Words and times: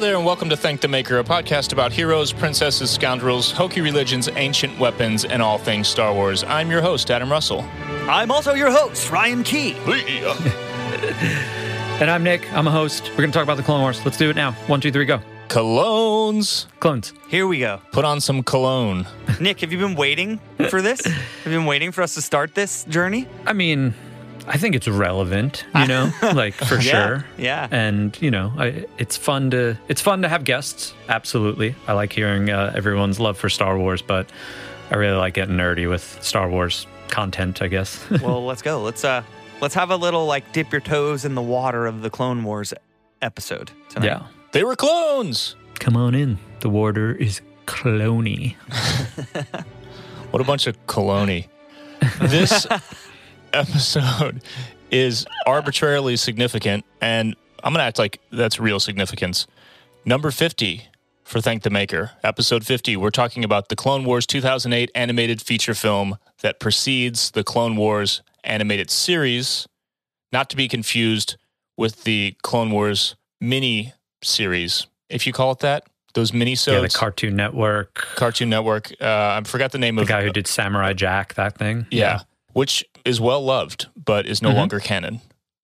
There, 0.00 0.16
and 0.16 0.24
welcome 0.24 0.48
to 0.48 0.56
Thank 0.56 0.80
the 0.80 0.88
Maker, 0.88 1.18
a 1.18 1.24
podcast 1.24 1.74
about 1.74 1.92
heroes, 1.92 2.32
princesses, 2.32 2.90
scoundrels, 2.90 3.52
hokey 3.52 3.82
religions, 3.82 4.30
ancient 4.34 4.78
weapons, 4.78 5.26
and 5.26 5.42
all 5.42 5.58
things 5.58 5.88
Star 5.88 6.14
Wars. 6.14 6.42
I'm 6.44 6.70
your 6.70 6.80
host, 6.80 7.10
Adam 7.10 7.30
Russell. 7.30 7.60
I'm 8.08 8.30
also 8.30 8.54
your 8.54 8.70
host, 8.70 9.10
Ryan 9.10 9.42
Key. 9.42 9.76
And 12.00 12.10
I'm 12.10 12.22
Nick. 12.22 12.50
I'm 12.54 12.66
a 12.66 12.70
host. 12.70 13.10
We're 13.10 13.18
going 13.18 13.30
to 13.30 13.34
talk 13.34 13.42
about 13.42 13.58
the 13.58 13.62
Clone 13.62 13.82
Wars. 13.82 14.02
Let's 14.06 14.16
do 14.16 14.30
it 14.30 14.36
now. 14.36 14.52
One, 14.68 14.80
two, 14.80 14.90
three, 14.90 15.04
go. 15.04 15.20
Colognes. 15.48 16.64
Clones. 16.80 17.12
Here 17.28 17.46
we 17.46 17.58
go. 17.58 17.82
Put 17.92 18.06
on 18.06 18.22
some 18.22 18.42
cologne. 18.42 19.06
Nick, 19.38 19.60
have 19.60 19.70
you 19.70 19.76
been 19.76 19.96
waiting 19.96 20.40
for 20.70 20.80
this? 20.80 21.04
have 21.04 21.52
you 21.52 21.58
been 21.58 21.66
waiting 21.66 21.92
for 21.92 22.00
us 22.00 22.14
to 22.14 22.22
start 22.22 22.54
this 22.54 22.84
journey? 22.84 23.28
I 23.44 23.52
mean, 23.52 23.92
I 24.52 24.56
think 24.58 24.74
it's 24.74 24.88
relevant, 24.88 25.64
you 25.76 25.86
know, 25.86 26.10
like 26.34 26.54
for 26.54 26.74
Yeah, 26.74 26.80
sure. 26.80 27.24
yeah. 27.38 27.68
And 27.70 28.20
you 28.20 28.30
know, 28.30 28.52
I, 28.58 28.84
it's 28.98 29.16
fun 29.16 29.50
to 29.52 29.76
it's 29.88 30.00
fun 30.02 30.22
to 30.22 30.28
have 30.28 30.42
guests. 30.44 30.92
Absolutely, 31.08 31.74
I 31.86 31.92
like 31.92 32.12
hearing 32.12 32.50
uh, 32.50 32.72
everyone's 32.74 33.20
love 33.20 33.38
for 33.38 33.48
Star 33.48 33.78
Wars, 33.78 34.02
but 34.02 34.28
I 34.90 34.96
really 34.96 35.16
like 35.16 35.34
getting 35.34 35.56
nerdy 35.56 35.88
with 35.88 36.18
Star 36.22 36.50
Wars 36.50 36.86
content. 37.08 37.62
I 37.62 37.68
guess. 37.68 38.04
well, 38.22 38.44
let's 38.44 38.60
go. 38.62 38.82
Let's 38.82 39.04
uh 39.04 39.22
let's 39.60 39.74
have 39.74 39.90
a 39.90 39.96
little 39.96 40.26
like 40.26 40.52
dip 40.52 40.72
your 40.72 40.80
toes 40.80 41.24
in 41.24 41.34
the 41.36 41.42
water 41.42 41.86
of 41.86 42.02
the 42.02 42.10
Clone 42.10 42.42
Wars 42.42 42.74
episode 43.22 43.70
tonight. 43.88 44.06
yeah. 44.06 44.26
They 44.52 44.64
were 44.64 44.74
clones. 44.74 45.54
Come 45.78 45.96
on 45.96 46.14
in. 46.16 46.38
The 46.58 46.68
water 46.68 47.12
is 47.14 47.40
clony. 47.66 48.56
What 50.30 50.40
a 50.40 50.44
bunch 50.44 50.68
of 50.68 50.76
cologne. 50.86 51.44
This 52.20 52.64
episode 53.52 54.42
is 54.90 55.26
arbitrarily 55.46 56.16
significant, 56.16 56.84
and 57.00 57.36
I'm 57.62 57.72
to 57.74 57.80
act 57.82 57.98
like 57.98 58.20
that's 58.30 58.58
real 58.58 58.80
significance. 58.80 59.46
Number 60.04 60.30
50 60.30 60.84
for 61.24 61.40
Thank 61.40 61.62
the 61.62 61.70
Maker, 61.70 62.12
episode 62.24 62.66
50. 62.66 62.96
We're 62.96 63.10
talking 63.10 63.44
about 63.44 63.68
the 63.68 63.76
Clone 63.76 64.04
Wars 64.04 64.26
2008 64.26 64.90
animated 64.94 65.40
feature 65.40 65.74
film 65.74 66.16
that 66.42 66.58
precedes 66.58 67.30
the 67.32 67.44
Clone 67.44 67.76
Wars 67.76 68.22
animated 68.42 68.90
series, 68.90 69.66
not 70.32 70.50
to 70.50 70.56
be 70.56 70.66
confused 70.68 71.36
with 71.76 72.04
the 72.04 72.34
Clone 72.42 72.70
Wars 72.70 73.14
mini 73.40 73.92
series, 74.22 74.86
if 75.08 75.26
you 75.26 75.32
call 75.32 75.52
it 75.52 75.60
that. 75.60 75.84
Those 76.14 76.32
mini 76.32 76.56
Yeah, 76.66 76.80
the 76.80 76.88
Cartoon 76.88 77.36
Network. 77.36 77.94
Cartoon 78.16 78.50
Network. 78.50 78.90
Uh, 79.00 79.40
I 79.40 79.42
forgot 79.44 79.70
the 79.70 79.78
name 79.78 79.94
The 79.94 80.02
of 80.02 80.08
the 80.08 80.12
guy 80.12 80.24
who 80.24 80.30
did 80.30 80.48
Samurai 80.48 80.92
Jack. 80.92 81.34
That 81.34 81.56
thing. 81.56 81.86
yeah, 81.92 82.22
which 82.52 82.84
is 83.04 83.20
well 83.20 83.42
loved, 83.42 83.88
but 83.96 84.26
is 84.26 84.42
no 84.42 84.50
Mhm. 84.50 84.56
longer 84.56 84.80
canon. 84.80 85.20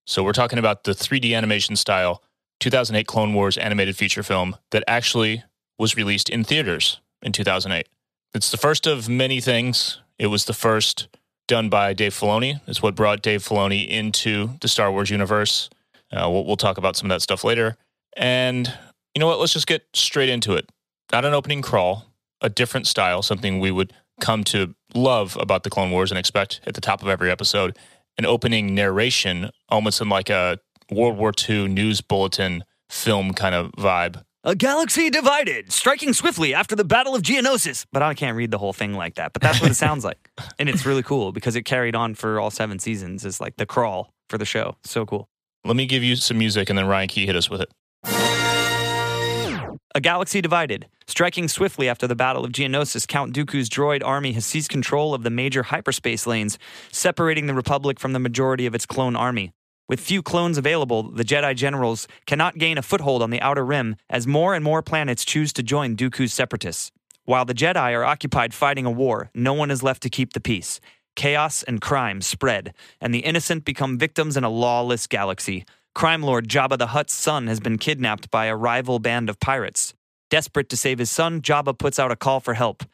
So 0.06 0.22
we're 0.22 0.32
talking 0.32 0.58
about 0.58 0.84
the 0.84 0.94
3D 0.94 1.34
animation 1.34 1.76
style 1.76 2.22
2008 2.60 3.06
Clone 3.06 3.34
Wars 3.34 3.58
animated 3.58 3.96
feature 3.96 4.22
film 4.22 4.56
that 4.70 4.84
actually 4.86 5.42
was 5.78 5.96
released 5.96 6.28
in 6.30 6.44
theaters 6.44 7.00
in 7.22 7.32
2008. 7.32 7.88
It's 8.34 8.50
the 8.50 8.56
first 8.56 8.86
of 8.86 9.08
many 9.08 9.40
things. 9.40 9.98
It 10.18 10.28
was 10.28 10.44
the 10.46 10.54
first 10.54 11.08
done 11.48 11.68
by 11.68 11.92
Dave 11.92 12.14
Filoni. 12.14 12.60
It's 12.66 12.82
what 12.82 12.94
brought 12.94 13.22
Dave 13.22 13.42
Filoni 13.42 13.86
into 13.88 14.56
the 14.60 14.68
Star 14.68 14.90
Wars 14.90 15.10
universe. 15.10 15.68
Uh, 16.12 16.28
we'll, 16.30 16.44
we'll 16.44 16.56
talk 16.56 16.78
about 16.78 16.96
some 16.96 17.10
of 17.10 17.14
that 17.14 17.20
stuff 17.22 17.44
later. 17.44 17.76
And 18.16 18.72
you 19.14 19.20
know 19.20 19.26
what? 19.26 19.38
Let's 19.38 19.52
just 19.52 19.66
get 19.66 19.84
straight 19.94 20.28
into 20.28 20.54
it. 20.54 20.70
Not 21.12 21.24
an 21.24 21.34
opening 21.34 21.62
crawl, 21.62 22.06
a 22.40 22.48
different 22.48 22.86
style, 22.86 23.22
something 23.22 23.60
we 23.60 23.70
would 23.70 23.92
come 24.20 24.44
to 24.44 24.74
love 24.94 25.36
about 25.40 25.62
the 25.62 25.70
Clone 25.70 25.90
Wars 25.90 26.10
and 26.10 26.18
expect 26.18 26.60
at 26.66 26.74
the 26.74 26.80
top 26.80 27.02
of 27.02 27.08
every 27.08 27.30
episode. 27.30 27.76
An 28.18 28.24
opening 28.24 28.74
narration, 28.74 29.50
almost 29.68 30.00
in 30.00 30.08
like 30.08 30.30
a 30.30 30.58
World 30.90 31.18
War 31.18 31.32
II 31.48 31.68
news 31.68 32.00
bulletin 32.00 32.64
film 32.88 33.34
kind 33.34 33.54
of 33.54 33.72
vibe. 33.72 34.22
A 34.44 34.54
galaxy 34.54 35.10
divided, 35.10 35.72
striking 35.72 36.12
swiftly 36.12 36.54
after 36.54 36.76
the 36.76 36.84
Battle 36.84 37.16
of 37.16 37.22
Geonosis. 37.22 37.84
But 37.92 38.02
I 38.02 38.14
can't 38.14 38.36
read 38.36 38.52
the 38.52 38.58
whole 38.58 38.72
thing 38.72 38.94
like 38.94 39.16
that. 39.16 39.32
But 39.32 39.42
that's 39.42 39.60
what 39.60 39.70
it 39.72 39.74
sounds 39.74 40.04
like. 40.04 40.30
And 40.58 40.68
it's 40.68 40.86
really 40.86 41.02
cool 41.02 41.32
because 41.32 41.56
it 41.56 41.62
carried 41.62 41.96
on 41.96 42.14
for 42.14 42.38
all 42.38 42.50
seven 42.50 42.78
seasons 42.78 43.26
as 43.26 43.40
like 43.40 43.56
the 43.56 43.66
crawl 43.66 44.14
for 44.30 44.38
the 44.38 44.44
show. 44.44 44.76
So 44.84 45.04
cool. 45.04 45.28
Let 45.64 45.76
me 45.76 45.86
give 45.86 46.02
you 46.02 46.14
some 46.16 46.38
music 46.38 46.70
and 46.70 46.78
then 46.78 46.86
Ryan 46.86 47.08
Key 47.08 47.26
hit 47.26 47.34
us 47.36 47.50
with 47.50 47.60
it. 47.60 47.70
A 49.96 50.00
galaxy 50.00 50.42
divided. 50.42 50.88
Striking 51.06 51.48
swiftly 51.48 51.88
after 51.88 52.06
the 52.06 52.14
Battle 52.14 52.44
of 52.44 52.52
Geonosis, 52.52 53.08
Count 53.08 53.34
Dooku's 53.34 53.70
droid 53.70 54.04
army 54.04 54.32
has 54.32 54.44
seized 54.44 54.68
control 54.68 55.14
of 55.14 55.22
the 55.22 55.30
major 55.30 55.62
hyperspace 55.62 56.26
lanes, 56.26 56.58
separating 56.92 57.46
the 57.46 57.54
Republic 57.54 57.98
from 57.98 58.12
the 58.12 58.18
majority 58.18 58.66
of 58.66 58.74
its 58.74 58.84
clone 58.84 59.16
army. 59.16 59.54
With 59.88 60.00
few 60.00 60.22
clones 60.22 60.58
available, 60.58 61.02
the 61.04 61.24
Jedi 61.24 61.56
generals 61.56 62.06
cannot 62.26 62.58
gain 62.58 62.76
a 62.76 62.82
foothold 62.82 63.22
on 63.22 63.30
the 63.30 63.40
Outer 63.40 63.64
Rim 63.64 63.96
as 64.10 64.26
more 64.26 64.54
and 64.54 64.62
more 64.62 64.82
planets 64.82 65.24
choose 65.24 65.50
to 65.54 65.62
join 65.62 65.96
Dooku's 65.96 66.34
separatists. 66.34 66.92
While 67.24 67.46
the 67.46 67.54
Jedi 67.54 67.94
are 67.94 68.04
occupied 68.04 68.52
fighting 68.52 68.84
a 68.84 68.90
war, 68.90 69.30
no 69.34 69.54
one 69.54 69.70
is 69.70 69.82
left 69.82 70.02
to 70.02 70.10
keep 70.10 70.34
the 70.34 70.40
peace. 70.40 70.78
Chaos 71.14 71.62
and 71.62 71.80
crime 71.80 72.20
spread, 72.20 72.74
and 73.00 73.14
the 73.14 73.20
innocent 73.20 73.64
become 73.64 73.96
victims 73.96 74.36
in 74.36 74.44
a 74.44 74.50
lawless 74.50 75.06
galaxy. 75.06 75.64
Crime 75.96 76.22
lord 76.22 76.46
Jabba 76.46 76.76
the 76.76 76.88
Hutt's 76.88 77.14
son 77.14 77.46
has 77.46 77.58
been 77.58 77.78
kidnapped 77.78 78.30
by 78.30 78.44
a 78.44 78.54
rival 78.54 78.98
band 78.98 79.30
of 79.30 79.40
pirates. 79.40 79.94
Desperate 80.28 80.68
to 80.68 80.76
save 80.76 80.98
his 80.98 81.10
son, 81.10 81.40
Jabba 81.40 81.78
puts 81.78 81.98
out 81.98 82.12
a 82.12 82.16
call 82.16 82.38
for 82.38 82.52
help. 82.52 82.84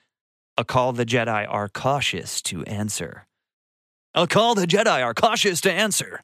A 0.56 0.64
call 0.64 0.92
the 0.92 1.04
Jedi 1.04 1.44
are 1.50 1.68
cautious 1.68 2.40
to 2.42 2.62
answer. 2.62 3.26
A 4.14 4.28
call 4.28 4.54
the 4.54 4.68
Jedi 4.68 5.04
are 5.04 5.14
cautious 5.14 5.60
to 5.62 5.72
answer. 5.72 6.20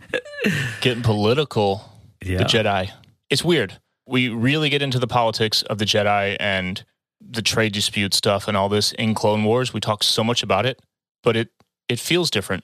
Getting 0.80 1.02
political. 1.02 1.82
Yeah. 2.24 2.38
the 2.38 2.44
Jedi. 2.44 2.92
It's 3.28 3.42
weird. 3.42 3.80
We 4.06 4.28
really 4.28 4.68
get 4.68 4.82
into 4.82 5.00
the 5.00 5.08
politics 5.08 5.62
of 5.62 5.78
the 5.78 5.86
Jedi 5.86 6.36
and 6.38 6.84
the 7.20 7.42
trade 7.42 7.72
dispute 7.72 8.14
stuff 8.14 8.46
and 8.46 8.56
all 8.56 8.68
this 8.68 8.92
in 8.92 9.14
Clone 9.16 9.42
Wars. 9.42 9.72
We 9.72 9.80
talk 9.80 10.04
so 10.04 10.22
much 10.22 10.44
about 10.44 10.66
it, 10.66 10.80
but 11.24 11.34
it 11.34 11.48
it 11.88 11.98
feels 11.98 12.30
different 12.30 12.62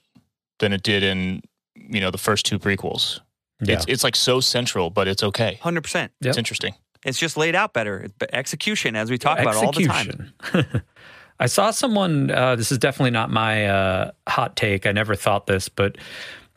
than 0.60 0.72
it 0.72 0.84
did 0.84 1.02
in 1.02 1.42
you 1.74 1.98
know 1.98 2.12
the 2.12 2.18
first 2.18 2.46
two 2.46 2.60
prequels. 2.60 3.18
Yeah. 3.62 3.74
It's 3.74 3.84
it's 3.88 4.04
like 4.04 4.16
so 4.16 4.40
central, 4.40 4.90
but 4.90 5.08
it's 5.08 5.22
okay. 5.22 5.58
100%. 5.62 5.94
Yep. 5.94 6.10
It's 6.22 6.38
interesting. 6.38 6.74
It's 7.04 7.18
just 7.18 7.36
laid 7.36 7.54
out 7.54 7.72
better. 7.72 8.08
Execution, 8.32 8.94
as 8.96 9.10
we 9.10 9.18
talk 9.18 9.38
about 9.38 9.56
all 9.56 9.72
the 9.72 9.84
time. 9.84 10.32
Execution. 10.44 10.82
I 11.40 11.46
saw 11.46 11.72
someone. 11.72 12.30
Uh, 12.30 12.54
this 12.54 12.70
is 12.70 12.78
definitely 12.78 13.10
not 13.10 13.30
my 13.30 13.66
uh, 13.66 14.10
hot 14.28 14.54
take. 14.54 14.86
I 14.86 14.92
never 14.92 15.16
thought 15.16 15.46
this, 15.48 15.68
but 15.68 15.96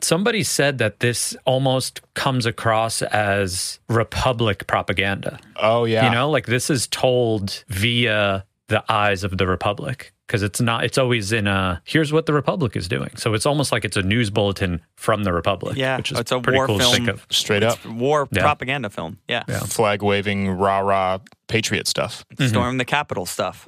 somebody 0.02 0.44
said 0.44 0.78
that 0.78 1.00
this 1.00 1.36
almost 1.46 2.02
comes 2.14 2.46
across 2.46 3.02
as 3.02 3.80
Republic 3.90 4.68
propaganda. 4.68 5.40
Oh 5.56 5.86
yeah, 5.86 6.06
You 6.06 6.12
know, 6.12 6.30
like 6.30 6.46
this 6.46 6.70
is 6.70 6.88
told 6.88 7.64
via 7.68 8.46
the 8.68 8.84
eyes 8.92 9.24
of 9.24 9.38
the 9.38 9.48
Republic 9.48 10.14
because 10.28 10.44
it's 10.44 10.60
not. 10.60 10.84
It's 10.84 10.98
always 10.98 11.32
in 11.32 11.48
a. 11.48 11.82
Here's 11.86 12.12
what 12.12 12.26
the 12.26 12.34
Republic 12.34 12.76
is 12.76 12.88
doing. 12.88 13.12
So 13.16 13.34
it's 13.34 13.46
almost 13.46 13.72
like 13.72 13.86
it's 13.86 13.98
a 13.98 14.02
news 14.02 14.30
bulletin 14.30 14.82
from 14.96 15.24
the 15.24 15.32
Republic. 15.32 15.78
Yeah, 15.78 15.98
which 15.98 16.12
is 16.12 16.20
it's 16.20 16.32
a 16.32 16.40
pretty 16.40 16.58
war 16.58 16.68
cool 16.68 16.80
to 16.80 16.84
film. 16.84 16.96
think 16.96 17.08
of. 17.10 17.26
straight 17.30 17.64
up 17.64 17.84
War 17.86 18.28
Yeah. 18.32 18.42
propaganda 18.42 18.90
film. 18.90 19.20
Yeah. 19.28 19.44
Yeah. 19.48 19.60
flag 19.60 20.02
waving, 20.02 20.50
rah 20.52 20.80
rah, 20.80 21.20
patriot 21.48 21.88
stuff. 21.88 22.26
Storm 22.34 22.52
mm-hmm. 22.52 22.78
the 22.78 22.86
Capitol 22.86 23.26
stuff. 23.26 23.66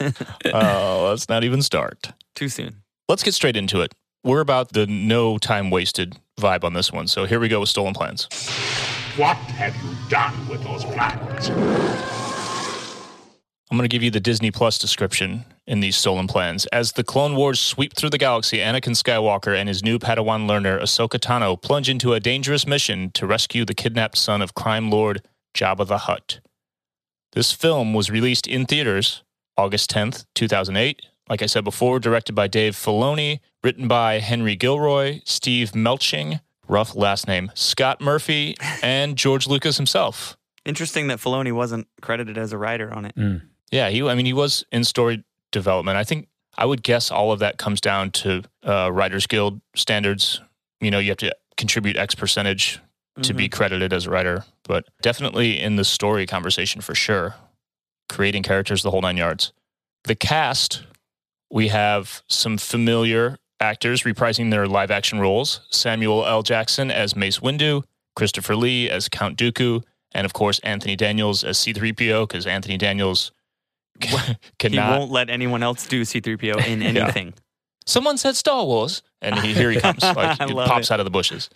oh, 0.52 1.08
let's 1.10 1.28
not 1.28 1.44
even 1.44 1.62
start. 1.62 2.12
Too 2.34 2.48
soon. 2.48 2.82
Let's 3.08 3.22
get 3.22 3.34
straight 3.34 3.56
into 3.56 3.80
it. 3.80 3.94
We're 4.24 4.40
about 4.40 4.72
the 4.72 4.86
no 4.86 5.38
time 5.38 5.70
wasted 5.70 6.16
vibe 6.40 6.64
on 6.64 6.72
this 6.72 6.92
one. 6.92 7.06
So 7.06 7.24
here 7.26 7.38
we 7.38 7.48
go 7.48 7.60
with 7.60 7.68
stolen 7.68 7.94
plans. 7.94 8.26
What 9.16 9.36
have 9.36 9.74
you 9.76 9.96
done 10.10 10.48
with 10.48 10.62
those 10.64 10.84
plans? 10.84 11.48
I'm 13.70 13.76
going 13.76 13.88
to 13.88 13.88
give 13.88 14.02
you 14.02 14.10
the 14.10 14.20
Disney 14.20 14.50
Plus 14.50 14.78
description 14.78 15.44
in 15.66 15.80
these 15.80 15.96
stolen 15.96 16.26
plans. 16.26 16.66
As 16.66 16.92
the 16.92 17.04
Clone 17.04 17.34
Wars 17.34 17.58
sweep 17.58 17.94
through 17.94 18.10
the 18.10 18.18
galaxy, 18.18 18.58
Anakin 18.58 18.94
Skywalker 18.94 19.56
and 19.56 19.68
his 19.68 19.82
new 19.82 19.98
Padawan 19.98 20.46
learner, 20.46 20.78
Ahsoka 20.78 21.18
Tano, 21.18 21.60
plunge 21.60 21.88
into 21.88 22.12
a 22.12 22.20
dangerous 22.20 22.66
mission 22.66 23.10
to 23.12 23.26
rescue 23.26 23.64
the 23.64 23.74
kidnapped 23.74 24.16
son 24.16 24.42
of 24.42 24.54
crime 24.54 24.90
lord 24.90 25.22
Jabba 25.54 25.86
the 25.86 25.98
Hutt. 25.98 26.40
This 27.32 27.52
film 27.52 27.92
was 27.92 28.10
released 28.10 28.46
in 28.46 28.66
theaters 28.66 29.22
August 29.56 29.90
10th, 29.90 30.26
2008, 30.34 31.02
like 31.28 31.42
I 31.42 31.46
said 31.46 31.64
before, 31.64 31.98
directed 31.98 32.34
by 32.34 32.46
Dave 32.46 32.74
Filoni, 32.74 33.40
written 33.64 33.88
by 33.88 34.20
Henry 34.20 34.54
Gilroy, 34.54 35.20
Steve 35.24 35.72
Melching, 35.72 36.40
rough 36.68 36.94
last 36.94 37.26
name, 37.26 37.50
Scott 37.54 38.00
Murphy, 38.00 38.54
and 38.82 39.16
George 39.16 39.46
Lucas 39.46 39.76
himself. 39.76 40.36
Interesting 40.64 41.08
that 41.08 41.18
Filoni 41.18 41.52
wasn't 41.52 41.86
credited 42.02 42.36
as 42.36 42.52
a 42.52 42.58
writer 42.58 42.92
on 42.92 43.06
it. 43.06 43.14
Mm. 43.16 43.42
Yeah, 43.70 43.88
he. 43.88 44.02
I 44.02 44.14
mean, 44.14 44.26
he 44.26 44.32
was 44.32 44.64
in 44.70 44.84
story 44.84 45.24
development. 45.52 45.96
I 45.96 46.04
think 46.04 46.28
I 46.56 46.64
would 46.64 46.82
guess 46.82 47.10
all 47.10 47.32
of 47.32 47.38
that 47.40 47.58
comes 47.58 47.80
down 47.80 48.10
to 48.12 48.42
uh, 48.66 48.90
Writers 48.92 49.26
Guild 49.26 49.60
standards. 49.74 50.40
You 50.80 50.90
know, 50.90 50.98
you 50.98 51.08
have 51.10 51.18
to 51.18 51.34
contribute 51.56 51.96
X 51.96 52.14
percentage 52.14 52.80
to 53.22 53.32
be 53.32 53.48
credited 53.48 53.94
as 53.94 54.06
a 54.06 54.10
writer, 54.10 54.44
but 54.64 54.84
definitely 55.00 55.58
in 55.58 55.76
the 55.76 55.84
story 55.84 56.26
conversation 56.26 56.82
for 56.82 56.94
sure. 56.94 57.34
Creating 58.10 58.42
characters, 58.42 58.82
the 58.82 58.90
whole 58.90 59.00
nine 59.00 59.16
yards. 59.16 59.52
The 60.04 60.14
cast, 60.14 60.84
we 61.50 61.68
have 61.68 62.22
some 62.28 62.58
familiar 62.58 63.38
actors 63.58 64.02
reprising 64.02 64.50
their 64.50 64.66
live 64.66 64.90
action 64.90 65.18
roles 65.18 65.60
Samuel 65.70 66.26
L. 66.26 66.42
Jackson 66.42 66.90
as 66.90 67.16
Mace 67.16 67.38
Windu, 67.38 67.84
Christopher 68.14 68.54
Lee 68.54 68.90
as 68.90 69.08
Count 69.08 69.38
Dooku, 69.38 69.82
and 70.12 70.24
of 70.24 70.32
course, 70.32 70.58
Anthony 70.60 70.96
Daniels 70.96 71.42
as 71.42 71.58
C3PO, 71.58 72.28
because 72.28 72.46
Anthony 72.46 72.76
Daniels 72.76 73.32
He 74.62 74.78
won't 74.78 75.10
let 75.10 75.30
anyone 75.30 75.62
else 75.62 75.86
do 75.86 76.02
C3PO 76.02 76.66
in 76.68 76.82
anything. 76.82 77.34
Someone 77.86 78.18
said 78.18 78.34
Star 78.36 78.64
Wars, 78.64 79.02
and 79.22 79.38
he, 79.38 79.54
here 79.54 79.70
he 79.70 79.80
comes. 79.80 80.02
Like 80.02 80.40
I 80.40 80.44
it 80.44 80.50
love 80.50 80.68
pops 80.68 80.90
it. 80.90 80.94
out 80.94 81.00
of 81.00 81.04
the 81.04 81.10
bushes. 81.10 81.48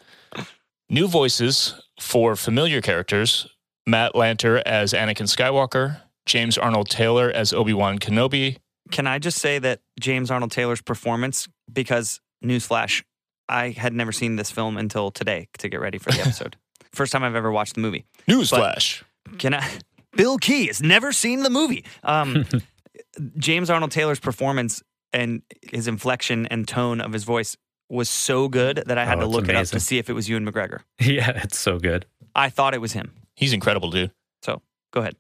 New 0.89 1.09
voices 1.09 1.75
for 2.01 2.37
familiar 2.37 2.81
characters: 2.81 3.49
Matt 3.87 4.15
Lanter 4.15 4.63
as 4.65 4.93
Anakin 4.93 5.27
Skywalker, 5.27 6.01
James 6.27 6.57
Arnold 6.57 6.89
Taylor 6.89 7.31
as 7.31 7.53
Obi 7.53 7.73
Wan 7.75 7.99
Kenobi. 7.99 8.59
Can 8.91 9.07
I 9.07 9.19
just 9.19 9.39
say 9.39 9.59
that 9.59 9.81
James 10.01 10.31
Arnold 10.31 10.51
Taylor's 10.51 10.83
performance, 10.83 11.49
because 11.73 12.21
newsflash, 12.45 13.03
I 13.49 13.71
had 13.71 13.93
never 13.95 14.13
seen 14.13 14.37
this 14.37 14.51
film 14.51 14.77
until 14.77 15.11
today 15.11 15.49
to 15.59 15.69
get 15.69 15.81
ready 15.81 15.99
for 15.99 16.11
the 16.13 16.21
episode. 16.21 16.57
First 16.93 17.13
time 17.13 17.23
I've 17.23 17.37
ever 17.37 17.51
watched 17.53 17.75
the 17.75 17.81
movie. 17.81 18.05
Newsflash. 18.29 19.03
Can 19.39 19.55
I? 19.55 19.69
Bill 20.17 20.39
Key 20.39 20.67
has 20.67 20.83
never 20.83 21.13
seen 21.13 21.43
the 21.43 21.51
movie. 21.51 21.85
Um, 22.03 22.45
James 23.39 23.71
Arnold 23.71 23.91
Taylor's 23.91 24.21
performance 24.21 24.83
and 25.13 25.43
his 25.63 25.89
inflection 25.89 26.47
and 26.47 26.67
tone 26.67 27.01
of 27.01 27.13
his 27.13 27.25
voice 27.25 27.57
was 27.89 28.09
so 28.09 28.49
good 28.49 28.83
that 28.87 28.99
I 28.99 29.05
had 29.05 29.19
Oh, 29.19 29.23
to 29.23 29.27
it's 29.27 29.35
look 29.35 29.49
it 29.49 29.57
up 29.57 29.67
to 29.69 29.81
see 29.81 29.99
if 29.99 30.09
it 30.09 30.13
was 30.13 30.29
Ewan 30.29 30.47
McGregor. 30.51 30.81
Yeah, 31.01 31.31
it's 31.43 31.59
so 31.59 31.79
good. 31.79 32.07
I 32.35 32.49
thought 32.49 32.75
it 32.75 32.81
was 32.81 32.93
him. 32.93 33.13
He's 33.35 33.53
incredible, 33.53 33.91
dude. 33.91 34.13
So 34.43 34.63
go 34.93 35.01
ahead. 35.01 35.17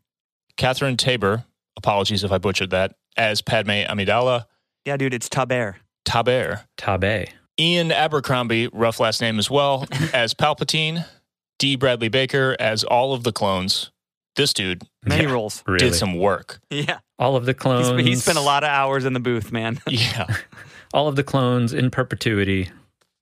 Catherine 0.56 0.96
Taber. 0.96 1.44
Apologies 1.76 2.22
if 2.22 2.31
I 2.32 2.38
butchered 2.38 2.70
that. 2.70 2.94
As 3.16 3.43
Padme 3.43 3.70
Amidala. 3.88 4.44
Yeah, 4.84 4.96
dude, 4.96 5.14
it's 5.14 5.28
Taber. 5.28 5.76
Taber. 6.04 6.64
Tabe. 6.76 7.28
Ian 7.58 7.90
Abercrombie, 7.93 8.69
rough 8.72 9.00
last 9.00 9.20
name 9.20 9.38
as 9.38 9.50
well, 9.50 9.86
as 10.14 10.32
Palpatine. 10.34 11.04
D. 11.58 11.76
Bradley 11.76 12.08
Baker 12.08 12.56
as 12.60 12.84
all 12.84 13.12
of 13.12 13.22
the 13.25 13.32
clones. 13.32 13.90
This 14.37 14.53
dude 14.53 14.82
Many 15.05 15.25
Yeah, 15.25 15.31
roles. 15.32 15.62
Really. 15.67 15.79
did 15.91 15.94
some 15.94 16.15
work. 16.17 16.61
Yeah, 16.71 16.99
all 17.19 17.37
of 17.37 17.44
the 17.47 17.53
He's- 17.53 17.61
clones. 17.62 18.03
he 18.06 18.15
spent 18.15 18.38
a 18.38 18.43
lot 18.43 18.62
of 18.62 18.69
hours 18.71 19.05
in 19.05 19.12
the 19.12 19.21
booth, 19.21 19.50
man. 19.53 19.81
Yeah. 19.88 20.27
All 20.93 21.06
of 21.09 21.17
the 21.17 21.23
clones 21.25 21.73
in 21.73 21.91
perpetuity. 21.91 22.71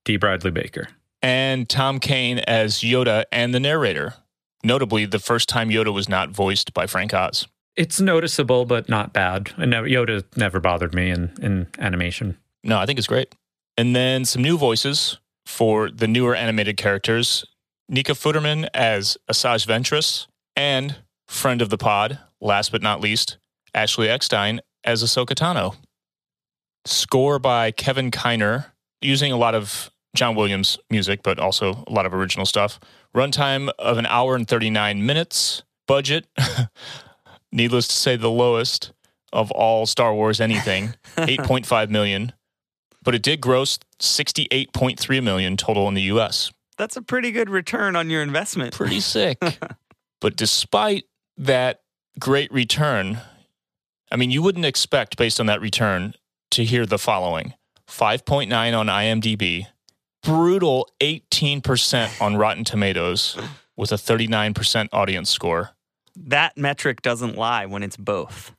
D. 0.04 0.16
Bradley 0.16 0.50
Baker. 0.50 0.88
and 1.22 1.68
Tom 1.68 1.98
Kane 2.00 2.38
as 2.40 2.76
Yoda 2.78 3.24
and 3.32 3.52
the 3.54 3.60
narrator. 3.60 4.14
Notably, 4.64 5.04
the 5.04 5.18
first 5.18 5.48
time 5.48 5.68
Yoda 5.68 5.92
was 5.92 6.08
not 6.08 6.30
voiced 6.30 6.72
by 6.74 6.86
Frank 6.86 7.12
Oz. 7.14 7.46
It's 7.76 8.00
noticeable, 8.00 8.64
but 8.64 8.88
not 8.88 9.12
bad. 9.12 9.52
And 9.56 9.72
Yoda 9.72 10.24
never 10.36 10.60
bothered 10.60 10.94
me 10.94 11.10
in, 11.10 11.30
in 11.42 11.66
animation. 11.78 12.36
No, 12.64 12.78
I 12.78 12.86
think 12.86 12.98
it's 12.98 13.06
great. 13.08 13.34
And 13.76 13.94
then 13.94 14.24
some 14.24 14.42
new 14.42 14.56
voices 14.58 15.18
for 15.46 15.90
the 15.90 16.08
newer 16.08 16.34
animated 16.34 16.76
characters 16.76 17.44
Nika 17.88 18.12
Futterman 18.12 18.68
as 18.74 19.16
Asajj 19.30 19.66
Ventress 19.66 20.26
and 20.58 20.96
friend 21.28 21.62
of 21.62 21.70
the 21.70 21.78
pod, 21.78 22.18
last 22.40 22.72
but 22.72 22.82
not 22.82 23.00
least, 23.00 23.38
Ashley 23.72 24.08
Eckstein 24.08 24.60
as 24.82 25.04
Ahsoka 25.04 25.34
Tano. 25.36 25.76
Score 26.84 27.38
by 27.38 27.70
Kevin 27.70 28.10
Kiner, 28.10 28.66
using 29.00 29.30
a 29.30 29.36
lot 29.36 29.54
of 29.54 29.90
John 30.16 30.34
Williams 30.34 30.76
music, 30.90 31.22
but 31.22 31.38
also 31.38 31.84
a 31.86 31.92
lot 31.92 32.06
of 32.06 32.12
original 32.12 32.44
stuff. 32.44 32.80
Runtime 33.14 33.70
of 33.78 33.98
an 33.98 34.06
hour 34.06 34.34
and 34.34 34.48
39 34.48 35.06
minutes. 35.06 35.62
Budget, 35.86 36.26
needless 37.52 37.86
to 37.88 37.94
say, 37.94 38.16
the 38.16 38.30
lowest 38.30 38.92
of 39.32 39.50
all 39.52 39.86
Star 39.86 40.12
Wars 40.12 40.40
anything, 40.40 40.94
8.5 41.16 41.88
million. 41.88 42.32
But 43.02 43.14
it 43.14 43.22
did 43.22 43.40
gross 43.40 43.78
68.3 44.00 45.22
million 45.22 45.56
total 45.56 45.86
in 45.86 45.94
the 45.94 46.02
US. 46.02 46.50
That's 46.76 46.96
a 46.96 47.02
pretty 47.02 47.30
good 47.30 47.48
return 47.48 47.94
on 47.96 48.10
your 48.10 48.22
investment. 48.22 48.74
Pretty 48.74 49.00
sick. 49.00 49.38
but 50.20 50.36
despite 50.36 51.04
that 51.36 51.80
great 52.18 52.52
return, 52.52 53.20
I 54.10 54.16
mean, 54.16 54.30
you 54.30 54.42
wouldn't 54.42 54.64
expect, 54.64 55.16
based 55.16 55.38
on 55.40 55.46
that 55.46 55.60
return, 55.60 56.14
to 56.52 56.64
hear 56.64 56.86
the 56.86 56.98
following 56.98 57.54
5.9 57.88 58.78
on 58.78 58.86
IMDb, 58.86 59.66
brutal 60.22 60.88
18% 61.00 62.20
on 62.20 62.36
Rotten 62.36 62.64
Tomatoes, 62.64 63.38
with 63.76 63.92
a 63.92 63.96
39% 63.96 64.88
audience 64.92 65.30
score, 65.30 65.70
That 66.16 66.58
metric 66.58 67.00
doesn't 67.00 67.36
lie 67.36 67.66
when 67.66 67.82
it's 67.84 67.96
both. 67.96 68.52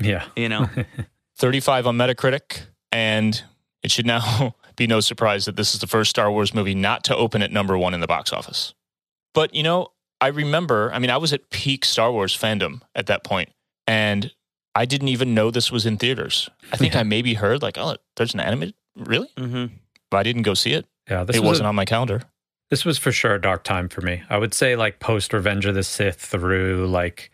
Yeah. 0.00 0.26
You 0.36 0.48
know, 0.48 0.70
35 1.38 1.88
on 1.88 1.96
Metacritic, 1.96 2.66
and 2.92 3.42
it 3.82 3.90
should 3.90 4.06
now 4.06 4.54
be 4.76 4.86
no 4.86 5.00
surprise 5.00 5.44
that 5.46 5.56
this 5.56 5.74
is 5.74 5.80
the 5.80 5.86
first 5.88 6.10
Star 6.10 6.30
Wars 6.30 6.54
movie 6.54 6.74
not 6.74 7.02
to 7.04 7.16
open 7.16 7.42
at 7.42 7.50
number 7.50 7.76
one 7.76 7.94
in 7.94 8.00
the 8.00 8.06
box 8.06 8.32
office. 8.32 8.74
But, 9.34 9.54
you 9.54 9.62
know, 9.62 9.88
I 10.20 10.28
remember, 10.28 10.92
I 10.92 10.98
mean, 10.98 11.10
I 11.10 11.16
was 11.16 11.32
at 11.32 11.48
peak 11.50 11.84
Star 11.84 12.12
Wars 12.12 12.36
fandom 12.36 12.82
at 12.94 13.06
that 13.06 13.24
point, 13.24 13.50
and 13.86 14.30
I 14.74 14.84
didn't 14.84 15.08
even 15.08 15.34
know 15.34 15.50
this 15.50 15.72
was 15.72 15.86
in 15.86 15.96
theaters. 15.96 16.48
I 16.72 16.76
think 16.76 16.94
Yeah. 16.94 17.00
I 17.00 17.02
maybe 17.14 17.34
heard, 17.34 17.62
like, 17.62 17.78
oh, 17.78 17.96
there's 18.16 18.34
an 18.34 18.40
animated, 18.40 18.74
really? 18.96 19.28
hmm 19.38 19.66
But 20.10 20.18
I 20.18 20.22
didn't 20.22 20.42
go 20.42 20.54
see 20.54 20.72
it. 20.72 20.86
Yeah. 21.08 21.24
This 21.24 21.36
it 21.36 21.40
was 21.40 21.48
wasn't 21.48 21.66
a- 21.66 21.68
on 21.70 21.74
my 21.74 21.84
calendar. 21.84 22.22
This 22.70 22.84
was 22.84 22.98
for 22.98 23.10
sure 23.10 23.34
a 23.34 23.40
dark 23.40 23.64
time 23.64 23.88
for 23.88 24.00
me. 24.00 24.22
I 24.30 24.38
would 24.38 24.54
say 24.54 24.76
like 24.76 25.00
post 25.00 25.32
Revenge 25.32 25.66
of 25.66 25.74
the 25.74 25.82
Sith 25.82 26.20
through 26.20 26.86
like 26.86 27.32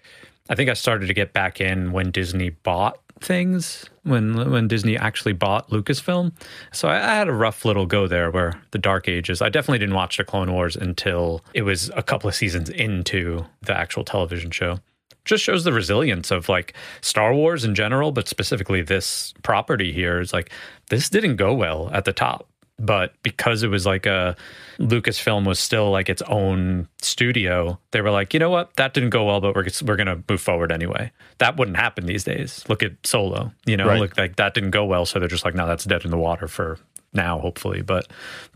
I 0.48 0.54
think 0.54 0.70
I 0.70 0.72
started 0.74 1.08
to 1.08 1.12
get 1.14 1.34
back 1.34 1.60
in 1.60 1.92
when 1.92 2.10
Disney 2.10 2.48
bought 2.48 2.98
things 3.20 3.86
when 4.02 4.50
when 4.50 4.68
Disney 4.68 4.96
actually 4.96 5.32
bought 5.32 5.70
Lucasfilm. 5.70 6.32
So 6.72 6.88
I, 6.88 6.96
I 6.96 7.14
had 7.14 7.28
a 7.28 7.32
rough 7.32 7.64
little 7.64 7.86
go 7.86 8.06
there 8.06 8.30
where 8.30 8.60
the 8.70 8.78
dark 8.78 9.08
ages. 9.08 9.42
I 9.42 9.48
definitely 9.48 9.78
didn't 9.78 9.94
watch 9.94 10.16
the 10.16 10.24
Clone 10.24 10.52
Wars 10.52 10.76
until 10.76 11.42
it 11.54 11.62
was 11.62 11.90
a 11.96 12.02
couple 12.02 12.28
of 12.28 12.34
seasons 12.34 12.68
into 12.68 13.44
the 13.62 13.76
actual 13.76 14.04
television 14.04 14.50
show. 14.50 14.80
Just 15.24 15.42
shows 15.42 15.64
the 15.64 15.72
resilience 15.72 16.30
of 16.30 16.48
like 16.48 16.74
Star 17.00 17.34
Wars 17.34 17.64
in 17.64 17.74
general, 17.74 18.12
but 18.12 18.28
specifically 18.28 18.82
this 18.82 19.34
property 19.42 19.92
here 19.92 20.20
is 20.20 20.32
like 20.32 20.50
this 20.88 21.08
didn't 21.08 21.36
go 21.36 21.52
well 21.52 21.90
at 21.92 22.04
the 22.04 22.12
top 22.12 22.48
but 22.78 23.14
because 23.22 23.62
it 23.62 23.68
was 23.68 23.86
like 23.86 24.04
a 24.06 24.36
Lucasfilm 24.78 25.46
was 25.46 25.58
still 25.58 25.90
like 25.90 26.08
its 26.08 26.22
own 26.22 26.88
studio, 27.00 27.78
they 27.92 28.00
were 28.02 28.10
like, 28.10 28.34
you 28.34 28.40
know 28.40 28.50
what, 28.50 28.74
that 28.76 28.92
didn't 28.94 29.10
go 29.10 29.24
well, 29.24 29.40
but 29.40 29.54
we're 29.54 29.66
we're 29.84 29.96
gonna 29.96 30.22
move 30.28 30.40
forward 30.40 30.70
anyway. 30.70 31.10
That 31.38 31.56
wouldn't 31.56 31.76
happen 31.78 32.06
these 32.06 32.24
days. 32.24 32.64
Look 32.68 32.82
at 32.82 32.92
Solo, 33.04 33.52
you 33.64 33.76
know, 33.76 33.86
Right. 33.86 34.00
look 34.00 34.18
like 34.18 34.36
that 34.36 34.54
didn't 34.54 34.70
go 34.70 34.84
well, 34.84 35.06
so 35.06 35.18
they're 35.18 35.28
just 35.28 35.44
like, 35.44 35.54
no, 35.54 35.66
that's 35.66 35.84
dead 35.84 36.04
in 36.04 36.10
the 36.10 36.18
water 36.18 36.48
for 36.48 36.78
now, 37.12 37.38
hopefully. 37.38 37.80
But 37.82 38.08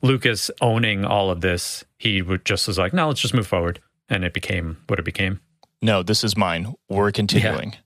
Lucas 0.02 0.50
owning 0.60 1.04
all 1.04 1.30
of 1.30 1.40
this, 1.40 1.84
he 1.98 2.20
would 2.20 2.44
just 2.44 2.68
was 2.68 2.76
like, 2.78 2.92
no, 2.92 3.08
let's 3.08 3.20
just 3.20 3.32
move 3.34 3.46
forward, 3.46 3.80
and 4.10 4.24
it 4.24 4.34
became 4.34 4.76
what 4.88 4.98
it 4.98 5.04
became. 5.04 5.40
No, 5.80 6.02
this 6.02 6.22
is 6.24 6.36
mine. 6.36 6.74
We're 6.90 7.10
continuing. 7.12 7.76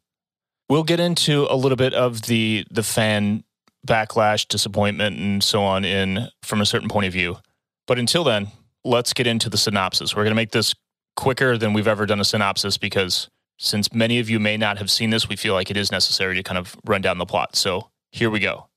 We'll 0.69 0.83
get 0.83 0.99
into 0.99 1.47
a 1.49 1.55
little 1.55 1.77
bit 1.77 1.95
of 1.95 2.23
the 2.23 2.65
the 2.71 2.83
fan 2.83 3.45
backlash, 3.87 4.47
disappointment, 4.49 5.19
and 5.19 5.43
so 5.43 5.63
on 5.63 5.85
in 5.85 6.29
from 6.43 6.61
a 6.61 6.67
certain 6.67 6.89
point 6.89 7.07
of 7.07 7.13
view. 7.13 7.37
But 7.87 7.99
until 7.99 8.25
then, 8.25 8.49
let's 8.85 9.13
get 9.13 9.27
into 9.27 9.49
the 9.51 9.57
synopsis. 9.57 10.15
We're 10.15 10.25
going 10.25 10.33
to 10.33 10.37
make 10.37 10.53
this 10.53 10.75
quicker 11.17 11.57
than 11.57 11.73
we've 11.73 11.89
ever 11.89 12.07
done 12.07 12.21
a 12.21 12.25
synopsis 12.25 12.77
because 12.79 13.29
since 13.59 13.93
many 13.93 14.19
of 14.19 14.29
you 14.29 14.41
may 14.41 14.57
not 14.57 14.79
have 14.79 14.91
seen 14.91 15.11
this, 15.11 15.29
we 15.29 15.37
feel 15.37 15.55
like 15.55 15.71
it 15.71 15.77
is 15.77 15.93
necessary 15.93 16.35
to 16.35 16.43
kind 16.43 16.59
of 16.59 16.77
run 16.85 17.03
down 17.03 17.19
the 17.19 17.27
plot. 17.27 17.57
So 17.57 17.91
here 18.11 18.31
we 18.31 18.41
go. 18.41 18.69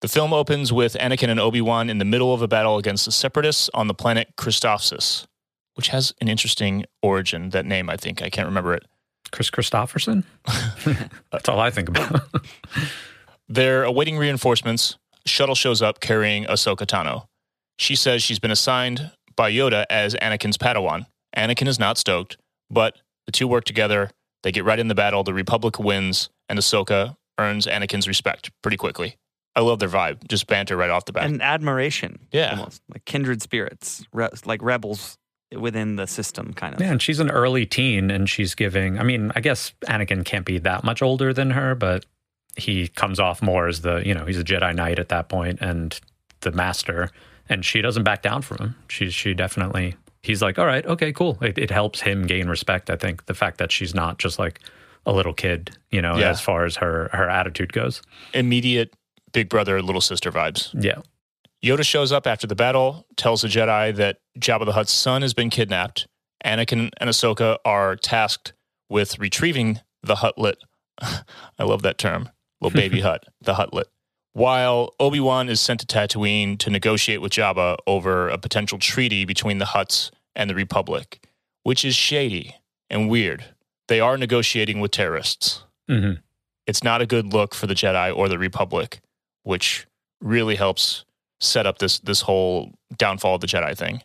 The 0.00 0.08
film 0.08 0.32
opens 0.32 0.72
with 0.72 0.94
Anakin 0.94 1.28
and 1.28 1.40
Obi 1.40 1.60
Wan 1.60 1.88
in 1.88 1.98
the 1.98 2.04
middle 2.04 2.34
of 2.34 2.42
a 2.42 2.48
battle 2.48 2.76
against 2.76 3.06
the 3.06 3.12
Separatists 3.12 3.70
on 3.72 3.88
the 3.88 3.94
planet 3.94 4.28
Christophsis, 4.36 5.26
which 5.74 5.88
has 5.88 6.12
an 6.20 6.28
interesting 6.28 6.84
origin. 7.02 7.50
That 7.50 7.64
name, 7.64 7.88
I 7.88 7.96
think, 7.96 8.20
I 8.20 8.28
can't 8.28 8.46
remember 8.46 8.74
it. 8.74 8.84
Kris 9.32 9.50
Kristofferson. 9.50 10.24
That's 11.32 11.48
all 11.48 11.58
I 11.58 11.70
think 11.70 11.88
about. 11.88 12.20
They're 13.48 13.84
awaiting 13.84 14.16
reinforcements. 14.16 14.96
Shuttle 15.26 15.54
shows 15.54 15.82
up 15.82 16.00
carrying 16.00 16.44
Ahsoka 16.44 16.86
Tano. 16.86 17.26
She 17.78 17.96
says 17.96 18.22
she's 18.22 18.38
been 18.38 18.50
assigned 18.50 19.10
by 19.36 19.50
Yoda 19.50 19.84
as 19.90 20.14
Anakin's 20.16 20.56
Padawan. 20.58 21.06
Anakin 21.36 21.66
is 21.66 21.78
not 21.78 21.98
stoked, 21.98 22.36
but 22.70 22.98
the 23.26 23.32
two 23.32 23.48
work 23.48 23.64
together. 23.64 24.10
They 24.42 24.52
get 24.52 24.64
right 24.64 24.78
in 24.78 24.88
the 24.88 24.94
battle. 24.94 25.24
The 25.24 25.34
Republic 25.34 25.78
wins, 25.78 26.28
and 26.48 26.58
Ahsoka 26.58 27.16
earns 27.38 27.66
Anakin's 27.66 28.06
respect 28.06 28.50
pretty 28.62 28.76
quickly. 28.76 29.16
I 29.56 29.60
love 29.60 29.78
their 29.78 29.88
vibe, 29.88 30.26
just 30.28 30.46
banter 30.46 30.76
right 30.76 30.90
off 30.90 31.04
the 31.04 31.12
bat. 31.12 31.24
and 31.24 31.40
admiration. 31.40 32.18
Yeah. 32.32 32.50
almost 32.58 32.82
like 32.92 33.04
kindred 33.04 33.40
spirits, 33.40 34.04
re- 34.12 34.28
like 34.44 34.60
rebels 34.62 35.16
within 35.56 35.96
the 35.96 36.06
system, 36.06 36.52
kind 36.54 36.74
of. 36.74 36.80
Yeah, 36.80 36.90
and 36.90 37.00
she's 37.00 37.20
an 37.20 37.30
early 37.30 37.64
teen 37.64 38.10
and 38.10 38.28
she's 38.28 38.54
giving, 38.54 38.98
I 38.98 39.04
mean, 39.04 39.30
I 39.36 39.40
guess 39.40 39.72
Anakin 39.86 40.24
can't 40.24 40.44
be 40.44 40.58
that 40.58 40.82
much 40.84 41.02
older 41.02 41.32
than 41.32 41.50
her, 41.52 41.74
but 41.76 42.04
he 42.56 42.88
comes 42.88 43.18
off 43.20 43.42
more 43.42 43.66
as 43.68 43.80
the, 43.82 44.02
you 44.06 44.14
know, 44.14 44.24
he's 44.24 44.38
a 44.38 44.44
Jedi 44.44 44.74
Knight 44.74 44.98
at 44.98 45.08
that 45.10 45.28
point 45.28 45.58
and 45.60 45.98
the 46.40 46.52
master. 46.52 47.10
And 47.48 47.64
she 47.64 47.80
doesn't 47.82 48.04
back 48.04 48.22
down 48.22 48.42
from 48.42 48.58
him. 48.58 48.76
She, 48.88 49.10
she 49.10 49.34
definitely, 49.34 49.96
he's 50.22 50.40
like, 50.42 50.58
all 50.58 50.66
right, 50.66 50.84
okay, 50.86 51.12
cool. 51.12 51.36
It, 51.42 51.58
it 51.58 51.70
helps 51.70 52.00
him 52.00 52.26
gain 52.26 52.48
respect, 52.48 52.88
I 52.90 52.96
think. 52.96 53.26
The 53.26 53.34
fact 53.34 53.58
that 53.58 53.70
she's 53.72 53.94
not 53.94 54.18
just 54.18 54.38
like 54.38 54.60
a 55.06 55.12
little 55.12 55.34
kid, 55.34 55.76
you 55.90 56.00
know, 56.00 56.16
Yeah. 56.16 56.30
as 56.30 56.40
far 56.40 56.64
as 56.64 56.76
her, 56.76 57.10
her 57.12 57.28
attitude 57.28 57.72
goes. 57.72 58.00
Immediate 58.32 58.94
big 59.32 59.48
brother, 59.48 59.82
little 59.82 60.00
sister 60.00 60.30
vibes. 60.32 60.70
Yeah. 60.80 61.02
Yoda 61.62 61.82
shows 61.84 62.12
up 62.12 62.26
after 62.26 62.46
the 62.46 62.54
battle, 62.54 63.06
tells 63.16 63.42
the 63.42 63.48
Jedi 63.48 63.94
that 63.96 64.18
Jabba 64.38 64.64
the 64.66 64.72
Hutt's 64.72 64.92
son 64.92 65.22
has 65.22 65.34
been 65.34 65.50
kidnapped. 65.50 66.06
Anakin 66.44 66.90
and 66.98 67.10
Ahsoka 67.10 67.56
are 67.64 67.96
tasked 67.96 68.52
with 68.90 69.18
retrieving 69.18 69.80
the 70.02 70.16
Huttlet. 70.16 70.56
I 71.00 71.64
love 71.64 71.82
that 71.82 71.96
term, 71.98 72.28
little 72.64 72.80
baby 72.80 73.00
Hutt, 73.00 73.24
the 73.40 73.54
Huttlet. 73.54 73.84
While 74.32 74.94
Obi 74.98 75.20
Wan 75.20 75.48
is 75.48 75.60
sent 75.60 75.80
to 75.80 75.86
Tatooine 75.86 76.58
to 76.58 76.70
negotiate 76.70 77.20
with 77.20 77.32
Jabba 77.32 77.76
over 77.86 78.28
a 78.28 78.38
potential 78.38 78.78
treaty 78.78 79.24
between 79.24 79.58
the 79.58 79.66
Hutts 79.66 80.10
and 80.34 80.50
the 80.50 80.54
Republic, 80.54 81.24
which 81.62 81.84
is 81.84 81.94
shady 81.94 82.56
and 82.90 83.08
weird. 83.08 83.44
They 83.86 84.00
are 84.00 84.16
negotiating 84.16 84.80
with 84.80 84.90
terrorists. 84.90 85.64
hmm 85.88 86.12
It's 86.66 86.82
not 86.82 87.00
a 87.00 87.06
good 87.06 87.32
look 87.32 87.54
for 87.54 87.66
the 87.66 87.74
Jedi 87.74 88.14
or 88.16 88.28
the 88.28 88.38
Republic, 88.38 89.00
which 89.42 89.86
really 90.20 90.56
helps 90.56 91.04
set 91.40 91.66
up 91.66 91.78
this 91.78 91.98
this 92.00 92.22
whole 92.22 92.72
downfall 92.96 93.36
of 93.36 93.40
the 93.40 93.46
Jedi 93.46 93.76
thing. 93.76 94.02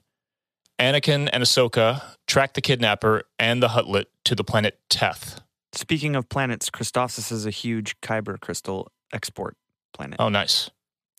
Anakin 0.80 1.30
and 1.34 1.44
Ahsoka 1.44 2.02
track 2.28 2.54
the 2.54 2.62
kidnapper 2.62 3.24
and 3.38 3.62
the 3.64 3.70
Huttlet 3.70 4.06
to 4.26 4.36
the 4.36 4.44
planet 4.44 4.80
Teth. 4.90 5.42
Speaking 5.74 6.16
of 6.16 6.28
planets, 6.30 6.70
Christophsis 6.70 7.32
is 7.32 7.46
a 7.46 7.52
huge 7.52 8.00
Kyber 8.02 8.40
crystal 8.40 8.92
export 9.14 9.56
planet. 9.94 10.18
Oh, 10.20 10.30
nice. 10.30 10.70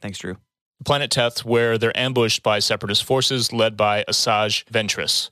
Thanks, 0.01 0.19
Drew. 0.19 0.37
Planet 0.85 1.11
Teth, 1.11 1.45
where 1.45 1.77
they're 1.77 1.97
ambushed 1.97 2.43
by 2.43 2.59
separatist 2.59 3.05
forces 3.05 3.53
led 3.53 3.77
by 3.77 4.05
Asajj 4.09 4.65
Ventress. 4.67 5.31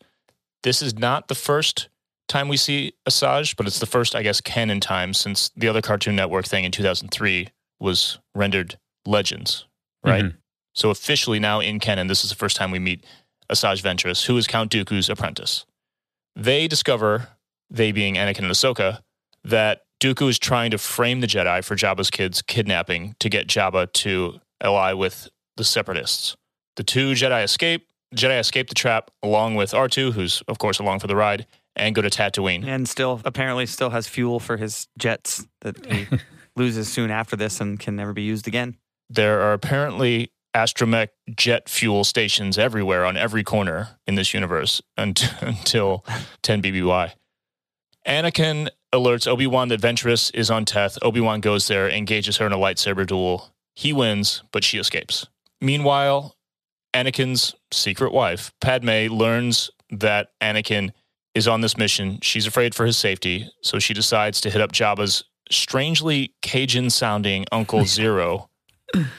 This 0.63 0.83
is 0.83 0.99
not 0.99 1.29
the 1.29 1.35
first 1.35 1.89
time 2.29 2.49
we 2.49 2.59
see 2.59 2.93
Asajj, 3.09 3.57
but 3.57 3.67
it's 3.67 3.79
the 3.79 3.87
first, 3.87 4.15
I 4.15 4.23
guess, 4.23 4.41
canon 4.41 4.81
time 4.81 5.15
since 5.15 5.51
the 5.57 5.69
other 5.69 5.81
Cartoon 5.81 6.15
Network 6.17 6.47
thing 6.47 6.65
in 6.65 6.73
2003 6.73 7.49
was 7.81 8.19
rendered 8.35 8.79
Legends, 9.07 9.65
right? 10.05 10.25
Mhm. 10.27 10.37
So 10.75 10.91
officially 10.91 11.39
now 11.41 11.61
in 11.61 11.81
canon, 11.81 12.09
this 12.09 12.25
is 12.25 12.31
the 12.31 12.37
first 12.37 12.57
time 12.57 12.71
we 12.71 12.79
meet 12.79 13.05
Asajj 13.51 13.81
Ventress, 13.83 14.27
who 14.27 14.37
is 14.37 14.47
Count 14.47 14.71
Dooku's 14.71 15.09
apprentice. 15.09 15.65
They 16.37 16.69
discover, 16.69 17.29
they 17.71 17.91
being 17.91 18.17
Anakin 18.17 18.41
and 18.41 18.51
Ahsoka, 18.51 19.01
that 19.45 19.83
Dooku 20.01 20.29
is 20.29 20.39
trying 20.39 20.71
to 20.71 20.79
frame 20.79 21.21
the 21.21 21.27
Jedi 21.27 21.65
for 21.65 21.75
Jabba's 21.75 22.11
kids' 22.11 22.43
kidnapping 22.43 23.17
to 23.19 23.29
get 23.29 23.49
Jabba 23.49 23.93
to 23.95 24.41
ally 24.61 24.93
with 24.93 25.29
the 25.57 25.65
Separatists. 25.65 26.37
The 26.77 26.85
two 26.85 27.13
Jedi 27.13 27.43
escape. 27.43 27.87
Jedi 28.15 28.39
escape 28.39 28.69
the 28.69 28.75
trap 28.75 29.11
along 29.23 29.57
with 29.57 29.73
R2, 29.73 30.13
who's 30.13 30.43
of 30.49 30.59
course 30.59 30.79
along 30.79 31.01
for 31.01 31.09
the 31.09 31.17
ride, 31.17 31.47
and 31.77 31.95
go 31.95 32.01
to 32.01 32.09
Tatooine. 32.09 32.65
And 32.67 32.89
still, 32.89 33.21
apparently, 33.25 33.67
still 33.67 33.91
has 33.91 34.07
fuel 34.07 34.41
for 34.41 34.57
his 34.57 34.89
jets 34.97 35.47
that 35.61 35.85
he 35.87 36.07
loses 36.57 36.91
soon 36.91 37.11
after 37.11 37.37
this 37.37 37.61
and 37.61 37.79
can 37.79 37.97
never 37.97 38.13
be 38.13 38.23
used 38.23 38.49
again. 38.49 38.77
There 39.11 39.41
are 39.41 39.53
apparently 39.53 40.33
astromech 40.55 41.09
jet 41.37 41.69
fuel 41.69 42.05
stations 42.05 42.59
everywhere 42.59 43.05
on 43.05 43.17
every 43.17 43.45
corner 43.45 43.99
in 44.07 44.15
this 44.15 44.33
universe 44.35 44.81
until 44.97 46.05
10 46.43 46.63
BBY. 46.63 47.13
Anakin 48.07 48.69
alerts 48.93 49.27
Obi 49.27 49.47
Wan 49.47 49.69
that 49.69 49.81
Ventress 49.81 50.31
is 50.35 50.51
on 50.51 50.65
Teth. 50.65 50.99
Obi 51.03 51.21
Wan 51.21 51.41
goes 51.41 51.69
there, 51.69 51.89
engages 51.89 52.37
her 52.39 52.47
in 52.47 52.53
a 52.53 52.57
lightsaber 52.59 53.07
duel. 53.07 53.53
He 53.75 53.93
wins, 53.93 54.43
but 54.53 54.65
she 54.65 54.79
escapes. 54.79 55.27
Meanwhile, 55.61 56.37
Anakin's 56.95 57.55
secret 57.73 58.13
wife, 58.13 58.53
Padme, 58.61 59.07
learns 59.09 59.71
that 59.91 60.29
Anakin 60.41 60.91
is 61.35 61.47
on 61.47 61.61
this 61.61 61.77
mission. 61.77 62.19
She's 62.23 62.47
afraid 62.47 62.75
for 62.75 62.87
his 62.87 62.97
safety, 62.97 63.51
so 63.63 63.79
she 63.79 63.95
decides 63.95 64.41
to 64.41 64.51
hit 64.51 64.61
up 64.61 64.73
Jabba's 64.73 65.25
strangely 65.51 66.35
Cajun 66.43 66.91
sounding 66.91 67.45
Uncle 67.53 67.81
Ziro, 67.85 68.49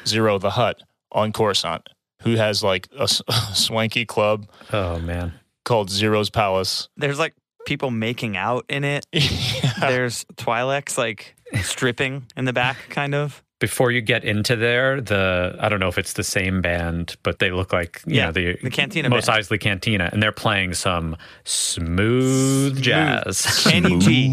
Ziro 0.05 0.39
the 0.39 0.51
Hutt, 0.51 0.81
on 1.11 1.31
Coruscant, 1.31 1.87
who 2.23 2.35
has 2.35 2.63
like 2.63 2.87
a 2.97 3.07
swanky 3.53 4.05
club 4.05 4.47
Oh, 4.73 4.99
man. 4.99 5.33
called 5.65 5.89
Ziro's 5.89 6.29
Palace. 6.29 6.89
There's 6.97 7.19
like 7.19 7.33
people 7.65 7.91
making 7.91 8.37
out 8.37 8.65
in 8.69 8.83
it. 8.83 9.05
There's 9.79 10.25
Twi'leks 10.35 10.97
like 10.97 11.35
stripping 11.61 12.25
in 12.35 12.45
the 12.45 12.53
back, 12.53 12.77
kind 12.89 13.13
of. 13.15 13.43
Before 13.59 13.91
you 13.91 13.99
get 13.99 14.23
into 14.23 14.55
there, 14.55 15.01
the 15.01 15.57
I 15.59 15.67
don't 15.67 15.81
know 15.81 15.89
if 15.89 15.97
it's 15.97 16.13
the 16.13 16.23
same 16.23 16.61
band, 16.61 17.17
but 17.23 17.39
they 17.39 17.51
look 17.51 17.73
like 17.73 18.01
you 18.05 18.15
Yeah, 18.15 18.25
know 18.27 18.31
the, 18.31 18.57
the 18.63 18.69
Cantina 18.69 19.09
Mos 19.09 19.25
band. 19.27 19.43
Eisley 19.43 19.59
Cantina, 19.59 20.09
and 20.13 20.23
they're 20.23 20.31
playing 20.31 20.73
some 20.75 21.17
smooth, 21.43 22.81
jazz, 22.81 23.63
Kenny 23.69 23.99
G. 23.99 24.27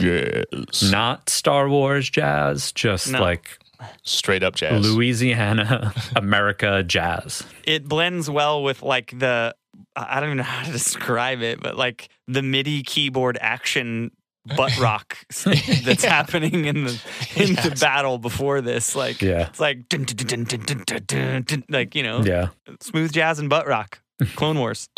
Yes. 0.00 0.90
not 0.90 1.28
Star 1.30 1.68
Wars 1.68 2.08
jazz, 2.10 2.72
just 2.72 3.10
No. 3.10 3.20
like 3.20 3.58
Straight 4.02 4.42
up 4.42 4.56
jazz. 4.56 4.84
Louisiana 4.92 5.94
America 6.16 6.82
jazz. 6.82 7.44
It 7.64 7.86
blends 7.88 8.28
well 8.28 8.62
with 8.64 8.82
like 8.82 9.16
the 9.18 9.54
I 10.08 10.20
don't 10.20 10.30
even 10.30 10.36
know 10.38 10.42
how 10.44 10.64
to 10.64 10.72
describe 10.72 11.42
it, 11.42 11.60
but 11.60 11.76
like 11.76 12.08
the 12.26 12.42
MIDI 12.42 12.82
keyboard 12.82 13.38
action 13.40 14.10
butt 14.56 14.78
rock 14.80 15.18
that's 15.44 16.04
yeah. 16.04 16.10
happening 16.10 16.64
in 16.64 16.84
the 16.84 17.02
in 17.36 17.54
yes. 17.54 17.68
the 17.68 17.76
battle 17.80 18.18
before 18.18 18.60
this. 18.60 18.94
Like 18.94 19.20
yeah. 19.22 19.48
it's 19.48 19.60
like 19.60 19.88
dun, 19.88 20.04
dun, 20.04 20.44
dun, 20.44 21.64
like 21.68 21.94
you 21.94 22.02
know 22.02 22.22
yeah. 22.22 22.48
smooth 22.80 23.12
jazz 23.12 23.38
and 23.38 23.48
butt 23.48 23.66
rock. 23.66 24.00
Clone 24.34 24.58
Wars. 24.58 24.88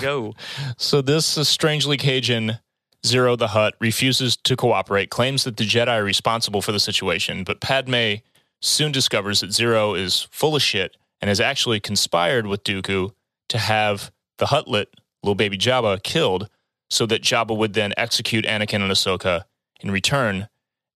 Go. 0.00 0.34
So 0.78 1.00
this 1.00 1.38
is 1.38 1.48
strangely 1.48 1.96
Cajun 1.96 2.58
Ziro 3.04 3.38
the 3.38 3.48
Hutt 3.48 3.74
refuses 3.80 4.36
to 4.38 4.56
cooperate, 4.56 5.10
claims 5.10 5.44
that 5.44 5.58
the 5.58 5.64
Jedi 5.64 5.88
are 5.88 6.02
responsible 6.02 6.62
for 6.62 6.72
the 6.72 6.80
situation, 6.80 7.44
but 7.44 7.60
Padme 7.60 8.14
soon 8.62 8.90
discovers 8.92 9.40
that 9.40 9.50
Ziro 9.50 9.96
is 9.96 10.26
full 10.32 10.56
of 10.56 10.62
shit 10.62 10.96
and 11.20 11.28
has 11.28 11.38
actually 11.38 11.80
conspired 11.80 12.46
with 12.46 12.64
Dooku 12.64 13.12
to 13.50 13.58
have 13.58 14.10
the 14.38 14.46
Huttlet, 14.46 14.86
little 15.22 15.34
baby 15.34 15.56
Jabba, 15.58 16.02
killed 16.02 16.48
so 16.90 17.06
that 17.06 17.22
Jabba 17.22 17.56
would 17.56 17.74
then 17.74 17.92
execute 17.96 18.44
Anakin 18.44 18.82
and 18.82 18.90
Ahsoka 18.90 19.44
in 19.80 19.90
return 19.90 20.48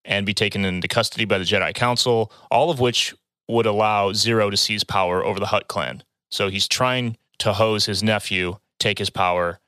and 0.05 0.25
be 0.25 0.35
taken 0.35 0.65
into 0.65 0.89
custody 0.89 1.25
by 1.25 1.39
the 1.39 1.45
Jedi 1.45 1.75
Council, 1.75 2.33
all 2.51 2.71
of 2.71 2.81
which 2.81 3.15
would 3.49 3.67
allow 3.67 4.13
Ziro 4.13 4.51
to 4.51 4.57
seize 4.57 4.85
power 4.85 5.25
over 5.25 5.41
the 5.41 5.47
Hutt 5.47 5.69
clan. 5.69 6.03
So 6.31 6.49
he's 6.49 6.69
trying 6.69 7.17
to 7.39 7.53
hose 7.55 7.87
his 7.87 8.03
nephew, 8.03 8.59
take 8.79 8.99
his 8.99 9.11
power. 9.11 9.61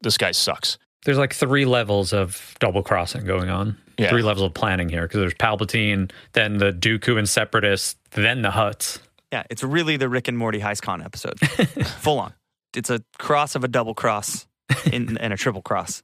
This 0.00 0.16
guy 0.18 0.32
sucks. 0.32 0.78
there's 1.04 1.18
like 1.18 1.32
three 1.32 1.64
levels 1.64 2.12
of 2.12 2.54
double 2.60 2.82
crossing 2.82 3.24
going 3.24 3.48
on. 3.50 3.76
Yeah. 3.98 4.08
Three 4.10 4.22
levels 4.22 4.46
of 4.46 4.54
planning 4.54 4.88
here 4.88 5.02
because 5.02 5.20
there's 5.20 5.34
Palpatine, 5.34 6.10
then 6.32 6.58
the 6.58 6.72
Dooku 6.72 7.18
and 7.18 7.28
Separatists, 7.28 7.96
then 8.12 8.42
the 8.42 8.50
Hutts. 8.50 8.98
Yeah, 9.32 9.44
it's 9.50 9.62
really 9.62 9.96
the 9.96 10.08
Rick 10.08 10.28
and 10.28 10.36
Morty 10.36 10.60
Heist-Con 10.60 11.02
episode. 11.02 11.38
Full 12.00 12.18
on. 12.18 12.34
It's 12.74 12.90
a 12.90 13.02
cross 13.18 13.54
of 13.54 13.64
a 13.64 13.68
double 13.68 13.94
cross 13.94 14.46
in, 14.90 15.16
and 15.20 15.32
a 15.32 15.36
triple 15.36 15.62
cross. 15.62 16.02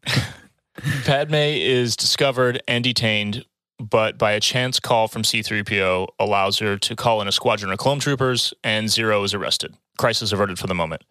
Padme 1.05 1.35
is 1.35 1.97
discovered 1.97 2.63
and 2.69 2.85
detained, 2.85 3.45
but 3.81 4.19
by 4.19 4.33
a 4.33 4.41
chance 4.41 4.79
call 4.79 5.09
from 5.09 5.23
C3PO 5.23 6.09
allows 6.19 6.59
her 6.59 6.79
to 6.79 6.97
call 6.97 7.21
in 7.21 7.29
a 7.29 7.33
squadron 7.33 7.73
of 7.73 7.79
clone 7.79 7.99
troopers, 7.99 8.55
and 8.63 8.89
Ziro 8.89 9.25
is 9.25 9.35
arrested. 9.35 9.75
Crisis 9.97 10.33
averted 10.33 10.59
for 10.59 10.67
the 10.67 10.75
moment. 10.75 11.03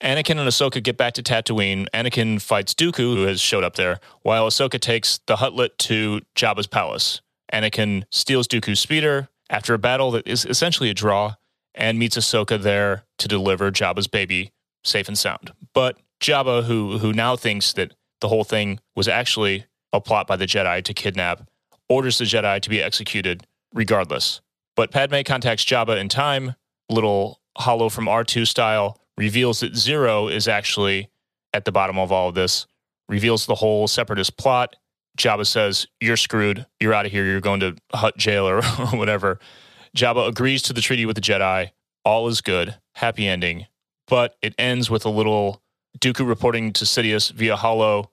Anakin 0.00 0.38
and 0.38 0.48
Ahsoka 0.48 0.82
get 0.82 0.96
back 0.96 1.14
to 1.14 1.22
Tatooine. 1.22 1.86
Anakin 1.94 2.40
fights 2.40 2.74
Dooku, 2.74 3.14
who 3.14 3.22
has 3.22 3.40
showed 3.40 3.62
up 3.62 3.76
there, 3.76 4.00
while 4.22 4.48
Ahsoka 4.48 4.80
takes 4.80 5.20
the 5.26 5.36
Huttlet 5.36 5.76
to 5.78 6.20
Jabba's 6.34 6.66
palace. 6.66 7.20
Anakin 7.52 8.04
steals 8.10 8.48
Dooku's 8.48 8.80
speeder 8.80 9.28
after 9.48 9.74
a 9.74 9.78
battle 9.78 10.10
that 10.12 10.26
is 10.26 10.44
essentially 10.44 10.90
a 10.90 10.94
draw 10.94 11.34
and 11.74 11.98
meets 11.98 12.16
Ahsoka 12.16 12.60
there 12.60 13.04
to 13.18 13.28
deliver 13.28 13.70
Jabba's 13.70 14.08
baby 14.08 14.52
safe 14.84 15.08
and 15.08 15.18
sound. 15.18 15.52
But 15.74 15.98
Jabba, 16.20 16.64
who 16.64 16.98
who 16.98 17.12
now 17.12 17.36
thinks 17.36 17.72
that 17.74 17.94
the 18.20 18.28
whole 18.28 18.44
thing 18.44 18.80
was 18.94 19.08
actually 19.08 19.66
a 19.92 20.00
plot 20.00 20.26
by 20.26 20.36
the 20.36 20.46
Jedi 20.46 20.82
to 20.84 20.94
kidnap, 20.94 21.48
orders 21.88 22.18
the 22.18 22.24
Jedi 22.24 22.60
to 22.60 22.70
be 22.70 22.82
executed 22.82 23.46
regardless. 23.74 24.40
But 24.76 24.90
Padme 24.90 25.20
contacts 25.24 25.64
Jabba 25.64 25.98
in 25.98 26.08
time, 26.08 26.54
little 26.88 27.40
holo 27.56 27.88
from 27.88 28.06
R2 28.06 28.46
style, 28.46 28.98
reveals 29.18 29.60
that 29.60 29.72
Ziro 29.72 30.32
is 30.32 30.48
actually 30.48 31.10
at 31.52 31.64
the 31.64 31.72
bottom 31.72 31.98
of 31.98 32.10
all 32.10 32.28
of 32.28 32.34
this, 32.34 32.66
reveals 33.08 33.44
the 33.46 33.56
whole 33.56 33.86
separatist 33.86 34.38
plot, 34.38 34.76
Jabba 35.18 35.46
says, 35.46 35.86
You're 36.00 36.16
screwed. 36.16 36.66
You're 36.80 36.94
out 36.94 37.06
of 37.06 37.12
here. 37.12 37.24
You're 37.24 37.40
going 37.40 37.60
to 37.60 37.76
Hutt 37.92 38.16
jail 38.16 38.48
or 38.48 38.62
whatever. 38.92 39.38
Jabba 39.96 40.28
agrees 40.28 40.62
to 40.62 40.72
the 40.72 40.80
treaty 40.80 41.04
with 41.04 41.16
the 41.16 41.22
Jedi. 41.22 41.70
All 42.04 42.28
is 42.28 42.40
good. 42.40 42.76
Happy 42.94 43.26
ending. 43.26 43.66
But 44.12 44.36
it 44.42 44.54
ends 44.58 44.90
with 44.90 45.06
a 45.06 45.08
little 45.08 45.62
Dooku 45.98 46.28
reporting 46.28 46.74
to 46.74 46.84
Sidious 46.84 47.32
via 47.32 47.56
holo. 47.56 48.10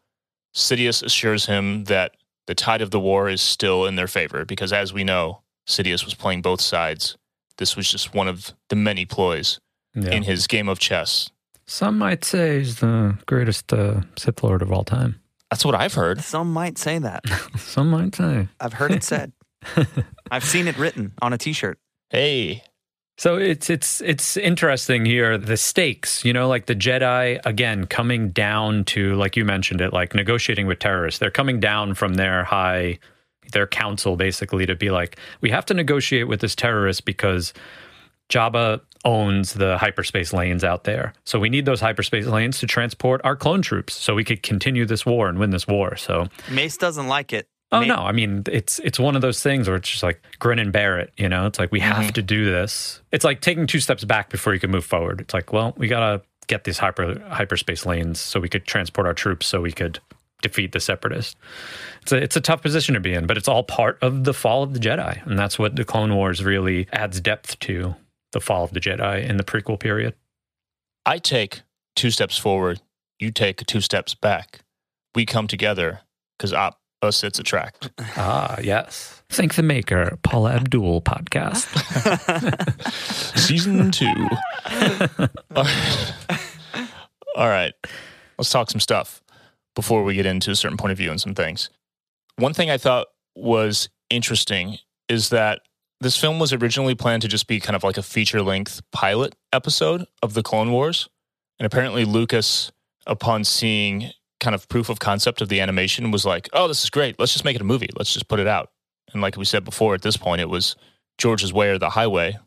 Sidious 0.55 1.03
assures 1.03 1.45
him 1.47 1.83
that 1.85 2.15
the 2.47 2.55
tide 2.55 2.81
of 2.81 2.91
the 2.91 3.01
war 3.01 3.27
is 3.27 3.41
still 3.41 3.85
in 3.85 3.97
their 3.97 4.07
favor 4.07 4.45
because, 4.45 4.71
as 4.71 4.93
we 4.93 5.03
know, 5.03 5.41
Sidious 5.67 6.05
was 6.05 6.13
playing 6.13 6.41
both 6.41 6.61
sides. 6.61 7.17
This 7.57 7.75
was 7.75 7.91
just 7.91 8.13
one 8.15 8.29
of 8.29 8.53
the 8.69 8.77
many 8.77 9.05
ploys 9.05 9.59
Yeah. 9.93 10.11
in 10.11 10.23
his 10.23 10.47
game 10.47 10.69
of 10.69 10.79
chess. 10.79 11.31
Some 11.67 11.97
might 11.97 12.23
say 12.23 12.59
he's 12.59 12.77
the 12.79 13.17
greatest 13.25 13.73
uh, 13.73 14.01
Sith 14.17 14.41
Lord 14.41 14.61
of 14.61 14.71
all 14.71 14.85
time. 14.85 15.19
That's 15.51 15.65
what 15.65 15.75
I've 15.75 15.95
heard. 15.95 16.21
Some 16.21 16.53
might 16.53 16.77
say 16.77 16.97
that. 16.99 17.23
Some 17.57 17.89
might 17.91 18.15
say. 18.15 18.47
I've 18.61 18.73
heard 18.73 18.91
it 18.91 19.03
said. 19.03 19.33
I've 20.31 20.45
seen 20.45 20.69
it 20.69 20.77
written 20.77 21.11
on 21.21 21.33
a 21.33 21.37
T-shirt. 21.37 21.77
Hey, 22.09 22.63
So 23.19 23.35
it's 23.35 23.69
it's 23.69 23.99
it's 23.99 24.37
interesting 24.37 25.05
here 25.05 25.37
the 25.37 25.57
stakes, 25.57 26.23
you 26.23 26.31
know, 26.31 26.47
like 26.47 26.67
the 26.67 26.75
Jedi 26.75 27.37
again 27.45 27.85
coming 27.85 28.29
down 28.29 28.85
to 28.85 29.15
like 29.15 29.35
you 29.35 29.43
mentioned 29.43 29.81
it, 29.81 29.91
like 29.91 30.15
negotiating 30.15 30.67
with 30.67 30.79
terrorists. 30.79 31.19
They're 31.19 31.29
coming 31.29 31.59
down 31.59 31.95
from 31.95 32.13
their 32.13 32.45
high 32.45 32.97
their 33.51 33.67
council 33.67 34.15
basically 34.15 34.65
to 34.67 34.75
be 34.75 34.89
like 34.89 35.19
we 35.41 35.49
have 35.49 35.65
to 35.65 35.73
negotiate 35.73 36.29
with 36.29 36.39
this 36.39 36.55
terrorist 36.55 37.03
because 37.03 37.53
Jabba 38.29 38.79
owns 39.03 39.53
the 39.53 39.77
hyperspace 39.77 40.31
lanes 40.31 40.63
out 40.63 40.85
there. 40.85 41.11
So 41.25 41.39
we 41.39 41.49
need 41.49 41.65
those 41.65 41.81
hyperspace 41.81 42.25
lanes 42.25 42.59
to 42.59 42.67
transport 42.67 43.19
our 43.25 43.35
clone 43.35 43.61
troops 43.61 43.95
so 43.95 44.15
we 44.15 44.23
could 44.23 44.43
continue 44.43 44.85
this 44.85 45.05
war 45.05 45.27
and 45.27 45.37
win 45.37 45.49
this 45.49 45.67
war. 45.67 45.97
So 45.97 46.27
Mace 46.49 46.77
doesn't 46.77 47.09
like 47.09 47.33
it. 47.33 47.49
Oh 47.71 47.81
no, 47.81 47.95
I 47.97 48.11
mean 48.11 48.43
it's 48.51 48.79
it's 48.79 48.99
one 48.99 49.15
of 49.15 49.21
those 49.21 49.43
things 49.43 49.67
where 49.67 49.77
it's 49.77 49.89
just 49.89 50.01
like 50.01 50.21
grin 50.39 50.57
and 50.57 50.71
bear 50.71 50.97
it, 50.97 51.13
you 51.17 51.29
know? 51.29 51.45
It's 51.45 51.59
like 51.59 51.71
we 51.71 51.79
have 51.81 51.97
mm-hmm. 51.97 52.13
to 52.13 52.21
do 52.21 52.45
this. 52.45 53.01
It's 53.11 53.23
like 53.23 53.41
taking 53.41 53.67
two 53.67 53.79
steps 53.79 54.03
back 54.03 54.29
before 54.29 54.53
you 54.53 54.59
can 54.59 54.71
move 54.71 54.85
forward. 54.85 55.21
It's 55.21 55.33
like, 55.33 55.53
well, 55.53 55.73
we 55.77 55.87
got 55.87 55.99
to 55.99 56.21
get 56.47 56.63
these 56.63 56.79
hyper 56.79 57.19
hyperspace 57.29 57.85
lanes 57.85 58.19
so 58.19 58.39
we 58.39 58.49
could 58.49 58.65
transport 58.65 59.05
our 59.05 59.13
troops 59.13 59.45
so 59.45 59.61
we 59.61 59.71
could 59.71 59.99
defeat 60.41 60.71
the 60.71 60.79
separatists. 60.79 61.35
It's 62.01 62.11
a 62.11 62.17
it's 62.17 62.35
a 62.35 62.41
tough 62.41 62.61
position 62.61 62.95
to 62.95 62.99
be 62.99 63.13
in, 63.13 63.27
but 63.27 63.37
it's 63.37 63.47
all 63.47 63.63
part 63.63 63.99
of 64.01 64.23
the 64.23 64.33
fall 64.33 64.63
of 64.63 64.73
the 64.73 64.79
Jedi, 64.79 65.25
and 65.25 65.37
that's 65.37 65.59
what 65.59 65.75
the 65.75 65.85
Clone 65.85 66.15
Wars 66.15 66.43
really 66.43 66.87
adds 66.91 67.21
depth 67.21 67.59
to 67.59 67.95
the 68.31 68.41
fall 68.41 68.63
of 68.63 68.73
the 68.73 68.79
Jedi 68.79 69.27
in 69.27 69.37
the 69.37 69.43
prequel 69.43 69.79
period. 69.79 70.15
I 71.05 71.17
take 71.19 71.61
two 71.95 72.11
steps 72.11 72.37
forward, 72.37 72.81
you 73.19 73.31
take 73.31 73.65
two 73.65 73.81
steps 73.81 74.15
back. 74.15 74.61
We 75.15 75.25
come 75.25 75.47
together 75.47 76.01
because 77.01 77.23
a 77.23 77.27
attract. 77.27 77.89
Ah, 78.17 78.57
yes. 78.61 79.21
Thank 79.29 79.55
the 79.55 79.63
maker, 79.63 80.17
Paula 80.23 80.53
Abdul 80.53 81.01
podcast. 81.01 81.67
Season 83.37 83.91
two. 83.91 84.05
All 85.55 85.63
right. 85.63 86.13
All 87.35 87.47
right. 87.47 87.73
Let's 88.37 88.49
talk 88.49 88.69
some 88.69 88.79
stuff 88.79 89.21
before 89.75 90.03
we 90.03 90.15
get 90.15 90.25
into 90.25 90.51
a 90.51 90.55
certain 90.55 90.77
point 90.77 90.91
of 90.91 90.97
view 90.97 91.11
and 91.11 91.21
some 91.21 91.35
things. 91.35 91.69
One 92.37 92.53
thing 92.53 92.69
I 92.69 92.77
thought 92.77 93.07
was 93.35 93.89
interesting 94.09 94.77
is 95.07 95.29
that 95.29 95.61
this 96.01 96.17
film 96.17 96.39
was 96.39 96.53
originally 96.53 96.95
planned 96.95 97.21
to 97.21 97.27
just 97.27 97.47
be 97.47 97.59
kind 97.59 97.75
of 97.75 97.83
like 97.83 97.97
a 97.97 98.01
feature 98.03 98.41
length 98.41 98.81
pilot 98.91 99.35
episode 99.53 100.05
of 100.23 100.33
the 100.33 100.43
Clone 100.43 100.71
Wars. 100.71 101.07
And 101.59 101.65
apparently, 101.65 102.05
Lucas, 102.05 102.71
upon 103.05 103.43
seeing 103.43 104.11
kind 104.39 104.55
of 104.55 104.67
proof 104.69 104.89
of 104.89 104.99
concept 104.99 105.41
of 105.41 105.49
the 105.49 105.59
animation, 105.59 106.11
was 106.11 106.25
like, 106.25 106.49
oh, 106.53 106.67
this 106.67 106.83
is 106.83 106.89
great. 106.89 107.19
Let's 107.19 107.33
just 107.33 107.45
make 107.45 107.55
it 107.55 107.61
a 107.61 107.65
movie. 107.65 107.89
Let's 107.97 108.13
just 108.13 108.27
put 108.27 108.39
it 108.39 108.47
out. 108.47 108.71
And 109.13 109.21
like 109.21 109.37
we 109.37 109.45
said 109.45 109.63
before, 109.63 109.95
at 109.95 110.01
this 110.01 110.17
point, 110.17 110.41
it 110.41 110.49
was 110.49 110.75
George's 111.17 111.53
way 111.53 111.69
or 111.69 111.77
the 111.77 111.91
highway. 111.91 112.37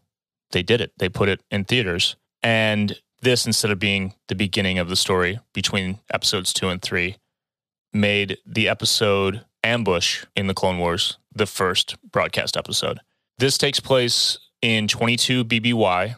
They 0.50 0.62
did 0.62 0.80
it, 0.80 0.92
they 0.98 1.08
put 1.08 1.28
it 1.28 1.42
in 1.50 1.64
theaters. 1.64 2.16
And 2.42 2.98
this, 3.20 3.46
instead 3.46 3.70
of 3.70 3.78
being 3.78 4.14
the 4.28 4.34
beginning 4.34 4.78
of 4.78 4.88
the 4.88 4.96
story 4.96 5.38
between 5.54 6.00
episodes 6.12 6.52
two 6.52 6.68
and 6.68 6.82
three, 6.82 7.16
made 7.92 8.38
the 8.46 8.68
episode 8.68 9.44
Ambush 9.64 10.24
in 10.34 10.46
the 10.46 10.54
Clone 10.54 10.78
Wars 10.78 11.18
the 11.34 11.46
first 11.46 11.96
broadcast 12.10 12.56
episode. 12.56 12.98
This 13.38 13.56
takes 13.56 13.80
place 13.80 14.38
in 14.60 14.88
22 14.88 15.44
BBY, 15.44 16.14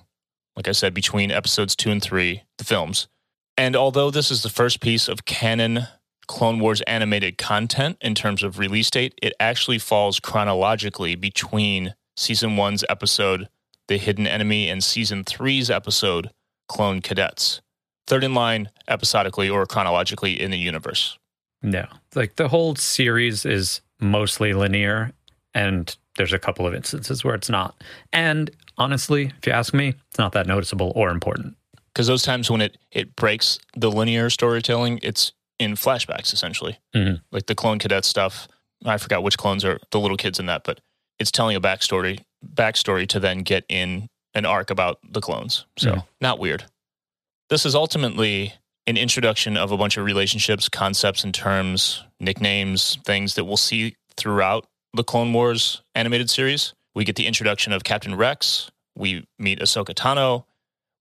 like 0.57 0.69
I 0.69 0.73
said, 0.73 0.95
between 0.95 1.31
episodes 1.31 1.77
two 1.77 1.91
and 1.91 2.03
three, 2.03 2.43
the 2.59 2.65
films. 2.65 3.09
And 3.57 3.77
although 3.77 4.11
this 4.11 4.31
is 4.31 4.43
the 4.43 4.49
first 4.49 4.81
piece 4.81 5.09
of 5.09 5.25
canon 5.25 5.87
Clone 6.27 6.59
Wars 6.59 6.81
animated 6.83 7.39
content 7.39 7.99
in 8.01 8.15
terms 8.15 8.43
of 8.43 8.59
release 8.59 8.91
date, 8.91 9.15
it 9.23 9.35
actually 9.39 9.79
falls 9.79 10.21
chronologically 10.21 11.15
between 11.15 11.95
season 12.17 12.57
one's 12.57 12.85
episode, 12.89 13.49
The 13.89 13.99
Hidden 13.99 14.27
Enemy, 14.27 14.69
and 14.69 14.83
season 14.83 15.25
three's 15.25 15.71
episode, 15.71 16.31
Clone 16.69 17.01
Cadets. 17.01 17.61
Third 18.07 18.25
in 18.25 18.35
line 18.35 18.71
episodically 18.89 19.49
or 19.49 19.67
chronologically 19.67 20.41
in 20.41 20.51
the 20.51 20.59
universe. 20.59 21.19
No, 21.63 21.87
like 22.15 22.37
the 22.37 22.49
whole 22.49 22.75
series 22.77 23.47
is 23.47 23.81
mostly 24.01 24.53
linear, 24.53 25.13
and 25.55 25.95
there's 26.17 26.33
a 26.33 26.39
couple 26.39 26.67
of 26.67 26.75
instances 26.75 27.25
where 27.25 27.35
it's 27.35 27.49
not. 27.49 27.75
And 28.13 28.51
honestly, 28.77 29.33
if 29.39 29.47
you 29.47 29.53
ask 29.53 29.73
me, 29.73 29.95
it's 30.09 30.19
not 30.19 30.33
that 30.33 30.47
noticeable 30.47 30.93
or 30.95 31.11
important. 31.11 31.57
Because 31.95 32.07
those 32.09 32.23
times 32.23 32.51
when 32.51 32.61
it, 32.61 32.77
it 32.91 33.15
breaks 33.15 33.59
the 33.77 33.91
linear 33.91 34.29
storytelling, 34.29 34.99
it's 35.03 35.33
in 35.61 35.75
flashbacks 35.75 36.33
essentially. 36.33 36.79
Mhm. 36.95 37.23
Like 37.31 37.47
the 37.47 37.55
clone 37.55 37.79
cadet 37.79 38.05
stuff. 38.05 38.49
I 38.85 38.99
forgot 38.99 39.23
which 39.23 39.39
clones 39.39 39.65
are 39.65 39.79
the 39.93 40.01
little 40.01 40.17
kids 40.17 40.39
in 40.41 40.47
that, 40.47 40.65
but 40.65 40.81
it's 41.19 41.31
telling 41.31 41.57
a 41.57 41.61
backstory 41.61 42.21
backstory 42.45 43.09
to 43.09 43.19
then 43.21 43.39
get 43.39 43.65
in 43.71 44.09
an 44.35 44.45
arc 44.45 44.69
about 44.71 44.99
the 45.09 45.21
clones. 45.21 45.65
So 45.79 45.93
Mhm. 45.93 46.07
not 46.21 46.39
weird. 46.39 46.65
This 47.49 47.65
is 47.65 47.75
ultimately 47.75 48.55
an 48.87 48.97
introduction 48.99 49.57
of 49.57 49.71
a 49.73 49.77
bunch 49.79 49.97
of 49.97 50.05
relationships, 50.05 50.69
concepts, 50.69 51.25
and 51.25 51.33
terms, 51.33 52.03
nicknames, 52.21 52.99
things 53.05 53.35
that 53.37 53.45
we'll 53.45 53.57
see 53.57 53.97
throughout 54.17 54.67
the 54.93 55.05
Clone 55.05 55.33
Wars 55.33 55.81
animated 55.95 56.29
series. 56.29 56.75
We 56.95 57.05
get 57.05 57.17
the 57.17 57.27
introduction 57.27 57.73
of 57.73 57.83
Captain 57.85 58.15
Rex. 58.15 58.71
We 58.95 59.27
meet 59.39 59.61
Ahsoka 59.61 59.95
Tano. 59.95 60.45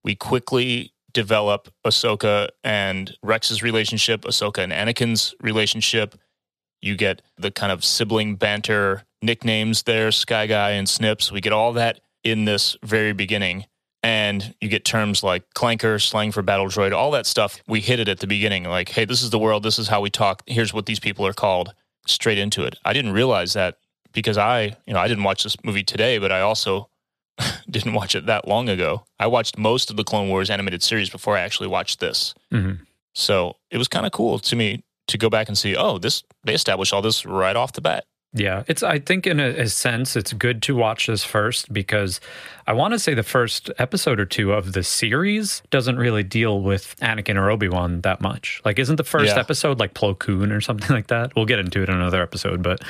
We 0.04 0.14
quickly 0.14 0.92
develop 1.12 1.72
Ahsoka 1.86 2.48
and 2.62 3.16
Rex's 3.22 3.62
relationship, 3.62 4.22
Ahsoka 4.22 4.58
and 4.58 4.72
Anakin's 4.72 5.34
relationship. 5.40 6.16
You 6.82 6.96
get 6.96 7.22
the 7.38 7.50
kind 7.50 7.72
of 7.72 7.84
sibling 7.84 8.36
banter 8.36 9.04
nicknames 9.22 9.84
there, 9.84 10.12
Sky 10.12 10.46
Guy 10.46 10.72
and 10.72 10.88
Snips. 10.88 11.32
We 11.32 11.40
get 11.40 11.52
all 11.52 11.72
that 11.74 12.00
in 12.22 12.44
this 12.44 12.76
very 12.84 13.12
beginning. 13.12 13.64
And 14.02 14.54
you 14.60 14.68
get 14.68 14.84
terms 14.84 15.22
like 15.22 15.44
clanker, 15.54 15.98
slang 15.98 16.30
for 16.30 16.42
battle 16.42 16.66
droid, 16.66 16.92
all 16.92 17.10
that 17.12 17.24
stuff. 17.24 17.62
We 17.66 17.80
hit 17.80 18.00
it 18.00 18.08
at 18.08 18.20
the 18.20 18.26
beginning, 18.26 18.64
like, 18.64 18.90
hey, 18.90 19.06
this 19.06 19.22
is 19.22 19.30
the 19.30 19.38
world. 19.38 19.62
This 19.62 19.78
is 19.78 19.88
how 19.88 20.02
we 20.02 20.10
talk. 20.10 20.42
Here's 20.46 20.74
what 20.74 20.84
these 20.84 21.00
people 21.00 21.26
are 21.26 21.32
called. 21.32 21.72
Straight 22.06 22.36
into 22.36 22.64
it. 22.64 22.76
I 22.84 22.92
didn't 22.92 23.12
realize 23.12 23.54
that 23.54 23.78
because 24.12 24.36
I, 24.36 24.76
you 24.86 24.92
know, 24.92 24.98
I 24.98 25.08
didn't 25.08 25.24
watch 25.24 25.42
this 25.42 25.56
movie 25.64 25.82
today, 25.82 26.18
but 26.18 26.30
I 26.30 26.42
also 26.42 26.90
didn't 27.70 27.94
watch 27.94 28.14
it 28.14 28.26
that 28.26 28.46
long 28.46 28.68
ago. 28.68 29.04
I 29.18 29.26
watched 29.26 29.58
most 29.58 29.90
of 29.90 29.96
the 29.96 30.04
Clone 30.04 30.28
Wars 30.28 30.50
animated 30.50 30.82
series 30.82 31.10
before 31.10 31.36
I 31.36 31.40
actually 31.40 31.68
watched 31.68 32.00
this. 32.00 32.34
Mhm. 32.52 32.80
So 33.14 33.56
it 33.70 33.78
was 33.78 33.88
kind 33.88 34.06
of 34.06 34.12
cool 34.12 34.38
to 34.38 34.56
me 34.56 34.82
to 35.08 35.18
go 35.18 35.28
back 35.30 35.48
and 35.48 35.56
see, 35.56 35.76
oh, 35.76 35.98
this 35.98 36.22
they 36.44 36.54
established 36.54 36.92
all 36.92 37.02
this 37.02 37.24
right 37.26 37.56
off 37.56 37.72
the 37.72 37.80
bat. 37.80 38.04
Yeah, 38.36 38.64
it's. 38.66 38.82
I 38.82 38.98
think 38.98 39.28
in 39.28 39.38
a, 39.38 39.44
a 39.60 39.68
sense, 39.68 40.16
it's 40.16 40.32
good 40.32 40.60
to 40.64 40.74
watch 40.74 41.06
this 41.06 41.22
first 41.22 41.72
because 41.72 42.20
I 42.66 42.72
want 42.72 42.92
to 42.92 42.98
say 42.98 43.14
the 43.14 43.22
first 43.22 43.70
episode 43.78 44.18
or 44.18 44.24
two 44.26 44.52
of 44.52 44.72
the 44.72 44.82
series 44.82 45.62
doesn't 45.70 45.96
really 45.98 46.24
deal 46.24 46.60
with 46.60 46.96
Anakin 47.00 47.36
or 47.36 47.48
Obi 47.48 47.68
Wan 47.68 48.00
that 48.00 48.20
much. 48.20 48.60
Like, 48.64 48.80
isn't 48.80 48.96
the 48.96 49.04
first 49.04 49.36
Yeah. 49.36 49.40
episode 49.40 49.78
like 49.78 49.94
Plo 49.94 50.18
Koon 50.18 50.50
or 50.50 50.60
something 50.60 50.92
like 50.94 51.06
that? 51.06 51.36
We'll 51.36 51.44
get 51.46 51.60
into 51.60 51.80
it 51.84 51.88
in 51.88 51.94
another 51.94 52.20
episode. 52.22 52.60
But 52.60 52.80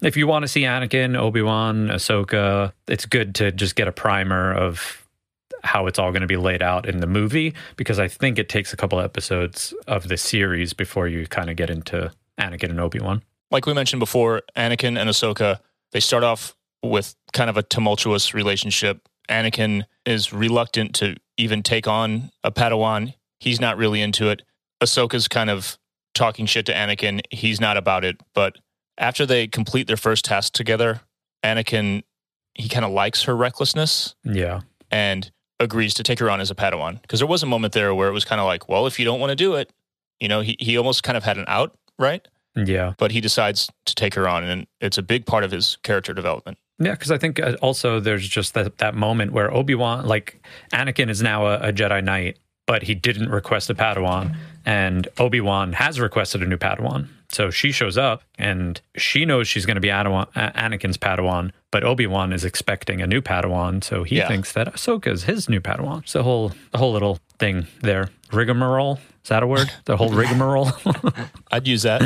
if 0.00 0.16
you 0.16 0.26
want 0.26 0.44
to 0.44 0.48
see 0.48 0.62
Anakin, 0.62 1.14
Obi 1.18 1.42
Wan, 1.42 1.88
Ahsoka, 1.88 2.72
it's 2.88 3.04
good 3.04 3.34
to 3.34 3.52
just 3.52 3.76
get 3.76 3.86
a 3.86 3.92
primer 3.92 4.54
of 4.54 5.06
how 5.62 5.86
it's 5.86 5.98
all 5.98 6.12
going 6.12 6.22
to 6.22 6.26
be 6.26 6.38
laid 6.38 6.62
out 6.62 6.88
in 6.88 7.00
the 7.00 7.06
movie 7.06 7.52
because 7.76 7.98
I 7.98 8.08
think 8.08 8.38
it 8.38 8.48
takes 8.48 8.72
a 8.72 8.76
couple 8.76 8.98
episodes 9.00 9.74
of 9.86 10.08
the 10.08 10.16
series 10.16 10.72
before 10.72 11.08
you 11.08 11.26
kind 11.26 11.50
of 11.50 11.56
get 11.56 11.68
into 11.68 12.10
Anakin 12.40 12.70
and 12.70 12.80
Obi 12.80 13.00
Wan. 13.00 13.22
Like 13.50 13.66
we 13.66 13.74
mentioned 13.74 14.00
before, 14.00 14.42
Anakin 14.56 14.98
and 14.98 15.08
Ahsoka, 15.08 15.58
they 15.92 16.00
start 16.00 16.24
off 16.24 16.54
with 16.82 17.14
kind 17.32 17.48
of 17.50 17.56
a 17.56 17.62
tumultuous 17.62 18.34
relationship. 18.34 19.08
Anakin 19.28 19.84
is 20.04 20.32
reluctant 20.32 20.94
to 20.96 21.16
even 21.36 21.62
take 21.62 21.86
on 21.86 22.30
a 22.42 22.50
Padawan. 22.50 23.14
He's 23.40 23.60
not 23.60 23.76
really 23.76 24.00
into 24.00 24.28
it. 24.28 24.42
Ahsoka's 24.82 25.28
kind 25.28 25.50
of 25.50 25.78
talking 26.14 26.46
shit 26.46 26.66
to 26.66 26.72
Anakin. 26.74 27.20
He's 27.30 27.60
not 27.60 27.76
about 27.76 28.04
it. 28.04 28.16
But 28.34 28.56
after 28.98 29.24
they 29.26 29.46
complete 29.46 29.86
their 29.86 29.96
first 29.96 30.24
task 30.24 30.52
together, 30.52 31.00
Anakin, 31.44 32.02
he 32.54 32.68
kind 32.68 32.84
of 32.84 32.90
likes 32.92 33.22
her 33.24 33.34
recklessness 33.36 34.14
Yeah. 34.24 34.60
and 34.90 35.30
agrees 35.60 35.94
to 35.94 36.02
take 36.02 36.18
her 36.18 36.30
on 36.30 36.40
as 36.40 36.50
a 36.50 36.54
Padawan. 36.54 37.00
Because 37.02 37.20
there 37.20 37.26
was 37.26 37.42
a 37.42 37.46
moment 37.46 37.72
there 37.72 37.94
where 37.94 38.08
it 38.08 38.12
was 38.12 38.24
kind 38.24 38.40
of 38.40 38.46
like, 38.46 38.68
well, 38.68 38.86
if 38.86 38.98
you 38.98 39.04
don't 39.04 39.20
want 39.20 39.30
to 39.30 39.36
do 39.36 39.54
it, 39.54 39.72
you 40.20 40.28
know, 40.28 40.40
he, 40.40 40.56
he 40.60 40.76
almost 40.76 41.02
kind 41.02 41.16
of 41.16 41.24
had 41.24 41.38
an 41.38 41.44
out, 41.48 41.76
right? 41.98 42.26
Yeah. 42.56 42.94
but 42.98 43.10
he 43.12 43.20
decides 43.20 43.68
to 43.86 43.94
take 43.94 44.14
her 44.14 44.28
on, 44.28 44.44
and 44.44 44.66
it's 44.80 44.98
a 44.98 45.02
big 45.02 45.26
part 45.26 45.44
of 45.44 45.50
his 45.50 45.76
character 45.82 46.12
development. 46.14 46.58
Yeah, 46.78 46.92
because 46.92 47.10
I 47.10 47.18
think 47.18 47.38
uh, 47.40 47.56
also 47.62 48.00
there's 48.00 48.26
just 48.28 48.54
that, 48.54 48.78
that 48.78 48.94
moment 48.94 49.32
where 49.32 49.52
Obi 49.52 49.74
Wan, 49.74 50.06
like 50.06 50.44
Anakin 50.72 51.08
is 51.08 51.22
now 51.22 51.46
a, 51.46 51.68
a 51.68 51.72
Jedi 51.72 52.02
Knight, 52.02 52.38
but 52.66 52.82
he 52.82 52.94
didn't 52.94 53.28
request 53.28 53.70
a 53.70 53.74
Padawan, 53.74 54.36
and 54.64 55.06
Obi 55.18 55.40
Wan 55.40 55.72
has 55.74 56.00
requested 56.00 56.42
a 56.42 56.46
new 56.46 56.56
Padawan. 56.56 57.08
So 57.30 57.50
she 57.50 57.72
shows 57.72 57.98
up, 57.98 58.22
and 58.38 58.80
she 58.96 59.24
knows 59.24 59.48
she's 59.48 59.66
going 59.66 59.74
to 59.76 59.80
be 59.80 59.88
Anakin's 59.88 60.96
Padawan, 60.96 61.50
but 61.72 61.82
Obi 61.84 62.06
Wan 62.06 62.32
is 62.32 62.44
expecting 62.44 63.00
a 63.02 63.06
new 63.06 63.20
Padawan, 63.20 63.82
so 63.82 64.02
he 64.04 64.16
Yeah. 64.18 64.28
thinks 64.28 64.52
that 64.52 64.72
Ahsoka 64.72 65.08
is 65.08 65.24
his 65.24 65.48
new 65.48 65.60
Padawan. 65.60 66.02
It's 66.02 66.12
the 66.12 66.22
whole 66.22 66.52
the 66.70 66.78
whole 66.78 66.92
little 66.92 67.18
thing 67.38 67.66
there. 67.82 68.10
Rigmarole 68.32 68.98
is 69.22 69.28
that 69.30 69.42
a 69.42 69.46
word? 69.46 69.70
The 69.84 69.96
whole 69.96 70.10
rigmarole. 70.22 70.70
I'd 71.50 71.66
use 71.66 71.82
that. 71.82 72.02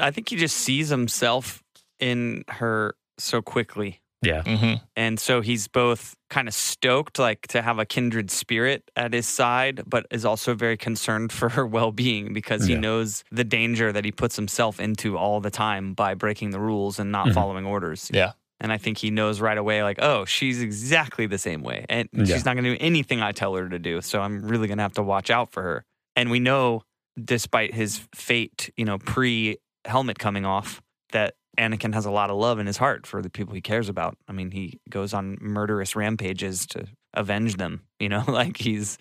I 0.00 0.10
think 0.10 0.28
he 0.30 0.36
just 0.36 0.56
sees 0.56 0.88
himself 0.88 1.62
in 1.98 2.44
her 2.48 2.94
so 3.18 3.42
quickly. 3.42 4.00
yeah, 4.22 4.42
hmm 4.42 4.74
And 4.96 5.18
so 5.18 5.40
he's 5.40 5.66
both 5.68 6.14
kind 6.28 6.46
of 6.48 6.52
stoked, 6.54 7.18
like 7.18 7.46
to 7.48 7.62
have 7.62 7.78
a 7.78 7.86
kindred 7.86 8.30
spirit 8.30 8.90
at 8.96 9.12
his 9.14 9.26
side, 9.26 9.82
but 9.86 10.04
is 10.10 10.24
also 10.24 10.54
very 10.54 10.76
concerned 10.76 11.32
for 11.38 11.48
her 11.50 11.66
well 11.66 11.92
being 11.92 12.32
because 12.32 12.64
he 12.66 12.74
Yeah. 12.74 12.80
knows 12.80 13.24
the 13.30 13.44
danger 13.44 13.92
that 13.92 14.04
he 14.04 14.12
puts 14.12 14.36
himself 14.36 14.78
into 14.80 15.16
all 15.16 15.40
the 15.40 15.50
time 15.50 15.94
by 15.94 16.14
breaking 16.14 16.50
the 16.50 16.60
rules 16.60 16.98
and 16.98 17.10
not 17.12 17.28
Mhm. 17.28 17.34
following 17.34 17.64
orders. 17.66 18.10
Yeah. 18.12 18.32
And 18.62 18.70
I 18.72 18.76
think 18.78 18.98
he 18.98 19.10
knows 19.10 19.40
right 19.40 19.56
away, 19.56 19.82
like, 19.82 19.98
oh, 20.02 20.26
she's 20.26 20.60
exactly 20.60 21.26
the 21.26 21.38
same 21.38 21.62
way. 21.62 21.86
And 21.88 22.08
Yeah. 22.12 22.24
she's 22.26 22.44
not 22.44 22.54
going 22.56 22.64
to 22.64 22.72
do 22.74 22.78
anything 22.80 23.22
I 23.22 23.32
tell 23.32 23.54
her 23.54 23.68
to 23.70 23.78
do. 23.78 24.02
So 24.02 24.20
I'm 24.20 24.42
really 24.42 24.66
going 24.68 24.76
to 24.78 24.82
have 24.82 24.92
to 24.94 25.02
watch 25.02 25.30
out 25.30 25.50
for 25.50 25.62
her. 25.62 25.84
And 26.14 26.30
we 26.30 26.40
know, 26.40 26.82
despite 27.22 27.72
his 27.72 28.06
fate, 28.14 28.70
you 28.76 28.84
know, 28.84 28.98
pre 28.98 29.56
helmet 29.84 30.18
coming 30.18 30.44
off, 30.44 30.80
that 31.12 31.34
Anakin 31.58 31.94
has 31.94 32.06
a 32.06 32.10
lot 32.10 32.30
of 32.30 32.36
love 32.36 32.58
in 32.58 32.66
his 32.66 32.76
heart 32.76 33.06
for 33.06 33.22
the 33.22 33.30
people 33.30 33.54
he 33.54 33.60
cares 33.60 33.88
about. 33.88 34.16
I 34.28 34.32
mean, 34.32 34.50
he 34.50 34.80
goes 34.88 35.12
on 35.12 35.36
murderous 35.40 35.96
rampages 35.96 36.66
to 36.68 36.86
avenge 37.14 37.56
them, 37.56 37.82
you 37.98 38.08
know, 38.08 38.24
like 38.28 38.56
he's 38.56 38.98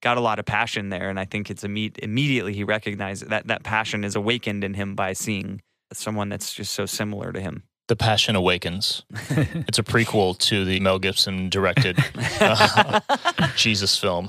got 0.00 0.16
a 0.16 0.20
lot 0.20 0.38
of 0.38 0.46
passion 0.46 0.90
there. 0.90 1.10
And 1.10 1.18
I 1.18 1.24
think 1.24 1.50
it's 1.50 1.64
imme- 1.64 1.98
immediately 1.98 2.54
he 2.54 2.64
recognizes 2.64 3.28
that 3.28 3.48
that 3.48 3.64
passion 3.64 4.04
is 4.04 4.16
awakened 4.16 4.64
in 4.64 4.74
him 4.74 4.94
by 4.94 5.12
seeing 5.12 5.60
someone 5.92 6.28
that's 6.28 6.52
just 6.52 6.72
so 6.72 6.86
similar 6.86 7.32
to 7.32 7.40
him. 7.40 7.64
The 7.88 7.96
Passion 7.96 8.36
Awakens. 8.36 9.02
it's 9.30 9.78
a 9.78 9.82
prequel 9.82 10.36
to 10.40 10.66
the 10.66 10.78
Mel 10.78 10.98
Gibson 10.98 11.48
directed 11.48 11.98
uh, 12.38 13.00
Jesus 13.56 13.98
film, 13.98 14.28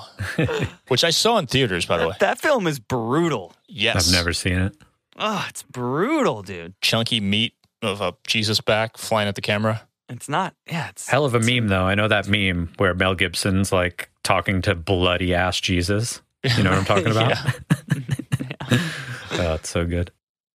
which 0.87 1.03
I 1.03 1.09
saw 1.09 1.37
in 1.37 1.45
theaters, 1.45 1.85
by 1.85 1.97
the 1.97 2.07
way. 2.07 2.15
That 2.21 2.39
film 2.39 2.67
is 2.67 2.79
brutal. 2.79 3.51
Yes. 3.67 4.07
I've 4.07 4.13
never 4.13 4.31
seen 4.31 4.59
it. 4.59 4.77
Oh, 5.19 5.45
it's 5.49 5.63
brutal, 5.63 6.41
dude. 6.41 6.73
Chunky 6.81 7.19
meat 7.19 7.53
of 7.81 7.99
a 7.99 8.15
Jesus 8.25 8.61
back 8.61 8.97
flying 8.97 9.27
at 9.27 9.35
the 9.35 9.41
camera. 9.41 9.81
It's 10.07 10.29
not. 10.29 10.55
Yeah, 10.65 10.89
it's 10.89 11.07
Hell 11.09 11.25
of 11.25 11.35
a 11.35 11.39
meme, 11.39 11.67
though. 11.67 11.83
I 11.83 11.93
know 11.93 12.07
that 12.07 12.27
meme 12.27 12.71
where 12.77 12.95
Mel 12.95 13.15
Gibson's 13.15 13.71
like 13.71 14.09
talking 14.23 14.61
to 14.63 14.75
bloody 14.75 15.35
ass 15.35 15.59
Jesus. 15.59 16.21
You 16.43 16.63
know 16.63 16.71
what 16.71 16.79
I'm 16.79 16.85
talking 16.85 17.11
about? 17.11 17.29
Yeah. 17.29 17.51
oh, 19.33 19.53
it's 19.55 19.69
so 19.69 19.85
good. 19.85 20.11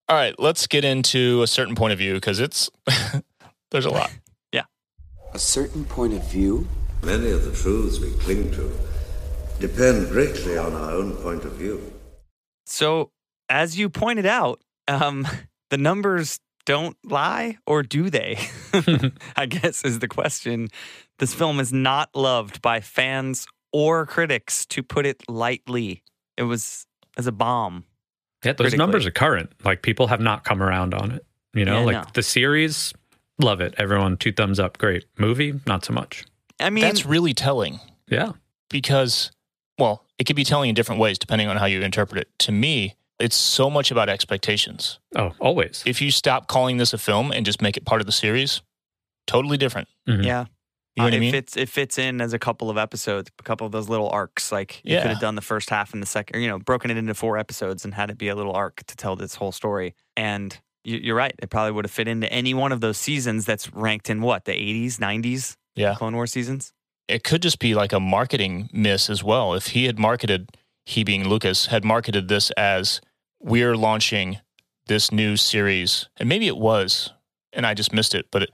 All 0.10 0.16
right, 0.16 0.38
let's 0.40 0.66
get 0.66 0.86
into 0.86 1.44
a 1.44 1.48
certain 1.48 1.76
point 1.76 1.94
of 1.94 2.00
view 2.00 2.14
because 2.16 2.40
it's 2.40 2.70
there's 3.72 3.86
a 3.86 3.90
lot. 3.90 4.12
Yeah. 4.52 4.64
A 5.34 5.40
certain 5.40 5.86
point 5.86 6.14
of 6.14 6.24
view? 6.30 6.68
Many 7.04 7.32
of 7.32 7.44
the 7.44 7.52
truths 7.52 8.00
we 8.00 8.12
cling 8.12 8.52
to 8.52 8.72
depend 9.60 10.10
greatly 10.10 10.58
on 10.58 10.74
our 10.74 10.92
own 10.92 11.16
point 11.18 11.44
of 11.44 11.54
view. 11.54 11.92
So, 12.66 13.12
as 13.54 13.78
you 13.78 13.88
pointed 13.90 14.26
out, 14.26 14.62
um, 14.88 15.28
the 15.70 15.78
numbers 15.78 16.40
don't 16.66 16.98
lie, 17.04 17.58
or 17.68 17.84
do 17.84 18.10
they? 18.10 18.38
I 19.36 19.46
guess 19.46 19.84
is 19.86 20.00
the 20.00 20.08
question. 20.08 20.70
This 21.20 21.34
film 21.34 21.60
is 21.60 21.72
not 21.72 22.10
loved 22.16 22.62
by 22.62 22.80
fans 22.80 23.46
or 23.72 24.06
critics, 24.06 24.66
to 24.68 24.84
put 24.84 25.06
it 25.06 25.24
lightly. 25.28 26.04
It 26.38 26.44
was 26.44 26.86
as 27.18 27.28
a 27.28 27.32
bomb. 27.32 27.86
Yeah, 28.46 28.54
those 28.54 28.76
numbers 28.76 29.06
are 29.06 29.12
current. 29.12 29.52
Like 29.64 29.82
people 29.82 30.08
have 30.08 30.20
not 30.20 30.44
come 30.44 30.62
around 30.62 30.94
on 30.94 31.12
it. 31.12 31.26
You 31.54 31.66
know, 31.66 31.80
Yeah, 31.80 31.86
like 31.86 31.96
no. 31.96 32.12
the 32.14 32.24
series, 32.24 32.94
love 33.40 33.62
it. 33.62 33.74
Everyone 33.78 34.18
two 34.18 34.32
thumbs 34.32 34.60
up, 34.60 34.78
great. 34.78 35.06
Movie, 35.18 35.60
not 35.66 35.86
so 35.86 35.94
much. 35.94 36.24
I 36.60 36.70
mean, 36.70 36.84
That's 36.84 37.06
really 37.06 37.34
telling 37.34 37.80
Yeah. 38.08 38.34
because, 38.70 39.32
well, 39.80 40.06
it 40.20 40.26
could 40.26 40.36
be 40.36 40.44
telling 40.44 40.70
in 40.70 40.76
different 40.76 41.00
ways 41.02 41.18
depending 41.18 41.48
on 41.48 41.58
how 41.58 41.66
you 41.66 41.82
interpret 41.82 42.22
it. 42.22 42.30
To 42.40 42.52
me, 42.52 42.96
it's 43.20 43.36
so 43.36 43.70
much 43.70 43.92
about 43.92 44.10
expectations. 44.10 45.00
Oh, 45.16 45.34
always. 45.40 45.84
If 45.86 46.02
you 46.02 46.12
stop 46.12 46.48
calling 46.48 46.78
this 46.78 46.94
a 46.94 46.98
film 46.98 47.32
and 47.32 47.46
just 47.46 47.62
make 47.62 47.78
it 47.78 47.86
part 47.86 48.02
of 48.02 48.06
the 48.06 48.12
series, 48.12 48.62
totally 49.28 49.58
different. 49.58 49.88
Mhm. 50.08 50.26
yeah. 50.26 50.46
You 50.96 51.02
know 51.02 51.04
Uh, 51.04 51.08
what 51.08 51.14
I 51.14 51.18
it 51.18 51.20
mean? 51.22 51.32
fits 51.32 51.58
it 51.58 51.70
fits 51.70 51.98
in 51.98 52.22
as 52.22 52.34
a 52.34 52.40
couple 52.40 52.70
of 52.70 52.78
episodes, 52.78 53.32
a 53.40 53.44
couple 53.44 53.66
of 53.66 53.72
those 53.72 53.90
little 53.90 54.10
arcs. 54.10 54.52
Like 54.52 54.82
you 54.84 54.94
Yeah. 54.96 55.02
could 55.02 55.12
have 55.12 55.20
done 55.20 55.36
the 55.36 55.42
first 55.42 55.70
half 55.70 55.94
and 55.94 56.02
the 56.04 56.08
second, 56.08 56.36
or, 56.36 56.40
you 56.40 56.48
know, 56.48 56.60
broken 56.60 56.92
it 56.92 56.98
into 56.98 57.14
four 57.16 57.38
episodes 57.38 57.84
and 57.86 57.94
had 57.96 58.10
it 58.10 58.18
be 58.18 58.28
a 58.28 58.36
little 58.36 58.54
arc 58.54 58.84
to 58.86 58.96
tell 58.96 59.16
this 59.16 59.36
whole 59.36 59.52
story. 59.52 59.96
And 60.16 60.60
you, 60.84 60.98
you're 60.98 61.16
right, 61.16 61.34
it 61.40 61.50
probably 61.50 61.72
would 61.72 61.86
have 61.86 61.92
fit 61.92 62.08
into 62.08 62.32
any 62.32 62.54
one 62.54 62.72
of 62.72 62.82
those 62.82 62.98
seasons 62.98 63.46
that's 63.46 63.74
ranked 63.74 64.10
in 64.10 64.22
what 64.22 64.46
the 64.46 64.52
80s, 64.54 65.00
90s 65.00 65.56
Yeah. 65.76 65.96
Clone 65.96 66.14
War 66.16 66.28
seasons. 66.28 66.74
It 67.08 67.24
could 67.24 67.42
just 67.42 67.58
be 67.60 67.74
like 67.74 67.92
a 67.94 68.00
marketing 68.00 68.70
miss 68.72 69.10
as 69.10 69.24
well. 69.24 69.54
If 69.56 69.68
he 69.68 69.86
had 69.86 69.98
marketed, 69.98 70.50
he 70.86 71.04
being 71.04 71.28
Lucas, 71.28 71.68
had 71.68 71.84
marketed 71.86 72.28
this 72.28 72.52
as 72.52 73.02
we're 73.40 73.76
launching 73.76 74.40
this 74.88 75.12
new 75.12 75.38
series, 75.38 76.10
and 76.18 76.28
maybe 76.28 76.48
it 76.48 76.58
was, 76.58 77.12
and 77.54 77.66
I 77.66 77.74
just 77.74 77.94
missed 77.94 78.14
it, 78.16 78.28
but 78.32 78.44
it, 78.44 78.50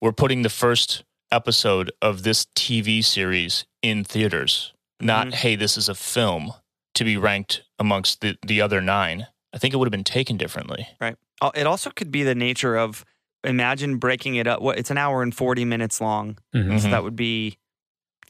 we're 0.00 0.12
putting 0.12 0.42
the 0.42 0.50
first 0.50 1.04
episode 1.32 1.90
of 2.02 2.22
this 2.22 2.46
TV 2.56 3.02
series 3.04 3.64
in 3.82 4.04
theaters, 4.04 4.72
not, 5.00 5.28
Mhm. 5.28 5.34
hey, 5.34 5.56
this 5.56 5.76
is 5.76 5.88
a 5.88 5.94
film 5.94 6.52
to 6.94 7.04
be 7.04 7.16
ranked 7.16 7.62
amongst 7.78 8.20
the, 8.20 8.36
the 8.46 8.60
other 8.60 8.80
nine. 8.80 9.26
I 9.54 9.58
think 9.58 9.72
it 9.72 9.78
would 9.78 9.86
have 9.86 9.92
been 9.92 10.04
taken 10.04 10.36
differently. 10.36 10.86
Right. 11.00 11.16
It 11.54 11.66
also 11.66 11.90
could 11.90 12.10
be 12.10 12.22
the 12.22 12.34
nature 12.34 12.76
of 12.76 13.04
imagine 13.42 13.96
breaking 13.96 14.34
it 14.34 14.46
up. 14.46 14.60
What 14.60 14.78
it's 14.78 14.90
an 14.90 14.98
hour 14.98 15.22
and 15.22 15.34
40 15.34 15.64
minutes 15.64 16.00
long. 16.00 16.36
Mhm. 16.54 16.78
So 16.80 16.90
that 16.90 17.02
would 17.02 17.16
be 17.16 17.56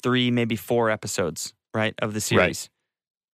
three, 0.02 0.30
maybe 0.30 0.54
four 0.56 0.88
episodes, 0.90 1.52
right, 1.74 1.94
of 2.00 2.14
the 2.14 2.20
series. 2.20 2.70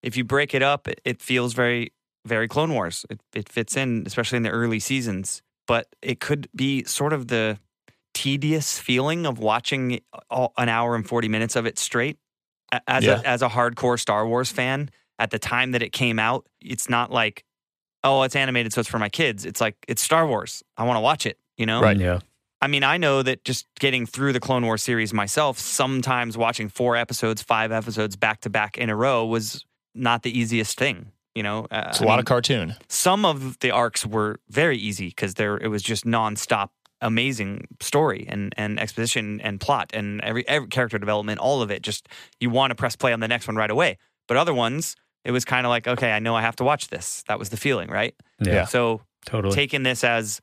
If 0.07 0.17
you 0.17 0.25
break 0.25 0.55
it 0.55 0.63
up, 0.63 0.87
it, 0.89 1.01
it 1.05 1.21
feels 1.21 1.53
very, 1.53 1.93
very 2.25 2.49
Clone 2.49 2.73
Wars. 2.73 3.05
It, 3.11 3.21
it 3.35 3.49
fits 3.49 3.77
in, 3.77 4.05
especially 4.07 4.37
in 4.37 4.43
the 4.45 4.51
early 4.51 4.79
seasons. 4.81 5.43
But 5.67 5.89
it 6.01 6.21
could 6.21 6.49
be 6.55 6.85
sort 6.85 7.13
of 7.13 7.27
the 7.27 7.59
tedious 8.15 8.79
feeling 8.79 9.27
of 9.27 9.39
watching 9.39 10.01
all, 10.31 10.53
an 10.57 10.69
hour 10.69 10.95
and 10.95 11.07
40 11.07 11.29
minutes 11.29 11.57
of 11.57 11.67
it 11.67 11.79
straight. 11.79 12.19
As, 12.87 13.05
Yeah. 13.05 13.21
a, 13.21 13.27
as 13.27 13.43
a 13.43 13.49
hardcore 13.49 13.99
Star 13.99 14.27
Wars 14.27 14.51
fan, 14.51 14.91
at 15.19 15.31
the 15.31 15.39
time 15.39 15.73
that 15.73 15.83
it 15.83 15.93
came 15.93 16.19
out, 16.19 16.47
it's 16.61 16.89
not 16.89 17.11
like, 17.11 17.45
oh, 18.05 18.23
it's 18.23 18.37
animated, 18.37 18.73
so 18.73 18.81
it's 18.81 18.89
for 18.89 18.99
my 18.99 19.09
kids. 19.09 19.45
It's 19.45 19.61
like, 19.61 19.77
it's 19.89 20.03
Star 20.03 20.27
Wars. 20.27 20.63
I 20.77 20.85
want 20.85 20.97
to 20.97 21.01
watch 21.01 21.27
it, 21.27 21.39
you 21.57 21.67
know? 21.67 21.81
Right. 21.81 21.97
Yeah. 21.99 22.21
I 22.63 22.69
mean, 22.69 22.85
I 22.85 22.97
know 22.97 23.23
that 23.23 23.45
just 23.45 23.67
getting 23.81 24.07
through 24.07 24.33
the 24.33 24.41
Clone 24.41 24.65
Wars 24.65 24.83
series 24.83 25.13
myself, 25.13 25.59
sometimes 25.59 26.39
watching 26.39 26.69
four 26.69 26.97
episodes, 26.97 27.43
five 27.43 27.71
episodes 27.73 28.17
back 28.17 28.41
to 28.43 28.51
back 28.51 28.79
in 28.79 28.89
a 28.89 28.97
row 28.97 29.27
was 29.27 29.65
not 29.97 30.23
the 30.23 30.37
easiest 30.39 30.79
thing. 30.79 31.13
You 31.35 31.43
know, 31.43 31.67
uh, 31.71 31.87
It's 31.89 32.01
a 32.01 32.05
I 32.05 32.07
lot 32.07 32.13
mean, 32.15 32.19
of 32.21 32.25
cartoon. 32.27 32.75
some 32.89 33.25
of 33.27 33.59
the 33.59 33.71
arcs 33.71 34.07
were 34.07 34.39
very 34.49 34.79
easy 34.79 35.09
because 35.09 35.35
there 35.35 35.57
it 35.59 35.69
was 35.69 35.83
just 35.83 36.05
nonstop 36.05 36.69
amazing 37.03 37.69
story 37.81 38.25
and 38.29 38.55
and 38.57 38.81
exposition 38.81 39.39
and 39.43 39.61
plot 39.61 39.91
and 39.93 40.21
every 40.23 40.49
every 40.49 40.69
character 40.69 40.99
development, 40.99 41.39
all 41.41 41.61
of 41.63 41.71
it. 41.71 41.83
Just 41.83 42.09
you 42.41 42.49
want 42.51 42.71
to 42.71 42.75
press 42.75 42.97
play 42.97 43.13
on 43.13 43.21
the 43.21 43.29
next 43.29 43.47
one 43.47 43.57
right 43.57 43.71
away. 43.71 43.99
But 44.29 44.39
other 44.39 44.55
ones, 44.55 44.97
it 45.25 45.31
was 45.31 45.45
kind 45.45 45.67
of 45.67 45.71
like, 45.71 45.87
okay, 45.87 46.13
I 46.13 46.19
know 46.21 46.35
I 46.35 46.41
have 46.41 46.57
to 46.57 46.65
watch 46.65 46.89
this. 46.89 47.23
That 47.29 47.39
was 47.39 47.51
the 47.51 47.57
feeling, 47.59 47.91
right? 47.91 48.15
Yeah. 48.41 48.53
Yeah. 48.55 48.65
So 48.65 49.03
Totally. 49.27 49.55
taking 49.55 49.83
this 49.83 50.05
as 50.05 50.41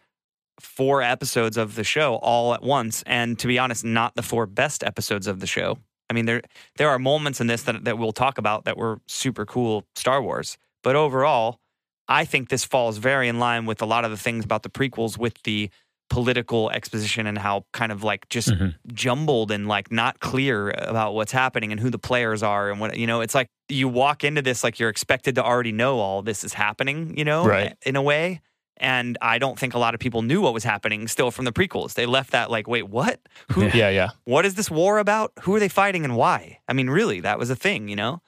four 0.60 1.02
episodes 1.02 1.58
of 1.58 1.74
the 1.76 1.84
show 1.84 2.16
all 2.16 2.54
at 2.54 2.62
once 2.62 3.04
and 3.08 3.39
to 3.39 3.48
be 3.48 3.58
honest 3.58 3.84
not 3.84 4.13
the 4.16 4.22
four 4.22 4.46
best 4.46 4.84
episodes 4.84 5.26
of 5.26 5.39
the 5.39 5.48
show 5.48 5.80
i 6.13 6.15
mean 6.15 6.26
there 6.26 6.41
there 6.78 6.89
are 6.89 6.99
moments 6.99 7.41
in 7.41 7.47
this 7.47 7.63
that, 7.63 7.84
that 7.86 7.97
we'll 7.97 8.12
talk 8.13 8.38
about 8.38 8.65
that 8.65 8.78
were 8.78 8.99
super 9.08 9.45
cool 9.45 9.84
star 9.95 10.21
wars 10.21 10.58
but 10.84 10.95
overall 10.95 11.60
i 12.08 12.23
think 12.26 12.49
this 12.49 12.63
falls 12.63 12.97
very 12.99 13.28
in 13.28 13.39
line 13.39 13.65
with 13.65 13.82
a 13.82 13.86
lot 13.86 14.06
of 14.06 14.12
the 14.12 14.17
things 14.17 14.45
about 14.45 14.62
the 14.63 14.69
prequels 14.69 15.17
with 15.17 15.41
the 15.43 15.69
political 16.10 16.69
exposition 16.69 17.26
and 17.26 17.38
how 17.39 17.65
kind 17.73 17.91
of 17.91 18.04
like 18.04 18.28
just 18.30 18.49
Mhm. 18.49 18.76
jumbled 18.93 19.49
and 19.52 19.67
like 19.67 19.91
not 19.91 20.19
clear 20.19 20.69
about 20.78 21.15
what's 21.15 21.32
happening 21.32 21.71
and 21.71 21.80
who 21.82 21.89
the 21.89 21.97
players 21.97 22.43
are 22.43 22.69
and 22.69 22.80
what 22.80 22.97
you 22.97 23.08
know 23.08 23.21
it's 23.21 23.34
like 23.34 23.47
you 23.69 23.88
walk 23.88 24.23
into 24.23 24.41
this 24.41 24.63
like 24.63 24.78
you're 24.80 24.89
expected 24.89 25.34
to 25.36 25.43
already 25.43 25.71
know 25.71 25.99
all 25.99 26.21
this 26.21 26.43
is 26.43 26.54
happening 26.54 27.17
you 27.17 27.26
know 27.26 27.47
Right. 27.47 27.73
in 27.86 27.95
a 27.95 28.02
way 28.02 28.41
and 28.78 29.18
i 29.22 29.38
don't 29.38 29.60
think 29.60 29.74
a 29.74 29.80
lot 29.80 29.94
of 29.94 30.00
people 30.00 30.22
knew 30.22 30.42
what 30.42 30.54
was 30.54 30.64
happening 30.64 31.08
still 31.08 31.32
from 31.32 31.46
the 31.46 31.52
prequels 31.52 31.94
they 31.94 32.06
left 32.06 32.32
that 32.32 32.50
like 32.50 32.68
wait 32.68 32.90
what 32.90 33.20
who 33.52 33.66
Yeah. 33.66 33.90
Yeah, 33.90 34.10
what 34.26 34.46
is 34.46 34.56
this 34.56 34.72
war 34.72 34.98
about 34.98 35.32
who 35.42 35.56
are 35.56 35.60
they 35.60 35.70
fighting 35.70 36.04
and 36.04 36.16
why 36.16 36.60
i 36.68 36.74
mean 36.74 36.90
really 36.90 37.20
that 37.22 37.40
was 37.40 37.50
a 37.50 37.56
thing 37.56 37.88
you 37.88 37.96
know 37.96 38.22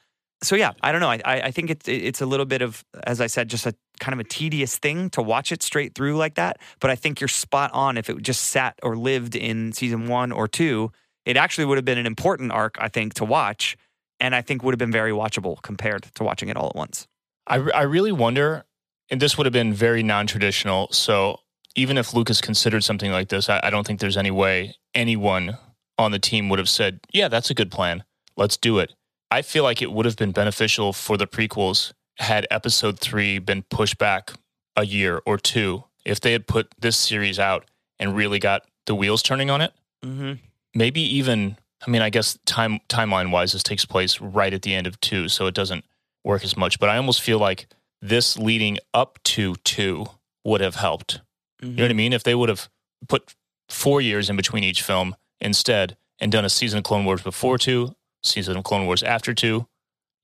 so 0.43 0.55
yeah, 0.55 0.73
I 0.81 0.91
don't 0.91 1.01
know. 1.01 1.09
I 1.09 1.21
I 1.25 1.41
I 1.41 1.51
think 1.51 1.69
it's 1.69 1.87
it's 1.87 2.21
a 2.21 2.25
little 2.25 2.45
bit 2.45 2.61
of, 2.61 2.83
as 3.03 3.21
I 3.21 3.27
said, 3.27 3.49
just 3.49 3.65
a 3.65 3.73
kind 3.99 4.13
of 4.13 4.19
a 4.19 4.23
tedious 4.23 4.77
thing 4.77 5.09
to 5.11 5.21
watch 5.21 5.51
it 5.51 5.63
straight 5.63 5.95
through 5.95 6.17
like 6.17 6.35
that. 6.35 6.57
But 6.79 6.91
I 6.91 6.95
think 6.95 7.19
you're 7.19 7.27
spot 7.27 7.71
on. 7.73 7.97
If 7.97 8.09
it 8.09 8.21
just 8.21 8.45
sat 8.45 8.77
or 8.83 8.95
lived 8.95 9.35
in 9.35 9.71
season 9.71 10.07
one 10.07 10.31
or 10.31 10.47
two, 10.47 10.91
it 11.25 11.37
actually 11.37 11.65
would 11.65 11.77
have 11.77 11.85
been 11.85 11.97
an 11.97 12.05
important 12.05 12.51
arc, 12.51 12.77
I 12.79 12.89
think, 12.89 13.13
to 13.15 13.25
watch, 13.25 13.77
and 14.19 14.35
I 14.35 14.41
think 14.41 14.63
would 14.63 14.73
have 14.73 14.79
been 14.79 14.91
very 14.91 15.11
watchable 15.11 15.61
compared 15.61 16.03
to 16.15 16.23
watching 16.23 16.49
it 16.49 16.57
all 16.57 16.67
at 16.67 16.75
once. 16.75 17.07
I, 17.47 17.55
I 17.57 17.81
really 17.83 18.11
wonder, 18.11 18.65
and 19.09 19.21
this 19.21 19.37
would 19.37 19.45
have 19.45 19.53
been 19.53 19.73
very 19.73 20.03
non 20.03 20.27
traditional. 20.27 20.91
So 20.91 21.39
even 21.75 21.97
if 21.97 22.13
Lucas 22.13 22.41
considered 22.41 22.83
something 22.83 23.11
like 23.11 23.29
this, 23.29 23.49
I, 23.49 23.59
I 23.63 23.69
don't 23.69 23.85
think 23.85 23.99
there's 23.99 24.17
any 24.17 24.31
way 24.31 24.75
anyone 24.93 25.57
on 25.97 26.11
the 26.11 26.19
team 26.19 26.49
would 26.49 26.59
have 26.59 26.69
said, 26.69 26.99
yeah, 27.13 27.27
that's 27.27 27.49
a 27.49 27.53
good 27.53 27.71
plan. 27.71 28.03
Let's 28.37 28.57
do 28.57 28.79
it. 28.79 28.93
I 29.31 29.41
feel 29.41 29.63
like 29.63 29.81
it 29.81 29.91
would 29.91 30.05
have 30.05 30.15
been 30.15 30.31
beneficial 30.31 30.93
for 30.93 31.17
the 31.17 31.27
prequels 31.27 31.93
had 32.19 32.47
episode 32.49 32.99
three 32.99 33.39
been 33.39 33.63
pushed 33.63 33.97
back 33.97 34.31
a 34.77 34.85
year 34.85 35.21
or 35.25 35.37
two. 35.37 35.83
If 36.05 36.19
they 36.21 36.31
had 36.31 36.47
put 36.47 36.67
this 36.79 36.95
series 36.97 37.39
out 37.39 37.65
and 37.99 38.15
really 38.15 38.39
got 38.39 38.63
the 38.85 38.95
wheels 38.95 39.21
turning 39.21 39.49
on 39.49 39.61
it, 39.61 39.73
Mm-hmm. 40.03 40.33
maybe 40.75 41.01
even 41.01 41.57
I 41.85 41.89
mean, 41.89 42.01
I 42.01 42.09
guess 42.09 42.37
time 42.45 42.79
timeline 42.89 43.31
wise, 43.31 43.53
this 43.53 43.63
takes 43.63 43.85
place 43.85 44.21
right 44.21 44.53
at 44.53 44.61
the 44.61 44.73
end 44.75 44.85
of 44.87 44.99
two, 45.01 45.27
so 45.29 45.45
it 45.47 45.53
doesn't 45.55 45.83
work 46.23 46.43
as 46.43 46.55
much. 46.55 46.79
But 46.79 46.89
I 46.89 46.97
almost 46.97 47.21
feel 47.21 47.39
like 47.39 47.67
this 48.07 48.37
leading 48.37 48.77
up 48.93 49.19
to 49.23 49.55
two 49.63 50.05
would 50.43 50.61
have 50.61 50.75
helped. 50.75 51.21
You 51.61 51.69
know 51.69 51.73
what 51.75 51.85
I 51.85 51.87
mm-hmm. 51.89 51.97
mean? 51.97 52.13
If 52.13 52.23
they 52.23 52.35
would 52.35 52.49
have 52.49 52.69
put 53.07 53.33
four 53.69 54.01
years 54.01 54.29
in 54.29 54.35
between 54.35 54.63
each 54.63 54.81
film 54.81 55.15
instead 55.41 55.97
and 56.19 56.31
done 56.31 56.45
a 56.45 56.49
season 56.49 56.79
of 56.79 56.83
Clone 56.83 57.05
Wars 57.05 57.21
before 57.21 57.57
two, 57.57 57.95
season 58.23 58.57
of 58.57 58.63
Clone 58.63 58.85
Wars 58.85 59.03
after 59.03 59.33
two, 59.33 59.67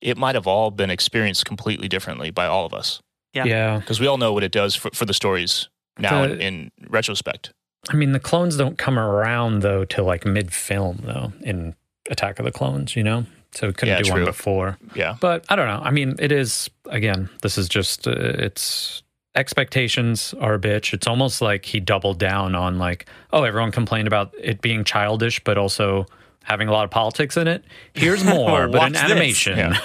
it 0.01 0.17
might 0.17 0.35
have 0.35 0.47
all 0.47 0.71
been 0.71 0.89
experienced 0.89 1.45
completely 1.45 1.87
differently 1.87 2.31
by 2.31 2.45
all 2.45 2.65
of 2.65 2.73
us. 2.73 3.01
Yeah. 3.33 3.45
yeah. 3.45 3.79
Because 3.79 3.99
we 3.99 4.07
all 4.07 4.17
know 4.17 4.33
what 4.33 4.43
it 4.43 4.51
does 4.51 4.75
for, 4.75 4.91
for 4.93 5.05
the 5.05 5.13
stories 5.13 5.69
now 5.97 6.27
The- 6.27 6.33
in, 6.33 6.41
in 6.41 6.71
retrospect. 6.89 7.53
I 7.89 7.95
mean, 7.95 8.11
the 8.11 8.19
clones 8.19 8.57
don't 8.57 8.77
come 8.77 8.99
around 8.99 9.61
though 9.61 9.85
till 9.85 10.05
like 10.05 10.23
mid 10.23 10.53
film 10.53 10.99
though 11.03 11.33
in 11.41 11.73
Attack 12.11 12.37
of 12.37 12.45
the 12.45 12.51
Clones, 12.51 12.95
you 12.95 13.03
know. 13.03 13.25
So 13.53 13.67
we 13.67 13.73
couldn't 13.73 13.95
Yeah, 13.95 14.01
do 14.01 14.11
one 14.11 14.25
before. 14.25 14.77
Yeah. 14.95 15.17
But 15.19 15.45
I 15.49 15.55
don't 15.55 15.67
know. 15.67 15.81
I 15.83 15.91
mean, 15.91 16.15
it 16.19 16.31
is 16.31 16.69
again. 16.85 17.29
This 17.41 17.57
is 17.57 17.67
just 17.67 18.07
uh, 18.07 18.11
it's 18.15 19.03
expectations 19.35 20.33
are 20.39 20.53
a 20.55 20.59
bitch. 20.59 20.93
It's 20.93 21.07
almost 21.07 21.41
like 21.41 21.65
he 21.65 21.79
doubled 21.79 22.19
down 22.19 22.55
on 22.55 22.77
like, 22.79 23.05
oh, 23.33 23.43
everyone 23.43 23.71
complained 23.71 24.07
about 24.07 24.33
it 24.39 24.61
being 24.61 24.83
childish, 24.83 25.41
but 25.43 25.57
also 25.57 26.05
having 26.43 26.67
a 26.67 26.71
lot 26.71 26.85
of 26.85 26.91
politics 26.91 27.37
in 27.37 27.47
it. 27.47 27.63
Here's 27.93 28.23
more, 28.35 28.67
but 28.67 28.87
in 28.89 28.95
animation. 28.95 29.75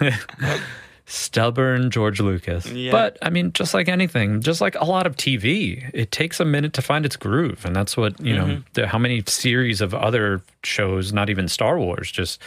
this. 0.00 0.14
animation. 1.06 1.10
Stubborn 1.24 1.90
George 1.90 2.20
Lucas. 2.20 2.66
Yeah. 2.66 2.92
But 2.92 3.18
I 3.22 3.30
mean, 3.30 3.52
just 3.52 3.74
like 3.74 3.88
anything, 3.88 4.40
just 4.40 4.60
like 4.60 4.74
a 4.76 4.84
lot 4.84 5.06
of 5.06 5.16
TV, 5.16 5.90
it 5.92 6.10
takes 6.10 6.40
a 6.40 6.44
minute 6.44 6.72
to 6.74 6.82
find 6.82 7.04
its 7.04 7.16
groove. 7.16 7.64
And 7.64 7.74
that's 7.76 7.96
what, 7.96 8.20
you 8.20 8.34
know, 8.36 8.62
the, 8.74 8.86
how 8.86 8.98
many 8.98 9.22
series 9.26 9.80
of 9.80 9.94
other 9.94 10.42
shows, 10.62 11.12
not 11.12 11.30
even 11.30 11.48
Star 11.48 11.78
Wars, 11.78 12.10
just 12.10 12.40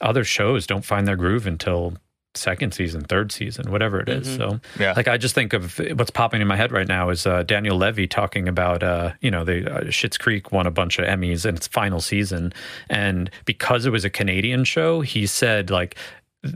other 0.00 0.24
shows 0.24 0.66
don't 0.66 0.84
find 0.84 1.06
their 1.06 1.16
groove 1.16 1.46
until 1.46 1.94
second 2.36 2.74
season, 2.74 3.00
third 3.04 3.30
season, 3.30 3.70
whatever 3.70 4.00
it 4.00 4.08
is. 4.08 4.34
So, 4.34 4.58
Yeah. 4.76 4.92
like, 4.96 5.06
I 5.06 5.16
just 5.16 5.36
think 5.36 5.52
of 5.52 5.78
what's 5.94 6.10
popping 6.10 6.40
in 6.40 6.48
my 6.48 6.56
head 6.56 6.72
right 6.72 6.88
now 6.88 7.10
is 7.10 7.28
uh, 7.28 7.44
Daniel 7.44 7.76
Levy 7.76 8.08
talking 8.08 8.48
about, 8.48 8.82
uh, 8.82 9.12
you 9.20 9.30
know, 9.30 9.44
the 9.44 9.72
uh, 9.72 9.80
Schitt's 9.84 10.18
Creek 10.18 10.50
won 10.50 10.66
a 10.66 10.72
bunch 10.72 10.98
of 10.98 11.04
Emmys 11.04 11.46
in 11.46 11.54
its 11.54 11.68
final 11.68 12.00
season, 12.00 12.52
and 12.90 13.30
because 13.44 13.86
it 13.86 13.90
was 13.90 14.04
a 14.04 14.10
Canadian 14.10 14.64
show, 14.64 15.00
he 15.00 15.26
said 15.26 15.70
like. 15.70 15.96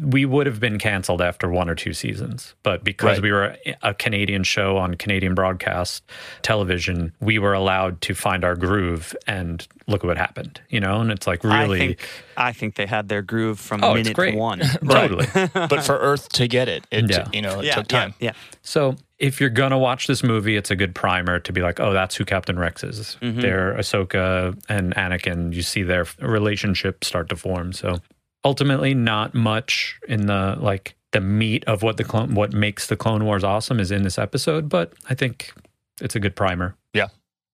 We 0.02 0.24
would 0.24 0.46
have 0.46 0.60
been 0.60 0.78
canceled 0.78 1.22
after 1.22 1.48
one 1.50 1.70
or 1.70 1.74
two 1.74 1.92
seasons, 1.92 2.54
but 2.62 2.84
because 2.84 3.16
Right. 3.18 3.22
we 3.22 3.32
were 3.32 3.56
a 3.82 3.94
Canadian 3.94 4.42
show 4.44 4.76
on 4.76 4.94
Canadian 4.96 5.34
broadcast 5.34 6.02
television, 6.42 7.12
we 7.20 7.38
were 7.38 7.52
allowed 7.54 8.00
to 8.02 8.14
find 8.14 8.44
our 8.44 8.54
groove 8.56 9.14
and 9.26 9.66
look 9.86 10.04
at 10.04 10.06
what 10.06 10.18
happened, 10.18 10.60
you 10.68 10.80
know? 10.80 11.00
And 11.00 11.10
it's 11.10 11.26
like 11.26 11.42
really 11.44 11.76
I 11.80 11.86
think 11.86 12.08
I 12.36 12.52
think 12.52 12.74
they 12.76 12.86
had 12.86 13.08
their 13.08 13.22
groove 13.22 13.58
from 13.58 13.82
Oh, 13.82 13.94
minute 13.94 14.14
great. 14.14 14.34
one. 14.36 14.60
totally. 14.88 15.26
but 15.54 15.82
for 15.84 15.98
Earth 15.98 16.28
to 16.30 16.46
get 16.48 16.68
it, 16.68 16.84
it 16.90 17.10
Yeah. 17.10 17.26
you 17.32 17.42
know 17.42 17.60
it 17.60 17.66
yeah, 17.66 17.74
took 17.76 17.88
time. 17.88 18.14
Yeah, 18.20 18.32
So 18.62 18.96
if 19.18 19.40
you're 19.40 19.50
gonna 19.50 19.78
watch 19.78 20.06
this 20.06 20.22
movie, 20.22 20.56
it's 20.56 20.70
a 20.70 20.76
good 20.76 20.94
primer 20.94 21.40
to 21.40 21.52
be 21.52 21.60
like, 21.62 21.80
oh, 21.80 21.92
that's 21.92 22.14
who 22.16 22.24
Captain 22.24 22.58
Rex 22.58 22.84
is. 22.84 23.16
Mm-hmm. 23.20 23.40
They're 23.40 23.74
Ahsoka 23.74 24.56
and 24.68 24.94
Anakin. 24.94 25.52
You 25.52 25.62
see 25.62 25.82
their 25.82 26.06
relationship 26.20 27.02
start 27.04 27.28
to 27.30 27.36
form. 27.36 27.72
So 27.72 27.98
ultimately, 28.44 28.94
not 28.94 29.34
much 29.34 29.98
in 30.08 30.26
the 30.26 30.56
like 30.60 30.94
the 31.12 31.20
meat 31.20 31.64
of 31.66 31.82
what 31.82 31.96
the 31.96 32.04
clone, 32.04 32.34
what 32.34 32.52
makes 32.52 32.86
the 32.86 32.96
Clone 32.96 33.24
Wars 33.24 33.42
awesome 33.44 33.80
is 33.80 33.90
in 33.90 34.02
this 34.02 34.18
episode. 34.18 34.68
But 34.68 34.92
I 35.08 35.14
think 35.14 35.52
it's 36.00 36.14
a 36.16 36.20
good 36.20 36.36
primer. 36.36 36.76
yeah. 36.92 37.08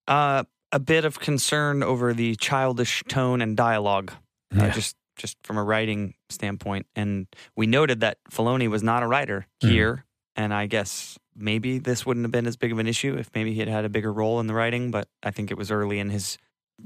Uh, 0.07 0.45
a 0.73 0.79
bit 0.79 1.05
of 1.05 1.19
concern 1.21 1.83
over 1.83 2.13
the 2.13 2.35
childish 2.37 3.03
tone 3.09 3.41
and 3.41 3.57
dialogue, 3.57 4.13
uh, 4.59 4.69
just 4.71 4.97
just 5.17 5.37
from 5.45 5.57
a 5.57 5.63
writing 5.63 6.15
standpoint. 6.29 6.87
And 6.97 7.27
we 7.57 7.67
noted 7.69 8.01
that 8.01 8.19
Filoni 8.31 8.69
was 8.69 8.83
not 8.83 9.03
a 9.05 9.07
writer 9.07 9.47
Mhm. 9.63 9.69
here, 9.71 10.05
and 10.35 10.53
I 10.53 10.67
guess 10.67 11.17
maybe 11.37 11.79
this 11.79 12.05
wouldn't 12.05 12.25
have 12.25 12.33
been 12.33 12.47
as 12.49 12.57
big 12.57 12.73
of 12.73 12.79
an 12.81 12.87
issue 12.89 13.17
if 13.17 13.31
maybe 13.35 13.53
he 13.55 13.61
had 13.61 13.69
had 13.69 13.85
a 13.85 13.89
bigger 13.89 14.13
role 14.13 14.41
in 14.41 14.47
the 14.49 14.55
writing. 14.55 14.91
But 14.91 15.09
I 15.23 15.31
think 15.31 15.51
it 15.53 15.57
was 15.57 15.71
early 15.71 16.01
in 16.01 16.11
his 16.11 16.37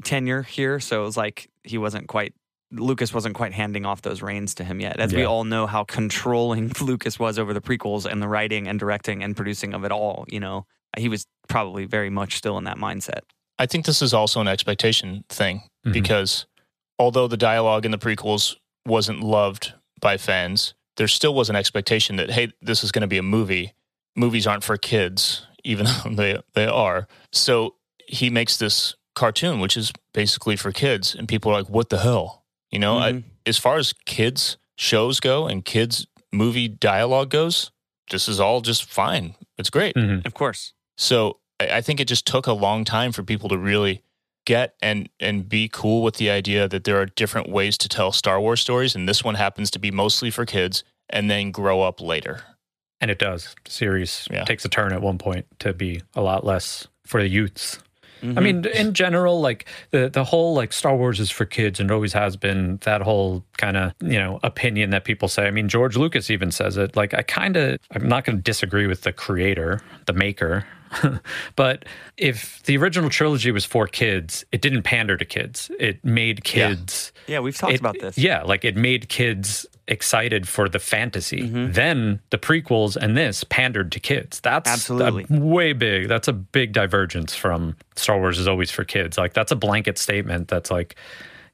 tenure 0.05 0.43
here, 0.43 0.79
so 0.79 1.01
it 1.01 1.05
was 1.07 1.17
like 1.17 1.49
he 1.65 1.79
wasn't 1.79 2.07
quite. 2.09 2.35
Lucas 2.71 3.15
wasn't 3.15 3.35
quite 3.35 3.53
handing 3.55 3.87
off 3.87 4.03
those 4.03 4.21
reins 4.21 4.55
to 4.57 4.65
him 4.65 4.81
yet. 4.81 5.01
As 5.01 5.15
we 5.15 5.25
all 5.25 5.45
know 5.45 5.67
how 5.67 5.85
controlling 5.85 6.71
Lucas 6.81 7.19
was 7.19 7.39
over 7.39 7.55
the 7.55 7.61
prequels 7.61 8.05
and 8.05 8.21
the 8.21 8.29
writing 8.29 8.69
and 8.69 8.79
directing 8.79 9.23
and 9.23 9.35
producing 9.37 9.73
of 9.75 9.85
it 9.85 9.93
all, 9.93 10.27
you 10.29 10.39
know, 10.41 10.67
he 10.97 11.09
was 11.09 11.27
probably 11.49 11.87
very 11.87 12.11
much 12.11 12.37
still 12.37 12.59
in 12.59 12.65
that 12.65 12.77
mindset. 12.77 13.21
I 13.59 13.67
think 13.67 13.87
this 13.87 14.03
is 14.03 14.13
also 14.13 14.41
an 14.41 14.49
expectation 14.49 15.25
thing 15.29 15.63
Mhm. 15.87 15.93
because 15.95 16.47
although 16.99 17.27
the 17.27 17.37
dialogue 17.39 17.85
in 17.87 17.91
the 17.91 17.99
prequels 17.99 18.57
wasn't 18.87 19.21
loved 19.23 19.73
by 20.01 20.17
fans, 20.19 20.75
there 20.97 21.09
still 21.09 21.35
was 21.35 21.49
an 21.49 21.57
expectation 21.57 22.17
that 22.17 22.31
hey, 22.31 22.53
this 22.61 22.85
is 22.85 22.93
going 22.93 23.03
to 23.03 23.09
be 23.09 23.19
a 23.19 23.23
movie. 23.23 23.73
Movies 24.15 24.47
aren't 24.47 24.65
for 24.65 24.77
kids, 24.77 25.47
even 25.65 25.87
though 25.87 26.11
they 26.15 26.39
they 26.55 26.67
are. 26.67 27.09
So 27.33 27.77
he 28.07 28.29
makes 28.31 28.57
this 28.59 28.95
cartoon, 29.15 29.59
which 29.59 29.77
is 29.77 29.91
basically 30.13 30.57
for 30.57 30.71
kids, 30.73 31.15
and 31.15 31.27
people 31.29 31.51
are 31.51 31.61
like, 31.63 31.71
"What 31.71 31.89
the 31.89 31.99
hell?" 31.99 32.45
You 32.71 32.79
know, 32.79 32.99
I, 32.99 33.13
Mhm. 33.13 33.25
as 33.47 33.59
far 33.59 33.77
as 33.79 33.93
kids 34.05 34.57
shows 34.77 35.21
go 35.21 35.47
and 35.49 35.65
kids 35.65 36.07
movie 36.33 36.69
dialogue 36.69 37.31
goes, 37.31 37.71
this 38.11 38.29
is 38.29 38.39
all 38.41 38.61
just 38.61 38.85
fine. 38.85 39.35
It's 39.57 39.71
great. 39.71 39.95
Mhm. 39.97 40.25
Of 40.27 40.35
course. 40.35 40.73
So 40.97 41.39
I 41.61 41.79
I 41.79 41.81
think 41.81 42.01
it 42.01 42.09
just 42.09 42.27
took 42.27 42.47
a 42.47 42.53
long 42.53 42.85
time 42.85 43.13
for 43.13 43.23
people 43.23 43.49
to 43.49 43.59
really 43.59 44.03
get 44.47 44.75
and 44.81 45.09
and 45.21 45.49
be 45.49 45.69
cool 45.69 46.03
with 46.03 46.17
the 46.17 46.31
idea 46.31 46.69
that 46.69 46.85
there 46.85 47.01
are 47.01 47.07
different 47.07 47.49
ways 47.49 47.77
to 47.79 47.89
tell 47.89 48.13
Star 48.13 48.41
Wars 48.41 48.61
stories, 48.61 48.95
and 48.95 49.09
this 49.09 49.25
one 49.25 49.35
happens 49.35 49.71
to 49.73 49.79
be 49.79 49.91
mostly 49.91 50.31
for 50.31 50.47
kids, 50.47 50.85
and 51.11 51.31
then 51.31 51.51
grow 51.51 51.83
up 51.83 52.01
later. 52.01 52.43
And 53.01 53.11
it 53.11 53.19
does. 53.19 53.55
The 53.65 53.71
series 53.71 54.27
Yeah. 54.31 54.45
takes 54.45 54.65
a 54.65 54.69
turn 54.69 54.93
at 54.93 55.01
one 55.03 55.19
point 55.19 55.47
to 55.61 55.73
be 55.73 56.03
a 56.15 56.21
lot 56.23 56.45
less 56.45 56.87
for 57.05 57.21
the 57.23 57.29
youths. 57.29 57.79
I 58.23 58.27
Mhm. 58.27 58.43
mean, 58.43 58.65
in 58.67 58.95
general, 58.95 59.41
like 59.41 59.67
the 59.91 60.09
the 60.09 60.25
whole 60.25 60.55
like 60.55 60.73
Star 60.73 60.97
Wars 60.97 61.21
is 61.21 61.31
for 61.31 61.45
kids 61.45 61.81
and 61.81 61.91
always 61.91 62.13
has 62.13 62.37
been 62.37 62.79
that 62.83 63.03
whole 63.03 63.45
kind 63.57 63.77
of 63.77 63.93
you 64.01 64.19
know 64.19 64.41
opinion 64.43 64.91
that 64.91 65.05
people 65.05 65.29
say. 65.29 65.47
I 65.47 65.51
mean, 65.51 65.69
George 65.69 65.97
Lucas 65.97 66.31
even 66.31 66.51
says 66.51 66.77
it. 66.77 66.97
Like, 66.97 67.15
I 67.15 67.23
kind 67.23 67.57
of 67.57 67.79
I'm 67.93 68.09
not 68.09 68.25
going 68.25 68.37
to 68.39 68.43
disagree 68.43 68.87
with 68.87 69.03
the 69.03 69.13
creator, 69.13 69.81
the 70.07 70.13
maker. 70.13 70.67
but 71.57 71.85
if 72.17 72.63
the 72.65 72.77
original 72.79 73.11
trilogy 73.11 73.51
was 73.51 73.65
for 73.65 73.87
kids, 73.87 74.45
it 74.53 74.63
didn't 74.63 74.83
pander 74.85 75.17
to 75.19 75.25
kids. 75.25 75.71
It 75.79 76.03
made 76.05 76.39
Yeah. 76.55 76.69
kids. 76.71 77.13
yeah, 77.27 77.41
we've 77.41 77.57
talked 77.57 77.75
it- 77.75 77.81
about 77.81 77.99
this. 78.01 78.17
Yeah, 78.17 78.43
like 78.43 78.65
it 78.65 78.75
made 78.77 79.09
kids 79.09 79.67
excited 79.89 80.47
for 80.47 80.69
the 80.69 80.79
fantasy. 80.79 81.43
Mm-hmm. 81.43 81.73
Then 81.73 82.21
the 82.31 82.39
prequels 82.39 82.95
and 82.97 83.17
this 83.17 83.43
pandered 83.45 83.91
to 83.93 84.01
kids. 84.01 84.41
That's 84.41 84.71
Absolutely. 84.71 85.25
way 85.39 85.73
big. 85.73 86.09
That's 86.09 86.29
a 86.29 86.33
big 86.33 86.73
divergence 86.73 87.35
from 87.35 87.77
Star 87.97 88.19
Wars 88.19 88.39
is 88.39 88.47
always 88.47 88.71
for 88.71 88.85
kids. 88.85 89.19
Like 89.19 89.33
that's 89.35 89.51
a 89.51 89.57
blanket 89.57 89.99
statement. 89.99 90.49
That's 90.49 90.71
like, 90.71 90.95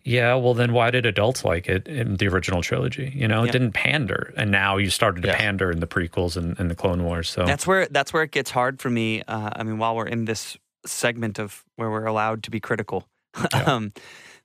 yeah, 0.03 0.35
well 0.35 0.53
then 0.53 0.73
why 0.75 0.91
did 0.91 1.07
adults 1.07 1.45
like 1.45 1.67
it 1.69 1.89
in 1.89 2.17
the 2.17 2.29
original 2.29 2.61
trilogy? 2.61 3.11
You 3.15 3.27
know, 3.27 3.45
it 3.45 3.53
didn't 3.53 3.73
pander, 3.73 4.35
and 4.37 4.51
now 4.51 4.77
you 4.77 4.91
started 4.91 5.23
to 5.23 5.29
Yeah. 5.29 5.37
pander 5.39 5.71
in 5.71 5.81
the 5.81 5.87
prequels 5.87 6.37
and, 6.37 6.59
and 6.61 6.71
the 6.71 6.75
Clone 6.75 7.05
Wars. 7.05 7.31
So 7.31 7.47
That's 7.47 7.67
where 7.67 7.87
that's 7.87 8.13
where 8.13 8.23
it 8.25 8.31
gets 8.31 8.51
hard 8.51 8.83
for 8.83 8.91
me. 8.91 9.23
Uh, 9.23 9.51
I 9.57 9.63
mean, 9.63 9.79
while 9.79 9.97
we're 9.97 10.07
in 10.07 10.27
this 10.27 10.59
segment 10.85 11.39
of 11.39 11.65
where 11.77 11.91
we're 11.91 12.05
allowed 12.05 12.43
to 12.43 12.51
be 12.51 12.61
critical, 12.61 13.09
um, 13.67 13.93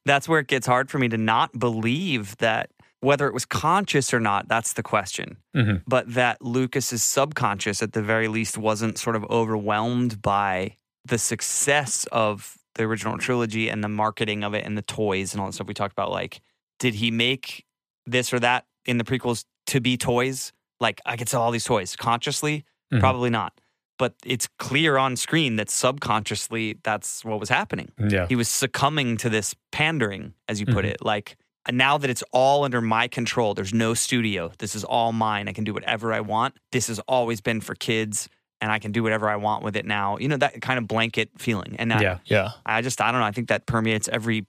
that's 0.05 0.29
where 0.29 0.39
it 0.39 0.47
gets 0.47 0.65
hard 0.65 0.89
for 0.89 0.97
me 0.97 1.09
to 1.09 1.17
not 1.17 1.57
believe 1.59 2.37
that 2.37 2.69
whether 3.01 3.27
it 3.27 3.33
was 3.33 3.45
conscious 3.45 4.13
or 4.13 4.19
not. 4.19 4.47
That's 4.47 4.73
the 4.73 4.83
question. 4.83 5.37
Mhm. 5.55 5.83
But 5.87 6.13
that 6.13 6.41
Lucas's 6.41 7.03
subconscious, 7.03 7.81
at 7.81 7.93
the 7.93 8.01
very 8.01 8.27
least, 8.27 8.57
wasn't 8.57 8.97
sort 8.97 9.15
of 9.15 9.23
overwhelmed 9.29 10.21
by 10.21 10.75
the 11.05 11.17
success 11.17 12.05
of 12.11 12.57
the 12.75 12.83
original 12.83 13.17
trilogy 13.17 13.69
and 13.69 13.83
the 13.83 13.87
marketing 13.89 14.43
of 14.43 14.53
it 14.53 14.65
and 14.65 14.77
the 14.77 14.81
toys 14.81 15.33
and 15.33 15.41
all 15.41 15.47
that 15.47 15.53
stuff 15.53 15.67
we 15.67 15.73
talked 15.73 15.93
about. 15.93 16.11
Like, 16.11 16.41
did 16.77 16.95
he 16.95 17.09
make 17.11 17.65
this 18.05 18.33
or 18.33 18.39
that 18.39 18.65
in 18.85 18.97
the 18.97 19.03
prequels 19.03 19.45
to 19.67 19.79
be 19.79 19.97
toys. 19.97 20.51
Like 20.79 20.99
I 21.05 21.15
could 21.15 21.29
sell 21.29 21.41
all 21.41 21.51
these 21.51 21.63
toys 21.65 21.95
consciously, 21.95 22.65
Mhm. 22.91 22.99
probably 22.99 23.29
not. 23.29 23.59
But 23.97 24.15
it's 24.25 24.47
clear 24.57 24.97
on 24.97 25.15
screen 25.15 25.57
that 25.57 25.69
subconsciously 25.69 26.79
that's 26.83 27.23
what 27.25 27.39
was 27.39 27.49
happening. 27.49 27.91
Yeah. 27.99 28.27
He 28.27 28.35
was 28.35 28.47
succumbing 28.49 29.17
to 29.17 29.29
this 29.29 29.53
pandering, 29.71 30.33
as 30.47 30.59
you 30.59 30.65
put 30.65 30.85
Mhm. 30.85 30.89
it. 30.89 31.05
Like 31.05 31.37
now 31.71 31.97
that 31.97 32.09
it's 32.09 32.23
all 32.31 32.63
under 32.63 32.81
my 32.81 33.07
control, 33.07 33.53
there's 33.53 33.73
no 33.73 33.93
studio. 33.93 34.51
This 34.59 34.75
is 34.75 34.83
all 34.83 35.11
mine. 35.11 35.47
I 35.47 35.53
can 35.53 35.63
do 35.63 35.73
whatever 35.73 36.13
I 36.13 36.19
want. 36.21 36.55
This 36.71 36.87
has 36.87 36.99
always 37.07 37.41
been 37.41 37.61
for 37.61 37.75
kids, 37.75 38.29
and 38.61 38.71
I 38.71 38.79
can 38.79 38.91
do 38.91 39.03
whatever 39.03 39.29
I 39.29 39.35
want 39.37 39.63
with 39.63 39.75
it 39.75 39.85
now. 39.85 40.17
You 40.17 40.27
know 40.29 40.37
that 40.37 40.61
kind 40.61 40.77
of 40.77 40.87
blanket 40.87 41.29
feeling. 41.37 41.75
And 41.79 41.93
I, 41.93 42.01
Yeah. 42.01 42.17
Yeah. 42.25 42.49
I 42.65 42.81
just 42.81 42.99
I 43.01 43.11
don't 43.11 43.21
know. 43.21 43.27
I 43.27 43.31
think 43.31 43.47
that 43.49 43.65
permeates 43.65 44.07
every 44.07 44.45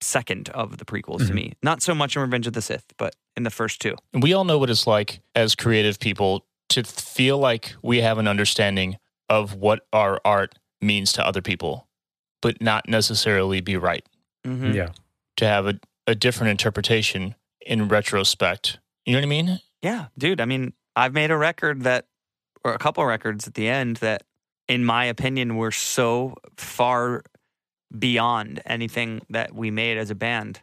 second 0.00 0.48
of 0.50 0.78
the 0.78 0.84
prequels 0.84 1.26
to 1.26 1.32
Mhm. 1.32 1.34
me. 1.34 1.52
Not 1.62 1.82
so 1.82 1.94
much 1.94 2.14
in 2.14 2.22
Revenge 2.22 2.46
of 2.46 2.52
the 2.52 2.62
Sith, 2.62 2.84
but 2.98 3.16
in 3.36 3.42
the 3.42 3.50
first 3.50 3.80
two. 3.80 3.96
We 4.12 4.32
all 4.32 4.44
know 4.44 4.56
what 4.58 4.70
it's 4.70 4.86
like 4.86 5.20
as 5.34 5.54
creative 5.56 5.98
people 5.98 6.46
to 6.68 6.84
feel 6.84 7.38
like 7.38 7.74
we 7.82 8.00
have 8.00 8.18
an 8.18 8.28
understanding 8.28 8.96
of 9.28 9.54
what 9.54 9.86
our 9.92 10.20
art 10.24 10.54
means 10.80 11.12
to 11.14 11.26
other 11.26 11.42
people, 11.42 11.88
but 12.40 12.60
not 12.62 12.88
necessarily 12.88 13.60
be 13.60 13.76
right. 13.76 14.06
Mhm. 14.46 14.72
Yeah. 14.74 14.90
To 15.38 15.46
have 15.46 15.66
a, 15.66 15.80
a 16.08 16.14
different 16.14 16.50
interpretation 16.50 17.34
in 17.60 17.86
retrospect. 17.86 18.78
You 19.04 19.12
know 19.12 19.18
what 19.18 19.24
I 19.24 19.28
mean? 19.28 19.60
Yeah, 19.82 20.06
dude. 20.16 20.40
I 20.40 20.46
mean, 20.46 20.72
I've 20.96 21.12
made 21.12 21.30
a 21.30 21.36
record 21.36 21.82
that, 21.82 22.06
or 22.64 22.72
a 22.72 22.78
couple 22.78 23.04
records 23.04 23.46
at 23.46 23.54
the 23.54 23.68
end 23.68 23.98
that, 23.98 24.22
in 24.66 24.86
my 24.86 25.04
opinion, 25.04 25.56
were 25.56 25.70
so 25.70 26.34
far 26.56 27.22
beyond 27.96 28.60
anything 28.64 29.20
that 29.28 29.54
we 29.54 29.70
made 29.70 29.98
as 29.98 30.10
a 30.10 30.14
band. 30.14 30.60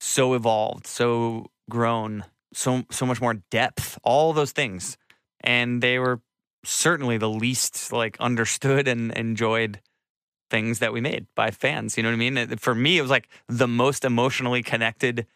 So 0.00 0.34
evolved, 0.34 0.88
so 0.88 1.46
grown, 1.70 2.24
so 2.52 2.82
so 2.90 3.06
much 3.06 3.20
more 3.20 3.34
depth. 3.50 3.98
All 4.02 4.32
those 4.32 4.52
things, 4.52 4.98
and 5.40 5.82
they 5.82 5.98
were 6.00 6.20
certainly 6.64 7.16
the 7.16 7.30
least 7.30 7.92
like 7.92 8.16
understood 8.18 8.88
and 8.88 9.12
enjoyed 9.12 9.80
things 10.54 10.78
that 10.78 10.92
we 10.92 11.00
made 11.00 11.26
by 11.34 11.50
fans. 11.50 11.96
You 11.96 12.04
know 12.04 12.10
what 12.10 12.22
I 12.22 12.30
mean? 12.30 12.56
For 12.58 12.76
me, 12.76 12.98
it 12.98 13.02
was 13.02 13.10
like 13.10 13.28
the 13.48 13.66
most 13.66 14.04
emotionally 14.04 14.62
connected 14.62 15.26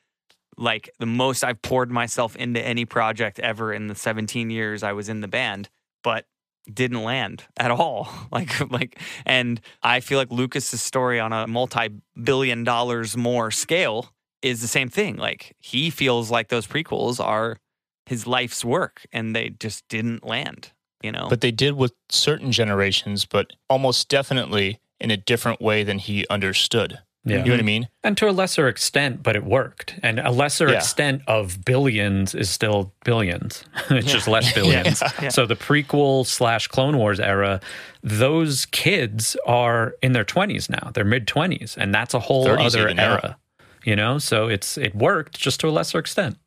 like 0.57 0.90
the 1.00 1.07
most 1.07 1.42
I've 1.42 1.61
poured 1.61 1.90
myself 1.90 2.37
into 2.37 2.61
any 2.64 2.85
project 2.85 3.40
ever 3.40 3.72
in 3.72 3.88
the 3.88 3.96
17 3.96 4.48
years 4.50 4.85
I 4.85 4.92
was 4.92 5.09
in 5.09 5.20
the 5.20 5.28
band, 5.28 5.70
but 6.04 6.26
didn't 6.72 7.02
land 7.02 7.44
at 7.57 7.72
all. 7.72 8.09
Like 8.31 8.70
like 8.70 9.00
and 9.26 9.61
I 9.83 9.98
feel 9.98 10.18
like 10.18 10.31
Lucas's 10.31 10.81
story 10.81 11.18
on 11.18 11.33
a 11.33 11.48
multi-billion 11.48 12.62
dollars 12.62 13.16
more 13.16 13.50
scale 13.50 14.12
is 14.42 14.61
the 14.61 14.68
same 14.68 14.88
thing. 14.88 15.16
Like 15.16 15.57
he 15.59 15.90
feels 15.90 16.31
like 16.31 16.48
those 16.48 16.66
prequels 16.66 17.18
are 17.18 17.59
his 18.07 18.26
life's 18.26 18.64
work 18.64 19.04
and 19.12 19.35
they 19.35 19.50
just 19.50 19.88
didn't 19.88 20.24
land, 20.24 20.72
you 21.02 21.11
know. 21.11 21.26
But 21.28 21.40
they 21.40 21.50
did 21.50 21.74
with 21.74 21.94
certain 22.09 22.52
generations, 22.52 23.24
but 23.24 23.52
almost 23.68 24.09
definitely 24.09 24.81
in 25.00 25.11
a 25.11 25.16
different 25.16 25.61
way 25.61 25.84
than 25.84 25.98
he 25.98 26.26
understood. 26.28 26.98
Yeah. 27.24 27.38
You 27.38 27.44
know 27.46 27.50
what 27.52 27.61
I 27.61 27.64
mean? 27.64 27.88
And 28.04 28.16
to 28.18 28.28
a 28.28 28.32
lesser 28.32 28.68
extent, 28.68 29.22
but 29.22 29.37
it 29.37 29.44
worked. 29.44 29.96
And 30.02 30.18
a 30.18 30.30
lesser 30.30 30.68
Yeah. 30.70 30.76
extent 30.78 31.22
of 31.26 31.62
billions 31.64 32.34
is 32.34 32.48
still 32.48 32.94
billions. 33.04 33.64
it's 33.90 34.11
just 34.11 34.28
less 34.28 34.52
billions. 34.54 35.02
Yeah. 35.20 35.28
So 35.28 35.44
the 35.44 35.56
prequel 35.56 36.24
slash 36.24 36.68
Clone 36.68 36.96
Wars 36.96 37.20
era, 37.20 37.61
those 38.02 38.66
kids 38.66 39.37
are 39.46 39.94
in 40.00 40.12
their 40.12 40.24
20s 40.24 40.70
now. 40.70 40.90
They're 40.94 41.04
mid 41.04 41.26
20s. 41.26 41.76
And 41.76 41.94
that's 41.94 42.14
a 42.14 42.20
whole 42.20 42.48
other 42.48 42.84
even 42.84 42.96
now. 42.96 43.14
era. 43.14 43.37
You 43.84 43.96
know? 43.96 44.18
So 44.18 44.48
it's 44.48 44.78
it 44.78 44.94
worked 44.94 45.38
just 45.38 45.61
to 45.61 45.68
a 45.68 45.70
lesser 45.70 45.98
extent. 45.98 46.38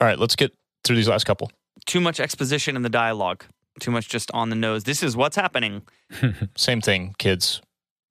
All 0.00 0.08
right, 0.08 0.18
let's 0.18 0.34
get 0.36 0.52
through 0.84 0.96
these 0.96 1.08
last 1.08 1.24
couple. 1.24 1.52
Too 1.86 2.00
much 2.00 2.18
exposition 2.20 2.74
in 2.74 2.82
the 2.82 2.88
dialogue. 2.88 3.44
Too 3.78 3.90
much 3.90 4.08
just 4.08 4.30
on 4.32 4.50
the 4.50 4.56
nose. 4.56 4.84
This 4.84 5.02
is 5.02 5.16
what's 5.16 5.36
happening. 5.36 5.82
Same 6.56 6.80
thing, 6.80 7.14
kids. 7.18 7.60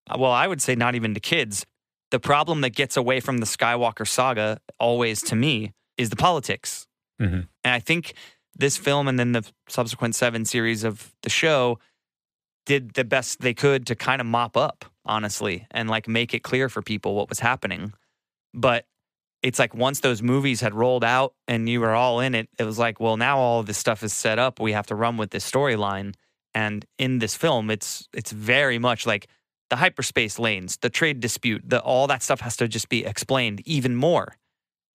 Uh, 0.10 0.17
well, 0.19 0.32
I 0.32 0.47
would 0.47 0.62
say 0.62 0.75
not 0.75 0.95
even 0.95 1.13
to 1.13 1.19
kids. 1.19 1.65
The 2.12 2.19
problem 2.19 2.62
that 2.62 2.69
gets 2.71 2.95
away 2.95 3.19
from 3.19 3.39
the 3.39 3.45
Skywalker 3.45 4.08
saga, 4.08 4.60
always 4.80 5.21
to 5.23 5.36
me, 5.36 5.73
is 5.97 6.10
the 6.10 6.15
politics. 6.15 6.88
Mhm. 7.21 7.47
And 7.63 7.73
I 7.73 7.80
think 7.80 8.13
this 8.56 8.77
film 8.77 9.08
and 9.08 9.19
then 9.19 9.34
the 9.34 9.43
subsequent 9.67 10.15
seven 10.15 10.45
series 10.45 10.84
of 10.84 11.13
the 11.23 11.30
show 11.30 11.80
did 12.65 12.93
the 12.93 13.03
best 13.03 13.41
they 13.41 13.53
could 13.53 13.86
to 13.88 13.95
kind 13.95 14.21
of 14.21 14.27
mop 14.27 14.56
up, 14.58 14.86
honestly, 15.06 15.65
and 15.71 15.89
like 15.89 16.08
make 16.08 16.34
it 16.34 16.43
clear 16.43 16.69
for 16.69 16.82
people 16.82 17.15
what 17.15 17.30
was 17.30 17.39
happening. 17.39 17.93
But 18.53 18.86
it's 19.48 19.60
like 19.60 19.74
once 19.74 20.02
those 20.02 20.22
movies 20.22 20.60
had 20.60 20.74
rolled 20.74 21.06
out 21.06 21.34
and 21.48 21.70
you 21.70 21.80
were 21.80 21.96
all 21.96 22.20
in 22.20 22.36
it, 22.36 22.50
it 22.60 22.66
was 22.66 22.78
like, 22.78 23.00
well, 23.00 23.16
now 23.16 23.38
all 23.38 23.62
of 23.62 23.66
this 23.66 23.78
stuff 23.78 24.04
is 24.04 24.12
set 24.12 24.38
up. 24.38 24.60
We 24.60 24.74
have 24.74 24.88
to 24.88 24.96
run 24.96 25.16
with 25.16 25.32
this 25.32 25.50
storyline. 25.50 26.16
And 26.54 26.86
in 27.00 27.20
this 27.20 27.34
film, 27.34 27.70
it's 27.70 28.10
it's 28.14 28.34
very 28.34 28.78
much 28.78 29.06
like 29.06 29.28
the 29.70 29.78
hyperspace 29.78 30.38
lanes, 30.38 30.76
the 30.82 30.90
trade 30.90 31.22
dispute, 31.22 31.62
the 31.66 31.80
all 31.82 32.08
that 32.08 32.24
stuff 32.24 32.42
has 32.42 32.58
to 32.58 32.68
just 32.68 32.90
be 32.90 33.06
explained 33.06 33.62
even 33.66 33.96
more. 33.96 34.36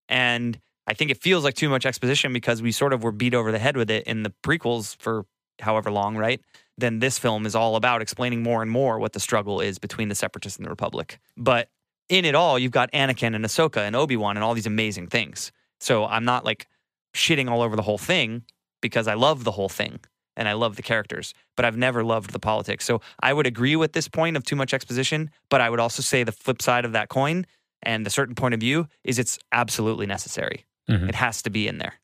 And 0.07 0.59
I 0.87 0.93
think 0.93 1.11
it 1.11 1.23
feels 1.23 1.45
like 1.45 1.55
too 1.55 1.71
much 1.71 1.87
exposition 1.87 2.35
because 2.35 2.61
we 2.61 2.73
sort 2.73 2.93
of 2.93 3.03
were 3.03 3.13
beat 3.13 3.33
over 3.33 3.53
the 3.53 3.59
head 3.59 3.79
with 3.79 3.91
it 3.91 4.07
in 4.07 4.23
the 4.23 4.35
prequels 4.45 4.97
for 4.99 5.25
however 5.61 5.91
long, 5.91 6.15
right? 6.15 6.43
Then 6.77 6.99
this 6.99 7.19
film 7.19 7.47
is 7.47 7.55
all 7.55 7.77
about 7.77 8.03
explaining 8.03 8.43
more 8.43 8.61
and 8.61 8.71
more 8.71 8.99
what 8.99 9.15
the 9.15 9.21
struggle 9.21 9.63
is 9.63 9.79
between 9.79 10.11
the 10.11 10.15
separatists 10.15 10.59
and 10.59 10.67
the 10.67 10.71
republic. 10.71 11.21
But 11.39 11.71
in 12.09 12.25
it 12.25 12.35
all, 12.35 12.59
you've 12.59 12.73
got 12.73 12.91
Anakin 12.93 13.35
and 13.35 13.45
Ahsoka 13.45 13.79
and 13.79 13.97
Obi-Wan 13.97 14.37
and 14.37 14.45
all 14.45 14.55
these 14.55 14.67
amazing 14.67 15.09
things. 15.09 15.53
So 15.81 16.07
I'm 16.07 16.25
not 16.25 16.45
like 16.45 16.67
shitting 17.15 17.51
all 17.51 17.63
over 17.63 17.77
the 17.77 17.83
whole 17.83 17.99
thing 17.99 18.43
because 18.81 19.09
I 19.09 19.15
love 19.15 19.45
the 19.45 19.53
whole 19.53 19.69
thing 19.69 20.01
and 20.37 20.49
I 20.49 20.55
love 20.55 20.77
the 20.77 20.83
characters, 20.83 21.35
but 21.57 21.65
I've 21.65 21.77
never 21.77 22.03
loved 22.03 22.31
the 22.33 22.39
politics. 22.39 22.85
So 22.85 23.01
I 23.21 23.33
would 23.33 23.47
agree 23.47 23.77
with 23.77 23.93
this 23.93 24.09
point 24.09 24.37
of 24.37 24.45
too 24.45 24.57
much 24.57 24.73
exposition, 24.73 25.31
but 25.51 25.61
I 25.61 25.69
would 25.69 25.81
also 25.81 26.03
say 26.03 26.25
the 26.25 26.33
flip 26.33 26.63
side 26.63 26.85
of 26.85 26.93
that 26.93 27.09
coin 27.09 27.47
and 27.83 28.07
the 28.07 28.11
certain 28.11 28.35
point 28.35 28.55
of 28.55 28.61
view 28.61 28.89
is 29.05 29.19
it's 29.19 29.39
absolutely 29.53 30.07
necessary. 30.07 30.65
Mhm. 30.89 31.09
It 31.09 31.15
has 31.15 31.43
to 31.43 31.51
be 31.51 31.69
in 31.69 31.79
there. 31.79 31.95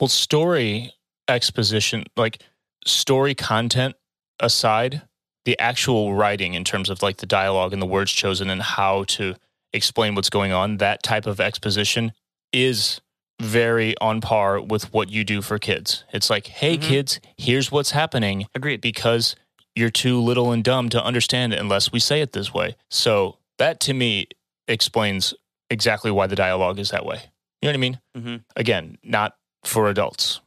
Well, 0.00 0.08
story 0.08 0.92
exposition, 1.28 2.04
like 2.16 2.42
story 2.84 3.34
content 3.34 3.94
aside, 4.40 5.02
the 5.44 5.58
actual 5.58 6.14
writing 6.14 6.54
in 6.54 6.64
terms 6.64 6.88
of 6.90 7.02
like 7.02 7.16
the 7.18 7.26
dialogue 7.26 7.72
and 7.72 7.82
the 7.82 7.86
words 7.86 8.12
chosen 8.12 8.48
and 8.50 8.62
how 8.62 9.04
to 9.04 9.34
explain 9.72 10.14
what's 10.14 10.30
going 10.30 10.52
on, 10.52 10.76
that 10.78 11.02
type 11.02 11.26
of 11.26 11.40
exposition 11.40 12.12
is 12.52 13.00
very 13.40 13.96
on 13.98 14.20
par 14.20 14.60
with 14.60 14.92
what 14.92 15.08
you 15.10 15.24
do 15.24 15.42
for 15.42 15.58
kids. 15.58 16.04
It's 16.12 16.30
like, 16.30 16.46
hey, 16.46 16.76
Mhm. 16.78 16.82
kids, 16.82 17.20
here's 17.36 17.72
what's 17.72 17.90
happening 17.90 18.46
Agreed. 18.54 18.80
because 18.80 19.34
you're 19.74 19.90
too 19.90 20.20
little 20.20 20.52
and 20.52 20.62
dumb 20.62 20.88
to 20.90 21.02
understand 21.02 21.52
it 21.52 21.58
unless 21.58 21.90
we 21.90 21.98
say 21.98 22.20
it 22.20 22.32
this 22.34 22.52
way. 22.54 22.76
So 22.90 23.38
that 23.58 23.80
to 23.80 23.94
me 23.94 24.26
explains 24.68 25.34
exactly 25.70 26.10
why 26.10 26.26
the 26.26 26.36
dialogue 26.36 26.78
is 26.78 26.90
that 26.90 27.04
way. 27.04 27.30
You 27.60 27.66
know 27.66 27.70
what 27.70 27.74
I 27.74 27.78
mean? 27.78 28.00
hmm 28.14 28.36
Again, 28.54 28.98
not 29.02 29.36
for 29.64 29.88
adults. 29.88 30.40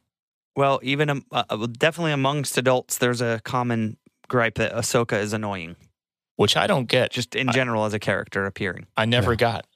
Well, 0.55 0.79
even 0.83 1.09
um, 1.09 1.25
uh, 1.31 1.67
definitely 1.67 2.11
amongst 2.13 2.57
adults, 2.57 2.97
there's 2.97 3.19
a 3.21 3.41
common 3.43 3.97
gripe 4.27 4.55
that 4.55 4.73
Ahsoka 4.73 5.19
is 5.19 5.33
annoying, 5.33 5.75
which 6.35 6.55
I 6.57 6.67
don't 6.67 6.85
get. 6.87 7.11
just 7.11 7.35
in 7.35 7.49
I- 7.49 7.51
general 7.53 7.85
as 7.85 7.93
a 7.93 7.99
character 7.99 8.45
appearing. 8.45 8.87
I 8.97 9.05
never 9.05 9.31
Yeah. 9.33 9.37
got. 9.37 9.67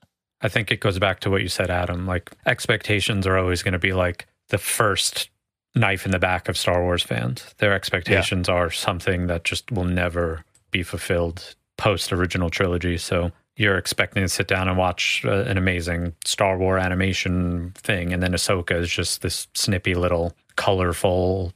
I 0.41 0.47
think 0.47 0.71
it 0.71 0.79
goes 0.79 0.97
back 0.99 1.19
to 1.21 1.29
what 1.29 1.41
you 1.41 1.49
said, 1.49 1.69
Adam. 1.69 2.05
Like 2.07 2.31
expectations 2.45 3.27
are 3.27 3.37
always 3.37 3.61
going 3.63 3.73
to 3.73 3.79
be 3.79 3.91
like 3.93 4.27
the 4.49 4.57
first 4.57 5.29
knife 5.75 6.05
in 6.05 6.11
the 6.11 6.19
back 6.19 6.47
of 6.49 6.57
Star 6.57 6.81
Wars 6.81 7.03
fans. 7.03 7.53
Their 7.57 7.73
expectations 7.73 8.47
are 8.49 8.71
something 8.71 9.27
that 9.27 9.43
just 9.43 9.71
will 9.71 9.83
never 9.85 10.43
be 10.71 10.81
fulfilled 10.83 11.55
post 11.77 12.11
original 12.13 12.49
trilogy. 12.49 12.97
So 12.97 13.31
you're 13.57 13.77
expecting 13.77 14.23
to 14.23 14.29
sit 14.29 14.47
down 14.47 14.69
and 14.69 14.77
watch 14.77 15.21
uh, 15.25 15.43
an 15.43 15.57
amazing 15.57 16.13
Star 16.25 16.57
Wars 16.57 16.81
animation 16.81 17.71
thing, 17.75 18.13
and 18.13 18.23
then 18.23 18.31
Ahsoka 18.31 18.71
is 18.79 18.89
just 18.89 19.21
this 19.21 19.47
snippy 19.53 19.93
little 19.95 20.33
colorful 20.55 21.53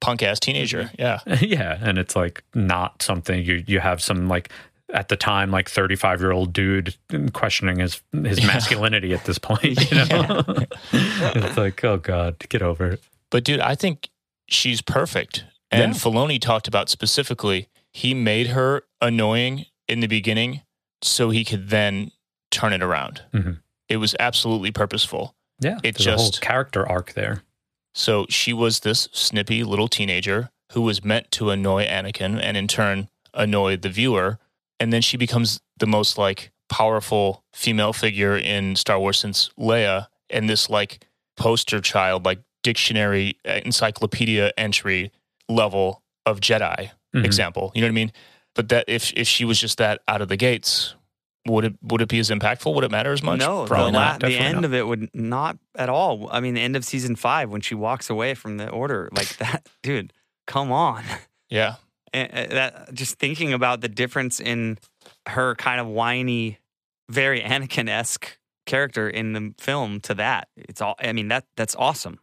Punk 0.00 0.22
ass 0.22 0.38
teenager. 0.40 0.90
Yeah. 0.98 1.20
yeah, 1.40 1.78
and 1.80 1.98
it's 1.98 2.14
like 2.16 2.44
not 2.54 3.02
something 3.02 3.42
you 3.44 3.64
you 3.66 3.80
have 3.80 4.00
some 4.02 4.28
like 4.28 4.50
at 4.94 5.08
the 5.08 5.16
time 5.16 5.50
like 5.50 5.68
35 5.68 6.20
year 6.20 6.30
old 6.32 6.52
dude 6.52 6.94
questioning 7.32 7.78
his 7.80 8.00
his 8.12 8.42
masculinity 8.46 9.12
at 9.12 9.24
this 9.24 9.38
point, 9.38 9.90
you 9.90 9.96
know. 9.98 10.44
it's 10.92 11.56
like, 11.56 11.82
oh 11.84 11.96
god, 11.98 12.38
get 12.48 12.62
over 12.62 12.92
it. 12.92 13.02
But 13.30 13.44
dude, 13.44 13.60
I 13.60 13.74
think 13.74 14.08
she's 14.48 14.80
perfect. 14.80 15.44
And 15.70 15.92
Yeah. 15.94 15.98
Filoni 15.98 16.40
talked 16.40 16.68
about 16.68 16.88
specifically, 16.88 17.68
he 17.92 18.14
made 18.14 18.48
her 18.48 18.82
annoying 19.00 19.66
in 19.88 20.00
the 20.00 20.06
beginning 20.06 20.62
so 21.02 21.30
he 21.30 21.44
could 21.44 21.68
then 21.68 22.10
turn 22.50 22.72
it 22.72 22.82
around. 22.82 23.22
Mhm. 23.34 23.58
It 23.88 23.98
was 23.98 24.14
absolutely 24.18 24.70
purposeful. 24.70 25.34
Yeah, 25.60 25.78
It 25.82 25.96
there's 25.96 26.06
a 26.06 26.16
whole 26.16 26.28
just- 26.30 26.40
character 26.40 26.88
arc 26.88 27.12
there. 27.14 27.42
So 27.94 28.26
she 28.28 28.52
was 28.52 28.80
this 28.80 29.08
snippy 29.12 29.64
little 29.64 29.88
teenager 29.88 30.50
who 30.72 30.82
was 30.82 31.04
meant 31.04 31.30
to 31.32 31.50
annoy 31.50 31.86
Anakin 31.86 32.40
and 32.40 32.56
in 32.56 32.68
turn 32.68 33.08
annoy 33.34 33.76
the 33.76 33.88
viewer. 33.88 34.38
And 34.80 34.92
then 34.92 35.02
she 35.02 35.16
becomes 35.16 35.60
the 35.78 35.86
most 35.86 36.18
like 36.18 36.52
powerful 36.68 37.42
female 37.54 37.92
figure 37.92 38.36
in 38.36 38.76
Star 38.76 38.98
Wars 39.00 39.18
since 39.18 39.50
Leia. 39.58 40.06
And 40.30 40.48
this 40.48 40.68
like 40.68 41.00
poster 41.36 41.80
child, 41.80 42.24
like 42.24 42.40
dictionary, 42.62 43.38
uh, 43.48 43.60
encyclopedia 43.64 44.52
entry 44.58 45.10
level 45.48 46.02
of 46.26 46.40
Jedi 46.40 46.90
Mhm. 47.14 47.24
example. 47.24 47.72
You 47.74 47.80
know 47.80 47.86
what 47.86 47.92
I 47.92 47.94
mean? 47.94 48.12
But 48.54 48.68
that 48.68 48.84
if 48.88 49.12
if 49.16 49.26
she 49.26 49.44
was 49.44 49.58
just 49.60 49.78
that 49.78 50.02
out 50.06 50.20
of 50.20 50.28
the 50.28 50.36
gates, 50.36 50.94
would 51.48 51.64
it 51.64 51.74
would 51.82 52.00
it 52.02 52.08
be 52.08 52.18
as 52.18 52.30
impactful? 52.30 52.72
Would 52.74 52.84
it 52.84 52.90
matter 52.90 53.12
as 53.12 53.22
much? 53.22 53.40
No, 53.40 53.62
the, 53.62 53.68
Probably 53.68 53.92
la- 53.92 53.98
not. 54.00 54.20
the 54.20 54.26
definitely 54.28 54.46
end 54.46 54.54
not. 54.56 54.64
of 54.64 54.74
it 54.74 54.86
would 54.86 55.10
not 55.14 55.58
at 55.76 55.88
all. 55.88 56.28
I 56.30 56.40
mean, 56.40 56.54
the 56.54 56.60
end 56.60 56.76
of 56.76 56.84
season 56.84 57.16
five 57.16 57.50
when 57.50 57.60
she 57.60 57.74
walks 57.74 58.08
away 58.10 58.34
from 58.34 58.56
the 58.58 58.68
order 58.68 59.08
like 59.12 59.36
that, 59.38 59.68
dude. 59.82 60.12
Come 60.46 60.70
on. 60.72 61.02
Yeah. 61.50 61.74
And, 62.12 62.30
uh, 62.32 62.54
that 62.54 62.94
just 62.94 63.18
thinking 63.18 63.52
about 63.52 63.80
the 63.80 63.88
difference 63.88 64.40
in 64.40 64.78
her 65.26 65.54
kind 65.56 65.80
of 65.80 65.86
whiny, 65.86 66.58
very 67.10 67.40
Anakin 67.42 67.88
esque 67.88 68.38
character 68.66 69.08
in 69.10 69.32
the 69.32 69.54
film 69.58 70.00
to 70.00 70.14
that. 70.14 70.48
It's 70.56 70.80
all. 70.80 70.94
I 70.98 71.12
mean 71.12 71.28
that 71.28 71.44
that's 71.56 71.74
awesome. 71.76 72.18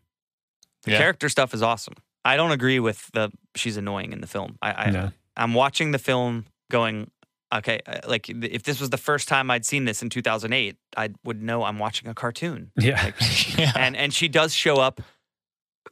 The 0.83 0.91
Yeah. 0.91 0.97
character 0.99 1.29
stuff 1.29 1.53
is 1.53 1.61
awesome. 1.61 1.95
I 2.23 2.37
don't 2.37 2.51
agree 2.51 2.79
with 2.79 3.09
the 3.13 3.31
she's 3.55 3.77
annoying 3.77 4.11
in 4.11 4.21
the 4.21 4.27
film. 4.27 4.57
I, 4.61 4.71
I 4.87 4.89
No. 4.91 5.11
I'm 5.37 5.53
watching 5.53 5.91
the 5.91 5.99
film 5.99 6.45
going. 6.71 7.11
Okay, 7.57 7.79
uh, 7.87 7.99
like 8.07 8.29
if 8.29 8.63
this 8.63 8.79
was 8.79 8.89
the 8.89 8.97
first 8.97 9.27
time 9.27 9.49
I'd 9.51 9.65
seen 9.65 9.85
this 9.85 10.01
in 10.01 10.09
2008, 10.09 10.75
I 10.97 11.09
would 11.23 11.41
know 11.41 11.63
I'm 11.63 11.79
watching 11.79 12.07
a 12.09 12.13
cartoon. 12.13 12.71
Yeah. 12.77 13.01
Like, 13.03 13.15
yeah. 13.57 13.71
and 13.75 13.95
and 13.95 14.13
she 14.13 14.27
does 14.27 14.53
show 14.53 14.75
up 14.77 15.01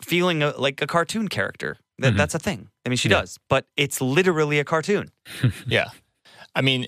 feeling 0.02 0.44
a, 0.44 0.52
like 0.58 0.82
a 0.82 0.88
cartoon 0.88 1.28
character. 1.28 1.78
That 2.00 2.14
Mhm. 2.14 2.18
that's 2.18 2.34
a 2.36 2.40
thing. 2.40 2.70
I 2.86 2.90
mean, 2.90 2.98
she 2.98 3.10
Yeah. 3.10 3.22
does, 3.22 3.38
but 3.50 3.68
it's 3.78 4.02
literally 4.02 4.60
a 4.60 4.64
cartoon. 4.64 5.12
Yeah. 5.68 5.90
I 6.56 6.62
mean, 6.62 6.88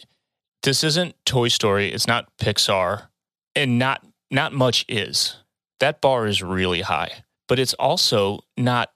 this 0.63 0.84
isn't 0.84 1.15
Toy 1.26 1.47
Story, 1.47 1.91
it's 1.91 2.07
not 2.07 2.28
Pixar, 2.38 3.07
and 3.55 3.78
not 3.80 4.03
not 4.32 4.51
much 4.53 4.84
is. 4.89 5.38
That 5.80 6.01
bar 6.01 6.26
is 6.28 6.41
really 6.41 6.82
high. 6.82 7.23
But 7.47 7.59
it's 7.59 7.76
also 7.76 8.39
not 8.57 8.91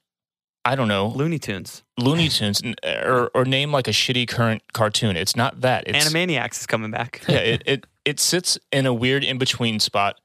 I 0.69 0.75
don't 0.75 0.87
know, 0.87 1.07
Looney 1.07 1.39
Tunes. 1.39 1.81
Looney 1.97 2.29
Tunes 2.29 2.61
or 2.85 3.31
or 3.33 3.43
name 3.43 3.71
like 3.71 3.87
a 3.87 3.91
shitty 3.91 4.27
current 4.27 4.61
cartoon. 4.73 5.17
It's 5.17 5.35
not 5.35 5.61
that. 5.61 5.85
It's 5.87 5.97
Animaniacs 6.07 6.59
is 6.61 6.67
coming 6.67 6.91
back. 6.91 7.23
yeah, 7.27 7.37
it, 7.37 7.63
it 7.65 7.87
it 8.05 8.19
sits 8.19 8.59
in 8.71 8.85
a 8.85 8.93
weird 8.93 9.23
in 9.23 9.39
between 9.39 9.79
spot 9.79 10.19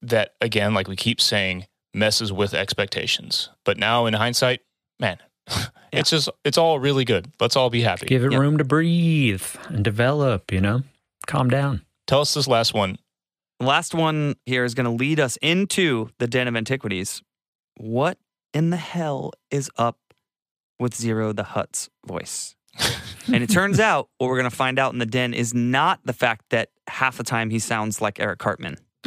that 0.00 0.34
again, 0.40 0.72
like 0.72 0.88
we 0.88 0.96
keep 0.96 1.20
saying, 1.20 1.66
messes 1.92 2.32
with 2.32 2.54
expectations. 2.54 3.50
But 3.66 3.76
now 3.76 4.06
in 4.06 4.14
hindsight, 4.14 4.60
man, 4.98 5.18
it's 5.92 6.08
just 6.08 6.30
it's 6.46 6.56
all 6.56 6.78
really 6.78 7.04
good. 7.04 7.30
Let's 7.38 7.54
all 7.54 7.68
be 7.68 7.82
happy. 7.82 8.06
Give 8.06 8.24
it 8.24 8.32
Yep. 8.32 8.40
room 8.40 8.56
to 8.58 8.64
breathe 8.64 9.44
and 9.68 9.84
develop, 9.84 10.50
you 10.50 10.62
know? 10.62 10.82
Calm 11.26 11.50
down. 11.50 11.82
Tell 12.06 12.22
us 12.22 12.32
this 12.32 12.48
last 12.48 12.72
one. 12.72 12.96
Last 13.60 13.94
one 13.94 14.36
here 14.46 14.64
is 14.64 14.74
going 14.74 14.86
to 14.86 14.90
lead 14.92 15.20
us 15.20 15.36
into 15.42 16.08
the 16.18 16.26
Den 16.26 16.48
of 16.48 16.56
Antiquities. 16.56 17.22
What 17.76 18.18
in 18.54 18.70
the 18.70 18.78
hell 18.78 19.32
is 19.50 19.70
up 19.76 19.98
with 20.78 20.94
Ziro 20.94 21.36
the 21.36 21.42
Hutt's 21.42 21.90
voice? 22.06 22.54
and 23.26 23.42
it 23.42 23.50
turns 23.50 23.78
out 23.78 24.08
what 24.18 24.28
we're 24.28 24.38
going 24.38 24.50
to 24.50 24.56
find 24.56 24.78
out 24.78 24.92
in 24.92 24.98
the 24.98 25.06
Den 25.06 25.34
is 25.34 25.52
not 25.52 26.00
the 26.04 26.12
fact 26.12 26.46
that 26.50 26.70
half 26.88 27.18
the 27.18 27.24
time 27.24 27.50
he 27.50 27.58
sounds 27.58 28.00
like 28.00 28.18
Eric 28.20 28.38
Cartman. 28.38 28.78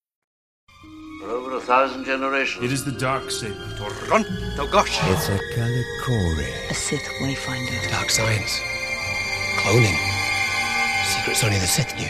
For 1.61 1.73
over 1.73 1.83
a 1.83 1.87
thousand 1.87 2.05
generations. 2.05 2.65
It 2.65 2.71
is 2.71 2.83
the 2.83 2.91
dark 2.91 3.29
saber. 3.31 3.55
It's 3.57 5.29
a 5.29 5.39
Kalikori. 5.53 6.69
A 6.69 6.73
Sith 6.73 7.07
wayfinder. 7.21 7.89
Dark 7.91 8.09
science. 8.09 8.59
Cloning. 9.57 9.97
Secrets 11.05 11.43
only 11.43 11.59
the 11.59 11.67
Sith 11.67 11.95
knew. 11.97 12.09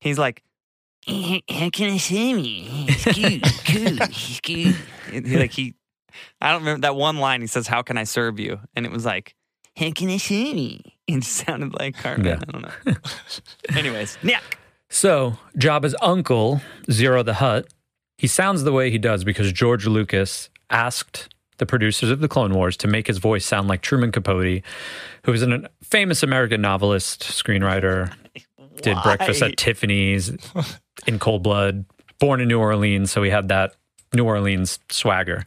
He's 0.00 0.18
like, 0.18 0.42
how 1.06 1.70
can 1.70 1.90
I 1.92 1.96
see 1.98 2.34
me? 2.34 2.62
He's 2.88 3.04
cute, 3.04 3.42
cool, 3.66 4.06
he's 4.06 4.40
cute. 4.40 4.76
He, 5.12 5.36
like 5.36 5.52
he, 5.52 5.74
I 6.40 6.50
don't 6.50 6.62
remember 6.62 6.80
that 6.80 6.96
one 6.96 7.18
line. 7.18 7.40
He 7.40 7.46
says, 7.46 7.68
"How 7.68 7.82
can 7.82 7.96
I 7.96 8.02
serve 8.04 8.40
you?" 8.40 8.58
And 8.74 8.84
it 8.84 8.90
was 8.90 9.04
like, 9.04 9.36
"How 9.76 9.92
can 9.92 10.08
I 10.08 10.16
see 10.16 10.52
me?" 10.54 10.96
It 11.06 11.22
sounded 11.22 11.72
like 11.78 11.94
Cartman. 11.94 12.26
Yeah. 12.26 12.38
I 12.48 12.50
don't 12.50 12.62
know. 12.62 12.94
Anyways, 13.78 14.18
Nick. 14.24 14.58
So, 14.88 15.38
Jabba's 15.56 15.94
uncle, 16.02 16.62
Ziro 16.88 17.24
the 17.24 17.34
Hutt, 17.34 17.68
he 18.24 18.28
sounds 18.28 18.64
the 18.64 18.72
way 18.72 18.90
he 18.90 18.96
does 18.96 19.22
because 19.22 19.52
George 19.52 19.86
Lucas 19.86 20.48
asked 20.70 21.28
the 21.58 21.66
producers 21.66 22.10
of 22.10 22.20
the 22.20 22.26
Clone 22.26 22.54
Wars 22.54 22.74
to 22.78 22.88
make 22.88 23.06
his 23.06 23.18
voice 23.18 23.44
sound 23.44 23.68
like 23.68 23.82
Truman 23.82 24.12
Capote, 24.12 24.62
who 25.24 25.30
was 25.30 25.42
a 25.42 25.68
famous 25.82 26.22
American 26.22 26.62
novelist, 26.62 27.20
screenwriter, 27.24 28.14
did 28.80 28.96
Breakfast 29.02 29.42
at 29.42 29.58
Tiffany's, 29.58 30.32
In 31.06 31.18
Cold 31.18 31.42
Blood, 31.42 31.84
born 32.18 32.40
in 32.40 32.48
New 32.48 32.58
Orleans, 32.58 33.12
so 33.12 33.22
he 33.22 33.28
had 33.28 33.48
that 33.48 33.76
New 34.14 34.24
Orleans 34.24 34.78
swagger. 34.88 35.44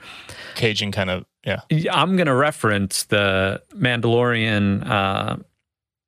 Cajun 0.53 0.91
kind 0.91 1.09
of 1.09 1.25
yeah. 1.43 1.61
I'm 1.91 2.15
going 2.15 2.27
to 2.27 2.35
reference 2.35 3.05
the 3.05 3.59
Mandalorian 3.73 4.87
uh, 4.87 5.37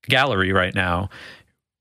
gallery 0.03 0.51
right 0.51 0.76
now. 0.76 1.09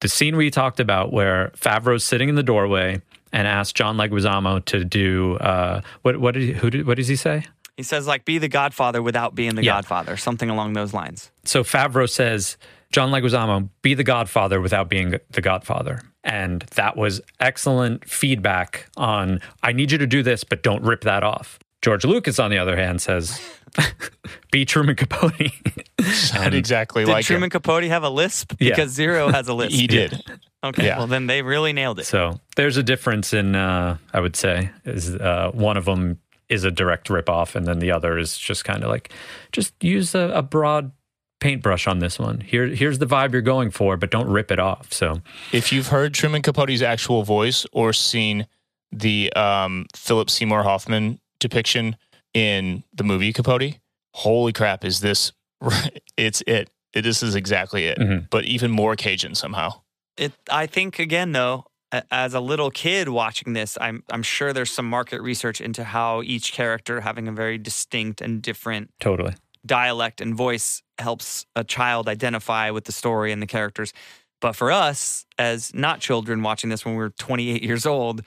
The 0.01 0.09
scene 0.09 0.35
we 0.35 0.51
talked 0.51 0.81
about 0.81 1.13
where 1.13 1.53
Favreau's 1.59 2.05
sitting 2.05 2.31
in 2.31 2.37
the 2.37 2.43
doorway 2.43 3.03
and 3.33 3.47
asked 3.47 3.77
John 3.77 3.97
Leguizamo 3.97 4.65
to 4.67 4.85
do 4.85 5.37
uh, 5.37 5.81
what? 6.03 6.19
What 6.19 6.35
did 6.35 6.57
who 6.57 6.71
did, 6.71 6.87
what 6.87 6.97
does 6.97 7.09
he 7.09 7.17
say? 7.17 7.45
He 7.77 7.83
says 7.83 8.07
like, 8.07 8.25
"Be 8.25 8.39
the 8.39 8.49
Godfather 8.49 9.03
without 9.03 9.35
being 9.35 9.55
the 9.55 9.65
Yeah. 9.65 9.75
Godfather," 9.75 10.17
something 10.17 10.51
along 10.51 10.73
those 10.73 10.93
lines. 10.93 11.31
So 11.45 11.63
Favreau 11.63 12.09
says, 12.09 12.57
John 12.91 13.11
Leguizamo, 13.11 13.69
be 13.83 13.95
the 13.95 14.05
Godfather 14.05 14.61
without 14.61 14.89
being 14.89 15.15
the 15.31 15.41
Godfather. 15.41 16.01
And 16.25 16.63
that 16.75 16.97
was 16.97 17.21
excellent 17.41 18.09
feedback 18.09 18.89
on, 18.97 19.41
I 19.63 19.73
need 19.73 19.93
you 19.93 19.99
to 19.99 20.07
do 20.07 20.23
this, 20.23 20.45
but 20.45 20.63
don't 20.63 20.83
rip 20.83 21.03
that 21.03 21.23
off. 21.23 21.59
George 21.81 22.05
Lucas, 22.05 22.39
on 22.39 22.51
the 22.51 22.59
other 22.59 22.77
hand, 22.77 23.01
says, 23.01 23.41
be 24.53 24.65
Truman 24.65 24.97
Capote. 24.97 25.53
Sounded 26.01 26.55
exactly 26.55 27.05
Did 27.05 27.13
like 27.13 27.25
Truman 27.25 27.45
him. 27.45 27.51
Capote 27.51 27.85
have 27.85 28.03
a 28.03 28.11
lisp? 28.11 28.55
Yeah. 28.59 28.71
Because 28.71 28.97
Ziro 28.97 29.33
has 29.33 29.49
a 29.49 29.55
lisp. 29.55 29.73
He 29.73 29.87
did. 29.87 30.23
Okay. 30.65 30.87
Yeah. 30.87 30.99
Well, 30.99 31.07
then 31.07 31.27
they 31.27 31.43
really 31.43 31.73
nailed 31.73 32.01
it. 32.01 32.05
So 32.07 32.41
there's 32.57 32.77
a 32.77 32.83
difference 32.83 33.33
in, 33.33 33.55
uh, 33.55 33.99
I 34.13 34.21
would 34.21 34.37
say, 34.37 34.71
is 34.85 35.15
uh, 35.15 35.51
one 35.55 35.77
of 35.77 35.85
them 35.85 36.19
is 36.49 36.65
a 36.65 36.71
direct 36.71 37.09
ripoff, 37.09 37.55
and 37.55 37.67
then 37.67 37.79
the 37.79 37.91
other 37.91 38.19
is 38.19 38.37
just 38.39 38.65
kind 38.65 38.83
of 38.83 38.89
like, 38.89 39.13
just 39.53 39.75
use 39.83 40.15
a, 40.15 40.31
a 40.35 40.43
broad 40.43 40.93
paintbrush 41.41 41.87
on 41.87 41.99
this 41.99 42.19
one. 42.19 42.41
Here, 42.41 42.67
here's 42.67 42.99
the 42.99 43.07
vibe 43.07 43.33
you're 43.33 43.43
going 43.43 43.71
for, 43.71 43.97
but 43.97 44.11
don't 44.11 44.29
rip 44.29 44.51
it 44.51 44.59
off. 44.59 44.93
So 44.93 45.21
If 45.53 45.73
you've 45.73 45.89
heard 45.89 46.15
Truman 46.15 46.43
Capote's 46.43 46.83
actual 46.83 47.23
voice 47.23 47.67
or 47.73 47.93
seen 47.93 48.47
the 48.91 49.33
um, 49.35 49.87
Philip 49.95 50.31
Seymour 50.31 50.63
Hoffman 50.63 51.21
depiction 51.39 51.97
in 52.39 52.85
the 52.95 53.05
movie 53.05 53.33
Capote, 53.33 53.79
holy 54.15 54.53
crap, 54.53 54.85
is 54.85 55.01
this? 55.01 55.33
It's 56.17 56.43
it. 56.47 56.71
it 56.95 57.03
this 57.03 57.23
is 57.23 57.35
exactly 57.35 57.85
it, 57.87 57.99
Mhm. 57.99 58.29
but 58.31 58.45
even 58.45 58.71
more 58.71 58.97
Cajun 58.97 59.35
somehow. 59.35 59.71
It. 60.17 60.33
I 60.51 60.67
think 60.67 60.99
again 60.99 61.33
though, 61.33 61.65
as 62.11 62.35
a 62.35 62.41
little 62.41 62.71
kid 62.71 63.09
watching 63.09 63.53
this, 63.55 63.79
I'm 63.81 64.03
I'm 64.11 64.23
sure 64.23 64.53
there's 64.53 64.71
some 64.73 64.89
market 64.89 65.21
research 65.23 65.61
into 65.61 65.85
how 65.85 66.23
each 66.23 66.53
character 66.53 67.01
having 67.03 67.29
a 67.29 67.33
very 67.33 67.59
distinct 67.59 68.21
and 68.21 68.43
different 68.43 68.91
totally. 69.01 69.35
dialect 69.65 70.21
and 70.21 70.35
voice 70.35 70.83
helps 70.99 71.47
a 71.55 71.63
child 71.65 72.09
identify 72.09 72.71
with 72.71 72.85
the 72.85 72.93
story 72.93 73.31
and 73.33 73.41
the 73.43 73.47
characters. 73.47 73.93
But 74.41 74.55
for 74.57 74.71
us, 74.73 75.25
as 75.39 75.73
not 75.75 76.01
children 76.01 76.43
watching 76.43 76.71
this 76.71 76.85
when 76.85 76.95
we 76.95 76.99
were 76.99 77.11
28 77.11 77.63
years 77.63 77.87
old, 77.87 78.23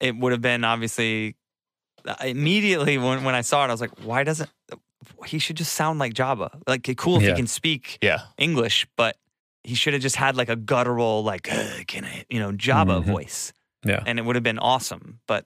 it 0.00 0.16
would 0.16 0.32
have 0.32 0.42
been 0.42 0.64
obviously 0.64 1.36
immediately 2.24 2.98
when, 2.98 3.24
when 3.24 3.34
I 3.34 3.40
saw 3.42 3.64
it, 3.64 3.68
I 3.68 3.72
was 3.72 3.80
like, 3.80 4.04
why 4.04 4.24
doesn't 4.24 4.50
he 5.26 5.38
should 5.38 5.56
just 5.56 5.72
sound 5.74 5.98
like 5.98 6.14
Jabba? 6.14 6.60
Like, 6.66 6.88
cool 6.96 7.16
if 7.16 7.22
Yeah. 7.22 7.30
he 7.30 7.36
can 7.36 7.46
speak 7.46 7.98
Yeah, 8.02 8.20
English, 8.38 8.86
but 8.96 9.16
he 9.64 9.74
should 9.74 9.92
have 9.92 10.02
just 10.02 10.16
had 10.16 10.36
like 10.36 10.48
a 10.48 10.56
guttural, 10.56 11.22
like, 11.24 11.50
"Uh, 11.52 11.82
can 11.86 12.04
I, 12.04 12.24
you 12.30 12.38
know, 12.38 12.52
Jabba 12.52 13.02
Mhm. 13.02 13.04
voice. 13.04 13.52
Yeah. 13.84 14.02
And 14.06 14.18
it 14.18 14.24
would 14.24 14.36
have 14.36 14.42
been 14.42 14.58
awesome. 14.58 15.20
But 15.26 15.44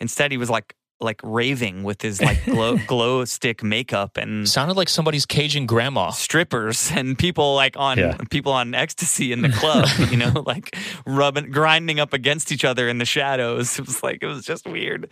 instead, 0.00 0.30
he 0.30 0.36
was 0.38 0.50
like 0.50 0.74
like 1.00 1.20
raving 1.24 1.82
with 1.82 2.00
his 2.00 2.22
like 2.22 2.42
glow, 2.46 2.78
glow 2.86 3.24
stick 3.26 3.62
makeup 3.64 4.16
and 4.16 4.48
Sounded 4.48 4.74
like 4.76 4.88
somebody's 4.88 5.26
Cajun 5.26 5.66
grandma. 5.66 6.10
strippers 6.10 6.90
and 6.94 7.18
people 7.18 7.54
like 7.56 7.76
on 7.76 7.98
Yeah. 7.98 8.16
people 8.30 8.52
on 8.52 8.74
ecstasy 8.74 9.32
in 9.32 9.42
the 9.42 9.48
club, 9.50 9.86
you 10.10 10.16
know, 10.16 10.44
like 10.46 10.76
rubbing 11.04 11.50
grinding 11.50 11.98
up 12.00 12.12
against 12.14 12.52
each 12.52 12.64
other 12.64 12.88
in 12.88 12.98
the 12.98 13.04
shadows. 13.04 13.78
It 13.78 13.86
was 13.86 14.02
like 14.02 14.18
it 14.22 14.26
was 14.26 14.44
just 14.46 14.66
weird. 14.66 15.10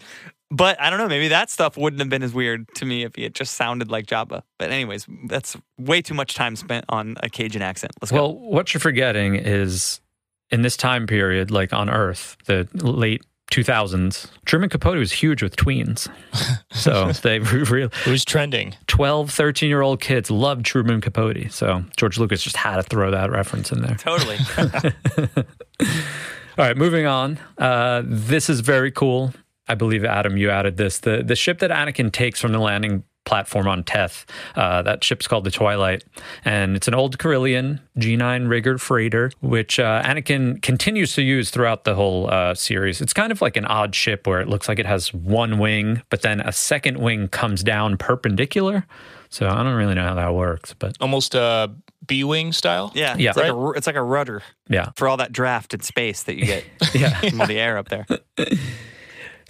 But 0.55 0.79
I 0.79 0.91
don't 0.91 0.99
know, 0.99 1.09
maybe 1.09 1.29
that 1.29 1.49
stuff 1.49 1.79
wouldn't 1.79 2.01
have 2.01 2.11
been 2.11 2.23
as 2.23 2.35
weird 2.35 2.69
to 2.75 2.85
me 2.85 3.05
if 3.05 3.17
it 3.17 3.35
just 3.35 3.55
sounded 3.55 3.91
like 3.91 4.05
Jabba. 4.07 4.43
But 4.59 4.71
anyways, 4.71 5.07
that's 5.29 5.57
way 5.79 6.03
too 6.03 6.13
much 6.13 6.35
time 6.35 6.57
spent 6.57 6.85
on 6.91 7.17
a 7.23 7.31
Cajun 7.31 7.63
accent. 7.63 7.93
Let's 8.03 8.13
Well, 8.13 8.35
go. 8.35 8.39
what 8.39 8.75
you're 8.75 8.81
forgetting 8.83 9.35
is 9.37 10.03
in 10.51 10.61
this 10.61 10.77
time 10.77 11.07
period, 11.07 11.51
like 11.51 11.73
on 11.73 11.89
Earth, 11.89 12.37
the 12.45 12.69
late 12.75 13.23
2000s, 13.51 14.29
Truman 14.45 14.69
Capote 14.69 14.99
was 14.99 15.11
huge 15.13 15.43
with 15.43 15.57
tweens. 15.57 16.09
So 16.73 17.13
they 17.13 17.39
really 17.39 17.91
It 18.07 18.11
was 18.11 18.25
trending. 18.25 18.75
12, 18.89 19.31
13 19.31 19.69
year 19.69 19.83
old 19.83 20.01
kids 20.01 20.31
loved 20.31 20.67
Truman 20.67 21.01
Capote. 21.01 21.51
So 21.53 21.85
George 21.97 22.19
Lucas 22.19 22.43
just 22.43 22.57
had 22.57 22.77
to 22.77 22.83
throw 22.83 23.11
that 23.11 23.31
reference 23.31 23.71
in 23.73 23.81
there. 23.83 23.95
Totally. 23.95 24.37
All 26.59 26.67
right, 26.67 26.77
moving 26.77 27.07
on. 27.07 27.39
Uh, 27.57 28.03
this 28.05 28.51
is 28.51 28.61
very 28.61 28.91
cool. 28.91 29.33
I 29.73 29.75
believe 29.75 30.05
Adam, 30.05 30.37
you 30.37 30.51
added 30.51 30.77
this. 30.77 30.99
The 30.99 31.23
the 31.23 31.35
ship 31.35 31.61
that 31.61 31.71
Anakin 31.71 32.13
takes 32.13 32.39
from 32.39 32.53
the 32.53 32.59
landing 32.59 33.05
platform 33.25 33.67
on 33.67 33.85
Teth. 33.85 34.27
Uh, 34.55 34.83
that 34.83 35.03
ship's 35.03 35.27
called 35.27 35.45
the 35.45 35.51
Twilight, 35.51 36.05
and 36.45 36.77
it's 36.77 36.89
an 36.89 36.95
old 36.95 37.17
Corellian 37.17 37.81
G9 37.99 38.51
rigger 38.51 38.77
freighter, 38.77 39.31
which 39.41 39.81
uh, 39.81 40.03
Anakin 40.03 40.61
continues 40.61 41.15
to 41.15 41.23
use 41.23 41.49
throughout 41.51 41.85
the 41.85 41.95
whole 41.95 42.29
uh, 42.31 42.55
series. 42.55 43.01
It's 43.01 43.15
kind 43.15 43.33
of 43.33 43.41
like 43.41 43.57
an 43.57 43.65
odd 43.65 43.95
ship 43.95 44.27
where 44.27 44.43
it 44.43 44.49
looks 44.49 44.69
like 44.69 44.79
it 44.79 44.85
has 44.85 45.15
one 45.15 45.59
wing, 45.59 46.03
but 46.11 46.21
then 46.21 46.41
a 46.41 46.53
second 46.53 46.99
wing 46.99 47.29
comes 47.29 47.63
down 47.63 47.97
perpendicular. 47.97 48.87
So 49.31 49.49
I 49.49 49.63
don't 49.63 49.75
really 49.75 49.95
know 49.95 50.07
how 50.07 50.17
that 50.17 50.35
works, 50.35 50.75
but 50.79 50.99
Almost 51.01 51.35
uh, 51.35 51.69
B 52.07 52.25
Wing 52.25 52.53
style. 52.53 52.93
Yeah. 52.95 53.17
Yeah. 53.17 53.31
It's 53.31 53.39
like, 53.39 53.51
a, 53.51 53.71
it's 53.71 53.87
like 53.87 53.97
a 53.97 54.03
rudder 54.03 54.43
yeah, 54.69 54.91
for 54.97 55.09
all 55.09 55.17
that 55.17 55.33
draft 55.33 55.73
in 55.73 55.81
space 55.81 56.25
that 56.25 56.37
you 56.37 56.45
get 56.45 56.65
yeah. 56.95 57.19
from 57.19 57.41
all 57.41 57.47
the 57.47 57.59
air 57.59 57.79
up 57.79 57.89
there. 57.89 58.07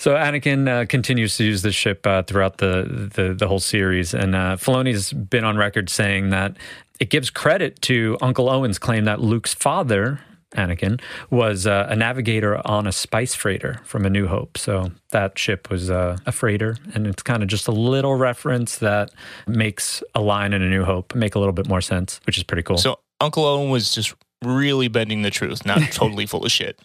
So 0.03 0.17
Anakin 0.17 0.69
uh, 0.69 0.85
continues 0.87 1.37
to 1.37 1.45
use 1.45 1.63
this 1.63 1.77
ship 1.77 2.05
uh, 2.09 2.25
throughout 2.25 2.59
the, 2.59 3.11
the 3.15 3.35
the 3.35 3.47
whole 3.47 3.61
series, 3.61 4.15
and 4.15 4.35
uh, 4.35 4.57
Filoni's 4.57 5.13
been 5.13 5.45
on 5.45 5.57
record 5.57 5.89
saying 5.89 6.31
that 6.31 6.57
it 6.99 7.09
gives 7.09 7.31
credit 7.31 7.81
to 7.83 8.19
Uncle 8.21 8.51
Owen's 8.51 8.81
claim 8.81 9.05
that 9.05 9.21
Luke's 9.21 9.55
father, 9.55 10.19
Anakin, 10.57 11.01
was 11.31 11.69
uh, 11.69 11.87
a 11.89 11.95
navigator 11.95 12.61
on 12.67 12.89
a 12.89 12.91
spice 12.91 13.37
freighter 13.37 13.81
from 13.85 14.05
A 14.05 14.11
New 14.11 14.27
Hope. 14.27 14.59
So 14.59 14.91
that 15.13 15.39
ship 15.39 15.71
was 15.71 15.89
uh, 15.89 16.17
a 16.27 16.33
freighter, 16.33 16.79
and 16.95 17.07
it's 17.07 17.23
kind 17.23 17.45
of 17.45 17.49
just 17.49 17.69
a 17.69 17.73
little 17.73 18.17
reference 18.17 18.79
that 18.79 19.13
makes 19.47 20.03
a 20.17 20.21
line 20.21 20.53
in 20.53 20.63
A 20.63 20.69
New 20.69 20.83
Hope 20.83 21.15
make 21.15 21.37
a 21.37 21.39
little 21.39 21.53
bit 21.53 21.69
more 21.69 21.81
sense, 21.81 22.21
which 22.25 22.37
is 22.37 22.43
pretty 22.43 22.65
cool. 22.65 22.79
So 22.79 22.99
Uncle 23.21 23.45
Owen 23.45 23.71
was 23.71 23.95
just 23.95 24.17
really 24.43 24.89
bending 24.89 25.23
the 25.23 25.31
truth, 25.31 25.65
not 25.65 25.81
totally 25.93 26.27
full 26.27 26.45
of 26.45 26.51
shit. 26.51 26.81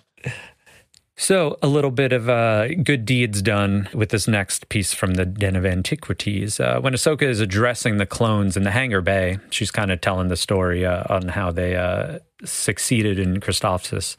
So, 1.20 1.58
a 1.64 1.68
little 1.68 1.90
bit 1.90 2.14
of 2.14 2.30
uh, 2.30 2.68
good 2.76 3.04
deeds 3.04 3.42
done 3.42 3.90
with 3.92 4.10
this 4.10 4.28
next 4.28 4.70
piece 4.70 4.94
from 4.94 5.16
the 5.16 5.26
Den 5.26 5.56
of 5.56 5.66
Antiquities. 5.66 6.60
Uh, 6.60 6.80
when 6.80 6.94
Ahsoka 6.94 7.24
is 7.24 7.40
addressing 7.40 7.98
the 7.98 8.06
clones 8.06 8.56
in 8.56 8.62
the 8.62 8.70
hangar 8.70 9.02
bay, 9.02 9.40
she's 9.50 9.72
kind 9.72 9.92
of 9.92 10.00
telling 10.00 10.28
the 10.28 10.38
story 10.38 10.86
uh, 10.86 11.04
on 11.10 11.30
how 11.30 11.52
they 11.52 11.76
uh, 11.76 12.20
succeeded 12.46 13.20
in 13.20 13.40
Christophsis. 13.40 14.16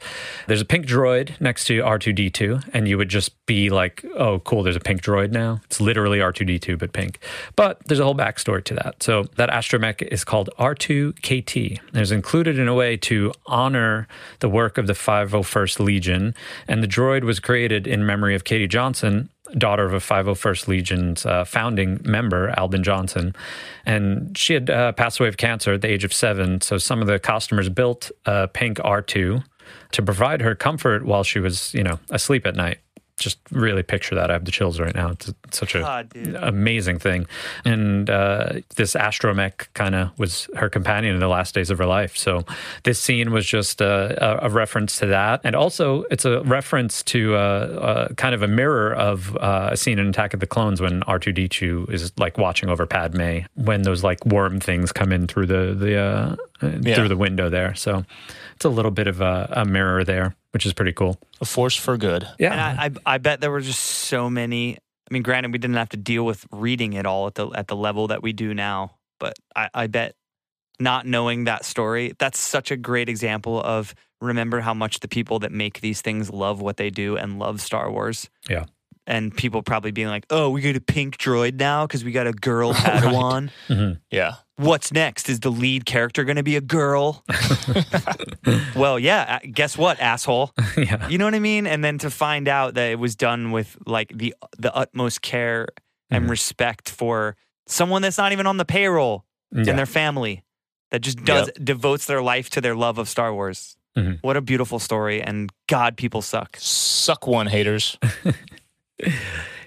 There's 0.47 0.61
a 0.61 0.65
pink 0.65 0.85
droid 0.85 1.39
next 1.39 1.65
to 1.65 1.81
R2D2, 1.81 2.69
and 2.73 2.87
you 2.87 2.97
would 2.97 3.09
just 3.09 3.45
be 3.45 3.69
like, 3.69 4.05
oh, 4.15 4.39
cool, 4.39 4.63
there's 4.63 4.75
a 4.75 4.81
pink 4.81 5.01
droid 5.01 5.31
now. 5.31 5.61
It's 5.65 5.79
literally 5.79 6.19
R2D2, 6.19 6.77
but 6.77 6.93
pink. 6.93 7.19
But 7.55 7.79
there's 7.85 7.99
a 7.99 8.03
whole 8.03 8.15
backstory 8.15 8.63
to 8.65 8.73
that. 8.75 9.01
So, 9.01 9.23
that 9.37 9.49
astromech 9.49 10.01
is 10.01 10.23
called 10.23 10.49
R2KT. 10.59 11.79
and 11.93 12.01
is 12.01 12.11
included 12.11 12.59
in 12.59 12.67
a 12.67 12.73
way 12.73 12.97
to 12.97 13.31
honor 13.45 14.07
the 14.39 14.49
work 14.49 14.77
of 14.77 14.87
the 14.87 14.93
501st 14.93 15.79
Legion, 15.79 16.35
and 16.67 16.83
the 16.83 16.87
droid 16.87 17.23
was 17.23 17.39
created 17.39 17.87
in 17.87 18.05
memory 18.05 18.35
of 18.35 18.43
Katie 18.43 18.67
Johnson, 18.67 19.29
daughter 19.57 19.85
of 19.85 19.93
a 19.93 19.97
501st 19.97 20.67
Legion's 20.67 21.25
uh, 21.25 21.43
founding 21.43 21.99
member, 22.03 22.49
Albin 22.57 22.83
Johnson. 22.83 23.35
And 23.85 24.37
she 24.37 24.53
had 24.53 24.69
uh, 24.69 24.91
passed 24.93 25.19
away 25.19 25.29
of 25.29 25.37
cancer 25.37 25.73
at 25.73 25.81
the 25.81 25.87
age 25.87 26.03
of 26.03 26.13
seven. 26.13 26.61
So 26.61 26.77
some 26.77 27.01
of 27.01 27.07
the 27.07 27.19
customers 27.19 27.69
built 27.69 28.11
a 28.25 28.47
pink 28.47 28.77
R2 28.77 29.43
to 29.91 30.01
provide 30.01 30.41
her 30.41 30.55
comfort 30.55 31.05
while 31.05 31.23
she 31.23 31.39
was, 31.39 31.73
you 31.73 31.83
know, 31.83 31.99
asleep 32.09 32.45
at 32.45 32.55
night. 32.55 32.79
Just 33.19 33.37
really 33.51 33.83
picture 33.83 34.15
that. 34.15 34.29
I 34.29 34.33
have 34.33 34.45
the 34.45 34.51
chills 34.51 34.79
right 34.79 34.95
now. 34.95 35.09
It's 35.11 35.31
such 35.51 35.75
an 35.75 35.81
God, 35.81 36.11
amazing 36.41 36.99
thing. 36.99 37.27
And 37.65 38.09
uh, 38.09 38.61
this 38.75 38.93
astromech 38.95 39.67
kind 39.73 39.93
of 39.95 40.17
was 40.17 40.49
her 40.55 40.69
companion 40.69 41.13
in 41.13 41.19
the 41.19 41.27
last 41.27 41.53
days 41.53 41.69
of 41.69 41.77
her 41.77 41.85
life. 41.85 42.15
So 42.17 42.45
this 42.83 42.99
scene 42.99 43.31
was 43.31 43.45
just 43.45 43.81
a, 43.81 44.41
a, 44.43 44.47
a 44.47 44.49
reference 44.49 44.97
to 44.99 45.05
that. 45.07 45.41
And 45.43 45.55
also, 45.55 46.03
it's 46.09 46.25
a 46.25 46.41
reference 46.43 47.03
to 47.03 47.35
uh, 47.35 47.37
uh, 47.39 48.07
kind 48.15 48.33
of 48.33 48.41
a 48.41 48.47
mirror 48.47 48.93
of 48.93 49.35
uh, 49.37 49.69
a 49.71 49.77
scene 49.77 49.99
in 49.99 50.07
Attack 50.07 50.33
of 50.33 50.39
the 50.39 50.47
Clones 50.47 50.81
when 50.81 51.01
R2D2 51.01 51.91
is 51.91 52.11
like 52.17 52.37
watching 52.37 52.69
over 52.69 52.85
Padme 52.85 53.39
when 53.55 53.81
those 53.83 54.03
like 54.03 54.25
worm 54.25 54.59
things 54.59 54.91
come 54.91 55.11
in 55.11 55.27
through 55.27 55.45
the, 55.47 55.75
the, 55.77 55.97
uh, 55.97 56.35
Yeah. 56.81 56.95
through 56.95 57.09
the 57.09 57.17
window 57.17 57.49
there. 57.49 57.75
So 57.75 58.05
it's 58.59 58.65
a 58.65 58.69
little 58.69 58.91
bit 58.91 59.07
of 59.07 59.21
a, 59.21 59.47
a 59.53 59.63
mirror 59.65 60.03
there, 60.03 60.35
which 60.51 60.65
is 60.65 60.73
pretty 60.73 60.91
cool. 60.91 61.17
A 61.39 61.45
force 61.45 61.77
for 61.77 61.95
good. 61.95 62.27
Yeah. 62.37 62.51
And 62.51 62.59
I, 62.59 62.85
I, 62.85 63.15
I 63.15 63.17
bet 63.17 63.39
there 63.39 63.51
were 63.51 63.61
just 63.61 63.79
so 63.79 64.29
many. 64.29 64.75
I 64.75 65.13
mean, 65.13 65.23
granted, 65.23 65.53
we 65.53 65.59
didn't 65.59 65.77
have 65.77 65.89
to 65.89 65.97
deal 65.97 66.25
with 66.25 66.45
reading 66.51 66.91
it 66.91 67.05
all 67.05 67.27
at 67.27 67.35
the 67.35 67.47
at 67.51 67.67
the 67.67 67.77
level 67.77 68.07
that 68.07 68.21
we 68.21 68.33
do 68.33 68.53
now, 68.53 68.97
but 69.17 69.33
I, 69.55 69.69
I 69.73 69.87
bet 69.87 70.13
not 70.77 71.05
knowing 71.05 71.45
that 71.45 71.63
story, 71.63 72.13
that's 72.19 72.37
such 72.37 72.69
a 72.69 72.75
great 72.75 73.07
example 73.07 73.61
of 73.61 73.95
remember 74.19 74.59
how 74.59 74.73
much 74.73 74.99
the 74.99 75.07
people 75.07 75.39
that 75.39 75.53
make 75.53 75.79
these 75.79 76.01
things 76.01 76.29
love 76.29 76.61
what 76.61 76.75
they 76.75 76.89
do 76.89 77.15
and 77.15 77.39
love 77.39 77.61
Star 77.61 77.89
Wars. 77.89 78.29
Yeah. 78.49 78.65
And 79.07 79.35
people 79.35 79.63
probably 79.63 79.91
being 79.91 80.09
like, 80.09 80.25
"Oh, 80.29 80.49
we 80.49 80.61
got 80.61 80.75
a 80.75 80.81
pink 80.81 81.17
droid 81.17 81.55
now 81.55 81.87
because 81.87 82.03
we 82.03 82.11
got 82.11 82.27
a 82.27 82.33
girl 82.33 82.73
Padawan. 82.75 83.51
Mm-hmm. 83.69 83.93
Yeah. 84.11 84.35
What's 84.59 84.91
next? 84.91 85.29
Is 85.29 85.39
the 85.39 85.49
lead 85.51 85.85
character 85.85 86.23
going 86.25 86.35
to 86.35 86.43
be 86.43 86.57
a 86.57 86.61
girl?" 86.61 87.23
well, 88.75 88.99
yeah. 88.99 89.39
Guess 89.39 89.77
what, 89.77 89.99
asshole? 89.99 90.51
yeah. 90.77 91.07
You 91.07 91.17
know 91.17 91.25
what 91.25 91.33
I 91.35 91.39
mean? 91.39 91.65
And 91.65 91.83
then 91.83 91.97
to 91.99 92.09
find 92.09 92.47
out 92.47 92.73
that 92.73 92.91
it 92.91 92.99
was 92.99 93.15
done 93.15 93.51
with 93.51 93.77
like 93.85 94.11
the 94.15 94.35
the 94.57 94.75
utmost 94.75 95.21
care 95.21 95.67
and 96.09 96.25
Mhm. 96.25 96.29
respect 96.29 96.89
for 96.89 97.35
someone 97.67 98.01
that's 98.01 98.17
not 98.17 98.31
even 98.31 98.47
on 98.47 98.57
the 98.57 98.65
payroll 98.65 99.23
Yeah. 99.51 99.69
and 99.69 99.77
their 99.79 99.85
family 99.85 100.43
that 100.91 100.99
just 101.01 101.23
does 101.23 101.49
devotes 101.63 102.05
their 102.07 102.21
life 102.21 102.49
to 102.51 102.61
their 102.61 102.75
love 102.75 102.97
of 102.97 103.07
Star 103.07 103.33
Wars. 103.33 103.77
Mhm. 103.97 104.17
What 104.21 104.35
a 104.37 104.41
beautiful 104.41 104.79
story 104.79 105.21
and 105.21 105.51
god 105.67 105.95
people 105.97 106.21
suck. 106.21 106.57
Suck 106.59 107.27
one, 107.27 107.47
haters. 107.47 107.97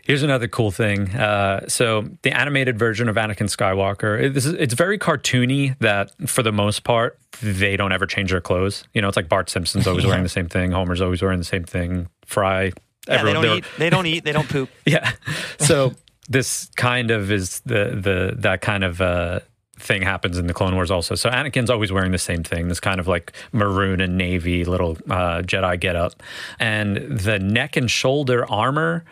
Here's 0.04 0.22
another 0.22 0.48
cool 0.48 0.70
thing. 0.70 1.10
Uh, 1.14 1.66
so 1.68 2.08
the 2.22 2.32
animated 2.32 2.78
version 2.78 3.08
of 3.08 3.16
Anakin 3.16 3.48
Skywalker, 3.48 4.20
it- 4.20 4.34
this 4.34 4.44
is, 4.46 4.54
it's 4.54 4.74
very 4.74 4.98
cartoony. 4.98 5.78
That 5.78 6.10
for 6.28 6.42
the 6.42 6.52
most 6.52 6.82
part, 6.84 7.18
they 7.40 7.76
don't 7.76 7.92
ever 7.92 8.06
change 8.06 8.30
their 8.30 8.40
clothes. 8.40 8.84
You 8.94 9.02
know, 9.02 9.08
it's 9.08 9.16
like 9.16 9.28
Bart 9.28 9.48
Simpson's 9.48 9.86
always 9.86 10.04
wearing 10.06 10.22
the 10.24 10.28
same 10.28 10.48
thing. 10.48 10.72
Homer's 10.72 11.00
always 11.00 11.22
wearing 11.22 11.38
the 11.38 11.44
same 11.44 11.64
thing. 11.64 12.08
Fry, 12.26 12.64
Yeah, 12.64 12.72
they 13.06 13.12
everyone. 13.14 13.34
don't 13.34 13.42
they're- 13.42 13.56
eat, 13.58 13.64
they 13.78 13.90
don't 13.90 14.06
eat, 14.06 14.24
they 14.24 14.32
don't 14.32 14.48
poop. 14.48 14.68
yeah. 14.86 15.12
So 15.58 15.92
this 16.28 16.68
kind 16.76 17.10
of 17.10 17.30
is 17.30 17.60
the 17.60 17.96
the 18.00 18.34
that 18.38 18.60
kind 18.60 18.82
of 18.84 19.00
uh, 19.00 19.40
thing 19.78 20.02
happens 20.02 20.38
in 20.38 20.46
the 20.46 20.54
Clone 20.54 20.74
Wars 20.74 20.90
also. 20.90 21.14
So 21.14 21.28
Anakin's 21.30 21.68
always 21.70 21.90
wearing 21.92 22.12
the 22.12 22.18
same 22.18 22.42
thing, 22.42 22.68
this 22.68 22.80
kind 22.80 22.98
of 23.00 23.06
like 23.08 23.32
maroon 23.52 24.00
and 24.00 24.16
navy 24.16 24.64
little 24.64 24.96
uh, 25.10 25.42
Jedi 25.42 25.78
getup, 25.80 26.22
and 26.58 26.96
the 26.96 27.38
neck 27.38 27.76
and 27.76 27.90
shoulder 27.90 28.48
armor 28.50 29.04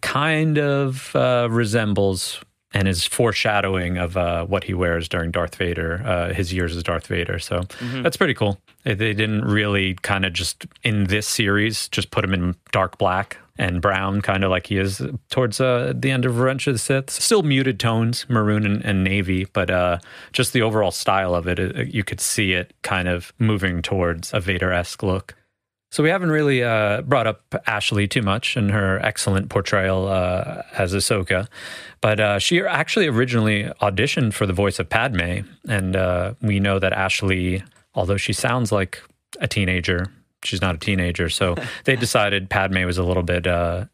kind 0.00 0.58
of 0.58 1.14
uh, 1.14 1.48
resembles. 1.50 2.40
And 2.74 2.86
is 2.86 3.06
foreshadowing 3.06 3.96
of 3.96 4.18
uh, 4.18 4.44
what 4.44 4.64
he 4.64 4.74
wears 4.74 5.08
during 5.08 5.30
Darth 5.30 5.54
Vader, 5.54 6.02
uh, 6.04 6.34
his 6.34 6.52
years 6.52 6.76
as 6.76 6.82
Darth 6.82 7.06
Vader. 7.06 7.38
So 7.38 7.62
that's 8.02 8.18
pretty 8.18 8.34
cool. 8.34 8.60
They 8.84 8.92
they 8.92 9.14
didn't 9.14 9.46
really 9.46 9.94
kind 10.02 10.26
of 10.26 10.34
just 10.34 10.66
in 10.84 11.04
this 11.04 11.26
series 11.26 11.88
just 11.88 12.10
put 12.10 12.24
him 12.24 12.34
in 12.34 12.54
dark 12.70 12.98
black 12.98 13.38
and 13.56 13.80
brown, 13.80 14.20
kind 14.20 14.44
of 14.44 14.50
like 14.50 14.66
he 14.66 14.76
is 14.76 15.00
towards 15.30 15.62
uh, 15.62 15.94
the 15.96 16.10
end 16.10 16.26
of 16.26 16.38
Revenge 16.38 16.66
of 16.66 16.74
the 16.74 16.78
Sith. 16.78 17.08
Still 17.08 17.42
muted 17.42 17.80
tones, 17.80 18.26
maroon 18.28 18.66
and, 18.66 18.84
and 18.84 19.02
navy, 19.02 19.46
but 19.46 19.70
uh, 19.70 19.98
just 20.32 20.52
the 20.52 20.60
overall 20.60 20.90
style 20.90 21.34
of 21.34 21.48
it, 21.48 21.58
it, 21.58 21.94
you 21.94 22.04
could 22.04 22.20
see 22.20 22.52
it 22.52 22.74
kind 22.82 23.08
of 23.08 23.32
moving 23.38 23.80
towards 23.80 24.34
a 24.34 24.40
Vader 24.40 24.72
esque 24.72 25.02
look. 25.02 25.34
So 25.90 26.02
we 26.02 26.10
haven't 26.10 26.30
really 26.30 26.62
uh, 26.62 27.00
brought 27.02 27.26
up 27.26 27.54
Ashley 27.66 28.06
too 28.06 28.20
much 28.20 28.56
and 28.56 28.70
her 28.70 28.98
excellent 28.98 29.48
portrayal 29.48 30.06
uh, 30.06 30.62
as 30.76 30.92
Ahsoka, 30.92 31.48
but 32.02 32.20
uh, 32.20 32.38
she 32.38 32.62
actually 32.62 33.06
originally 33.06 33.64
auditioned 33.80 34.34
for 34.34 34.46
the 34.46 34.52
voice 34.52 34.78
of 34.78 34.88
Padme, 34.88 35.40
and 35.66 35.96
uh, 35.96 36.34
we 36.42 36.60
know 36.60 36.78
that 36.78 36.92
Ashley, 36.92 37.62
although 37.94 38.18
she 38.18 38.34
sounds 38.34 38.70
like 38.70 39.02
a 39.40 39.48
teenager, 39.48 40.12
she's 40.44 40.60
not 40.60 40.74
a 40.74 40.78
teenager. 40.78 41.30
So 41.30 41.56
they 41.84 41.96
decided 41.96 42.50
Padme 42.50 42.84
was 42.84 42.98
a 42.98 43.02
little 43.02 43.22
bit 43.22 43.46
uh, 43.46 43.86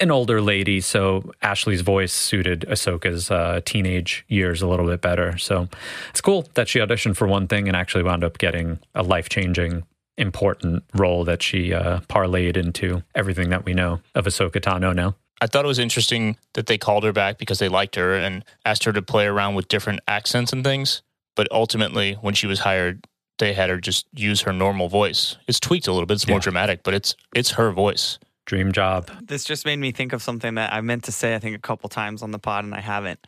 an 0.00 0.10
older 0.10 0.40
lady, 0.40 0.80
so 0.80 1.32
Ashley's 1.42 1.82
voice 1.82 2.12
suited 2.12 2.62
Ahsoka's 2.68 3.30
uh, 3.30 3.60
teenage 3.64 4.24
years 4.26 4.62
a 4.62 4.66
little 4.66 4.86
bit 4.86 5.00
better. 5.00 5.36
So 5.38 5.68
it's 6.10 6.20
cool 6.20 6.48
that 6.54 6.68
she 6.68 6.78
auditioned 6.78 7.16
for 7.16 7.28
one 7.28 7.46
thing 7.46 7.68
and 7.68 7.76
actually 7.76 8.02
wound 8.02 8.24
up 8.24 8.38
getting 8.38 8.78
a 8.94 9.02
life 9.02 9.28
changing, 9.28 9.84
important 10.18 10.84
role 10.94 11.24
that 11.24 11.42
she 11.42 11.72
uh, 11.72 12.00
parlayed 12.08 12.56
into 12.56 13.02
everything 13.14 13.50
that 13.50 13.64
we 13.64 13.74
know 13.74 14.00
of 14.14 14.26
Ahsoka 14.26 14.60
Tano 14.60 14.94
now. 14.94 15.16
I 15.40 15.46
thought 15.46 15.64
it 15.64 15.68
was 15.68 15.78
interesting 15.78 16.36
that 16.54 16.66
they 16.66 16.78
called 16.78 17.02
her 17.04 17.12
back 17.12 17.38
because 17.38 17.58
they 17.58 17.68
liked 17.68 17.96
her 17.96 18.14
and 18.14 18.44
asked 18.64 18.84
her 18.84 18.92
to 18.92 19.02
play 19.02 19.26
around 19.26 19.54
with 19.54 19.66
different 19.68 20.00
accents 20.06 20.52
and 20.52 20.62
things. 20.62 21.02
But 21.34 21.48
ultimately, 21.50 22.14
when 22.14 22.34
she 22.34 22.46
was 22.46 22.60
hired, 22.60 23.06
they 23.38 23.52
had 23.54 23.68
her 23.70 23.78
just 23.78 24.06
use 24.14 24.42
her 24.42 24.52
normal 24.52 24.88
voice. 24.88 25.36
It's 25.48 25.58
tweaked 25.58 25.88
a 25.88 25.92
little 25.92 26.06
bit. 26.06 26.14
It's 26.14 26.28
more 26.28 26.36
Yeah. 26.36 26.42
dramatic, 26.42 26.82
but 26.84 26.94
it's 26.94 27.16
it's 27.34 27.52
her 27.52 27.72
voice. 27.72 28.18
Dream 28.44 28.70
job. 28.72 29.10
This 29.22 29.44
just 29.44 29.64
made 29.64 29.78
me 29.78 29.90
think 29.92 30.12
of 30.12 30.22
something 30.22 30.54
that 30.56 30.72
I 30.72 30.80
meant 30.80 31.04
to 31.04 31.12
say, 31.12 31.34
I 31.34 31.38
think, 31.38 31.56
a 31.56 31.60
couple 31.60 31.88
times 31.88 32.22
on 32.22 32.30
the 32.32 32.38
pod, 32.38 32.64
and 32.64 32.74
I 32.74 32.80
haven't. 32.80 33.24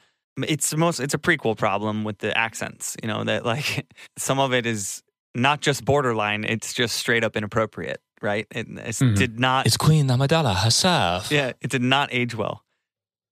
It's 0.47 0.71
the 0.71 0.77
most. 0.77 1.01
It's 1.01 1.15
a 1.15 1.19
prequel 1.19 1.57
problem 1.57 2.05
with 2.05 2.19
the 2.19 2.37
accents. 2.37 2.97
You 3.03 3.09
know 3.09 3.25
that 3.25 3.45
like 3.45 3.87
some 4.19 4.39
of 4.39 4.53
it 4.53 4.67
is 4.67 5.03
not 5.35 5.61
just 5.61 5.85
borderline; 5.85 6.45
it's 6.45 6.73
just 6.73 6.97
straight 6.97 7.25
up 7.25 7.37
inappropriate. 7.37 8.01
Right? 8.23 8.47
It 8.51 8.67
it's, 8.71 9.01
Mhm. 9.01 9.17
did 9.17 9.39
not. 9.41 9.67
It's 9.67 9.77
Queen 9.77 10.09
Amidala 10.09 10.57
herself. 10.57 11.31
yeah, 11.31 11.53
it 11.61 11.69
did 11.71 11.83
not 11.83 12.09
age 12.13 12.35
well. 12.35 12.65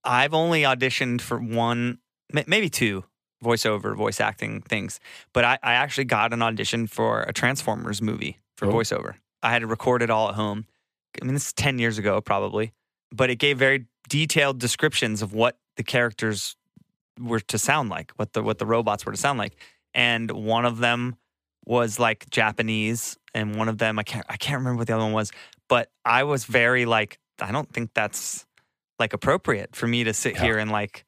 I've 0.05 0.35
only 0.35 0.63
auditioned 0.63 1.21
for 1.21 1.39
one, 1.39 1.99
maybe 2.47 2.69
two 2.69 3.05
voiceover, 3.43 3.97
voice 3.97 4.21
acting 4.21 4.61
things, 4.63 5.01
but 5.33 5.45
I, 5.45 5.59
I 5.63 5.73
actually 5.75 6.05
got 6.05 6.33
an 6.33 6.43
audition 6.43 6.87
for 6.87 7.23
a 7.23 7.33
Transformers 7.33 8.01
movie 8.03 8.39
for 8.57 8.67
Oh. 8.67 8.73
voiceover. 8.73 9.15
I 9.43 9.51
had 9.51 9.61
to 9.61 9.67
record 9.67 10.03
it 10.03 10.11
all 10.11 10.29
at 10.29 10.35
home. 10.37 10.67
I 11.21 11.25
mean, 11.25 11.35
this 11.35 11.47
is 11.49 11.53
10 11.53 11.79
years 11.79 11.99
ago, 11.99 12.21
probably, 12.21 12.73
but 13.11 13.31
it 13.31 13.37
gave 13.37 13.59
very 13.59 13.87
detailed 14.09 14.59
descriptions 14.61 15.23
of 15.23 15.33
what 15.33 15.59
the 15.77 15.83
characters 15.83 16.57
were 17.19 17.41
to 17.41 17.59
sound 17.59 17.89
like, 17.91 18.13
what 18.17 18.33
the, 18.33 18.43
what 18.43 18.59
the 18.59 18.67
robots 18.67 19.05
were 19.07 19.13
to 19.13 19.19
sound 19.19 19.39
like. 19.39 19.57
And 19.95 20.31
one 20.31 20.65
of 20.65 20.79
them 20.79 21.17
was 21.65 21.99
like 21.99 22.29
Japanese, 22.31 23.17
and 23.35 23.57
one 23.57 23.69
of 23.69 23.79
them, 23.79 23.99
I 23.99 24.03
can't, 24.03 24.27
I 24.29 24.37
can't 24.37 24.59
remember 24.59 24.79
what 24.79 24.87
the 24.89 24.95
other 24.95 25.05
one 25.05 25.13
was, 25.13 25.31
but 25.69 25.91
I 26.05 26.25
was 26.25 26.45
very 26.45 26.85
like, 26.85 27.19
I 27.41 27.53
don't 27.53 27.73
think 27.73 27.91
that's 27.95 28.45
like 28.99 29.13
appropriate 29.13 29.75
for 29.75 29.87
me 29.87 30.05
to 30.05 30.13
sit 30.15 30.35
Yeah. 30.35 30.43
here 30.43 30.59
and 30.59 30.71
like 30.71 31.05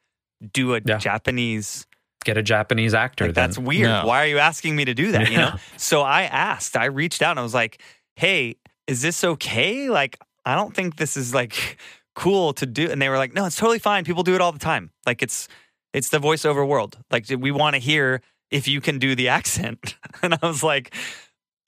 do 0.53 0.75
a 0.75 0.81
Yeah. 0.83 0.97
Japanese 0.97 1.85
Get 2.25 2.37
a 2.37 2.41
Japanese 2.43 2.93
actor. 2.95 3.25
like 3.27 3.35
then. 3.35 3.43
that's 3.49 3.57
weird. 3.59 3.87
No. 3.87 4.05
Why 4.07 4.23
are 4.23 4.27
you 4.27 4.39
asking 4.39 4.75
me 4.75 4.85
to 4.85 4.93
do 4.95 5.11
that? 5.11 5.29
You 5.29 5.37
know? 5.37 5.53
So 5.77 6.01
I 6.01 6.23
asked, 6.23 6.75
I 6.75 6.85
reached 6.85 7.21
out 7.21 7.31
and 7.31 7.39
I 7.39 7.43
was 7.43 7.53
like, 7.53 7.79
hey, 8.15 8.55
is 8.87 9.01
this 9.03 9.23
okay? 9.23 9.89
Like, 9.89 10.17
I 10.43 10.55
don't 10.55 10.73
think 10.75 10.95
this 10.95 11.15
is 11.17 11.35
like 11.35 11.77
cool 12.15 12.53
to 12.53 12.65
do. 12.65 12.89
And 12.89 12.99
they 13.01 13.09
were 13.09 13.17
like, 13.19 13.33
no, 13.35 13.45
it's 13.45 13.55
totally 13.57 13.77
fine. 13.79 14.03
People 14.05 14.23
do 14.23 14.33
it 14.33 14.41
all 14.41 14.51
the 14.51 14.57
time. 14.59 14.89
Like 15.05 15.21
it's 15.21 15.47
it's 15.93 16.09
the 16.09 16.17
voiceover 16.19 16.67
world. 16.67 16.97
Like 17.11 17.25
we 17.29 17.51
want 17.51 17.75
to 17.75 17.79
hear 17.79 18.21
if 18.51 18.67
you 18.67 18.81
can 18.81 18.99
do 18.99 19.15
the 19.15 19.29
accent. 19.29 19.95
And 20.21 20.33
I 20.33 20.47
was 20.47 20.63
like, 20.63 20.95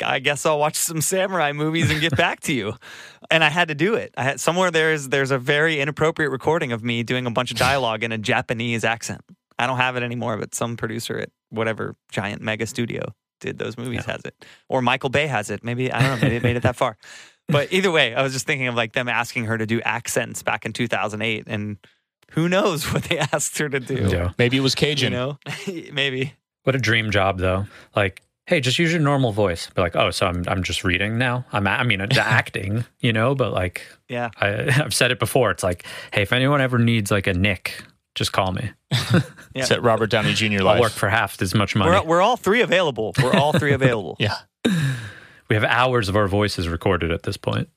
I 0.03 0.19
guess 0.19 0.45
I'll 0.45 0.57
watch 0.57 0.75
some 0.75 1.01
samurai 1.01 1.51
movies 1.51 1.91
and 1.91 1.99
get 1.99 2.15
back 2.17 2.39
to 2.41 2.53
you. 2.53 2.75
And 3.29 3.43
I 3.43 3.49
had 3.49 3.67
to 3.67 3.75
do 3.75 3.95
it. 3.95 4.13
I 4.17 4.23
had 4.23 4.39
somewhere 4.39 4.71
there's 4.71 5.09
there's 5.09 5.31
a 5.31 5.37
very 5.37 5.79
inappropriate 5.79 6.31
recording 6.31 6.71
of 6.71 6.83
me 6.83 7.03
doing 7.03 7.25
a 7.25 7.31
bunch 7.31 7.51
of 7.51 7.57
dialogue 7.57 8.03
in 8.03 8.11
a 8.11 8.17
Japanese 8.17 8.83
accent. 8.83 9.21
I 9.59 9.67
don't 9.67 9.77
have 9.77 9.95
it 9.95 10.03
anymore, 10.03 10.37
but 10.37 10.55
some 10.55 10.77
producer 10.77 11.19
at 11.19 11.29
whatever 11.49 11.95
giant 12.11 12.41
mega 12.41 12.65
studio 12.65 13.13
did 13.41 13.57
those 13.57 13.77
movies 13.77 14.05
has 14.05 14.21
it. 14.23 14.45
Or 14.69 14.81
Michael 14.81 15.09
Bay 15.09 15.27
has 15.27 15.49
it. 15.49 15.63
Maybe 15.63 15.91
I 15.91 16.01
don't 16.01 16.09
know, 16.15 16.21
maybe 16.21 16.37
it 16.37 16.43
made 16.43 16.55
it 16.55 16.63
that 16.63 16.75
far. 16.75 16.97
But 17.47 17.71
either 17.71 17.91
way, 17.91 18.13
I 18.13 18.23
was 18.23 18.33
just 18.33 18.45
thinking 18.45 18.67
of 18.67 18.75
like 18.75 18.93
them 18.93 19.07
asking 19.07 19.45
her 19.45 19.57
to 19.57 19.65
do 19.65 19.81
accents 19.81 20.43
back 20.43 20.65
in 20.65 20.73
2008 20.73 21.43
and 21.47 21.77
who 22.31 22.49
knows 22.49 22.85
what 22.93 23.03
they 23.03 23.19
asked 23.19 23.57
her 23.57 23.69
to 23.69 23.79
do. 23.79 24.07
Yeah. 24.09 24.31
Maybe 24.37 24.57
it 24.57 24.61
was 24.61 24.75
Cajun. 24.75 25.11
You 25.11 25.17
know? 25.17 25.39
maybe. 25.91 26.33
What 26.67 26.75
a 26.75 26.79
dream 26.79 27.11
job, 27.11 27.39
though. 27.39 27.65
Like, 27.95 28.21
hey, 28.45 28.59
just 28.59 28.77
use 28.77 28.91
your 28.91 28.99
normal 28.99 29.31
voice. 29.31 29.69
Be 29.69 29.81
like, 29.81 29.95
oh, 29.95 30.11
so 30.11 30.27
I'm 30.27 30.43
I'm 30.49 30.63
just 30.63 30.83
reading 30.83 31.17
now. 31.17 31.45
I'm 31.53 31.65
I 31.65 31.83
mean, 31.83 32.01
it's 32.01 32.17
acting, 32.17 32.83
you 32.99 33.13
know. 33.13 33.35
But 33.35 33.53
like, 33.53 33.83
Yeah. 34.09 34.31
I, 34.41 34.65
I've 34.83 34.93
said 34.93 35.11
it 35.11 35.17
before. 35.17 35.49
It's 35.51 35.63
like, 35.63 35.85
hey, 36.11 36.23
if 36.23 36.33
anyone 36.33 36.59
ever 36.59 36.77
needs 36.77 37.09
like 37.09 37.25
a 37.25 37.33
Nick, 37.33 37.81
just 38.15 38.33
call 38.33 38.51
me. 38.51 38.71
Yeah. 39.55 39.63
Set 39.63 39.81
Robert 39.81 40.11
Downey 40.11 40.33
Jr. 40.33 40.67
I'll 40.67 40.79
work 40.79 40.91
for 40.91 41.09
half 41.09 41.41
as 41.41 41.55
much 41.55 41.73
money. 41.75 41.89
We're, 41.89 42.03
we're 42.03 42.21
all 42.21 42.37
three 42.37 42.61
available. 42.61 43.11
We're 43.23 43.33
all 43.33 43.53
three 43.53 43.73
available. 43.73 44.17
yeah. 44.19 44.35
we 45.49 45.55
have 45.55 45.63
hours 45.63 46.09
of 46.09 46.15
our 46.17 46.27
voices 46.27 46.67
recorded 46.67 47.11
at 47.11 47.23
this 47.23 47.37
point. 47.37 47.69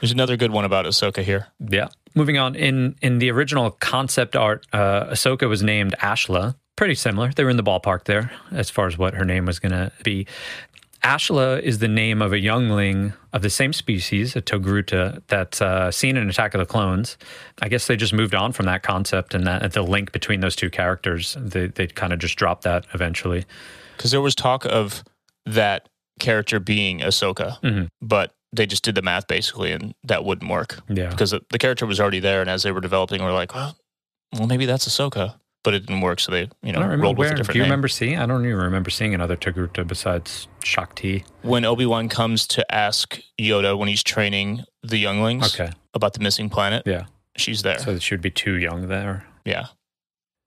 There's 0.00 0.10
another 0.10 0.36
good 0.36 0.50
one 0.50 0.64
about 0.64 0.86
Ahsoka 0.86 1.22
here. 1.22 1.46
Yeah. 1.60 1.88
Moving 2.16 2.38
on 2.38 2.56
in 2.56 2.96
in 3.02 3.18
the 3.18 3.30
original 3.30 3.70
concept 3.70 4.34
art, 4.34 4.66
uh, 4.72 5.10
Ahsoka 5.10 5.46
was 5.48 5.62
named 5.62 5.94
Ashla. 6.00 6.56
Pretty 6.80 6.94
similar. 6.94 7.30
They 7.30 7.44
were 7.44 7.50
in 7.50 7.58
the 7.58 7.62
ballpark 7.62 8.04
there 8.04 8.30
as 8.52 8.70
far 8.70 8.86
as 8.86 8.96
what 8.96 9.12
her 9.12 9.26
name 9.26 9.44
was 9.44 9.58
going 9.58 9.72
to 9.72 9.92
be. 10.02 10.26
Ashla 11.04 11.60
is 11.60 11.78
the 11.78 11.88
name 11.88 12.22
of 12.22 12.32
a 12.32 12.38
youngling 12.38 13.12
of 13.34 13.42
the 13.42 13.50
same 13.50 13.74
species, 13.74 14.34
a 14.34 14.40
Togruta, 14.40 15.20
that's 15.26 15.60
uh, 15.60 15.90
seen 15.90 16.16
in 16.16 16.30
Attack 16.30 16.54
of 16.54 16.58
the 16.58 16.64
Clones. 16.64 17.18
I 17.60 17.68
guess 17.68 17.86
they 17.86 17.96
just 17.96 18.14
moved 18.14 18.34
on 18.34 18.52
from 18.52 18.64
that 18.64 18.82
concept 18.82 19.34
and 19.34 19.46
that 19.46 19.72
the 19.74 19.82
link 19.82 20.10
between 20.12 20.40
those 20.40 20.56
two 20.56 20.70
characters. 20.70 21.36
They 21.38 21.66
they 21.66 21.86
kind 21.86 22.14
of 22.14 22.18
just 22.18 22.36
dropped 22.36 22.62
that 22.62 22.86
eventually. 22.94 23.44
Because 23.98 24.10
there 24.10 24.22
was 24.22 24.34
talk 24.34 24.64
of 24.64 25.04
that 25.44 25.86
character 26.18 26.58
being 26.60 27.00
Ahsoka, 27.00 27.60
Mhm. 27.60 27.88
but 28.00 28.32
they 28.54 28.64
just 28.64 28.84
did 28.84 28.94
the 28.94 29.02
math 29.02 29.26
basically, 29.26 29.72
and 29.72 29.92
that 30.04 30.24
wouldn't 30.24 30.50
work 30.50 30.80
Yeah. 30.88 31.10
because 31.10 31.32
the, 31.32 31.42
the 31.50 31.58
character 31.58 31.84
was 31.84 32.00
already 32.00 32.20
there. 32.20 32.40
And 32.40 32.48
as 32.48 32.62
they 32.62 32.72
were 32.72 32.80
developing, 32.80 33.20
we 33.20 33.28
are 33.28 33.34
like, 33.34 33.54
well, 33.54 33.76
well, 34.32 34.46
maybe 34.46 34.64
that's 34.64 34.88
Ahsoka, 34.88 35.34
but 35.62 35.74
it 35.74 35.80
didn't 35.86 36.00
work. 36.00 36.20
So 36.20 36.32
they, 36.32 36.48
you 36.62 36.72
know, 36.72 36.80
rolled 36.96 37.18
with 37.18 37.30
where. 37.30 37.40
a 37.40 37.42
Do 37.44 37.52
you 37.52 37.60
name. 37.60 37.62
remember 37.70 37.88
seeing? 37.88 38.18
I 38.18 38.26
don't 38.26 38.44
even 38.44 38.56
remember 38.58 38.90
seeing 38.90 39.14
another 39.14 39.36
Togruta 39.36 39.86
besides 39.86 40.48
Shaak 40.64 40.94
Ti. 40.94 41.24
when 41.42 41.64
Obi 41.64 41.86
Wan 41.86 42.08
comes 42.08 42.46
to 42.48 42.74
ask 42.74 43.20
Yoda 43.40 43.76
when 43.78 43.88
he's 43.88 44.02
training 44.02 44.64
the 44.82 44.98
younglings 44.98 45.54
Okay. 45.58 45.72
about 45.94 46.14
the 46.14 46.20
missing 46.20 46.48
planet? 46.50 46.82
Yeah. 46.86 47.04
she's 47.36 47.62
there. 47.62 47.78
So 47.78 47.98
she 47.98 48.14
would 48.14 48.22
be 48.22 48.30
too 48.30 48.54
young 48.56 48.88
there. 48.88 49.24
yeah, 49.44 49.66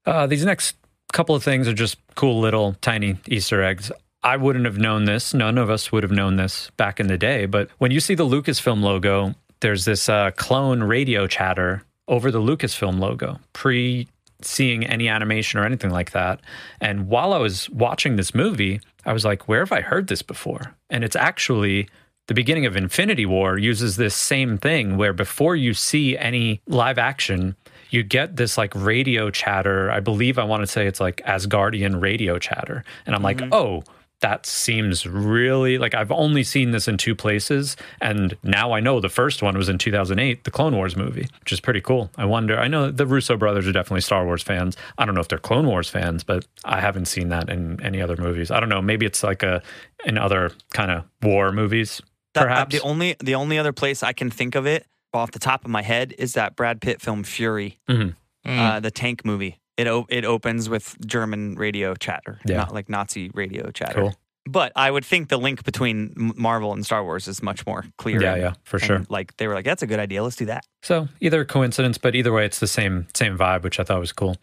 Uh, 0.06 0.28
these 0.28 0.44
next 0.46 0.76
couple 1.14 1.34
of 1.36 1.44
things 1.44 1.68
are 1.68 1.74
just 1.74 1.98
cool 2.16 2.40
little 2.40 2.74
tiny 2.82 3.18
Easter 3.28 3.64
eggs. 3.64 3.92
I 4.24 4.38
wouldn't 4.38 4.66
have 4.66 4.78
known 4.78 5.06
this. 5.06 5.34
None 5.34 5.58
of 5.58 5.70
us 5.70 5.92
would 5.92 6.04
have 6.04 6.12
known 6.12 6.38
this 6.38 6.72
back 6.78 7.00
in 7.00 7.08
the 7.08 7.18
day. 7.18 7.46
But 7.46 7.70
when 7.78 7.92
you 7.92 8.00
see 8.00 8.16
the 8.16 8.26
Lucasfilm 8.26 8.82
logo, 8.82 9.36
there's 9.62 9.86
this 9.86 10.08
uh, 10.10 10.32
clone 10.36 10.84
radio 10.84 11.28
chatter 11.28 11.84
over 12.08 12.32
the 12.32 12.40
Lucasfilm 12.40 13.00
logo, 13.00 13.40
pre 13.54 14.08
seeing 14.46 14.86
any 14.86 15.08
animation 15.08 15.60
or 15.60 15.66
anything 15.66 15.92
like 15.92 16.12
that. 16.12 16.42
And 16.82 17.08
while 17.08 17.34
I 17.34 17.38
was 17.38 17.70
watching 17.70 18.16
this 18.16 18.34
movie, 18.34 18.82
I 19.06 19.14
was 19.14 19.26
like, 19.26 19.48
where 19.48 19.60
have 19.60 19.72
I 19.72 19.82
heard 19.82 20.08
this 20.08 20.22
before? 20.22 20.76
And 20.90 21.04
it's 21.04 21.16
actually 21.16 21.88
the 22.28 22.34
beginning 22.34 22.66
of 22.66 22.78
Infinity 22.78 23.26
War 23.26 23.58
uses 23.58 23.98
this 23.98 24.16
same 24.16 24.58
thing 24.58 24.98
where 24.98 25.14
before 25.14 25.56
you 25.56 25.74
see 25.74 26.18
any 26.18 26.62
live 26.68 26.98
action, 26.98 27.56
you 27.90 28.02
get 28.02 28.38
this 28.38 28.58
like 28.58 28.74
radio 28.76 29.30
chatter. 29.30 29.92
I 29.92 30.00
believe 30.00 30.40
I 30.40 30.44
want 30.44 30.64
to 30.64 30.68
say 30.68 30.88
it's 30.88 31.00
like 31.00 31.18
Asgardian 31.26 32.02
radio 32.02 32.40
chatter. 32.40 32.84
And 33.06 33.16
I'm 33.16 33.22
like, 33.22 33.38
mm-hmm. 33.38 33.54
oh, 33.54 33.84
that 34.24 34.46
seems 34.46 35.06
really 35.06 35.78
like 35.78 35.94
I've 35.94 36.12
only 36.12 36.44
seen 36.44 36.72
this 36.72 36.88
in 36.88 36.98
two 36.98 37.14
places. 37.14 37.76
And 38.02 38.36
now 38.42 38.72
I 38.72 38.80
know 38.80 39.00
the 39.02 39.10
first 39.10 39.44
one 39.44 39.56
was 39.58 39.68
in 39.70 39.78
2008, 39.78 40.46
the 40.46 40.50
Clone 40.52 40.76
Wars 40.76 40.96
movie, 40.96 41.28
which 41.42 41.52
is 41.52 41.60
pretty 41.60 41.82
cool. 41.82 42.10
I 42.18 42.24
wonder, 42.26 42.58
I 42.58 42.68
know 42.70 42.90
the 42.90 43.06
Russo 43.06 43.36
brothers 43.38 43.68
are 43.68 43.74
definitely 43.74 44.02
Star 44.02 44.26
Wars 44.26 44.42
fans. 44.42 44.78
I 44.98 45.06
don't 45.06 45.14
know 45.14 45.22
if 45.22 45.28
they're 45.28 45.38
Clone 45.38 45.68
Wars 45.68 45.90
fans, 45.90 46.24
but 46.24 46.46
I 46.64 46.80
haven't 46.80 47.06
seen 47.06 47.30
that 47.30 47.50
in 47.50 47.80
any 47.84 48.02
other 48.02 48.16
movies. 48.18 48.50
I 48.50 48.60
don't 48.62 48.70
know. 48.70 48.82
Maybe 48.82 49.06
it's 49.06 49.24
like 49.24 49.44
a, 49.44 49.62
in 50.06 50.18
other 50.18 50.52
kind 50.74 50.90
of 50.90 51.04
war 51.22 51.52
movies, 51.52 52.02
That- 52.34 52.44
uh, 52.44 52.44
perhaps. 52.46 52.74
the 52.76 52.82
only 52.82 53.16
the 53.20 53.36
only 53.36 53.60
other 53.60 53.74
place 53.74 54.02
I 54.04 54.14
can 54.14 54.32
think 54.32 54.56
of 54.56 54.66
it 54.66 54.88
off 55.14 55.32
the 55.32 55.40
top 55.40 55.64
of 55.66 55.70
my 55.70 55.82
head 55.84 56.16
is 56.18 56.34
that 56.34 56.56
Brad 56.56 56.82
Pitt 56.82 57.02
film 57.02 57.24
Fury, 57.24 57.78
Mhm. 57.90 58.16
Mm. 58.48 58.60
uh, 58.60 58.80
the 58.80 58.90
tank 58.90 59.24
movie. 59.26 59.60
It 59.78 59.88
o- 59.88 60.06
it 60.10 60.24
opens 60.26 60.70
with 60.70 60.96
German 61.06 61.56
radio 61.56 61.96
chatter, 61.96 62.40
Yeah. 62.46 62.58
not 62.58 62.74
like 62.74 62.90
Nazi 62.90 63.32
radio 63.34 63.72
chatter. 63.72 63.94
Cool. 64.02 64.16
But 64.46 64.72
I 64.76 64.92
would 64.92 65.06
think 65.06 65.30
the 65.30 65.38
link 65.38 65.64
between 65.64 66.14
Marvel 66.36 66.74
and 66.74 66.86
Star 66.86 67.02
Wars 67.04 67.28
is 67.30 67.42
much 67.42 67.66
more 67.66 67.86
clear. 67.98 68.22
Yeah, 68.22 68.34
and- 68.34 68.42
yeah, 68.42 68.54
for 68.66 68.78
sure. 68.78 69.04
Like 69.10 69.38
they 69.38 69.48
were 69.48 69.54
like, 69.54 69.66
that's 69.66 69.82
a 69.82 69.88
good 69.88 70.00
idea. 70.00 70.22
Let's 70.22 70.36
do 70.36 70.46
that. 70.46 70.66
So 70.84 71.08
either 71.22 71.46
coincidence, 71.46 71.98
but 71.98 72.14
either 72.14 72.32
way, 72.34 72.46
it's 72.46 72.60
the 72.60 72.68
same 72.68 73.08
same 73.16 73.38
vibe, 73.38 73.64
which 73.64 73.80
I 73.80 73.84
thought 73.84 74.00
was 74.00 74.12
cool. 74.12 74.36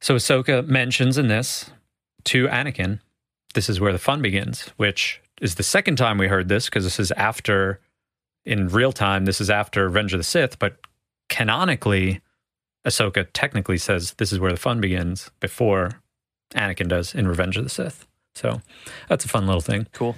So 0.00 0.14
Ahsoka 0.16 0.66
mentions 0.66 1.18
in 1.18 1.28
this 1.28 1.70
to 2.24 2.46
Anakin, 2.46 3.00
"This 3.54 3.68
is 3.68 3.80
where 3.80 3.92
the 3.92 3.98
fun 3.98 4.20
begins," 4.22 4.68
which 4.76 5.20
is 5.40 5.54
the 5.56 5.62
second 5.62 5.96
time 5.96 6.18
we 6.18 6.28
heard 6.28 6.48
this 6.48 6.66
because 6.66 6.84
this 6.84 7.00
is 7.00 7.10
after, 7.12 7.80
in 8.44 8.68
real 8.68 8.92
time, 8.92 9.24
this 9.24 9.40
is 9.40 9.48
after 9.50 9.84
Revenge 9.86 10.12
of 10.12 10.18
the 10.20 10.24
Sith, 10.24 10.58
but 10.58 10.76
canonically, 11.28 12.20
Ahsoka 12.86 13.26
technically 13.32 13.78
says 13.78 14.14
this 14.14 14.32
is 14.32 14.38
where 14.38 14.52
the 14.52 14.58
fun 14.58 14.80
begins 14.80 15.30
before 15.40 16.00
Anakin 16.54 16.88
does 16.88 17.14
in 17.14 17.28
Revenge 17.28 17.56
of 17.56 17.64
the 17.64 17.70
Sith. 17.70 18.06
So 18.34 18.62
that's 19.08 19.24
a 19.24 19.28
fun 19.28 19.46
little 19.46 19.60
thing. 19.60 19.86
Cool. 19.92 20.16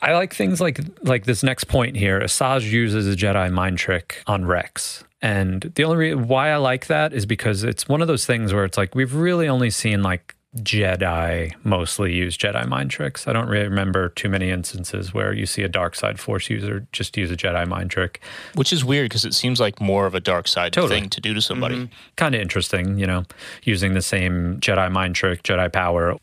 I 0.00 0.12
like 0.12 0.34
things 0.34 0.60
like 0.60 0.80
like 1.02 1.24
this 1.24 1.42
next 1.42 1.64
point 1.64 1.96
here. 1.96 2.20
Asajj 2.20 2.70
uses 2.70 3.10
a 3.10 3.16
Jedi 3.16 3.50
mind 3.50 3.78
trick 3.78 4.22
on 4.26 4.44
Rex, 4.44 5.04
And 5.22 5.72
the 5.74 5.84
only 5.84 5.96
reason 5.96 6.28
why 6.28 6.50
I 6.50 6.56
like 6.56 6.86
that 6.88 7.14
is 7.14 7.24
because 7.24 7.64
it's 7.64 7.88
one 7.88 8.02
of 8.02 8.08
those 8.08 8.26
things 8.26 8.52
where 8.52 8.64
it's 8.64 8.76
like 8.76 8.94
we've 8.94 9.14
really 9.14 9.48
only 9.48 9.70
seen 9.70 10.02
like 10.02 10.35
Jedi 10.56 11.54
mostly 11.64 12.14
use 12.14 12.36
Jedi 12.36 12.66
mind 12.66 12.90
tricks. 12.90 13.28
I 13.28 13.32
don't 13.32 13.48
really 13.48 13.68
remember 13.68 14.08
too 14.10 14.28
many 14.28 14.50
instances 14.50 15.12
where 15.12 15.32
you 15.32 15.46
see 15.46 15.62
a 15.62 15.68
dark 15.68 15.94
side 15.94 16.18
force 16.18 16.48
user 16.50 16.86
just 16.92 17.16
use 17.16 17.30
a 17.30 17.36
Jedi 17.36 17.66
mind 17.66 17.90
trick. 17.90 18.20
Which 18.54 18.72
is 18.72 18.84
weird 18.84 19.10
because 19.10 19.24
it 19.24 19.34
seems 19.34 19.60
like 19.60 19.80
more 19.80 20.06
of 20.06 20.14
a 20.14 20.20
dark 20.20 20.48
side 20.48 20.72
Totally. 20.72 21.00
thing 21.00 21.10
to 21.10 21.20
do 21.20 21.34
to 21.34 21.40
somebody. 21.40 21.76
Mm-hmm. 21.76 21.94
Kind 22.16 22.34
of 22.34 22.40
interesting, 22.40 22.98
you 22.98 23.06
know, 23.06 23.24
using 23.64 23.94
the 23.94 24.02
same 24.02 24.58
Jedi 24.60 24.90
mind 24.90 25.14
trick, 25.14 25.42
Jedi 25.42 25.72
power. 25.72 26.16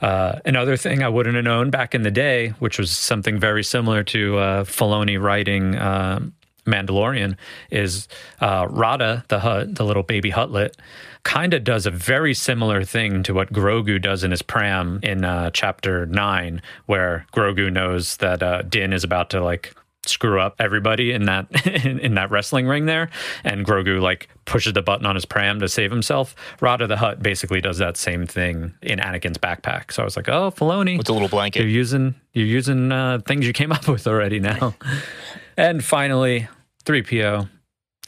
Uh, 0.00 0.38
another 0.44 0.76
thing 0.76 1.02
I 1.02 1.08
wouldn't 1.08 1.36
have 1.36 1.44
known 1.44 1.70
back 1.70 1.94
in 1.94 2.02
the 2.02 2.10
day, 2.10 2.50
which 2.58 2.78
was 2.78 2.90
something 2.90 3.38
very 3.38 3.62
similar 3.62 4.02
to 4.04 4.38
uh, 4.38 4.64
Filoni 4.64 5.20
writing 5.20 5.76
um 5.78 6.32
Mandalorian, 6.66 7.36
is 7.70 8.08
uh, 8.40 8.66
Rotta, 8.68 9.24
the 9.28 9.40
Hutt, 9.40 9.74
the 9.74 9.84
little 9.84 10.02
baby 10.02 10.30
Huttlet, 10.30 10.74
kind 11.22 11.54
of 11.54 11.64
does 11.64 11.86
a 11.86 11.90
very 11.90 12.34
similar 12.34 12.84
thing 12.84 13.22
to 13.24 13.34
what 13.34 13.52
Grogu 13.52 14.00
does 14.00 14.24
in 14.24 14.30
his 14.30 14.42
pram 14.42 15.00
in 15.02 15.24
uh, 15.24 15.50
chapter 15.52 16.06
nine, 16.06 16.62
where 16.86 17.26
Grogu 17.32 17.72
knows 17.72 18.16
that 18.18 18.42
uh, 18.42 18.62
Din 18.62 18.92
is 18.92 19.04
about 19.04 19.30
to 19.30 19.42
like 19.42 19.74
screw 20.06 20.40
up 20.40 20.56
everybody 20.58 21.12
in 21.12 21.24
that 21.26 21.66
in, 21.84 21.98
in 21.98 22.14
that 22.14 22.30
wrestling 22.30 22.66
ring 22.66 22.86
there, 22.86 23.10
and 23.44 23.64
Grogu 23.66 24.00
like 24.00 24.28
pushes 24.44 24.72
the 24.72 24.82
button 24.82 25.06
on 25.06 25.14
his 25.14 25.24
pram 25.24 25.60
to 25.60 25.68
save 25.68 25.90
himself. 25.90 26.34
Rotta 26.60 26.86
the 26.86 26.96
Hutt 26.96 27.22
basically 27.22 27.60
does 27.60 27.78
that 27.78 27.96
same 27.96 28.26
thing 28.26 28.74
in 28.82 28.98
Anakin's 28.98 29.38
backpack. 29.38 29.92
So 29.92 30.02
I 30.02 30.04
was 30.04 30.16
like, 30.16 30.28
oh, 30.28 30.50
Filoni 30.50 30.98
With 30.98 31.08
a 31.08 31.12
little 31.12 31.28
blanket. 31.28 31.60
you're 31.60 31.68
using 31.68 32.14
you're 32.32 32.46
using 32.46 32.92
uh, 32.92 33.20
things 33.26 33.46
you 33.46 33.52
came 33.52 33.72
up 33.72 33.86
with 33.88 34.06
already 34.06 34.40
now. 34.40 34.74
and 35.56 35.84
finally, 35.84 36.48
3PO. 36.84 37.48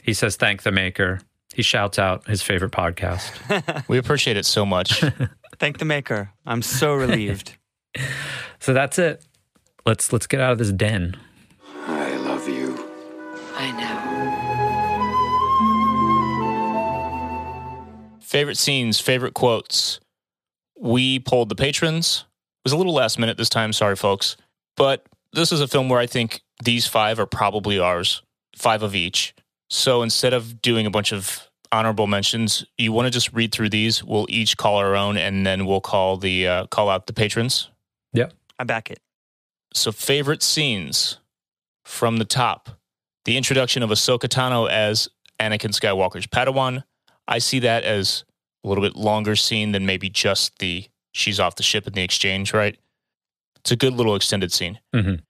He 0.02 0.14
says 0.14 0.36
thank 0.36 0.62
the 0.62 0.72
maker. 0.72 1.20
He 1.54 1.62
shouts 1.62 1.98
out 1.98 2.26
his 2.26 2.42
favorite 2.42 2.72
podcast. 2.72 3.86
We 3.86 3.98
appreciate 3.98 4.38
it 4.38 4.46
so 4.46 4.64
much. 4.64 5.04
Thank 5.58 5.78
the 5.78 5.84
maker. 5.84 6.32
I'm 6.46 6.62
so 6.62 6.94
relieved. 6.94 7.56
so 8.58 8.72
that's 8.72 8.98
it. 8.98 9.24
Let's 9.84 10.12
let's 10.12 10.26
get 10.26 10.40
out 10.40 10.52
of 10.52 10.58
this 10.58 10.72
den. 10.72 11.14
Favorite 18.32 18.56
scenes, 18.56 18.98
favorite 18.98 19.34
quotes. 19.34 20.00
We 20.80 21.18
polled 21.18 21.50
the 21.50 21.54
patrons. 21.54 22.24
It 22.60 22.64
was 22.64 22.72
a 22.72 22.78
little 22.78 22.94
last 22.94 23.18
minute 23.18 23.36
this 23.36 23.50
time, 23.50 23.74
sorry 23.74 23.94
folks. 23.94 24.38
But 24.74 25.04
this 25.34 25.52
is 25.52 25.60
a 25.60 25.68
film 25.68 25.90
where 25.90 26.00
I 26.00 26.06
think 26.06 26.40
these 26.64 26.86
five 26.86 27.20
are 27.20 27.26
probably 27.26 27.78
ours, 27.78 28.22
five 28.56 28.82
of 28.82 28.94
each. 28.94 29.34
So 29.68 30.02
instead 30.02 30.32
of 30.32 30.62
doing 30.62 30.86
a 30.86 30.90
bunch 30.90 31.12
of 31.12 31.46
honorable 31.70 32.06
mentions, 32.06 32.64
you 32.78 32.90
want 32.90 33.04
to 33.04 33.10
just 33.10 33.34
read 33.34 33.52
through 33.52 33.68
these. 33.68 34.02
We'll 34.02 34.26
each 34.30 34.56
call 34.56 34.76
our 34.76 34.96
own, 34.96 35.18
and 35.18 35.46
then 35.46 35.66
we'll 35.66 35.82
call 35.82 36.16
the 36.16 36.48
uh, 36.48 36.66
call 36.68 36.88
out 36.88 37.06
the 37.06 37.12
patrons. 37.12 37.68
Yep. 38.14 38.32
I 38.58 38.64
back 38.64 38.90
it. 38.90 39.00
So 39.74 39.92
favorite 39.92 40.42
scenes 40.42 41.18
from 41.84 42.16
the 42.16 42.24
top: 42.24 42.70
the 43.26 43.36
introduction 43.36 43.82
of 43.82 43.90
Ahsoka 43.90 44.26
Tano 44.26 44.70
as 44.70 45.10
Anakin 45.38 45.78
Skywalker's 45.78 46.26
Padawan. 46.26 46.84
I 47.28 47.38
see 47.38 47.58
that 47.60 47.84
as 47.84 48.24
a 48.64 48.68
little 48.68 48.82
bit 48.82 48.96
longer 48.96 49.36
scene 49.36 49.72
than 49.72 49.86
maybe 49.86 50.08
just 50.10 50.58
the 50.58 50.86
she's 51.12 51.38
off 51.40 51.56
the 51.56 51.62
ship 51.62 51.86
in 51.86 51.92
the 51.92 52.02
exchange, 52.02 52.52
right? 52.54 52.78
It's 53.56 53.70
a 53.70 53.76
good 53.76 53.92
little 53.94 54.16
extended 54.16 54.52
scene. 54.52 54.80
Mhm. 54.94 55.22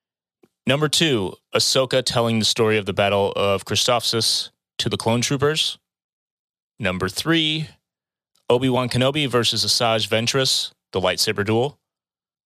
Number 0.67 0.89
two, 0.89 1.35
Ahsoka 1.55 2.03
telling 2.05 2.39
the 2.39 2.45
story 2.45 2.79
of 2.79 2.87
the 2.87 2.93
Battle 2.93 3.33
of 3.35 3.65
Christophsis 3.65 4.51
to 4.79 4.89
the 4.89 4.97
clone 4.97 5.21
troopers. 5.21 5.79
Number 6.79 7.09
three, 7.09 7.69
Obi 8.49 8.69
Wan 8.69 8.89
Kenobi 8.89 9.29
versus 9.29 9.65
Asajj 9.65 10.09
Ventress, 10.09 10.73
the 10.93 11.01
lightsaber 11.01 11.45
duel. 11.45 11.79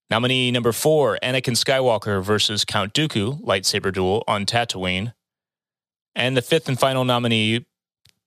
Nominee 0.09 0.51
number 0.51 0.73
four, 0.73 1.19
Anakin 1.23 1.57
Skywalker 1.57 2.23
versus 2.23 2.65
Count 2.65 2.95
Dooku, 2.95 3.41
lightsaber 3.43 3.93
duel 3.93 4.23
on 4.29 4.47
Tatooine. 4.47 5.15
And 6.15 6.37
the 6.37 6.43
fifth 6.43 6.69
and 6.69 6.79
final 6.79 7.05
nominee, 7.05 7.67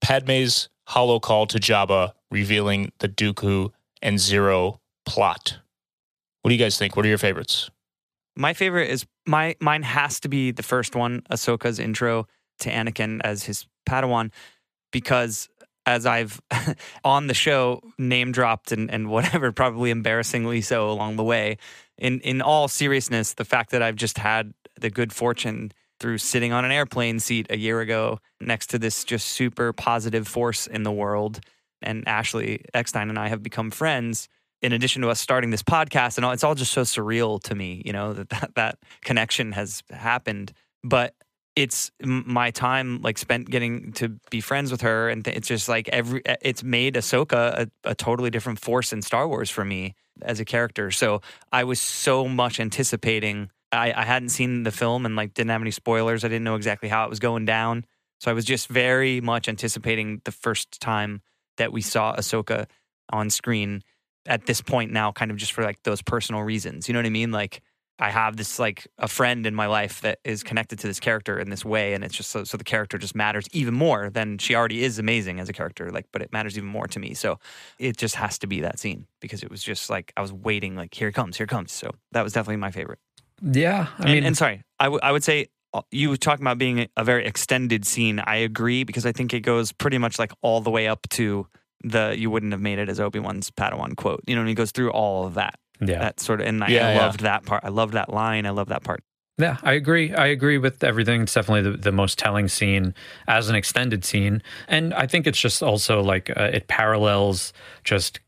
Padme's 0.00 0.68
holo 0.90 1.20
call 1.20 1.46
to 1.46 1.58
Jabba, 1.58 2.12
revealing 2.30 2.90
the 2.98 3.08
Dooku 3.08 3.70
and 4.02 4.18
Ziro 4.18 4.78
plot. 5.06 5.58
What 6.42 6.48
do 6.48 6.54
you 6.54 6.60
guys 6.60 6.78
think? 6.78 6.96
What 6.96 7.04
are 7.04 7.08
your 7.08 7.18
favorites? 7.18 7.70
My 8.36 8.54
favorite 8.54 8.90
is 8.90 9.06
my 9.26 9.54
mine 9.60 9.82
has 9.82 10.18
to 10.20 10.28
be 10.28 10.50
the 10.50 10.62
first 10.62 10.96
one, 10.96 11.22
Ahsoka's 11.30 11.78
intro 11.78 12.26
to 12.60 12.70
Anakin 12.70 13.20
as 13.22 13.44
his 13.44 13.66
Padawan, 13.88 14.32
because 14.90 15.48
as 15.86 16.06
I've 16.06 16.40
on 17.04 17.28
the 17.28 17.34
show 17.34 17.82
name 17.98 18.32
dropped 18.32 18.72
and, 18.72 18.90
and 18.90 19.08
whatever, 19.08 19.52
probably 19.62 19.90
embarrassingly 19.90 20.60
so 20.60 20.90
along 20.90 21.16
the 21.16 21.24
way. 21.24 21.58
In 21.98 22.20
in 22.20 22.42
all 22.42 22.66
seriousness, 22.66 23.34
the 23.34 23.44
fact 23.44 23.70
that 23.70 23.82
I've 23.82 23.96
just 23.96 24.18
had 24.18 24.54
the 24.80 24.90
good 24.90 25.12
fortune 25.12 25.72
through 26.00 26.18
sitting 26.18 26.52
on 26.52 26.64
an 26.64 26.72
airplane 26.72 27.20
seat 27.20 27.46
a 27.50 27.58
year 27.58 27.80
ago 27.80 28.18
next 28.40 28.68
to 28.70 28.78
this 28.78 29.04
just 29.04 29.28
super 29.28 29.72
positive 29.72 30.26
force 30.26 30.66
in 30.66 30.82
the 30.82 30.92
world, 30.92 31.40
and 31.82 32.06
Ashley 32.08 32.64
Eckstein 32.74 33.08
and 33.08 33.18
I 33.18 33.28
have 33.28 33.42
become 33.42 33.70
friends 33.70 34.28
in 34.62 34.72
addition 34.72 35.02
to 35.02 35.08
us 35.08 35.20
starting 35.20 35.50
this 35.50 35.62
podcast 35.62 36.18
and 36.18 36.26
it's 36.32 36.44
all 36.44 36.54
just 36.54 36.72
so 36.72 36.82
surreal 36.82 37.42
to 37.44 37.54
me, 37.54 37.82
you 37.84 37.92
know, 37.92 38.12
that 38.12 38.28
that, 38.30 38.54
that 38.56 38.78
connection 39.02 39.52
has 39.52 39.82
happened. 39.90 40.52
But 40.82 41.14
it's 41.56 41.90
my 42.02 42.50
time 42.50 43.00
like 43.02 43.18
spent 43.18 43.50
getting 43.50 43.92
to 43.92 44.08
be 44.30 44.40
friends 44.40 44.70
with 44.70 44.82
her, 44.82 45.08
and 45.08 45.24
th- 45.24 45.36
it's 45.36 45.48
just 45.48 45.68
like 45.68 45.88
every 45.88 46.22
it's 46.40 46.62
made 46.62 46.94
Ahsoka 46.94 47.66
a, 47.84 47.90
a 47.90 47.94
totally 47.94 48.30
different 48.30 48.60
force 48.60 48.92
in 48.92 49.02
Star 49.02 49.26
Wars 49.26 49.50
for 49.50 49.64
me 49.64 49.94
as 50.22 50.40
a 50.40 50.44
character. 50.44 50.90
So 50.90 51.22
I 51.52 51.64
was 51.64 51.80
so 51.80 52.28
much 52.28 52.60
anticipating. 52.60 53.50
I, 53.72 53.92
I 53.92 54.04
hadn't 54.04 54.30
seen 54.30 54.64
the 54.64 54.72
film 54.72 55.06
and 55.06 55.16
like 55.16 55.34
didn't 55.34 55.50
have 55.50 55.60
any 55.62 55.70
spoilers. 55.70 56.24
I 56.24 56.28
didn't 56.28 56.44
know 56.44 56.56
exactly 56.56 56.88
how 56.88 57.04
it 57.04 57.10
was 57.10 57.20
going 57.20 57.44
down. 57.44 57.84
So 58.20 58.30
I 58.30 58.34
was 58.34 58.44
just 58.44 58.68
very 58.68 59.20
much 59.20 59.48
anticipating 59.48 60.20
the 60.24 60.32
first 60.32 60.80
time 60.80 61.22
that 61.56 61.72
we 61.72 61.80
saw 61.80 62.14
Ahsoka 62.16 62.66
on 63.10 63.30
screen 63.30 63.82
at 64.26 64.46
this 64.46 64.60
point 64.60 64.92
now 64.92 65.10
kind 65.12 65.30
of 65.30 65.36
just 65.36 65.52
for 65.52 65.62
like 65.64 65.82
those 65.84 66.02
personal 66.02 66.42
reasons. 66.42 66.88
You 66.88 66.92
know 66.92 66.98
what 66.98 67.06
I 67.06 67.10
mean? 67.10 67.30
Like 67.32 67.62
I 67.98 68.10
have 68.10 68.36
this 68.36 68.58
like 68.58 68.86
a 68.98 69.08
friend 69.08 69.46
in 69.46 69.54
my 69.54 69.66
life 69.66 70.00
that 70.02 70.18
is 70.24 70.42
connected 70.42 70.78
to 70.80 70.86
this 70.86 71.00
character 71.00 71.38
in 71.38 71.50
this 71.50 71.64
way 71.64 71.94
and 71.94 72.02
it's 72.02 72.14
just 72.14 72.30
so, 72.30 72.44
so 72.44 72.56
the 72.56 72.64
character 72.64 72.98
just 72.98 73.14
matters 73.14 73.46
even 73.52 73.74
more 73.74 74.10
than 74.10 74.38
she 74.38 74.54
already 74.54 74.82
is 74.84 74.98
amazing 74.98 75.38
as 75.38 75.48
a 75.48 75.52
character 75.52 75.90
like 75.90 76.06
but 76.12 76.22
it 76.22 76.32
matters 76.32 76.56
even 76.56 76.68
more 76.68 76.86
to 76.88 76.98
me. 76.98 77.14
So 77.14 77.38
it 77.78 77.96
just 77.96 78.16
has 78.16 78.38
to 78.40 78.46
be 78.46 78.60
that 78.60 78.78
scene 78.78 79.06
because 79.20 79.42
it 79.42 79.50
was 79.50 79.62
just 79.62 79.90
like 79.90 80.12
I 80.16 80.22
was 80.22 80.32
waiting 80.32 80.76
like 80.76 80.94
here 80.94 81.08
it 81.08 81.12
comes, 81.12 81.36
here 81.36 81.44
it 81.44 81.50
comes. 81.50 81.72
So 81.72 81.90
that 82.12 82.22
was 82.22 82.32
definitely 82.32 82.56
my 82.56 82.70
favorite. 82.70 82.98
Yeah, 83.42 83.86
I 83.98 84.02
and, 84.04 84.12
mean, 84.12 84.24
and 84.24 84.36
sorry, 84.36 84.62
I, 84.78 84.84
w- 84.84 85.00
I 85.02 85.12
would 85.12 85.24
say 85.24 85.48
uh, 85.72 85.82
you 85.90 86.10
were 86.10 86.16
talking 86.16 86.42
about 86.44 86.58
being 86.58 86.80
a, 86.80 86.88
a 86.96 87.04
very 87.04 87.24
extended 87.26 87.86
scene. 87.86 88.20
I 88.20 88.36
agree 88.36 88.84
because 88.84 89.06
I 89.06 89.12
think 89.12 89.32
it 89.34 89.40
goes 89.40 89.72
pretty 89.72 89.98
much 89.98 90.18
like 90.18 90.32
all 90.42 90.60
the 90.60 90.70
way 90.70 90.88
up 90.88 91.08
to 91.10 91.46
the 91.82 92.14
"you 92.18 92.30
wouldn't 92.30 92.52
have 92.52 92.60
made 92.60 92.78
it" 92.78 92.88
as 92.88 93.00
Obi 93.00 93.18
Wan's 93.18 93.50
Padawan 93.50 93.96
quote. 93.96 94.22
You 94.26 94.34
know, 94.34 94.40
and 94.42 94.48
he 94.48 94.54
goes 94.54 94.70
through 94.72 94.90
all 94.90 95.26
of 95.26 95.34
that. 95.34 95.58
yeah. 95.80 95.98
That 96.00 96.20
sort 96.20 96.40
of, 96.40 96.46
and 96.46 96.62
I, 96.62 96.68
Yeah, 96.68 96.88
I 96.88 96.92
yeah. 96.94 96.98
loved 97.06 97.20
that 97.20 97.46
part. 97.46 97.64
I 97.64 97.68
loved 97.68 97.94
that 97.94 98.12
line. 98.12 98.46
I 98.46 98.50
love 98.50 98.68
that 98.68 98.82
part. 98.84 99.02
Yeah, 99.38 99.56
I 99.62 99.72
agree. 99.72 100.12
I 100.12 100.26
agree 100.26 100.58
with 100.58 100.84
everything. 100.84 101.22
It's 101.22 101.32
definitely 101.32 101.70
the, 101.70 101.78
the 101.78 101.92
most 101.92 102.18
telling 102.18 102.46
scene 102.48 102.92
as 103.26 103.48
an 103.48 103.54
extended 103.56 104.04
scene. 104.04 104.42
And 104.68 104.92
I 104.92 105.06
think 105.06 105.26
it's 105.26 105.40
just 105.40 105.62
also 105.62 106.02
like 106.02 106.28
uh, 106.36 106.50
it 106.52 106.68
parallels 106.68 107.54
just 107.82 108.20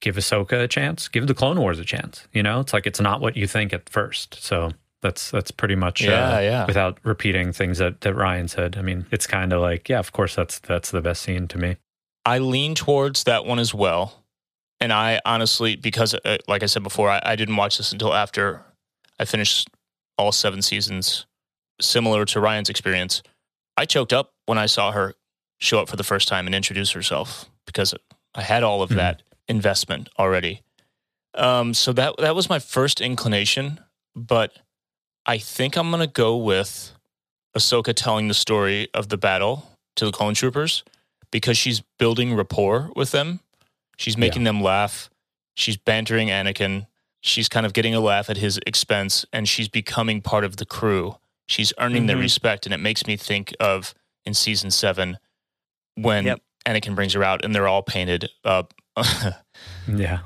give 0.00 0.16
Ahsoka 0.16 0.62
a 0.62 0.68
chance, 0.68 1.08
give 1.08 1.26
the 1.26 1.34
Clone 1.34 1.60
Wars 1.60 1.78
a 1.78 1.84
chance. 1.84 2.26
You 2.32 2.42
know, 2.42 2.60
it's 2.60 2.72
like 2.72 2.86
it's 2.86 3.00
not 3.00 3.20
what 3.20 3.36
you 3.36 3.46
think 3.46 3.72
at 3.72 3.88
first. 3.88 4.34
So 4.42 4.72
that's 5.02 5.30
that's 5.30 5.50
pretty 5.50 5.76
much 5.76 6.02
Yeah, 6.02 6.36
uh, 6.36 6.40
yeah. 6.40 6.66
without 6.66 6.98
repeating 7.02 7.52
things 7.52 7.78
that, 7.78 8.00
that 8.02 8.14
Ryan 8.14 8.48
said. 8.48 8.76
I 8.78 8.82
mean, 8.82 9.06
it's 9.10 9.26
kind 9.26 9.52
of 9.52 9.60
like, 9.60 9.88
yeah, 9.88 9.98
of 9.98 10.12
course 10.12 10.34
that's 10.34 10.58
that's 10.58 10.90
the 10.90 11.00
best 11.02 11.22
scene 11.22 11.48
to 11.48 11.58
me. 11.58 11.76
I 12.24 12.38
lean 12.38 12.74
towards 12.74 13.24
that 13.24 13.44
one 13.44 13.58
as 13.58 13.72
well. 13.72 14.24
And 14.80 14.92
I 14.92 15.20
honestly, 15.24 15.76
because 15.76 16.14
uh, 16.14 16.36
like 16.48 16.62
I 16.62 16.66
said 16.66 16.82
before, 16.82 17.08
I, 17.08 17.20
I 17.24 17.36
didn't 17.36 17.56
watch 17.56 17.78
this 17.78 17.92
until 17.92 18.12
after 18.12 18.62
I 19.18 19.24
finished 19.24 19.68
all 20.18 20.32
seven 20.32 20.60
seasons, 20.60 21.24
similar 21.80 22.24
to 22.26 22.40
Ryan's 22.40 22.68
experience. 22.68 23.22
I 23.78 23.84
choked 23.86 24.12
up 24.12 24.32
when 24.46 24.58
I 24.58 24.66
saw 24.66 24.92
her 24.92 25.14
show 25.58 25.80
up 25.80 25.88
for 25.88 25.96
the 25.96 26.04
first 26.04 26.28
time 26.28 26.46
and 26.46 26.54
introduce 26.54 26.90
herself 26.90 27.48
because 27.66 27.94
I 28.34 28.42
had 28.42 28.62
all 28.62 28.82
of 28.82 28.90
Mhm. 28.90 28.96
that 28.96 29.22
investment 29.48 30.08
already. 30.18 30.62
Um, 31.34 31.74
so 31.74 31.92
that 31.92 32.16
that 32.18 32.34
was 32.34 32.48
my 32.48 32.58
first 32.58 33.00
inclination, 33.00 33.80
but 34.14 34.58
I 35.26 35.38
think 35.38 35.76
I'm 35.76 35.90
gonna 35.90 36.06
go 36.06 36.36
with 36.36 36.92
Ahsoka 37.56 37.92
telling 37.94 38.28
the 38.28 38.34
story 38.34 38.88
of 38.94 39.08
the 39.08 39.16
battle 39.18 39.70
to 39.96 40.04
the 40.06 40.12
clone 40.12 40.34
troopers 40.34 40.82
because 41.30 41.58
she's 41.58 41.82
building 41.98 42.34
rapport 42.34 42.90
with 42.96 43.10
them. 43.12 43.40
She's 43.98 44.16
making 44.16 44.44
them 44.44 44.60
laugh. 44.62 45.10
She's 45.54 45.76
bantering 45.76 46.28
Anakin. 46.28 46.86
She's 47.22 47.48
kind 47.48 47.66
of 47.66 47.72
getting 47.72 47.94
a 47.94 48.00
laugh 48.00 48.28
at 48.30 48.36
his 48.36 48.60
expense 48.66 49.24
and 49.32 49.48
she's 49.48 49.68
becoming 49.68 50.20
part 50.20 50.44
of 50.44 50.56
the 50.58 50.66
crew. 50.66 51.16
She's 51.46 51.72
earning 51.78 52.06
their 52.06 52.16
Mhm. 52.16 52.20
respect. 52.20 52.66
And 52.66 52.74
it 52.74 52.78
makes 52.78 53.06
me 53.06 53.16
think 53.16 53.54
of 53.58 53.94
in 54.24 54.34
season 54.34 54.70
seven 54.70 55.18
when 55.94 56.26
Yep. 56.26 56.40
Anakin 56.66 56.94
brings 56.94 57.14
her 57.14 57.24
out 57.24 57.44
and 57.44 57.54
they're 57.54 57.68
all 57.68 57.82
painted 57.82 58.30
up. 58.44 58.74
Yeah. 59.88 60.20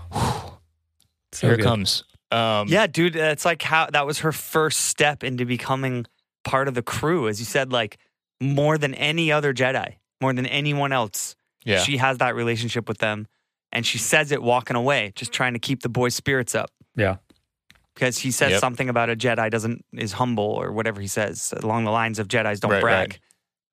So 1.33 1.47
Here 1.47 1.55
it 1.55 1.57
good. 1.59 1.64
comes. 1.64 2.05
Um, 2.31 2.68
Yeah, 2.68 2.87
dude, 2.87 3.16
it's 3.16 3.45
like 3.45 3.62
how 3.62 3.89
that 3.93 4.07
was 4.07 4.21
her 4.21 4.33
first 4.33 4.81
step 4.87 5.23
into 5.25 5.45
becoming 5.45 6.07
part 6.45 6.66
of 6.68 6.75
the 6.75 6.83
crew. 6.83 7.29
As 7.29 7.39
you 7.41 7.45
said, 7.47 7.73
like 7.73 7.99
more 8.41 8.79
than 8.79 8.95
any 8.95 9.31
other 9.31 9.53
Jedi, 9.53 9.95
more 10.21 10.33
than 10.33 10.47
anyone 10.47 10.93
else. 10.93 11.35
Yeah. 11.64 11.81
She 11.83 11.99
has 11.99 12.18
that 12.18 12.35
relationship 12.35 12.89
with 12.89 12.99
them. 12.99 13.27
And 13.73 13.87
she 13.87 13.99
says 13.99 14.33
it 14.33 14.43
walking 14.43 14.77
away, 14.77 15.12
just 15.14 15.31
trying 15.33 15.53
to 15.53 15.61
keep 15.61 15.83
the 15.83 15.89
boys' 15.89 16.14
spirits 16.14 16.55
up. 16.57 16.71
Yeah. 16.97 17.16
Because 17.95 18.18
he 18.18 18.31
says 18.33 18.53
Yep. 18.53 18.61
something 18.61 18.89
about 18.89 19.11
a 19.11 19.14
Jedi 19.16 19.51
doesn't 19.51 19.85
is 19.93 20.12
humble 20.12 20.45
or 20.45 20.73
whatever 20.73 21.01
he 21.01 21.07
says 21.07 21.53
along 21.62 21.85
the 21.85 21.91
lines 21.93 22.18
of 22.18 22.27
Jedi's 22.29 22.59
don't 22.61 22.71
Right, 22.73 22.81
brag. 22.81 23.11
right. 23.11 23.21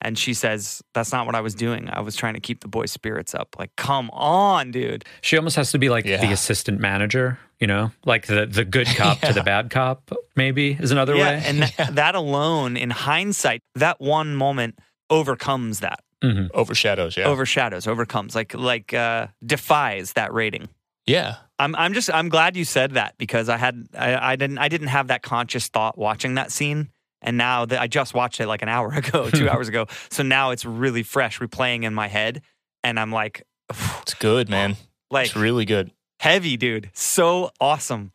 And 0.02 0.18
she 0.18 0.34
says, 0.34 0.82
That's 0.94 1.12
not 1.12 1.26
what 1.26 1.34
I 1.36 1.42
was 1.42 1.56
doing. 1.56 1.90
I 1.90 2.02
was 2.02 2.16
trying 2.16 2.36
to 2.36 2.40
keep 2.40 2.60
the 2.62 2.68
boys' 2.68 2.92
spirits 2.92 3.34
up. 3.34 3.56
Like, 3.58 3.76
come 3.78 4.10
on, 4.12 4.72
dude. 4.72 5.04
She 5.22 5.38
almost 5.38 5.56
has 5.56 5.72
to 5.72 5.80
be 5.80 5.90
like 5.90 6.06
the 6.06 6.32
assistant 6.32 6.80
manager, 6.80 7.40
you 7.60 7.66
know, 7.68 7.92
like 8.06 8.28
the 8.28 8.46
the 8.46 8.64
good 8.64 8.88
cop 8.96 9.20
to 9.22 9.34
the 9.34 9.44
bad 9.44 9.70
cop. 9.72 10.12
Maybe 10.36 10.74
is 10.80 10.92
another 10.92 11.16
yeah, 11.16 11.24
way. 11.40 11.44
and 11.46 11.64
that, 11.64 11.96
that 11.96 12.16
alone, 12.16 12.78
in 12.78 12.92
hindsight, 12.92 13.62
that 13.76 14.00
one 14.00 14.36
moment 14.36 14.78
overcomes 15.10 15.80
that, 15.80 16.02
Mhm. 16.24 16.50
Overshadows. 16.54 17.18
Yeah. 17.18 17.26
overshadows, 17.26 17.88
overcomes, 17.88 18.36
like 18.36 18.54
like 18.54 18.94
uh, 18.94 19.28
defies 19.46 20.14
that 20.14 20.34
rating. 20.34 20.70
yeah. 21.06 21.38
I'm 21.60 21.76
I'm 21.76 21.94
just 21.96 22.12
I'm 22.14 22.30
glad 22.30 22.56
you 22.56 22.64
said 22.66 22.92
that 22.92 23.16
because 23.18 23.50
I 23.50 23.58
had 23.58 23.88
I, 23.98 24.34
I 24.34 24.36
didn't 24.36 24.60
I 24.60 24.68
didn't 24.68 24.90
have 24.90 25.08
that 25.08 25.24
conscious 25.24 25.70
thought 25.70 25.98
watching 25.98 26.36
that 26.36 26.52
scene, 26.52 26.90
and 27.22 27.38
now 27.38 27.66
that 27.66 27.80
I 27.82 27.88
just 27.88 28.14
watched 28.14 28.40
it 28.40 28.48
like 28.48 28.62
an 28.62 28.70
hour 28.70 28.92
ago, 28.94 29.30
two 29.30 29.50
hours 29.54 29.68
ago, 29.68 29.88
so 30.10 30.24
now 30.24 30.52
it's 30.52 30.66
really 30.66 31.04
fresh, 31.04 31.40
replaying 31.40 31.84
in 31.84 31.94
my 31.94 32.08
head, 32.08 32.42
and 32.84 33.00
I'm 33.00 33.12
like, 33.12 33.44
It's 34.02 34.14
good, 34.14 34.50
man. 34.50 34.78
like 35.12 35.28
it's 35.28 35.36
really 35.36 35.66
good. 35.66 35.92
heavy, 36.20 36.58
dude, 36.58 36.90
so 36.94 37.52
awesome. 37.60 38.12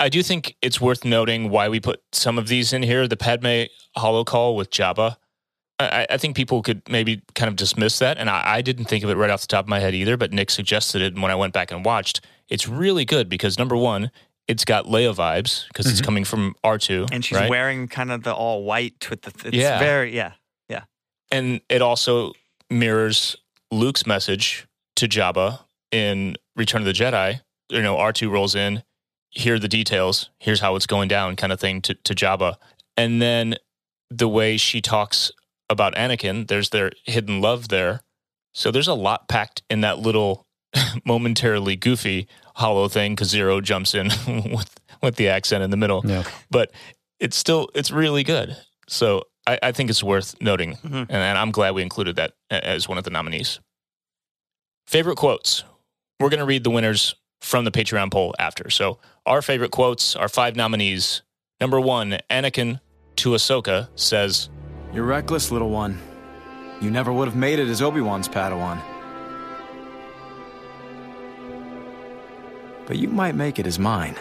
I 0.00 0.08
do 0.08 0.22
think 0.22 0.56
it's 0.62 0.80
worth 0.80 1.04
noting 1.04 1.50
why 1.50 1.68
we 1.68 1.80
put 1.80 2.00
some 2.12 2.38
of 2.38 2.46
these 2.46 2.72
in 2.72 2.84
here. 2.84 3.08
The 3.08 3.16
Padme 3.16 3.64
holo 3.96 4.22
call 4.24 4.54
with 4.54 4.70
Jabba. 4.70 5.16
I, 5.80 6.06
I 6.10 6.16
think 6.18 6.36
people 6.36 6.62
could 6.62 6.82
maybe 6.88 7.22
kind 7.34 7.48
of 7.48 7.56
dismiss 7.56 7.98
that, 7.98 8.16
and 8.16 8.30
I, 8.30 8.42
I 8.46 8.62
didn't 8.62 8.84
think 8.86 9.02
of 9.04 9.10
it 9.10 9.16
right 9.16 9.30
off 9.30 9.40
the 9.40 9.48
top 9.48 9.64
of 9.64 9.68
my 9.68 9.80
head 9.80 9.94
either. 9.96 10.16
But 10.16 10.32
Nick 10.32 10.50
suggested 10.50 11.02
it, 11.02 11.14
and 11.14 11.22
when 11.22 11.32
I 11.32 11.34
went 11.34 11.52
back 11.52 11.70
and 11.72 11.84
watched, 11.84 12.20
it's 12.48 12.68
really 12.68 13.04
good 13.04 13.28
because 13.28 13.58
number 13.58 13.76
one, 13.76 14.10
it's 14.48 14.64
got 14.64 14.86
Leia 14.86 15.14
vibes 15.14 15.68
because 15.68 15.86
it's 15.86 16.00
mm-hmm. 16.00 16.04
coming 16.04 16.24
from 16.24 16.54
R 16.64 16.78
two, 16.78 17.06
And 17.12 17.24
she's 17.24 17.38
right? 17.38 17.50
wearing 17.50 17.86
kind 17.86 18.10
of 18.10 18.22
the 18.22 18.34
all 18.34 18.64
white 18.64 19.08
with 19.10 19.22
the 19.22 19.32
it's 19.46 19.56
Yeah. 19.56 19.78
very 19.78 20.14
yeah 20.14 20.32
yeah 20.68 20.84
and 21.30 21.60
it 21.68 21.82
also 21.82 22.32
mirrors 22.70 23.36
Luke's 23.70 24.06
message 24.06 24.66
to 24.96 25.06
Jabba 25.06 25.60
in 25.92 26.36
Return 26.56 26.82
of 26.82 26.86
the 26.86 26.92
Jedi. 26.92 27.40
You 27.68 27.82
know, 27.82 27.98
R 27.98 28.12
two 28.12 28.30
rolls 28.30 28.54
in, 28.54 28.82
here 29.30 29.54
are 29.54 29.58
the 29.58 29.68
details, 29.68 30.30
here's 30.40 30.60
how 30.60 30.74
it's 30.74 30.86
going 30.86 31.08
down, 31.08 31.36
kind 31.36 31.52
of 31.52 31.60
thing 31.60 31.82
to, 31.82 31.94
to 31.94 32.14
Jabba, 32.14 32.56
and 32.96 33.20
then 33.20 33.56
the 34.10 34.28
way 34.28 34.56
she 34.56 34.80
talks 34.80 35.30
about 35.68 35.94
Anakin, 35.94 36.48
there's 36.48 36.70
their 36.70 36.90
hidden 37.04 37.40
love 37.42 37.68
there. 37.68 38.00
So 38.54 38.70
there's 38.70 38.88
a 38.88 38.94
lot 38.94 39.28
packed 39.28 39.62
in 39.68 39.82
that 39.82 39.98
little 39.98 40.46
momentarily 41.04 41.76
goofy 41.76 42.26
holo 42.58 42.88
thing 42.88 43.14
because 43.14 43.32
Ziro 43.32 43.62
jumps 43.62 43.94
in 43.94 44.08
with 44.52 44.68
with 45.02 45.16
the 45.16 45.28
accent 45.28 45.62
in 45.62 45.70
the 45.70 45.76
middle 45.76 46.02
Yeah. 46.04 46.24
but 46.50 46.72
it's 47.20 47.36
still 47.36 47.68
it's 47.74 47.90
really 47.90 48.24
good. 48.24 48.56
So 48.88 49.24
I, 49.46 49.58
I 49.62 49.72
think 49.72 49.90
it's 49.90 50.02
worth 50.02 50.34
noting, 50.40 50.74
Mhm. 50.84 51.06
and, 51.08 51.10
and 51.10 51.38
I'm 51.38 51.50
glad 51.52 51.74
we 51.74 51.82
included 51.82 52.16
that 52.16 52.32
as 52.50 52.88
one 52.88 52.98
of 52.98 53.04
the 53.04 53.10
nominees. 53.10 53.60
Favorite 54.86 55.16
quotes. 55.16 55.64
We're 56.20 56.30
going 56.30 56.40
to 56.40 56.46
read 56.46 56.64
the 56.64 56.70
winners 56.70 57.14
from 57.40 57.64
the 57.64 57.70
Patreon 57.70 58.10
poll 58.10 58.34
after. 58.38 58.70
So 58.70 58.98
our 59.26 59.42
favorite 59.42 59.70
quotes, 59.70 60.16
our 60.16 60.28
five 60.28 60.56
nominees. 60.56 61.22
Number 61.60 61.80
one, 61.80 62.18
Anakin 62.30 62.80
to 63.16 63.30
Ahsoka 63.30 63.88
says, 63.94 64.48
You're 64.92 65.04
reckless, 65.04 65.50
little 65.50 65.70
one. 65.70 65.98
You 66.80 66.90
never 66.90 67.12
would 67.12 67.28
have 67.28 67.36
made 67.36 67.58
it 67.58 67.68
as 67.68 67.82
Obi 67.82 68.00
Wan's 68.00 68.28
Padawan. 68.28 68.80
But 72.88 72.96
you 72.96 73.08
might 73.08 73.34
make 73.34 73.58
it 73.58 73.66
as 73.66 73.78
mine. 73.78 74.16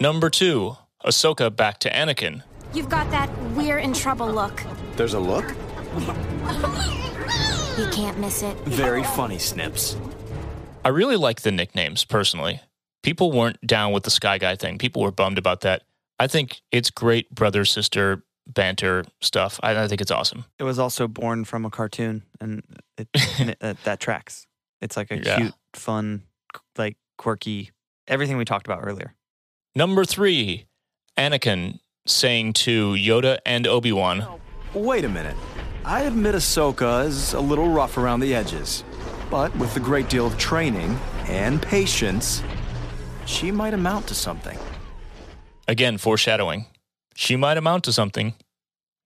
Number 0.00 0.30
two, 0.30 0.76
Ahsoka 1.04 1.54
back 1.54 1.78
to 1.80 1.90
Anakin. 1.90 2.42
You've 2.72 2.88
got 2.88 3.10
that 3.10 3.30
we're 3.54 3.78
in 3.78 3.92
trouble 3.92 4.26
look. 4.32 4.62
There's 4.96 5.12
a 5.14 5.20
look? 5.20 5.44
You 7.78 7.86
can't 7.92 8.18
miss 8.18 8.42
it. 8.42 8.56
Very 8.60 9.04
funny, 9.04 9.38
Snips. 9.38 9.96
I 10.84 10.88
really 10.88 11.16
like 11.16 11.42
the 11.42 11.52
nicknames 11.52 12.04
personally. 12.04 12.60
People 13.02 13.30
weren't 13.32 13.64
down 13.66 13.92
with 13.92 14.04
the 14.04 14.10
Sky 14.10 14.38
Guy 14.38 14.56
thing. 14.56 14.78
People 14.78 15.02
were 15.02 15.12
bummed 15.12 15.36
about 15.38 15.60
that. 15.60 15.82
I 16.18 16.26
think 16.26 16.62
it's 16.72 16.90
great 16.90 17.32
brother 17.34 17.66
sister 17.66 18.24
banter 18.46 19.04
stuff. 19.20 19.60
I, 19.62 19.84
I 19.84 19.88
think 19.88 20.00
it's 20.00 20.10
awesome. 20.10 20.46
It 20.58 20.64
was 20.64 20.78
also 20.78 21.06
born 21.06 21.44
from 21.44 21.66
a 21.66 21.70
cartoon, 21.70 22.22
and 22.40 22.62
it, 22.96 23.08
and 23.38 23.50
it 23.50 23.60
that, 23.60 23.84
that 23.84 24.00
tracks. 24.00 24.46
It's 24.80 24.96
like 24.96 25.10
a 25.10 25.18
Yeah. 25.22 25.36
cute, 25.36 25.54
fun, 25.74 26.22
like 26.78 26.96
quirky, 27.18 27.70
everything 28.06 28.38
we 28.38 28.46
talked 28.46 28.66
about 28.66 28.80
earlier. 28.82 29.14
Number 29.74 30.06
three, 30.06 30.66
Anakin 31.18 31.80
saying 32.06 32.54
to 32.54 32.92
Yoda 32.94 33.38
and 33.44 33.66
Obi 33.66 33.92
Wan, 33.92 34.26
Wait 34.72 35.04
a 35.04 35.08
minute. 35.08 35.36
I 35.84 36.02
admit 36.02 36.34
Ahsoka 36.34 37.04
is 37.06 37.34
a 37.34 37.40
little 37.40 37.68
rough 37.68 37.96
around 37.98 38.20
the 38.20 38.34
edges. 38.34 38.84
But 39.30 39.54
with 39.56 39.76
a 39.76 39.80
great 39.80 40.08
deal 40.08 40.26
of 40.26 40.38
training 40.38 40.98
and 41.26 41.60
patience, 41.60 42.42
she 43.26 43.50
might 43.50 43.74
amount 43.74 44.06
to 44.08 44.14
something. 44.14 44.58
again, 45.66 45.98
foreshadowing. 45.98 46.66
She 47.14 47.36
might 47.36 47.58
amount 47.58 47.84
to 47.84 47.92
something. 47.92 48.34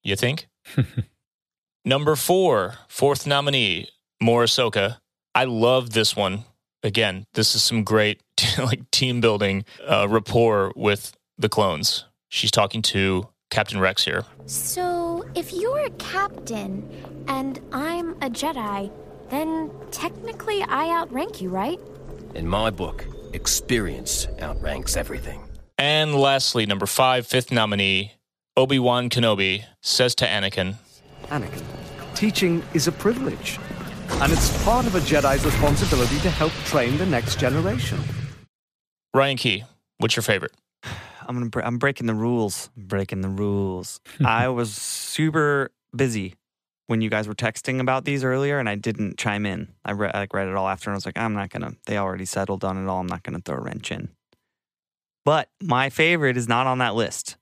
You 0.05 0.15
think? 0.17 0.47
Number 1.85 2.15
four, 2.15 2.75
fourth 2.89 3.27
nominee, 3.27 3.89
more 4.21 4.45
Ahsoka. 4.45 4.99
I 5.35 5.45
love 5.45 5.91
this 5.91 6.15
one. 6.15 6.45
Again, 6.83 7.27
this 7.35 7.55
is 7.55 7.63
some 7.63 7.85
great 7.85 8.21
like 8.59 8.91
team 8.91 9.21
building 9.21 9.65
uh, 9.87 10.09
rapport 10.09 10.73
with 10.75 11.13
the 11.39 11.49
clones. 11.49 12.05
She's 12.29 12.51
talking 12.51 12.83
to 12.83 13.29
Captain 13.51 13.79
Rex 13.79 14.05
here. 14.05 14.25
So, 14.47 15.25
if 15.35 15.53
you're 15.53 15.81
a 15.81 15.91
captain 15.91 16.89
and 17.29 17.61
I'm 17.73 18.13
a 18.23 18.31
Jedi, 18.31 18.91
then 19.31 19.71
technically 19.91 20.63
I 20.63 20.89
outrank 20.91 21.41
you, 21.41 21.51
right? 21.51 21.79
In 22.35 22.49
my 22.49 22.71
book, 22.71 23.07
experience 23.33 24.27
outranks 24.41 24.97
everything. 24.97 25.43
And 25.79 26.15
lastly, 26.15 26.67
number 26.67 26.87
five, 26.87 27.27
fifth 27.27 27.53
nominee, 27.53 28.15
Obi 28.57 28.79
Wan 28.79 29.09
Kenobi 29.09 29.65
says 29.81 30.15
to 30.17 30.27
Anakin, 30.27 30.77
Anakin, 31.25 31.63
teaching 32.15 32.63
is 32.75 32.89
a 32.89 32.93
privilege, 32.93 33.59
and 34.21 34.33
it's 34.33 34.63
part 34.65 34.87
of 34.87 34.95
a 34.95 35.01
Jedi's 35.01 35.45
responsibility 35.45 36.19
to 36.21 36.31
help 36.31 36.53
train 36.65 36.97
the 36.99 37.07
next 37.07 37.39
generation. 37.39 37.99
Ryan 39.15 39.37
Key, 39.37 39.65
what's 39.99 40.17
your 40.17 40.23
favorite? 40.23 40.53
I'm 41.27 41.37
gonna. 41.37 41.51
Bre- 41.51 41.63
I'm 41.63 41.79
breaking 41.79 42.07
the 42.07 42.15
rules. 42.15 42.71
I'm 42.77 42.87
breaking 42.87 43.21
the 43.21 43.29
rules. 43.29 44.01
Hmm. 44.19 44.27
I 44.27 44.49
was 44.49 44.75
super 44.75 45.71
busy 45.95 46.35
when 46.89 47.01
you 47.01 47.09
guys 47.09 47.29
were 47.29 47.35
texting 47.35 47.81
about 47.81 48.05
these 48.05 48.25
earlier, 48.25 48.59
and 48.59 48.69
I 48.69 48.75
didn't 48.75 49.19
chime 49.19 49.47
in. 49.47 49.69
I 49.85 49.93
read, 49.93 50.15
I 50.15 50.27
read 50.33 50.49
it 50.49 50.55
all 50.57 50.69
after, 50.69 50.91
and 50.91 50.95
I 50.95 50.97
was 50.97 51.07
like, 51.07 51.19
I'm 51.19 51.35
not 51.35 51.51
gonna. 51.51 51.75
They 51.87 51.97
already 51.97 52.25
settled 52.25 52.65
on 52.65 52.83
it 52.83 52.89
all. 52.89 53.01
I'm 53.01 53.07
not 53.07 53.23
gonna 53.23 53.41
throw 53.45 53.57
a 53.57 53.61
wrench 53.61 53.93
in. 53.93 54.09
But 55.25 55.49
my 55.63 55.91
favorite 55.91 56.37
is 56.37 56.49
not 56.49 56.67
on 56.67 56.79
that 56.79 56.95
list. 56.95 57.37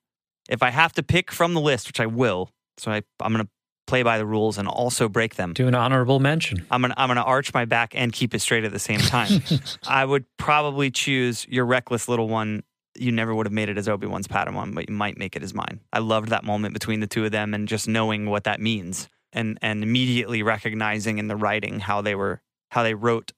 If 0.49 0.63
I 0.63 0.71
have 0.71 0.93
to 0.95 1.03
pick 1.03 1.31
from 1.31 1.55
the 1.55 1.61
list, 1.61 1.87
which 1.87 2.01
I 2.01 2.07
will, 2.07 2.51
so 2.77 2.91
I, 2.91 3.03
I'm 3.21 3.33
gonna 3.33 3.49
play 3.91 4.05
by 4.05 4.19
the 4.19 4.25
rules 4.25 4.57
and 4.57 4.69
also 4.69 5.09
break 5.09 5.35
them. 5.35 5.53
Do 5.53 5.67
an 5.67 5.75
honorable 5.75 6.21
mention. 6.21 6.65
I'm 6.71 6.81
gonna 6.81 6.95
I'm 6.97 7.09
gonna 7.09 7.23
arch 7.23 7.53
my 7.53 7.65
back 7.65 7.93
and 7.97 8.13
keep 8.13 8.35
it 8.35 8.39
straight 8.39 8.63
at 8.63 8.71
the 8.71 8.79
same 8.79 9.01
time. 9.01 9.43
I 9.87 10.05
would 10.05 10.25
probably 10.37 10.93
choose 10.93 11.45
your 11.49 11.67
reckless 11.67 12.09
little 12.09 12.29
one. 12.29 12.63
You 12.97 13.11
never 13.11 13.35
would 13.35 13.47
have 13.47 13.53
made 13.53 13.69
it 13.69 13.77
as 13.77 13.89
Obi 13.89 14.07
Wan's 14.07 14.29
Padawan, 14.29 14.75
but 14.77 14.89
you 14.89 14.95
might 14.95 15.19
make 15.19 15.35
it 15.35 15.43
as 15.43 15.55
mine. 15.55 15.81
I 15.93 15.99
loved 15.99 16.29
that 16.29 16.45
moment 16.45 16.73
between 16.73 17.01
the 17.01 17.09
two 17.09 17.25
of 17.25 17.33
them 17.33 17.53
and 17.53 17.67
just 17.67 17.89
knowing 17.89 18.31
what 18.31 18.45
that 18.45 18.61
means, 18.61 19.09
and 19.33 19.59
and 19.61 19.83
immediately 19.83 20.45
recognizing 20.45 21.19
in 21.19 21.27
the 21.27 21.37
writing 21.37 21.81
how 21.81 22.01
they 22.01 22.15
were 22.15 22.41
how 22.71 22.85
they 22.85 22.95
wrote 22.95 23.33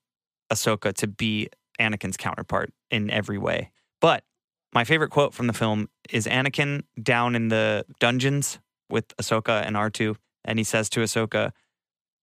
Ahsoka 0.52 0.92
to 0.96 1.06
be 1.06 1.48
Anakin's 1.80 2.18
counterpart 2.18 2.74
in 2.90 3.10
every 3.10 3.38
way. 3.38 3.70
But 4.02 4.24
my 4.74 4.84
favorite 4.84 5.10
quote 5.10 5.32
from 5.32 5.46
the 5.46 5.54
film 5.54 5.88
is 6.10 6.26
Anakin 6.26 6.82
down 7.02 7.34
in 7.34 7.48
the 7.48 7.86
dungeons 8.00 8.58
with 8.90 9.16
Ahsoka 9.16 9.66
and 9.66 9.76
R2, 9.76 10.16
and 10.44 10.58
he 10.58 10.64
says 10.64 10.88
to 10.90 11.00
Ahsoka, 11.00 11.52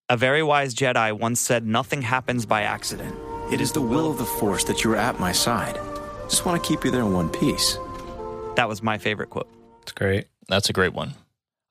a 0.09 0.17
very 0.17 0.41
wise 0.41 0.73
Jedi 0.73 1.17
once 1.17 1.39
said, 1.39 1.65
Nothing 1.65 2.01
happens 2.01 2.45
by 2.45 2.63
accident. 2.63 3.15
It 3.51 3.61
is 3.61 3.71
the 3.71 3.81
will 3.81 4.11
of 4.11 4.17
the 4.17 4.25
Force 4.25 4.63
that 4.65 4.83
you're 4.83 4.95
at 4.95 5.19
my 5.19 5.31
side. 5.31 5.79
Just 6.23 6.45
want 6.45 6.61
to 6.61 6.67
keep 6.67 6.83
you 6.83 6.91
there 6.91 7.01
in 7.01 7.13
one 7.13 7.29
piece. 7.29 7.77
That 8.55 8.67
was 8.67 8.81
my 8.81 8.97
favorite 8.97 9.29
quote. 9.29 9.49
It's 9.83 9.91
great. 9.91 10.27
That's 10.47 10.69
a 10.69 10.73
great 10.73 10.93
one. 10.93 11.13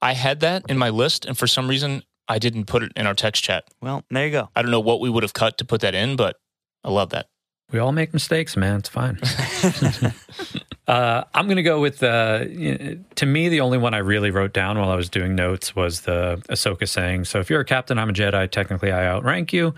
I 0.00 0.12
had 0.12 0.40
that 0.40 0.64
in 0.68 0.78
my 0.78 0.90
list, 0.90 1.24
and 1.24 1.36
for 1.36 1.46
some 1.46 1.68
reason, 1.68 2.02
I 2.28 2.38
didn't 2.38 2.66
put 2.66 2.82
it 2.82 2.92
in 2.94 3.06
our 3.06 3.14
text 3.14 3.42
chat. 3.42 3.64
Well, 3.80 4.04
there 4.10 4.26
you 4.26 4.32
go. 4.32 4.48
I 4.54 4.62
don't 4.62 4.70
know 4.70 4.80
what 4.80 5.00
we 5.00 5.10
would 5.10 5.24
have 5.24 5.32
cut 5.32 5.58
to 5.58 5.64
put 5.64 5.80
that 5.80 5.94
in, 5.94 6.14
but 6.16 6.36
I 6.84 6.90
love 6.90 7.10
that. 7.10 7.26
We 7.72 7.80
all 7.80 7.92
make 7.92 8.12
mistakes, 8.12 8.56
man. 8.56 8.78
It's 8.78 8.88
fine. 8.88 9.18
uh, 10.88 11.24
I'm 11.34 11.44
going 11.44 11.56
to 11.56 11.62
go 11.62 11.80
with, 11.80 11.98
to 11.98 13.26
me, 13.26 13.48
the 13.50 13.60
only 13.60 13.76
one 13.76 13.92
I 13.92 13.98
really 13.98 14.30
wrote 14.30 14.54
down 14.54 14.78
while 14.78 14.88
I 14.88 14.96
was 14.96 15.10
doing 15.10 15.34
notes 15.34 15.76
was 15.76 16.00
the 16.00 16.42
Ahsoka 16.48 16.88
saying, 16.88 17.26
So 17.26 17.40
if 17.40 17.50
you're 17.50 17.60
a 17.60 17.64
captain, 17.64 17.98
I'm 17.98 18.08
a 18.08 18.12
Jedi. 18.12 18.50
Technically, 18.50 18.90
I 18.90 19.06
outrank 19.06 19.52
you. 19.52 19.74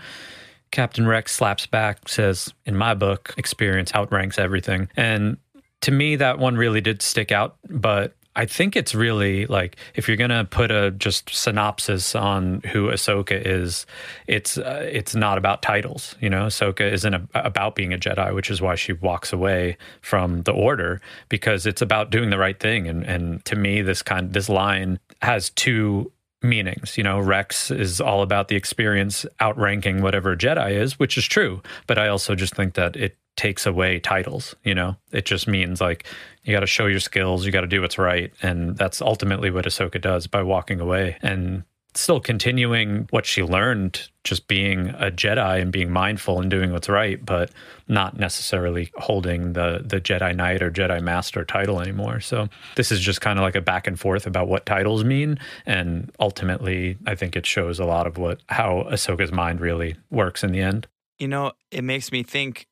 Captain 0.71 1.05
Rex 1.05 1.33
slaps 1.33 1.65
back, 1.65 2.07
says, 2.07 2.53
In 2.65 2.77
my 2.77 2.93
book, 2.93 3.33
experience 3.35 3.91
outranks 3.93 4.39
everything. 4.39 4.87
And 4.95 5.35
to 5.81 5.91
me, 5.91 6.15
that 6.15 6.39
one 6.39 6.55
really 6.55 6.79
did 6.79 7.01
stick 7.01 7.33
out. 7.33 7.57
But 7.69 8.15
I 8.35 8.45
think 8.45 8.75
it's 8.75 8.95
really 8.95 9.45
like 9.45 9.75
if 9.93 10.07
you're 10.07 10.17
gonna 10.17 10.45
put 10.45 10.71
a 10.71 10.91
just 10.91 11.29
synopsis 11.33 12.15
on 12.15 12.61
who 12.71 12.87
Ahsoka 12.87 13.41
is, 13.45 13.85
it's 14.27 14.57
uh, 14.57 14.87
it's 14.89 15.13
not 15.15 15.37
about 15.37 15.61
titles. 15.61 16.15
You 16.21 16.29
know, 16.29 16.45
Ahsoka 16.45 16.89
isn't 16.89 17.13
a, 17.13 17.27
about 17.33 17.75
being 17.75 17.93
a 17.93 17.97
Jedi, 17.97 18.33
which 18.33 18.49
is 18.49 18.61
why 18.61 18.75
she 18.75 18.93
walks 18.93 19.33
away 19.33 19.77
from 20.01 20.43
the 20.43 20.53
Order 20.53 21.01
because 21.27 21.65
it's 21.65 21.81
about 21.81 22.09
doing 22.09 22.29
the 22.29 22.37
right 22.37 22.59
thing. 22.59 22.87
And 22.87 23.03
and 23.03 23.43
to 23.45 23.55
me, 23.55 23.81
this 23.81 24.01
kind 24.01 24.31
this 24.31 24.47
line 24.47 24.99
has 25.21 25.49
two 25.49 26.11
meanings. 26.41 26.97
You 26.97 27.03
know, 27.03 27.19
Rex 27.19 27.69
is 27.69 27.99
all 27.99 28.21
about 28.21 28.47
the 28.47 28.55
experience 28.55 29.25
outranking 29.41 30.01
whatever 30.01 30.35
Jedi 30.35 30.71
is, 30.71 30.97
which 30.97 31.17
is 31.17 31.25
true. 31.25 31.61
But 31.85 31.97
I 31.97 32.07
also 32.07 32.35
just 32.35 32.55
think 32.55 32.75
that 32.75 32.95
it 32.95 33.17
takes 33.35 33.65
away 33.65 33.99
titles. 33.99 34.55
You 34.63 34.75
know, 34.75 34.95
it 35.11 35.25
just 35.25 35.47
means 35.47 35.81
like 35.81 36.05
you 36.43 36.53
got 36.53 36.61
to 36.61 36.67
show 36.67 36.87
your 36.87 36.99
skills, 36.99 37.45
you 37.45 37.51
got 37.51 37.61
to 37.61 37.67
do 37.67 37.81
what's 37.81 37.97
right, 37.97 38.31
and 38.41 38.77
that's 38.77 39.01
ultimately 39.01 39.51
what 39.51 39.65
Ahsoka 39.65 40.01
does 40.01 40.27
by 40.27 40.43
walking 40.43 40.79
away 40.79 41.17
and 41.21 41.63
still 41.93 42.19
continuing 42.19 43.07
what 43.09 43.25
she 43.25 43.43
learned, 43.43 44.09
just 44.23 44.47
being 44.47 44.89
a 44.89 45.11
Jedi 45.11 45.61
and 45.61 45.71
being 45.71 45.91
mindful 45.91 46.39
and 46.39 46.49
doing 46.49 46.71
what's 46.71 46.87
right, 46.87 47.23
but 47.23 47.51
not 47.87 48.17
necessarily 48.17 48.91
holding 48.95 49.53
the 49.53 49.83
the 49.85 49.99
Jedi 49.99 50.35
Knight 50.35 50.61
or 50.61 50.71
Jedi 50.71 51.01
Master 51.01 51.43
title 51.43 51.81
anymore. 51.81 52.19
So 52.19 52.47
this 52.75 52.91
is 52.91 52.99
just 52.99 53.21
kind 53.21 53.37
of 53.39 53.43
like 53.43 53.55
a 53.55 53.61
back 53.61 53.87
and 53.87 53.99
forth 53.99 54.25
about 54.25 54.47
what 54.47 54.65
titles 54.65 55.03
mean, 55.03 55.37
and 55.65 56.11
ultimately, 56.19 56.97
I 57.05 57.15
think 57.15 57.35
it 57.35 57.45
shows 57.45 57.79
a 57.79 57.85
lot 57.85 58.07
of 58.07 58.17
what 58.17 58.39
how 58.47 58.87
Ahsoka's 58.89 59.31
mind 59.31 59.59
really 59.59 59.95
works 60.09 60.43
in 60.43 60.51
the 60.51 60.61
end. 60.61 60.87
You 61.19 61.27
know, 61.27 61.51
it 61.69 61.83
makes 61.83 62.11
me 62.11 62.23
think 62.23 62.67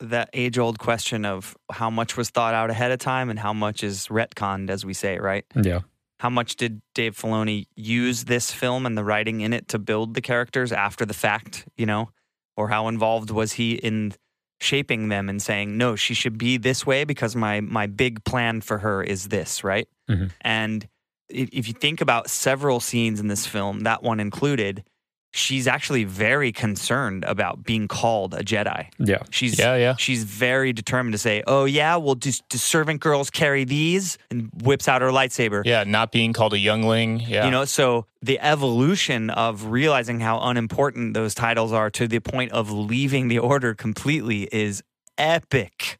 that 0.00 0.30
age 0.32 0.58
old 0.58 0.78
question 0.78 1.24
of 1.24 1.56
how 1.70 1.90
much 1.90 2.16
was 2.16 2.30
thought 2.30 2.54
out 2.54 2.70
ahead 2.70 2.90
of 2.90 2.98
time 2.98 3.30
and 3.30 3.38
how 3.38 3.52
much 3.52 3.82
is 3.82 4.08
retconned, 4.08 4.70
as 4.70 4.84
we 4.84 4.94
say, 4.94 5.18
right? 5.18 5.44
Yeah. 5.54 5.80
How 6.20 6.30
much 6.30 6.56
did 6.56 6.80
Dave 6.94 7.16
Filoni 7.16 7.66
use 7.76 8.24
this 8.24 8.50
film 8.50 8.86
and 8.86 8.96
the 8.96 9.04
writing 9.04 9.42
in 9.42 9.52
it 9.52 9.68
to 9.68 9.78
build 9.78 10.14
the 10.14 10.20
characters 10.20 10.72
after 10.72 11.04
the 11.04 11.14
fact, 11.14 11.66
you 11.76 11.86
know? 11.86 12.10
Or 12.56 12.68
how 12.68 12.88
involved 12.88 13.30
was 13.30 13.52
he 13.52 13.74
in 13.74 14.14
shaping 14.60 15.08
them 15.08 15.28
and 15.28 15.42
saying, 15.42 15.76
no, 15.76 15.96
she 15.96 16.14
should 16.14 16.38
be 16.38 16.56
this 16.56 16.86
way 16.86 17.04
because 17.04 17.36
my, 17.36 17.60
my 17.60 17.86
big 17.86 18.24
plan 18.24 18.62
for 18.62 18.78
her 18.78 19.02
is 19.02 19.28
this, 19.28 19.62
right? 19.62 19.88
Mm-hmm. 20.08 20.28
And 20.40 20.88
if, 21.28 21.50
if 21.52 21.68
you 21.68 21.74
think 21.74 22.00
about 22.00 22.30
several 22.30 22.80
scenes 22.80 23.20
in 23.20 23.28
this 23.28 23.46
film, 23.46 23.80
that 23.80 24.02
one 24.02 24.20
included, 24.20 24.84
she's 25.36 25.66
actually 25.66 26.04
very 26.04 26.50
concerned 26.50 27.24
about 27.24 27.62
being 27.62 27.86
called 27.88 28.34
a 28.34 28.42
Jedi. 28.42 28.88
Yeah. 28.98 29.22
She's 29.30 29.58
Yeah, 29.58 29.76
yeah. 29.76 29.94
she's 29.96 30.24
very 30.24 30.72
determined 30.72 31.12
to 31.12 31.18
say, 31.18 31.42
"Oh 31.46 31.64
yeah, 31.64 31.96
well 31.96 32.14
do, 32.14 32.32
do 32.48 32.58
servant 32.58 33.00
girls 33.00 33.30
carry 33.30 33.64
these?" 33.64 34.18
and 34.30 34.50
whips 34.62 34.88
out 34.88 35.02
her 35.02 35.10
lightsaber. 35.10 35.62
Yeah, 35.64 35.84
not 35.84 36.10
being 36.12 36.32
called 36.32 36.54
a 36.54 36.58
youngling. 36.58 37.20
Yeah. 37.20 37.44
You 37.44 37.50
know, 37.50 37.64
so 37.64 38.06
the 38.22 38.40
evolution 38.40 39.30
of 39.30 39.66
realizing 39.66 40.20
how 40.20 40.40
unimportant 40.40 41.14
those 41.14 41.34
titles 41.34 41.72
are 41.72 41.90
to 41.90 42.08
the 42.08 42.20
point 42.20 42.52
of 42.52 42.70
leaving 42.70 43.28
the 43.28 43.38
order 43.38 43.74
completely 43.74 44.48
is 44.50 44.82
epic. 45.18 45.98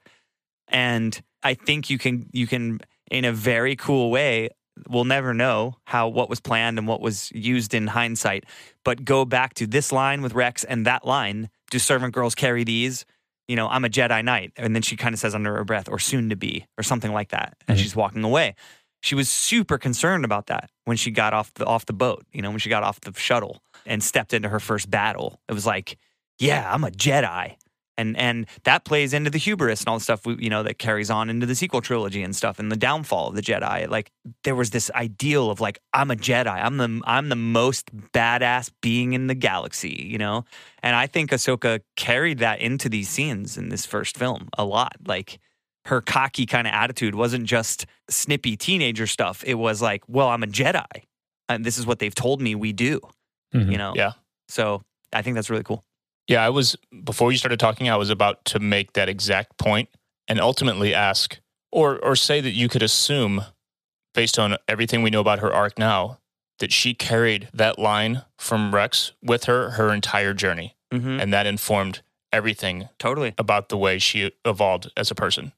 And 0.68 1.20
I 1.42 1.54
think 1.54 1.90
you 1.90 1.98
can 1.98 2.28
you 2.32 2.46
can 2.46 2.80
in 3.10 3.24
a 3.24 3.32
very 3.32 3.76
cool 3.76 4.10
way 4.10 4.48
we'll 4.88 5.04
never 5.04 5.32
know 5.34 5.76
how 5.84 6.08
what 6.08 6.28
was 6.28 6.40
planned 6.40 6.78
and 6.78 6.86
what 6.86 7.00
was 7.00 7.30
used 7.32 7.72
in 7.74 7.86
hindsight 7.86 8.44
but 8.84 9.04
go 9.04 9.24
back 9.24 9.54
to 9.54 9.66
this 9.66 9.90
line 9.92 10.22
with 10.22 10.34
rex 10.34 10.64
and 10.64 10.86
that 10.86 11.04
line 11.06 11.48
do 11.70 11.78
servant 11.78 12.14
girls 12.14 12.34
carry 12.34 12.62
these? 12.64 13.04
You 13.48 13.56
know 13.56 13.68
i'm 13.68 13.84
a 13.84 13.88
jedi 13.88 14.24
knight. 14.24 14.52
And 14.56 14.74
then 14.74 14.82
she 14.82 14.96
kind 14.96 15.12
of 15.14 15.18
says 15.18 15.34
under 15.34 15.54
her 15.56 15.64
breath 15.64 15.88
or 15.88 15.98
soon 15.98 16.28
to 16.30 16.36
be 16.36 16.66
or 16.78 16.82
something 16.82 17.12
like 17.12 17.28
that. 17.30 17.54
As 17.68 17.78
Mhm. 17.78 17.82
she's 17.82 17.96
walking 17.96 18.24
away. 18.24 18.54
She 19.02 19.14
was 19.14 19.28
super 19.28 19.78
concerned 19.78 20.24
about 20.24 20.46
that 20.46 20.70
when 20.84 20.96
she 20.96 21.10
got 21.10 21.32
off 21.32 21.54
the 21.54 21.64
off 21.64 21.86
the 21.86 21.92
boat 21.92 22.24
you 22.32 22.42
know 22.42 22.50
when 22.50 22.58
she 22.58 22.68
got 22.68 22.82
off 22.82 23.00
the 23.00 23.12
shuttle 23.18 23.62
and 23.86 24.02
stepped 24.02 24.32
into 24.34 24.48
her 24.48 24.58
first 24.60 24.90
battle. 24.90 25.40
It 25.48 25.52
was 25.52 25.64
like 25.66 25.96
yeah 26.38 26.72
i'm 26.74 26.84
a 26.84 26.90
jedi 26.90 27.56
and 27.98 28.16
and 28.16 28.46
that 28.64 28.84
plays 28.84 29.12
into 29.12 29.30
the 29.30 29.38
hubris 29.38 29.80
and 29.80 29.88
all 29.88 29.98
the 29.98 30.04
stuff 30.04 30.26
we, 30.26 30.36
you 30.38 30.50
know 30.50 30.62
that 30.62 30.78
carries 30.78 31.10
on 31.10 31.30
into 31.30 31.46
the 31.46 31.54
sequel 31.54 31.80
trilogy 31.80 32.22
and 32.22 32.34
stuff 32.34 32.58
and 32.58 32.70
the 32.70 32.76
downfall 32.76 33.28
of 33.28 33.34
the 33.34 33.42
Jedi. 33.42 33.88
Like 33.88 34.10
there 34.44 34.54
was 34.54 34.70
this 34.70 34.90
ideal 34.94 35.50
of 35.50 35.60
like 35.60 35.78
I'm 35.92 36.10
a 36.10 36.16
Jedi. 36.16 36.46
I'm 36.46 36.76
the 36.76 37.00
I'm 37.04 37.28
the 37.28 37.36
most 37.36 37.94
badass 38.12 38.70
being 38.82 39.12
in 39.12 39.26
the 39.26 39.34
galaxy, 39.34 40.06
you 40.08 40.18
know. 40.18 40.44
And 40.82 40.94
I 40.94 41.06
think 41.06 41.30
Ahsoka 41.30 41.80
carried 41.96 42.38
that 42.38 42.60
into 42.60 42.88
these 42.88 43.08
scenes 43.08 43.56
in 43.56 43.68
this 43.70 43.86
first 43.86 44.16
film 44.16 44.48
a 44.56 44.64
lot. 44.64 44.96
Like 45.06 45.38
her 45.86 46.00
cocky 46.00 46.46
kind 46.46 46.66
of 46.66 46.72
attitude 46.72 47.14
wasn't 47.14 47.44
just 47.44 47.86
snippy 48.10 48.56
teenager 48.56 49.06
stuff. 49.06 49.44
It 49.46 49.54
was 49.54 49.80
like, 49.80 50.02
well, 50.08 50.28
I'm 50.28 50.42
a 50.42 50.46
Jedi, 50.46 50.84
and 51.48 51.64
this 51.64 51.78
is 51.78 51.86
what 51.86 51.98
they've 52.00 52.14
told 52.14 52.40
me 52.40 52.54
we 52.54 52.72
do. 52.72 53.00
Mhm. 53.54 53.70
You 53.70 53.78
know. 53.78 53.92
Yeah. 53.96 54.12
So 54.48 54.82
I 55.12 55.22
think 55.22 55.36
that's 55.36 55.48
really 55.48 55.62
cool. 55.62 55.84
Yeah, 56.28 56.44
I 56.44 56.48
was 56.50 56.76
before 57.04 57.30
you 57.32 57.38
started 57.38 57.60
talking, 57.60 57.88
I 57.88 57.96
was 57.96 58.10
about 58.10 58.44
to 58.46 58.58
make 58.58 58.92
that 58.94 59.08
exact 59.08 59.58
point 59.58 59.88
and 60.28 60.40
ultimately 60.40 60.92
ask 60.94 61.38
or 61.72 61.98
or 62.04 62.16
say 62.16 62.40
that 62.40 62.50
you 62.52 62.68
could 62.68 62.82
assume 62.82 63.44
based 64.14 64.38
on 64.38 64.56
everything 64.68 65.02
we 65.02 65.10
know 65.10 65.20
about 65.20 65.38
her 65.40 65.52
arc 65.52 65.78
now 65.78 66.18
that 66.58 66.72
she 66.72 66.94
carried 66.94 67.48
that 67.52 67.78
line 67.78 68.22
from 68.38 68.74
Rex 68.74 69.12
with 69.22 69.44
her 69.44 69.70
her 69.70 69.92
entire 69.92 70.34
journey 70.34 70.74
Mm-hmm. 70.94 71.18
and 71.20 71.32
that 71.32 71.46
informed 71.46 72.00
everything 72.32 72.88
Totally. 73.00 73.34
about 73.38 73.68
the 73.70 73.76
way 73.76 73.98
she 73.98 74.30
evolved 74.44 74.88
as 74.96 75.10
a 75.10 75.16
person. 75.16 75.52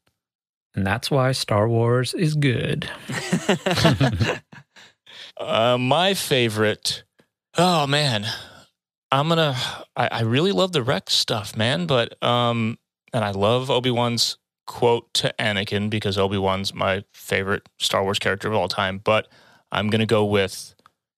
And 0.75 0.87
that's 0.87 1.11
why 1.11 1.33
Star 1.33 1.69
Wars 1.69 2.15
is 2.15 2.35
good. 2.35 2.89
Uh, 5.37 5.77
my 5.79 6.15
favorite. 6.15 7.05
Oh 7.57 7.87
man, 7.87 8.27
I'm 9.11 9.29
gonna. 9.29 9.57
I, 9.97 10.09
I 10.09 10.21
really 10.23 10.53
love 10.53 10.73
the 10.73 10.83
Rex 10.83 11.15
stuff, 11.15 11.57
man. 11.57 11.87
But 11.87 12.23
um, 12.23 12.79
and 13.13 13.25
I 13.25 13.31
love 13.31 13.71
Obi 13.71 13.91
Wan's 13.91 14.37
quote 14.67 15.13
to 15.15 15.35
Anakin 15.39 15.89
because 15.89 16.19
Obi 16.19 16.39
Wan's 16.39 16.75
my 16.75 17.05
favorite 17.15 17.69
Star 17.79 18.03
Wars 18.03 18.19
character 18.19 18.49
of 18.49 18.55
all 18.55 18.69
time. 18.69 18.99
But 18.99 19.29
I'm 19.73 19.89
gonna 19.89 20.07
go 20.07 20.25
with 20.25 20.75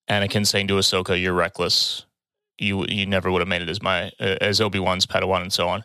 Anakin 0.09 0.47
saying 0.47 0.69
to 0.69 0.75
Ahsoka, 0.75 1.21
"You're 1.21 1.35
reckless. 1.35 2.07
You 2.59 2.85
you 2.89 3.07
never 3.07 3.31
would 3.31 3.41
have 3.41 3.49
made 3.49 3.63
it 3.63 3.69
as 3.69 3.83
my 3.83 4.13
as 4.21 4.61
Obi 4.61 4.79
Wan's 4.79 5.07
Padawan 5.07 5.43
and 5.43 5.53
so 5.53 5.69
on." 5.69 5.85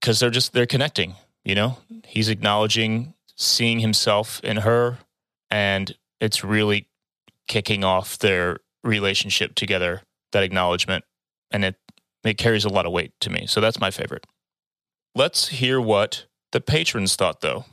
Because 0.00 0.20
they're 0.20 0.30
just 0.30 0.52
they're 0.52 0.66
connecting. 0.66 1.16
You 1.44 1.54
know, 1.54 1.78
he's 2.04 2.28
acknowledging 2.28 3.14
seeing 3.36 3.80
himself 3.80 4.40
in 4.42 4.58
her, 4.58 4.98
and 5.50 5.94
it's 6.20 6.42
really 6.44 6.88
kicking 7.48 7.84
off 7.84 8.18
their 8.18 8.58
relationship 8.82 9.54
together, 9.54 10.02
that 10.32 10.42
acknowledgement. 10.42 11.04
And 11.50 11.64
it, 11.64 11.76
it 12.24 12.38
carries 12.38 12.64
a 12.64 12.68
lot 12.68 12.86
of 12.86 12.92
weight 12.92 13.12
to 13.20 13.30
me. 13.30 13.46
So 13.46 13.60
that's 13.60 13.80
my 13.80 13.90
favorite. 13.90 14.26
Let's 15.14 15.48
hear 15.48 15.80
what 15.80 16.26
the 16.52 16.60
patrons 16.60 17.16
thought, 17.16 17.40
though. 17.40 17.64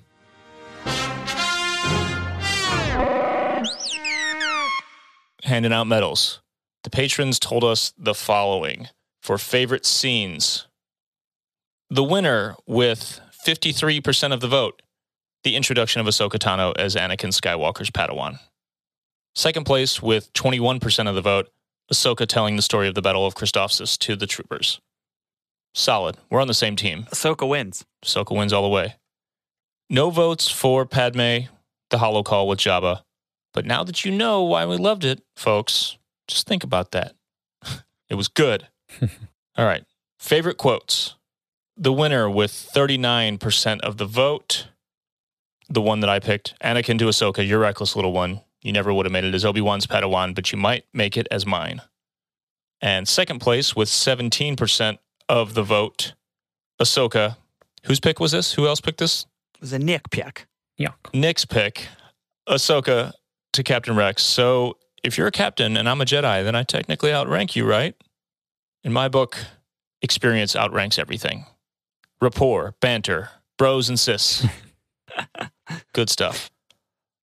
Handing 5.43 5.73
out 5.73 5.87
medals. 5.87 6.41
The 6.83 6.89
patrons 6.89 7.39
told 7.39 7.63
us 7.63 7.93
the 7.97 8.13
following 8.13 8.87
for 9.21 9.37
favorite 9.37 9.85
scenes. 9.85 10.67
The 11.89 12.03
winner 12.03 12.55
with 12.65 13.21
53% 13.45 14.33
of 14.33 14.39
the 14.39 14.47
vote, 14.47 14.81
the 15.43 15.55
introduction 15.55 16.01
of 16.01 16.07
Ahsoka 16.07 16.37
Tano 16.37 16.73
as 16.77 16.95
Anakin 16.95 17.31
Skywalker's 17.31 17.89
Padawan. 17.89 18.39
Second 19.35 19.65
place 19.65 20.01
with 20.01 20.31
21% 20.33 21.09
of 21.09 21.15
the 21.15 21.21
vote, 21.21 21.49
Ahsoka 21.91 22.27
telling 22.27 22.55
the 22.55 22.61
story 22.61 22.87
of 22.87 22.95
the 22.95 23.01
Battle 23.01 23.25
of 23.25 23.35
Christophsis 23.35 23.97
to 23.99 24.15
the 24.15 24.27
troopers. 24.27 24.79
Solid. 25.73 26.17
We're 26.29 26.41
on 26.41 26.47
the 26.47 26.53
same 26.53 26.75
team. 26.75 27.07
Ahsoka 27.11 27.47
wins. 27.47 27.83
Ahsoka 28.03 28.35
wins 28.35 28.53
all 28.53 28.63
the 28.63 28.69
way. 28.69 28.95
No 29.89 30.09
votes 30.09 30.49
for 30.49 30.85
Padme, 30.85 31.47
the 31.89 31.97
holo 31.97 32.23
call 32.23 32.47
with 32.47 32.59
Jabba. 32.59 33.01
But 33.53 33.65
now 33.65 33.83
that 33.83 34.03
you 34.05 34.11
know 34.11 34.43
why 34.43 34.65
we 34.65 34.77
loved 34.77 35.03
it, 35.03 35.21
folks, 35.35 35.97
just 36.27 36.47
think 36.47 36.63
about 36.63 36.91
that. 36.91 37.13
it 38.09 38.15
was 38.15 38.27
good. 38.27 38.67
all 39.01 39.65
right. 39.65 39.83
Favorite 40.19 40.57
quotes. 40.57 41.15
The 41.75 41.93
winner 41.93 42.29
with 42.29 42.51
39% 42.51 43.81
of 43.81 43.97
the 43.97 44.05
vote, 44.05 44.67
the 45.69 45.81
one 45.81 46.01
that 46.01 46.09
I 46.09 46.19
picked, 46.19 46.53
Anakin 46.63 46.99
to 46.99 47.05
Ahsoka, 47.05 47.45
you're 47.47 47.59
reckless 47.59 47.95
little 47.95 48.13
one. 48.13 48.41
You 48.63 48.71
never 48.71 48.93
would 48.93 49.05
have 49.05 49.11
made 49.11 49.25
it 49.25 49.35
as 49.35 49.45
Obi 49.45 49.61
Wan's 49.61 49.85
Padawan, 49.85 50.33
but 50.33 50.51
you 50.51 50.57
might 50.57 50.85
make 50.93 51.17
it 51.17 51.27
as 51.29 51.45
mine. 51.45 51.81
And 52.81 53.07
second 53.07 53.39
place 53.39 53.75
with 53.75 53.89
17% 53.89 54.97
of 55.29 55.53
the 55.53 55.63
vote, 55.63 56.13
Ahsoka. 56.81 57.37
Whose 57.85 57.99
pick 57.99 58.19
was 58.19 58.31
this? 58.31 58.53
Who 58.53 58.65
else 58.65 58.81
picked 58.81 58.99
this? 58.99 59.25
It 59.55 59.61
was 59.61 59.73
a 59.73 59.79
Nick 59.79 60.09
pick. 60.09 60.47
Yeah. 60.77 60.93
Nick's 61.13 61.45
pick, 61.45 61.87
Ahsoka 62.47 63.11
to 63.51 63.63
Captain 63.63 63.95
Rex. 63.95 64.25
So 64.25 64.77
if 65.03 65.17
you're 65.17 65.27
a 65.27 65.31
captain 65.31 65.77
and 65.77 65.87
I'm 65.87 66.01
a 66.01 66.05
Jedi, 66.05 66.43
then 66.43 66.55
I 66.55 66.63
technically 66.63 67.13
outrank 67.13 67.55
you, 67.55 67.65
right? 67.65 67.95
In 68.83 68.93
my 68.93 69.09
book, 69.09 69.37
experience 70.01 70.55
outranks 70.55 70.97
everything. 70.97 71.45
Rapport, 72.21 72.75
banter, 72.79 73.29
bros 73.57 73.89
and 73.89 73.99
sis. 73.99 74.45
Good 75.93 76.09
stuff. 76.09 76.49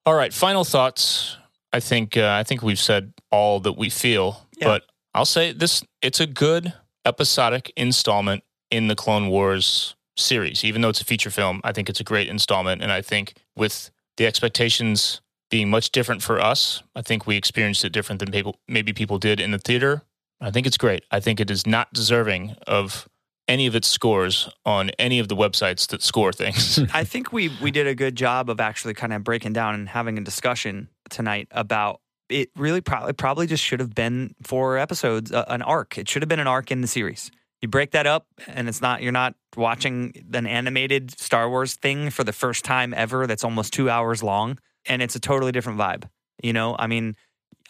All 0.07 0.15
right, 0.15 0.33
final 0.33 0.65
thoughts. 0.65 1.37
I 1.73 1.81
think 1.81 2.17
uh, 2.17 2.29
I 2.39 2.43
think 2.43 2.63
we've 2.63 2.79
said 2.79 3.13
all 3.31 3.61
that 3.61 3.75
we 3.75 3.91
feel, 3.91 4.47
Yeah. 4.57 4.67
but 4.69 4.83
I'll 5.15 5.25
say 5.27 5.53
this: 5.53 5.83
it's 6.03 6.21
a 6.21 6.27
good 6.27 6.73
episodic 7.05 7.73
installment 7.77 8.43
in 8.71 8.89
the 8.89 8.97
Clone 8.97 9.29
Wars 9.29 9.95
series. 10.17 10.65
Even 10.65 10.81
though 10.83 10.89
it's 10.89 11.01
a 11.01 11.05
feature 11.05 11.31
film, 11.31 11.61
I 11.65 11.73
think 11.73 11.89
it's 11.89 12.01
a 12.01 12.05
great 12.05 12.29
installment, 12.29 12.83
and 12.83 12.91
I 12.91 13.03
think 13.03 13.35
with 13.57 13.91
the 14.17 14.27
expectations 14.27 15.21
being 15.51 15.69
much 15.71 15.91
different 15.91 16.23
for 16.23 16.41
us, 16.41 16.83
I 16.95 17.03
think 17.03 17.27
we 17.27 17.37
experienced 17.37 17.85
it 17.85 17.91
different 17.93 18.21
than 18.21 18.31
people 18.31 18.57
maybe 18.69 18.93
people 18.93 19.19
did 19.19 19.39
in 19.41 19.51
the 19.51 19.59
theater. 19.59 20.03
I 20.41 20.51
think 20.51 20.67
it's 20.67 20.79
great. 20.79 21.05
I 21.11 21.21
think 21.21 21.39
it 21.41 21.51
is 21.51 21.67
not 21.67 21.93
deserving 21.93 22.57
of 22.67 23.07
any 23.51 23.67
of 23.67 23.75
its 23.75 23.89
scores 23.89 24.49
on 24.65 24.91
any 24.91 25.19
of 25.19 25.27
the 25.27 25.35
websites 25.35 25.89
that 25.89 26.03
score 26.03 26.33
things. 26.33 26.79
I 26.95 27.03
think 27.03 27.33
we 27.33 27.51
we 27.61 27.73
did 27.73 27.87
a 27.87 27.95
good 27.95 28.15
job 28.15 28.49
of 28.49 28.61
actually 28.61 28.95
kind 28.95 29.13
of 29.13 29.25
breaking 29.25 29.53
down 29.53 29.75
and 29.75 29.89
having 29.89 30.17
a 30.17 30.21
discussion 30.23 30.89
tonight 31.11 31.49
about 31.51 32.01
it. 32.31 32.51
Really, 32.57 32.81
probably 32.81 33.13
probably 33.13 33.47
just 33.49 33.63
should 33.63 33.81
have 33.81 33.95
been 33.95 34.37
four 34.43 34.79
episodes, 34.79 35.33
uh, 35.33 35.45
an 35.49 35.63
arc. 35.63 35.99
It 35.99 36.09
should 36.09 36.23
have 36.23 36.29
been 36.29 36.39
an 36.39 36.47
arc 36.47 36.71
in 36.71 36.81
the 36.81 36.87
series. 36.87 37.31
You 37.61 37.69
break 37.69 37.91
that 37.91 38.07
up, 38.07 38.27
and 38.47 38.69
it's 38.69 38.81
not 38.81 39.03
you're 39.03 39.13
not 39.13 39.35
watching 39.57 40.15
an 40.33 40.47
animated 40.47 41.19
Star 41.19 41.51
Wars 41.51 41.75
thing 41.75 42.11
for 42.11 42.23
the 42.23 42.33
first 42.33 42.65
time 42.65 42.95
ever. 42.95 43.27
That's 43.27 43.45
almost 43.45 43.73
two 43.73 43.91
hours 43.91 44.23
long, 44.23 44.59
and 44.87 45.03
it's 45.03 45.17
a 45.17 45.21
totally 45.21 45.51
different 45.53 45.79
vibe. 45.79 46.09
You 46.43 46.53
know, 46.53 46.77
I 46.79 46.87
mean. 46.87 47.17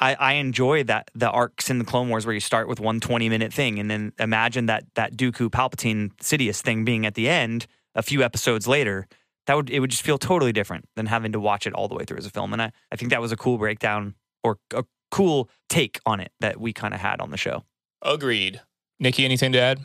I, 0.01 0.15
I 0.15 0.33
enjoy 0.35 0.85
that 0.85 1.11
the 1.15 1.31
arcs 1.31 1.71
in 1.71 1.79
the 1.79 1.85
Clone 1.85 2.09
Wars 2.09 2.25
where 2.25 2.35
you 2.35 2.41
start 2.41 2.69
with 2.69 2.81
one 2.81 3.01
20 3.01 3.29
minute 3.29 3.53
thing 3.53 3.79
and 3.79 3.91
then 3.91 4.13
imagine 4.19 4.67
that 4.67 4.85
that 4.95 5.17
Dooku 5.17 5.51
Palpatine 5.51 6.11
Sidious 6.17 6.61
thing 6.61 6.85
being 6.85 7.05
at 7.07 7.15
the 7.15 7.29
end 7.29 7.67
a 7.95 8.03
few 8.03 8.23
episodes 8.23 8.67
later. 8.67 9.07
That 9.47 9.57
would 9.57 9.71
it 9.71 9.81
would 9.81 9.91
just 9.91 10.03
feel 10.03 10.19
totally 10.19 10.53
different 10.53 10.87
than 10.97 11.07
having 11.07 11.33
to 11.33 11.41
watch 11.41 11.67
it 11.67 11.75
all 11.75 11.89
the 11.89 11.95
way 11.95 12.05
through 12.05 12.19
as 12.19 12.27
a 12.27 12.31
film. 12.31 12.53
And 12.53 12.63
I, 12.63 12.73
I 12.91 12.97
think 12.97 13.11
that 13.11 13.21
was 13.21 13.33
a 13.33 13.37
cool 13.37 13.59
breakdown 13.59 14.15
or 14.43 14.59
a 14.75 14.85
cool 15.11 15.51
take 15.69 16.01
on 16.07 16.21
it 16.21 16.33
that 16.41 16.61
we 16.61 16.73
kind 16.73 16.95
of 16.95 17.01
had 17.01 17.21
on 17.21 17.31
the 17.31 17.37
show. 17.37 17.65
Agreed. 18.03 18.61
Nikki, 18.99 19.25
anything 19.25 19.53
to 19.53 19.61
add? 19.61 19.81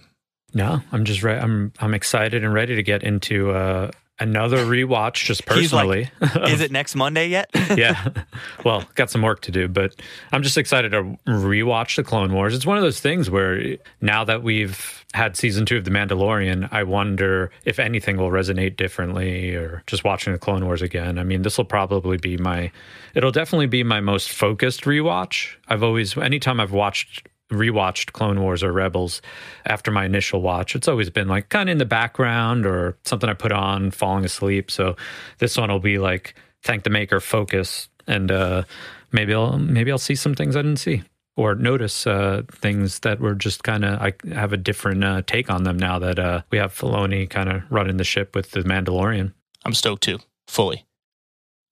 No, 0.54 0.82
I'm 0.92 1.04
just 1.04 1.24
re- 1.24 1.38
I'm 1.38 1.74
I'm 1.80 1.94
excited 1.94 2.44
and 2.44 2.54
ready 2.54 2.76
to 2.76 2.84
get 2.84 3.04
into 3.04 3.52
uh, 3.52 3.92
another 4.20 4.66
rewatch. 4.66 5.26
Just 5.26 5.48
He's 5.52 5.74
like, 5.74 6.10
personally, 6.20 6.52
Is 6.52 6.62
it 6.62 6.72
next 6.72 6.96
Monday 6.96 7.28
yet? 7.28 7.50
yeah. 7.76 8.10
Well, 8.64 8.84
got 8.96 9.12
some 9.12 9.22
work 9.22 9.42
to 9.42 9.52
do, 9.52 9.68
but 9.68 9.96
I'm 10.32 10.42
just 10.42 10.58
excited 10.58 10.90
to 10.92 11.18
rewatch 11.28 11.98
the 11.98 12.04
Clone 12.04 12.34
Wars. 12.34 12.56
It's 12.56 12.66
one 12.66 12.78
of 12.78 12.84
those 12.84 13.00
things 13.00 13.30
where 13.30 13.78
now 14.02 14.24
that 14.24 14.42
we've 14.42 15.06
had 15.14 15.38
season 15.38 15.68
two 15.68 15.78
of 15.78 15.86
The 15.86 15.92
Mandalorian, 15.92 16.68
I 16.72 16.82
wonder 16.84 17.52
if 17.64 17.78
anything 17.78 18.18
will 18.18 18.32
resonate 18.32 18.76
differently 18.76 19.54
or 19.54 19.84
just 19.86 20.04
watching 20.04 20.34
the 20.34 20.40
Clone 20.40 20.66
Wars 20.66 20.82
again. 20.82 21.20
I 21.20 21.24
mean, 21.24 21.44
this 21.44 21.58
will 21.58 21.66
probably 21.66 22.18
be 22.18 22.38
my, 22.38 22.72
it'll 23.14 23.32
definitely 23.32 23.68
be 23.68 23.84
my 23.84 24.00
most 24.00 24.32
focused 24.32 24.82
rewatch. 24.86 25.56
I've 25.68 25.84
always, 25.84 26.18
anytime 26.18 26.60
I've 26.60 26.74
watched, 26.74 27.28
rewatched 27.52 28.14
Clone 28.14 28.42
Wars 28.42 28.64
or 28.64 28.72
Rebels 28.72 29.22
after 29.66 29.92
my 29.92 30.06
initial 30.06 30.42
watch, 30.42 30.76
it's 30.76 30.88
always 30.88 31.10
been 31.10 31.28
like 31.28 31.50
kind 31.50 31.70
of 31.70 31.74
in 31.74 31.78
the 31.78 31.86
background 31.86 32.66
or 32.66 32.98
something 33.06 33.30
I 33.30 33.34
put 33.34 33.52
on 33.52 33.92
falling 33.92 34.26
asleep. 34.26 34.72
So 34.72 34.96
this 35.40 35.58
one 35.58 35.72
will 35.72 35.80
be 35.80 35.98
like, 35.98 36.36
thank 36.64 36.84
the 36.84 36.90
maker 36.90 37.20
focus 37.20 37.90
and 38.08 38.32
uh 38.32 38.64
maybe 39.12 39.34
i'll 39.34 39.58
maybe 39.58 39.92
i'll 39.92 39.98
see 40.00 40.16
some 40.16 40.34
things 40.34 40.56
i 40.56 40.62
didn't 40.62 40.78
see 40.78 41.04
or 41.36 41.54
notice 41.54 42.08
uh 42.08 42.42
things 42.52 43.00
that 43.00 43.20
were 43.20 43.36
just 43.36 43.64
kind 43.64 43.86
of 43.86 44.00
i 44.02 44.14
have 44.32 44.52
a 44.52 44.58
different 44.58 45.04
uh, 45.04 45.22
take 45.28 45.50
on 45.50 45.64
them 45.64 45.78
now 45.78 46.00
that 46.00 46.18
uh 46.18 46.42
we 46.52 46.58
have 46.58 46.74
Filoni 46.74 47.30
kind 47.30 47.50
of 47.50 47.62
running 47.70 47.98
the 47.98 48.04
ship 48.04 48.36
with 48.36 48.52
the 48.52 48.62
mandalorian 48.62 49.32
I'm 49.66 49.74
stoked 49.74 50.04
too, 50.04 50.20
fully. 50.48 50.86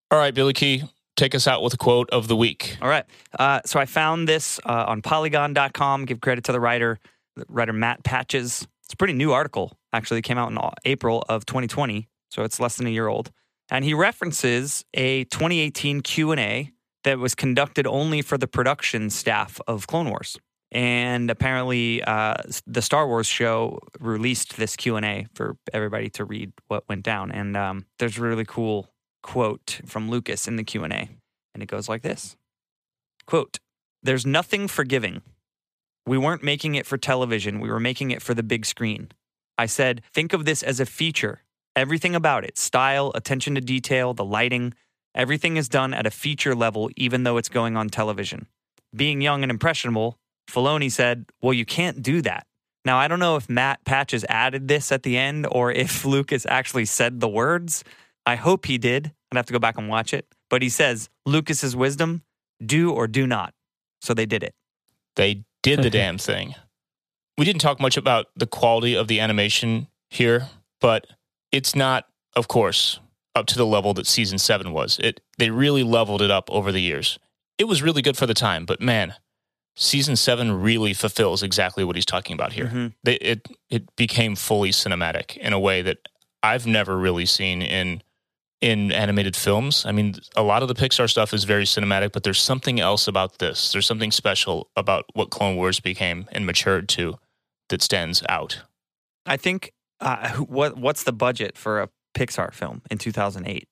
All 0.10 0.18
right, 0.18 0.34
Billy 0.34 0.54
Key, 0.54 0.84
take 1.16 1.36
us 1.36 1.48
out 1.48 1.62
with 1.62 1.74
a 1.74 1.78
quote 1.78 2.10
of 2.10 2.28
the 2.28 2.36
week. 2.36 2.78
All 2.82 2.90
right. 2.90 3.06
Uh, 3.38 3.62
so 3.66 3.80
I 3.80 3.86
found 3.86 4.28
this 4.28 4.60
uh, 4.66 4.86
on 4.88 5.02
polygon.com. 5.02 6.06
Give 6.06 6.22
credit 6.22 6.44
to 6.46 6.52
the 6.52 6.60
writer, 6.60 7.00
the 7.36 7.46
writer 7.48 7.74
Matt 7.74 8.04
Patches. 8.04 8.68
It's 8.84 8.94
a 8.94 8.98
pretty 8.98 9.14
new 9.14 9.32
article. 9.32 9.78
Actually, 9.92 10.20
it 10.20 10.24
came 10.24 10.38
out 10.38 10.52
in 10.52 10.58
April 10.86 11.24
of 11.30 11.46
2020, 11.46 12.10
so 12.30 12.44
it's 12.44 12.60
less 12.60 12.78
than 12.78 12.88
a 12.88 12.90
year 12.90 13.08
old. 13.08 13.32
And 13.70 13.86
he 13.86 13.94
references 13.94 14.84
a 14.94 15.24
2018 15.26 16.02
Q&A 16.02 16.72
that 17.04 17.20
was 17.20 17.36
conducted 17.36 17.88
only 17.88 18.22
for 18.22 18.38
the 18.38 18.48
production 18.48 19.10
staff 19.10 19.60
of 19.68 19.88
Clone 19.88 20.10
Wars. 20.10 20.38
And 20.72 21.30
apparently, 21.30 22.04
uh, 22.04 22.36
the 22.66 22.82
Star 22.82 23.08
Wars 23.08 23.28
show 23.28 23.80
released 24.00 24.58
this 24.58 24.76
Q 24.76 24.96
and 24.96 25.06
A 25.06 25.28
for 25.36 25.56
everybody 25.72 26.10
to 26.12 26.26
read 26.26 26.52
what 26.68 26.84
went 26.90 27.04
down. 27.04 27.32
And 27.32 27.56
um, 27.56 27.86
there's 28.00 28.18
really 28.18 28.46
cool 28.46 28.93
quote 29.24 29.82
from 29.86 30.10
Lucas 30.10 30.48
in 30.48 30.56
the 30.56 30.64
Q 30.64 30.84
and 30.84 30.94
A, 30.94 31.10
and 31.56 31.64
it 31.64 31.68
goes 31.68 31.90
like 31.90 32.04
this: 32.04 32.38
"Quote: 33.26 33.60
There's 34.04 34.26
nothing 34.26 34.68
forgiving. 34.68 35.24
We 36.06 36.20
weren't 36.20 36.44
making 36.44 36.76
it 36.76 36.86
for 36.86 36.98
television. 36.98 37.60
We 37.60 37.72
were 37.72 37.80
making 37.80 38.12
it 38.12 38.22
for 38.22 38.36
the 38.36 38.44
big 38.44 38.66
screen. 38.66 39.10
I 39.58 39.66
said, 39.68 40.02
think 40.14 40.34
of 40.34 40.46
this 40.46 40.62
as 40.62 40.80
a 40.80 40.86
feature. 40.86 41.44
Everything 41.76 42.14
about 42.14 42.44
it 42.44 42.58
style, 42.58 43.12
attention 43.16 43.56
to 43.56 43.62
detail, 43.62 44.14
the 44.14 44.26
lighting 44.26 44.74
everything 45.16 45.58
is 45.58 45.70
done 45.70 45.94
at 45.94 46.06
a 46.06 46.12
feature 46.12 46.56
level, 46.56 46.90
even 46.96 47.24
though 47.24 47.38
it's 47.38 47.50
going 47.50 47.78
on 47.78 47.90
television. 47.90 48.48
Being 48.96 49.22
young 49.22 49.44
and 49.44 49.52
impressionable, 49.52 50.18
Filoni 50.50 50.92
said, 50.92 51.26
Well, 51.42 51.54
you 51.54 51.66
can't 51.66 52.02
do 52.02 52.22
that. 52.22 52.46
Now, 52.86 52.98
I 52.98 53.08
don't 53.08 53.20
know 53.20 53.38
if 53.38 53.50
Matt 53.50 53.84
Patches 53.86 54.26
added 54.28 54.68
this 54.68 54.92
at 54.92 55.04
the 55.04 55.18
end 55.18 55.48
or 55.50 55.72
if 55.72 56.04
Lucas 56.14 56.46
actually 56.48 56.86
said 56.86 57.20
the 57.20 57.30
words. 57.30 57.84
I 58.26 58.36
hope 58.36 58.66
he 58.66 58.78
did. 58.78 59.12
I'd 59.32 59.38
have 59.38 59.46
to 59.48 59.54
go 59.54 59.60
back 59.60 59.78
and 59.78 59.90
watch 59.90 60.14
it. 60.14 60.28
But 60.50 60.62
he 60.62 60.70
says, 60.70 61.10
Lucas's 61.26 61.76
wisdom, 61.76 62.24
do 62.64 62.92
or 62.92 63.08
do 63.08 63.26
not. 63.28 63.54
So 64.02 64.14
they 64.14 64.26
did 64.26 64.44
it. 64.44 64.54
They 65.16 65.44
did 65.62 65.82
the 65.82 65.90
damn 65.90 66.18
thing. 66.18 66.56
We 67.38 67.46
didn't 67.46 67.62
talk 67.62 67.80
much 67.80 67.98
about 67.98 68.28
the 68.36 68.46
quality 68.48 68.96
of 68.96 69.08
the 69.08 69.20
animation 69.20 69.88
here, 70.10 70.50
but 70.80 71.08
it's 71.52 71.76
not, 71.76 72.06
of 72.36 72.48
course, 72.48 73.00
up 73.36 73.48
to 73.48 73.56
the 73.58 73.66
level 73.66 73.94
that 73.96 74.06
season 74.06 74.38
seven 74.38 74.72
was. 74.72 75.00
It 75.00 75.22
they 75.38 75.50
really 75.50 75.84
leveled 75.84 76.22
it 76.22 76.30
up 76.30 76.50
over 76.52 76.72
the 76.72 76.82
years. 76.82 77.18
It 77.58 77.66
was 77.66 77.82
really 77.82 78.02
good 78.02 78.18
for 78.18 78.28
the 78.28 78.34
time, 78.36 78.66
but 78.66 78.82
man, 78.82 79.16
season 79.76 80.16
seven 80.16 80.62
really 80.62 80.94
fulfills 80.94 81.42
exactly 81.42 81.84
what 81.84 81.96
he's 81.96 82.06
talking 82.06 82.34
about 82.36 82.54
here. 82.54 82.68
Mhm. 82.68 82.94
They, 83.04 83.16
it 83.16 83.48
it 83.70 83.96
became 83.96 84.36
fully 84.36 84.70
cinematic 84.70 85.36
in 85.38 85.54
a 85.54 85.60
way 85.60 85.82
that 85.82 86.08
I've 86.44 86.68
never 86.68 86.98
really 86.98 87.26
seen 87.26 87.62
in 87.62 88.04
in 88.64 88.94
animated 88.94 89.36
films. 89.36 89.86
I 89.86 89.92
mean, 89.92 90.16
a 90.38 90.42
lot 90.42 90.62
of 90.62 90.70
the 90.70 90.74
Pixar 90.74 91.10
stuff 91.10 91.34
is 91.34 91.44
very 91.44 91.66
cinematic, 91.66 92.14
but 92.14 92.24
there's 92.24 92.40
something 92.40 92.80
else 92.80 93.10
about 93.10 93.40
this. 93.40 93.74
There's 93.74 93.86
something 93.86 94.10
special 94.10 94.70
about 94.78 95.04
what 95.14 95.32
Clone 95.32 95.58
Wars 95.58 95.82
became 95.82 96.30
and 96.32 96.46
matured 96.46 96.88
to 96.90 97.20
that 97.68 97.82
stands 97.82 98.24
out. 98.30 98.62
I 99.26 99.36
think 99.36 99.74
uh, 100.00 100.30
what 100.38 100.78
what's 100.78 101.04
the 101.04 101.12
budget 101.12 101.58
for 101.58 101.82
a 101.82 101.90
Pixar 102.16 102.54
film 102.54 102.82
in 102.90 102.98
2008? 102.98 103.68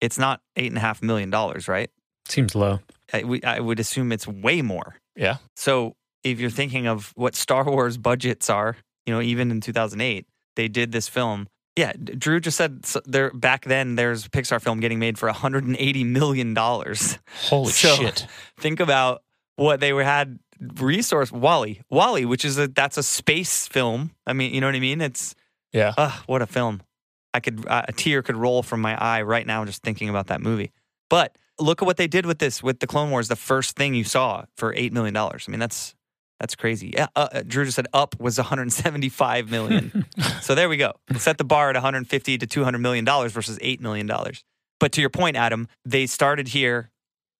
It's 0.00 0.18
not 0.18 0.40
eight 0.56 0.70
and 0.70 0.78
a 0.78 0.80
half 0.80 1.02
million 1.02 1.28
dollars, 1.28 1.68
right? 1.68 1.90
seems 2.26 2.54
low 2.54 2.80
I, 3.12 3.22
we, 3.24 3.42
I 3.42 3.60
would 3.60 3.78
assume 3.78 4.10
it's 4.10 4.26
way 4.26 4.62
more. 4.62 4.96
Yeah. 5.14 5.36
So 5.56 5.96
if 6.22 6.40
you're 6.40 6.48
thinking 6.48 6.86
of 6.86 7.12
what 7.14 7.34
Star 7.34 7.64
Wars 7.64 7.98
budgets 7.98 8.48
are, 8.48 8.78
you 9.04 9.12
know, 9.12 9.20
even 9.20 9.50
in 9.50 9.60
2008, 9.60 10.26
they 10.56 10.68
did 10.68 10.92
this 10.92 11.08
film. 11.08 11.46
Yeah, 11.76 11.92
Drew 11.96 12.38
just 12.40 12.56
said 12.56 12.80
s- 12.84 12.96
there 13.04 13.32
back 13.32 13.64
then. 13.64 13.96
There's 13.96 14.26
a 14.26 14.30
Pixar 14.30 14.60
film 14.62 14.78
getting 14.80 14.98
made 15.00 15.18
for 15.18 15.26
180 15.26 16.04
million 16.04 16.54
dollars. 16.54 17.18
Holy 17.48 17.72
So- 17.72 17.96
shit. 17.96 18.26
Think 18.58 18.80
about 18.80 19.22
what 19.56 19.80
they 19.80 19.92
were 19.92 20.04
had 20.04 20.38
resource 20.60 21.32
WALL-E, 21.32 21.80
WALL-E, 21.90 22.24
which 22.26 22.44
is 22.44 22.58
a 22.58 22.68
that's 22.68 22.96
a 22.96 23.02
space 23.02 23.66
film. 23.66 24.12
I 24.26 24.32
mean, 24.32 24.54
you 24.54 24.60
know 24.60 24.68
what 24.68 24.76
I 24.76 24.80
mean? 24.80 25.00
It's 25.00 25.34
Yeah. 25.72 25.92
uh, 25.96 26.12
what 26.26 26.42
a 26.42 26.46
film. 26.46 26.82
I 27.32 27.40
could 27.40 27.66
uh, 27.66 27.82
a 27.88 27.92
tear 27.92 28.22
could 28.22 28.36
roll 28.36 28.62
from 28.62 28.80
my 28.80 28.96
eye 28.96 29.22
right 29.22 29.46
now 29.46 29.64
just 29.64 29.82
thinking 29.82 30.08
about 30.08 30.28
that 30.28 30.40
movie. 30.40 30.70
But 31.10 31.36
look 31.58 31.82
at 31.82 31.86
what 31.86 31.96
they 31.96 32.06
did 32.06 32.24
with 32.26 32.38
this 32.38 32.62
with 32.62 32.78
the 32.78 32.86
Clone 32.86 33.10
Wars. 33.10 33.26
The 33.28 33.34
first 33.36 33.74
thing 33.76 33.94
you 33.94 34.04
saw 34.04 34.44
for 34.56 34.72
eight 34.76 34.92
million 34.92 35.12
dollars. 35.14 35.46
I 35.48 35.50
mean, 35.50 35.60
that's 35.60 35.94
that's 36.40 36.56
crazy. 36.56 36.92
Yeah, 36.94 37.06
uh, 37.14 37.28
uh, 37.32 37.42
Drew 37.46 37.64
just 37.64 37.76
said 37.76 37.86
up 37.92 38.18
was 38.20 38.38
175 38.38 39.50
million. 39.50 40.06
so 40.42 40.54
there 40.54 40.68
we 40.68 40.76
go. 40.76 40.92
Set 41.16 41.38
the 41.38 41.44
bar 41.44 41.70
at 41.70 41.76
150 41.76 42.38
to 42.38 42.46
200 42.46 42.78
million 42.78 43.04
dollars 43.04 43.32
versus 43.32 43.58
eight 43.62 43.80
million 43.80 44.06
dollars. 44.06 44.42
But 44.80 44.92
to 44.92 45.00
your 45.00 45.10
point, 45.10 45.36
Adam, 45.36 45.68
they 45.84 46.06
started 46.06 46.48
here. 46.48 46.90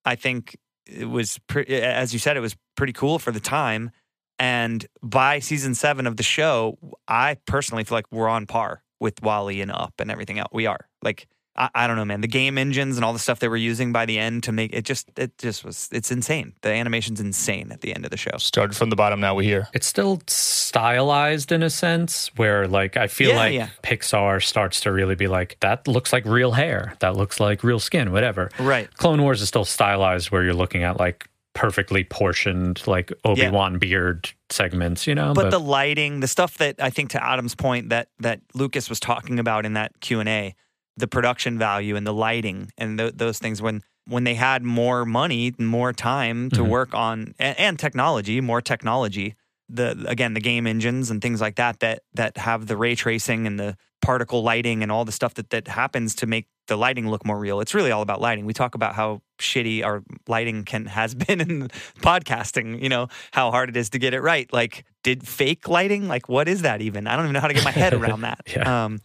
I 0.05 0.15
think 0.15 0.57
it 0.85 1.05
was 1.05 1.39
pre- 1.47 1.65
as 1.65 2.13
you 2.13 2.19
said, 2.19 2.37
it 2.37 2.41
was 2.41 2.55
pretty 2.75 2.93
cool 2.93 3.19
for 3.19 3.31
the 3.31 3.39
time. 3.39 3.91
And 4.37 4.85
by 5.01 5.39
season 5.39 5.75
seven 5.75 6.07
of 6.07 6.17
the 6.17 6.23
show, 6.23 6.77
I 7.07 7.37
personally 7.47 7.83
feel 7.83 7.97
like 7.97 8.11
we're 8.11 8.27
on 8.27 8.45
par 8.45 8.83
with 8.99 9.21
WALL-E 9.21 9.61
and 9.61 9.71
Up 9.71 9.93
and 9.99 10.11
everything 10.11 10.39
else. 10.39 10.49
We 10.51 10.65
are 10.65 10.87
like 11.01 11.27
I, 11.57 11.69
I 11.73 11.87
don't 11.87 11.95
know, 11.95 12.05
man. 12.05 12.21
The 12.21 12.27
game 12.27 12.57
engines 12.57 12.97
and 12.97 13.05
all 13.05 13.13
the 13.13 13.19
stuff 13.19 13.39
they 13.39 13.47
were 13.47 13.55
using 13.57 13.91
by 13.91 14.05
the 14.05 14.19
end 14.19 14.43
to 14.43 14.51
make 14.51 14.73
it 14.73 14.83
just 14.83 15.09
it 15.17 15.37
just 15.37 15.63
was 15.63 15.89
it's 15.91 16.11
insane. 16.11 16.53
The 16.61 16.69
animation's 16.69 17.19
insane 17.21 17.71
at 17.71 17.81
the 17.81 17.95
end 17.95 18.05
of 18.05 18.11
the 18.11 18.17
show. 18.17 18.37
Started 18.37 18.75
from 18.75 18.89
the 18.89 18.95
bottom, 18.95 19.19
now 19.19 19.35
we're 19.35 19.43
here. 19.43 19.67
It's 19.73 19.87
still 19.87 20.21
stylized 20.27 21.51
in 21.51 21.63
a 21.63 21.69
sense 21.69 22.29
where 22.35 22.67
like 22.67 22.97
I 22.97 23.07
feel 23.07 23.29
Yeah, 23.29 23.35
like 23.37 23.53
yeah. 23.53 23.69
Pixar 23.83 24.43
starts 24.43 24.81
to 24.81 24.91
really 24.91 25.15
be 25.15 25.27
like 25.27 25.57
that 25.61 25.87
looks 25.87 26.11
like 26.11 26.25
real 26.25 26.51
hair, 26.51 26.95
that 26.99 27.15
looks 27.15 27.39
like 27.39 27.63
real 27.63 27.79
skin, 27.79 28.11
whatever. 28.11 28.49
Right. 28.59 28.93
Clone 28.97 29.21
Wars 29.21 29.41
is 29.41 29.47
still 29.47 29.65
stylized 29.65 30.31
where 30.31 30.43
you're 30.43 30.53
looking 30.53 30.83
at 30.83 30.99
like 30.99 31.27
perfectly 31.53 32.03
portioned 32.03 32.85
like 32.85 33.13
Obi-Wan 33.23 33.79
beard 33.79 34.29
segments, 34.49 35.07
you 35.07 35.15
know, 35.15 35.33
but, 35.33 35.51
the 35.51 35.59
lighting, 35.59 36.19
the 36.19 36.27
stuff 36.27 36.57
that 36.57 36.75
I 36.81 36.89
think 36.89 37.11
to 37.11 37.23
Adam's 37.23 37.55
point 37.55 37.89
that 37.89 38.09
that 38.19 38.41
Lucas 38.53 38.89
was 38.89 38.99
talking 38.99 39.39
about 39.39 39.65
in 39.65 39.73
that 39.73 39.99
Q 40.01 40.19
and 40.19 40.27
A, 40.27 40.55
the 40.97 41.07
production 41.07 41.57
value 41.57 41.95
and 41.95 42.05
the 42.07 42.13
lighting 42.13 42.71
and 42.77 42.97
th- 42.97 43.13
those 43.15 43.39
things 43.39 43.61
when 43.61 43.81
when 44.07 44.23
they 44.23 44.35
had 44.35 44.61
more 44.63 45.03
money, 45.03 45.51
more 45.57 45.91
time 45.91 46.51
to 46.51 46.61
Mhm. 46.61 46.67
work 46.69 46.93
on 46.93 47.33
and, 47.39 47.59
and 47.59 47.79
technology, 47.79 48.39
more 48.39 48.61
technology. 48.61 49.35
The 49.67 50.05
again 50.07 50.35
the 50.35 50.39
game 50.41 50.67
engines 50.67 51.09
and 51.09 51.21
things 51.21 51.41
like 51.41 51.55
that 51.55 51.79
that 51.79 52.03
that 52.13 52.37
have 52.37 52.67
the 52.67 52.77
ray 52.77 52.93
tracing 52.95 53.47
and 53.47 53.59
the 53.59 53.75
particle 54.01 54.43
lighting 54.43 54.83
and 54.83 54.91
all 54.91 55.05
the 55.05 55.11
stuff 55.11 55.33
that 55.35 55.49
that 55.49 55.67
happens 55.67 56.13
to 56.15 56.27
make 56.27 56.47
the 56.67 56.77
lighting 56.77 57.09
look 57.09 57.25
more 57.25 57.37
real. 57.37 57.59
It's 57.59 57.73
really 57.73 57.91
all 57.91 58.01
about 58.01 58.21
lighting. 58.21 58.45
We 58.45 58.53
talk 58.53 58.75
about 58.75 58.95
how 58.95 59.21
shitty 59.39 59.83
our 59.83 60.03
lighting 60.27 60.63
can 60.63 60.85
has 60.85 61.13
been 61.15 61.41
in 61.45 61.67
podcasting, 62.01 62.81
you 62.81 62.89
know, 62.89 63.07
how 63.31 63.51
hard 63.51 63.69
it 63.69 63.77
is 63.77 63.89
to 63.91 63.99
get 63.99 64.13
it 64.13 64.21
right. 64.21 64.51
Like 64.51 64.85
did 65.03 65.27
fake 65.27 65.67
lighting 65.67 66.07
like 66.07 66.29
what 66.29 66.47
is 66.47 66.63
that 66.63 66.81
even? 66.81 67.07
I 67.07 67.15
don't 67.15 67.25
even 67.25 67.33
know 67.33 67.39
how 67.39 67.47
to 67.47 67.53
get 67.53 67.63
my 67.63 67.71
head 67.71 67.93
around 67.93 68.21
that. 68.21 68.41
Yeah. 68.55 68.85
Um 68.85 69.01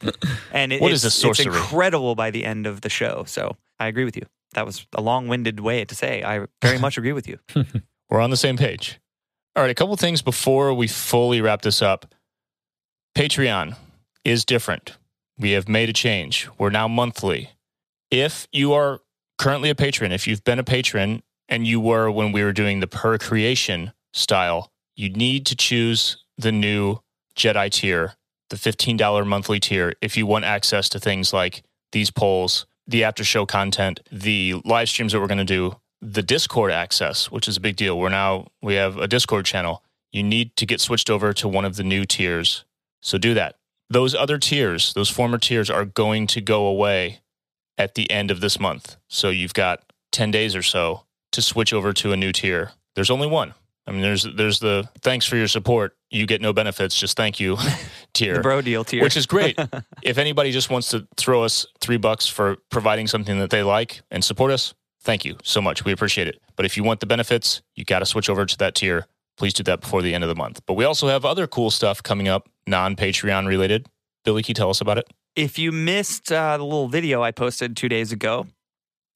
and 0.52 0.72
it, 0.72 0.80
What 0.80 0.92
it's, 0.92 1.04
is 1.04 1.20
this 1.20 1.24
it's 1.24 1.40
incredible 1.40 2.14
by 2.14 2.30
the 2.30 2.44
end 2.44 2.66
of 2.66 2.82
the 2.82 2.88
show. 2.88 3.24
So 3.26 3.56
I 3.78 3.88
agree 3.88 4.04
with 4.04 4.16
you. 4.16 4.26
That 4.54 4.66
was 4.66 4.86
a 4.94 5.00
long-winded 5.00 5.60
way 5.60 5.84
to 5.84 5.94
say 5.94 6.22
I 6.22 6.46
very 6.62 6.78
much 6.78 6.96
agree 6.98 7.12
with 7.12 7.26
you. 7.26 7.38
We're 8.10 8.20
on 8.20 8.30
the 8.30 8.36
same 8.36 8.56
page. 8.56 9.00
All 9.56 9.62
right, 9.62 9.70
a 9.70 9.74
couple 9.74 9.96
things 9.96 10.22
before 10.22 10.72
we 10.74 10.86
fully 10.86 11.40
wrap 11.40 11.62
this 11.62 11.82
up. 11.82 12.14
Patreon 13.16 13.76
is 14.24 14.44
different. 14.44 14.96
We 15.40 15.52
have 15.52 15.70
made 15.70 15.88
a 15.88 15.94
change. 15.94 16.48
We're 16.58 16.68
now 16.68 16.86
monthly. 16.86 17.52
If 18.10 18.46
you 18.52 18.74
are 18.74 19.00
currently 19.38 19.70
a 19.70 19.74
patron, 19.74 20.12
if 20.12 20.28
you've 20.28 20.44
been 20.44 20.58
a 20.58 20.64
patron 20.64 21.22
and 21.48 21.66
you 21.66 21.80
were 21.80 22.10
when 22.10 22.30
we 22.30 22.44
were 22.44 22.52
doing 22.52 22.80
the 22.80 22.86
per 22.86 23.16
creation 23.16 23.92
style, 24.12 24.70
you 24.96 25.08
need 25.08 25.46
to 25.46 25.56
choose 25.56 26.22
the 26.36 26.52
new 26.52 26.98
Jedi 27.34 27.70
tier, 27.70 28.16
the 28.50 28.56
$15 28.56 29.26
monthly 29.26 29.58
tier, 29.58 29.94
if 30.02 30.14
you 30.14 30.26
want 30.26 30.44
access 30.44 30.90
to 30.90 31.00
things 31.00 31.32
like 31.32 31.62
these 31.92 32.10
polls, 32.10 32.66
the 32.86 33.02
after 33.02 33.24
show 33.24 33.46
content, 33.46 34.00
the 34.12 34.60
live 34.66 34.90
streams 34.90 35.12
that 35.12 35.20
we're 35.20 35.26
going 35.26 35.38
to 35.38 35.44
do, 35.44 35.76
the 36.02 36.22
Discord 36.22 36.70
access, 36.70 37.30
which 37.30 37.48
is 37.48 37.56
a 37.56 37.60
big 37.60 37.76
deal. 37.76 37.98
We're 37.98 38.10
now, 38.10 38.48
we 38.60 38.74
have 38.74 38.98
a 38.98 39.08
Discord 39.08 39.46
channel. 39.46 39.82
You 40.12 40.22
need 40.22 40.54
to 40.56 40.66
get 40.66 40.82
switched 40.82 41.08
over 41.08 41.32
to 41.32 41.48
one 41.48 41.64
of 41.64 41.76
the 41.76 41.84
new 41.84 42.04
tiers. 42.04 42.66
So 43.00 43.16
do 43.16 43.32
that. 43.32 43.56
Those 43.90 44.14
other 44.14 44.38
tiers, 44.38 44.94
those 44.94 45.10
former 45.10 45.36
tiers 45.36 45.68
are 45.68 45.84
going 45.84 46.28
to 46.28 46.40
go 46.40 46.66
away 46.66 47.20
at 47.76 47.96
the 47.96 48.08
end 48.10 48.30
of 48.30 48.40
this 48.40 48.60
month. 48.60 48.96
So 49.08 49.30
you've 49.30 49.54
got 49.54 49.82
10 50.12 50.30
days 50.30 50.54
or 50.54 50.62
so 50.62 51.06
to 51.32 51.42
switch 51.42 51.72
over 51.72 51.92
to 51.94 52.12
a 52.12 52.16
new 52.16 52.32
tier. 52.32 52.72
There's 52.94 53.10
only 53.10 53.26
one. 53.26 53.54
I 53.86 53.92
mean, 53.92 54.02
there's 54.02 54.22
there's 54.36 54.60
the 54.60 54.88
thanks 55.00 55.26
for 55.26 55.36
your 55.36 55.48
support. 55.48 55.96
You 56.10 56.26
get 56.26 56.40
no 56.40 56.52
benefits, 56.52 56.94
just 56.94 57.16
thank 57.16 57.40
you 57.40 57.56
tier. 58.12 58.34
The 58.34 58.40
bro 58.40 58.60
deal 58.60 58.84
tier. 58.84 59.02
Which 59.02 59.16
is 59.16 59.26
great. 59.26 59.58
if 60.02 60.18
anybody 60.18 60.52
just 60.52 60.70
wants 60.70 60.90
to 60.90 61.08
throw 61.16 61.42
us 61.42 61.66
three 61.80 61.96
bucks 61.96 62.28
for 62.28 62.56
providing 62.70 63.08
something 63.08 63.40
that 63.40 63.50
they 63.50 63.64
like 63.64 64.02
and 64.10 64.22
support 64.22 64.52
us, 64.52 64.74
thank 65.02 65.24
you 65.24 65.38
so 65.42 65.60
much. 65.60 65.84
We 65.84 65.90
appreciate 65.90 66.28
it. 66.28 66.40
But 66.54 66.66
if 66.66 66.76
you 66.76 66.84
want 66.84 67.00
the 67.00 67.06
benefits, 67.06 67.62
you 67.74 67.84
got 67.84 68.00
to 68.00 68.06
switch 68.06 68.28
over 68.28 68.46
to 68.46 68.58
that 68.58 68.76
tier. 68.76 69.06
Please 69.40 69.54
do 69.54 69.62
that 69.62 69.80
before 69.80 70.02
the 70.02 70.12
end 70.12 70.22
of 70.22 70.28
the 70.28 70.34
month. 70.34 70.60
But 70.66 70.74
we 70.74 70.84
also 70.84 71.08
have 71.08 71.24
other 71.24 71.46
cool 71.46 71.70
stuff 71.70 72.02
coming 72.02 72.28
up, 72.28 72.50
non 72.66 72.94
Patreon 72.94 73.46
related. 73.46 73.86
Billy, 74.22 74.42
can 74.42 74.50
you 74.50 74.54
tell 74.54 74.68
us 74.68 74.82
about 74.82 74.98
it? 74.98 75.06
If 75.34 75.58
you 75.58 75.72
missed 75.72 76.30
uh, 76.30 76.58
the 76.58 76.62
little 76.62 76.88
video 76.88 77.22
I 77.22 77.30
posted 77.30 77.74
two 77.74 77.88
days 77.88 78.12
ago, 78.12 78.48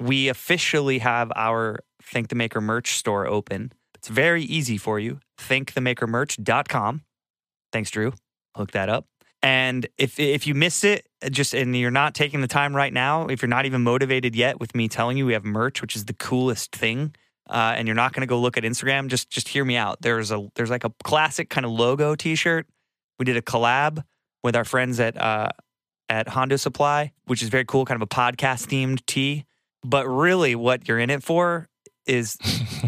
we 0.01 0.29
officially 0.29 1.01
have 1.01 1.31
our 1.37 1.81
Thank 2.03 2.29
the 2.29 2.37
Maker 2.37 2.63
merch 2.63 2.97
store 2.97 3.27
open. 3.27 3.73
It's 3.97 4.09
very 4.09 4.45
easy 4.45 4.79
for 4.79 4.99
you. 4.99 5.21
ThankTheMakerMerch.com. 5.41 7.03
Thanks, 7.71 7.91
Drew. 7.91 8.15
Hook 8.57 8.71
that 8.71 8.89
up. 8.89 9.05
And 9.43 9.87
if 9.99 10.19
if 10.19 10.47
you 10.47 10.55
missed 10.55 10.85
it, 10.85 11.07
just 11.31 11.53
and 11.53 11.77
you're 11.77 11.91
not 11.91 12.15
taking 12.15 12.41
the 12.41 12.49
time 12.49 12.75
right 12.75 12.95
now, 12.95 13.27
if 13.27 13.43
you're 13.43 13.49
not 13.51 13.67
even 13.67 13.83
motivated 13.83 14.35
yet 14.35 14.59
with 14.59 14.75
me 14.75 14.89
telling 14.89 15.19
you 15.19 15.27
we 15.27 15.35
have 15.35 15.45
merch, 15.45 15.83
which 15.83 15.95
is 15.95 16.07
the 16.07 16.15
coolest 16.15 16.75
thing, 16.75 17.15
uh, 17.49 17.75
and 17.77 17.87
you're 17.87 17.95
not 17.95 18.12
going 18.12 18.23
to 18.23 18.27
go 18.27 18.41
look 18.41 18.57
at 18.57 18.65
Instagram, 18.65 19.09
just 19.09 19.31
just 19.31 19.49
hear 19.49 19.65
me 19.65 19.77
out. 19.77 20.01
There's 20.01 20.31
a 20.31 20.49
there's 20.55 20.71
like 20.71 20.85
a 20.85 20.93
classic 21.03 21.51
kind 21.51 21.65
of 21.65 21.73
logo 21.73 22.15
T-shirt. 22.15 22.66
We 23.19 23.25
did 23.25 23.37
a 23.37 23.43
collab 23.43 24.03
with 24.43 24.57
our 24.57 24.65
friends 24.65 24.99
at 25.01 25.21
uh, 25.21 25.51
at 26.09 26.29
Hondo 26.29 26.57
Supply, 26.57 27.12
which 27.27 27.43
is 27.43 27.49
very 27.49 27.65
cool, 27.65 27.85
kind 27.85 28.01
of 28.01 28.03
a 28.03 28.09
podcast 28.09 28.69
themed 28.69 29.05
tee. 29.07 29.45
But 29.83 30.07
really, 30.07 30.55
what 30.55 30.89
you're 30.89 30.99
in 30.99 31.11
it 31.11 31.23
for 31.23 31.69
is 32.07 32.37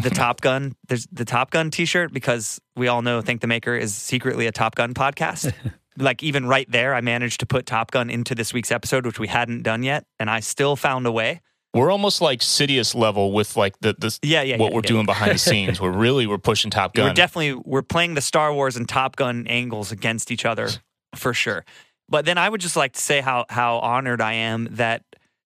the 0.01 0.09
Top 0.13 0.41
Gun. 0.41 0.75
There's 0.87 1.07
the 1.11 1.25
Top 1.25 1.51
Gun 1.51 1.69
T-shirt 1.69 2.11
because 2.11 2.59
we 2.75 2.87
all 2.87 3.01
know 3.01 3.21
Think 3.21 3.41
the 3.41 3.47
Maker 3.47 3.75
is 3.75 3.93
secretly 3.93 4.47
a 4.47 4.51
Top 4.51 4.75
Gun 4.75 4.93
podcast. 4.93 5.53
like 5.97 6.23
even 6.23 6.45
right 6.45 6.69
there, 6.71 6.95
I 6.95 7.01
managed 7.01 7.39
to 7.41 7.45
put 7.45 7.65
Top 7.65 7.91
Gun 7.91 8.09
into 8.09 8.35
this 8.35 8.53
week's 8.53 8.71
episode, 8.71 9.05
which 9.05 9.19
we 9.19 9.27
hadn't 9.27 9.63
done 9.63 9.83
yet, 9.83 10.05
and 10.19 10.29
I 10.29 10.39
still 10.39 10.75
found 10.75 11.05
a 11.05 11.11
way. 11.11 11.41
We're 11.73 11.91
almost 11.91 12.21
like 12.21 12.39
Sidious 12.39 12.95
level 12.95 13.31
with 13.31 13.55
like 13.55 13.79
the, 13.81 13.93
the 13.93 14.17
Yeah, 14.23 14.41
yeah, 14.41 14.57
what 14.57 14.71
yeah, 14.71 14.75
we're 14.75 14.81
yeah. 14.81 14.87
doing 14.87 15.05
behind 15.05 15.33
the 15.33 15.37
scenes. 15.49 15.79
We're 15.79 15.91
really 15.91 16.25
we're 16.25 16.37
pushing 16.37 16.71
Top 16.71 16.93
Gun. 16.93 17.07
We're 17.07 17.13
definitely 17.13 17.61
we're 17.65 17.81
playing 17.83 18.15
the 18.15 18.21
Star 18.21 18.53
Wars 18.53 18.75
and 18.75 18.87
Top 18.87 19.15
Gun 19.15 19.45
angles 19.47 19.91
against 19.91 20.31
each 20.31 20.45
other 20.45 20.69
for 21.15 21.33
sure. 21.33 21.65
But 22.09 22.25
then 22.25 22.37
I 22.37 22.47
would 22.49 22.61
just 22.61 22.75
like 22.77 22.93
to 22.93 23.01
say 23.01 23.21
how 23.21 23.45
how 23.49 23.77
honored 23.79 24.21
I 24.21 24.33
am 24.33 24.69
that 24.71 25.03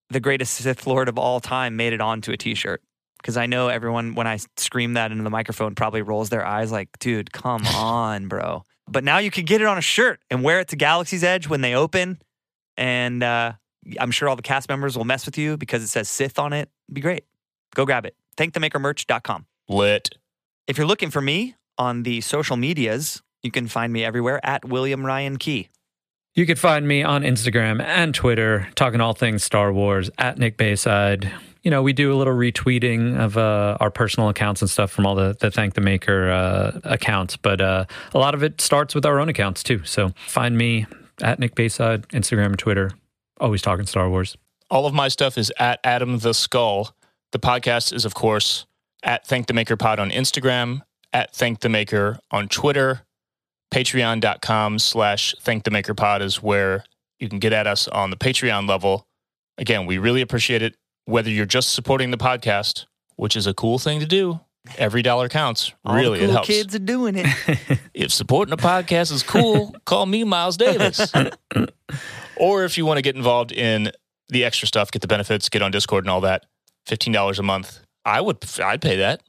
the 0.10 0.20
greatest 0.20 0.54
Sith 0.54 0.86
Lord 0.86 1.10
of 1.10 1.18
all 1.18 1.40
time 1.40 1.76
made 1.76 1.94
it 1.94 2.02
onto 2.02 2.32
a 2.32 2.38
T-shirt. 2.38 2.82
Because 3.18 3.38
I 3.38 3.46
know 3.46 3.68
everyone 3.68 4.16
when 4.16 4.26
I 4.26 4.40
scream 4.58 4.94
that 4.94 5.12
into 5.12 5.24
the 5.24 5.30
microphone 5.30 5.76
probably 5.76 6.02
rolls 6.02 6.30
their 6.30 6.46
eyes 6.46 6.72
like, 6.72 6.90
dude, 7.00 7.32
come 7.32 7.66
on, 7.76 8.28
bro. 8.28 8.64
But 8.88 9.04
now 9.04 9.20
you 9.20 9.30
can 9.32 9.46
get 9.46 9.62
it 9.62 9.68
on 9.68 9.78
a 9.78 9.82
shirt 9.82 10.20
and 10.32 10.44
wear 10.44 10.60
it 10.60 10.70
to 10.70 10.76
Galaxy's 10.76 11.24
Edge 11.24 11.48
when 11.48 11.62
they 11.62 11.76
open. 11.76 12.20
And 12.78 13.22
uh, 13.22 13.54
I'm 14.00 14.12
sure 14.12 14.30
all 14.30 14.36
the 14.36 14.42
cast 14.42 14.70
members 14.70 14.98
will 14.98 15.06
mess 15.06 15.26
with 15.26 15.38
you 15.38 15.58
because 15.58 15.84
it 15.84 15.88
says 15.88 16.10
Sith 16.10 16.38
on 16.40 16.54
it. 16.54 16.70
It'd 16.88 16.96
be 16.96 17.02
great. 17.02 17.26
Go 17.76 17.86
grab 17.86 18.06
it. 18.06 18.16
ThankTheMakerMerch.com. 18.38 19.46
lit. 19.68 20.10
If 20.68 20.78
you're 20.78 20.88
looking 20.88 21.10
for 21.10 21.22
me 21.22 21.56
on 21.78 22.04
the 22.04 22.22
social 22.22 22.56
medias, 22.58 23.22
you 23.44 23.52
can 23.52 23.68
find 23.68 23.92
me 23.92 24.06
everywhere 24.06 24.40
at 24.46 24.64
William 24.66 25.06
Ryan 25.06 25.38
Key. 25.38 25.70
You 26.34 26.46
can 26.46 26.56
find 26.56 26.88
me 26.88 27.04
on 27.04 27.24
Instagram 27.24 27.82
and 27.82 28.16
Twitter, 28.16 28.70
talking 28.76 29.02
all 29.02 29.14
things 29.14 29.44
Star 29.44 29.74
Wars 29.74 30.10
at 30.18 30.38
Nick 30.38 30.56
Bayside. 30.56 31.30
You 31.62 31.72
know, 31.72 31.84
we 31.84 31.92
do 31.92 32.14
a 32.14 32.16
little 32.16 32.34
retweeting 32.34 33.20
of 33.20 33.38
uh, 33.38 33.78
our 33.82 33.92
personal 33.92 34.30
accounts 34.30 34.62
and 34.62 34.70
stuff 34.70 34.92
from 34.92 35.06
all 35.06 35.16
the, 35.16 35.36
the 35.40 35.52
Thank 35.52 35.74
the 35.74 35.82
Maker 35.82 36.32
uh, 36.32 36.80
accounts, 36.86 37.36
but 37.36 37.60
uh, 37.60 37.86
a 38.14 38.18
lot 38.18 38.34
of 38.34 38.44
it 38.44 38.62
starts 38.62 38.96
with 38.96 39.06
our 39.06 39.20
own 39.20 39.28
accounts 39.28 39.62
too. 39.62 39.84
So 39.84 40.14
find 40.28 40.58
me 40.58 40.86
at 41.22 41.38
Nick 41.40 41.54
Bayside, 41.56 42.08
Instagram 42.10 42.48
and 42.48 42.60
Twitter. 42.60 42.92
Oh, 43.42 43.46
Always 43.46 43.62
talking 43.64 43.88
Star 43.88 44.08
Wars. 44.10 44.38
All 44.70 44.86
of 44.86 44.94
my 44.94 45.08
stuff 45.08 45.38
is 45.38 45.52
at 45.60 45.80
Adam 45.84 46.20
the 46.20 46.34
Skull. 46.34 46.96
The 47.32 47.40
podcast 47.40 47.92
is, 47.92 48.06
of 48.06 48.14
course, 48.14 48.66
at 49.04 49.26
Thank 49.26 49.48
the 49.48 49.54
Maker 49.54 49.76
Pod 49.76 50.00
on 50.00 50.12
Instagram, 50.12 50.82
at 51.12 51.34
Thank 51.34 51.62
the 51.62 51.70
Maker 51.70 52.20
on 52.30 52.48
Twitter. 52.48 53.02
Patreon.com 53.74 54.80
slash 54.80 55.34
Thank 55.42 55.64
the 55.64 55.72
Maker 55.72 55.94
Pod 55.96 56.22
is 56.22 56.42
where 56.44 56.84
you 57.20 57.30
can 57.30 57.40
get 57.40 57.52
at 57.52 57.68
us 57.68 57.88
on 57.88 58.12
the 58.12 58.16
Patreon 58.18 58.68
level. 58.70 59.08
Again, 59.58 59.86
we 59.86 59.98
really 59.98 60.22
appreciate 60.22 60.62
it. 60.62 60.76
Whether 61.06 61.30
you're 61.32 61.46
just 61.48 61.74
supporting 61.74 62.12
the 62.12 62.18
podcast, 62.18 62.86
which 63.16 63.36
is 63.36 63.48
a 63.48 63.54
cool 63.54 63.80
thing 63.80 64.00
to 64.02 64.06
do, 64.06 64.40
every 64.78 65.02
dollar 65.02 65.30
counts. 65.30 65.74
All 65.84 65.96
really, 65.96 66.20
the 66.20 66.26
cool 66.26 66.30
it 66.30 66.34
helps. 66.34 66.48
kids 66.48 66.76
are 66.76 66.80
doing 66.80 67.16
it. 67.18 67.28
If 67.94 68.12
supporting 68.12 68.54
a 68.54 68.58
podcast 68.58 69.12
is 69.12 69.22
cool, 69.22 69.76
call 69.86 70.06
me 70.06 70.24
Miles 70.24 70.58
Davis. 70.58 71.12
or 72.42 72.64
if 72.66 72.78
you 72.78 72.86
want 72.86 72.98
to 72.98 73.02
get 73.02 73.16
involved 73.16 73.52
in 73.52 73.92
the 74.30 74.44
extra 74.44 74.68
stuff, 74.68 74.92
get 74.92 75.02
the 75.02 75.08
benefits, 75.08 75.48
get 75.50 75.62
on 75.62 75.72
Discord 75.72 76.04
and 76.04 76.10
all 76.10 76.22
that, 76.22 76.46
fifteen 76.86 77.14
dollars 77.14 77.40
a 77.40 77.44
month. 77.44 77.80
I 78.04 78.20
would, 78.22 78.38
I'd 78.60 78.82
pay 78.82 78.98
that. 78.98 79.22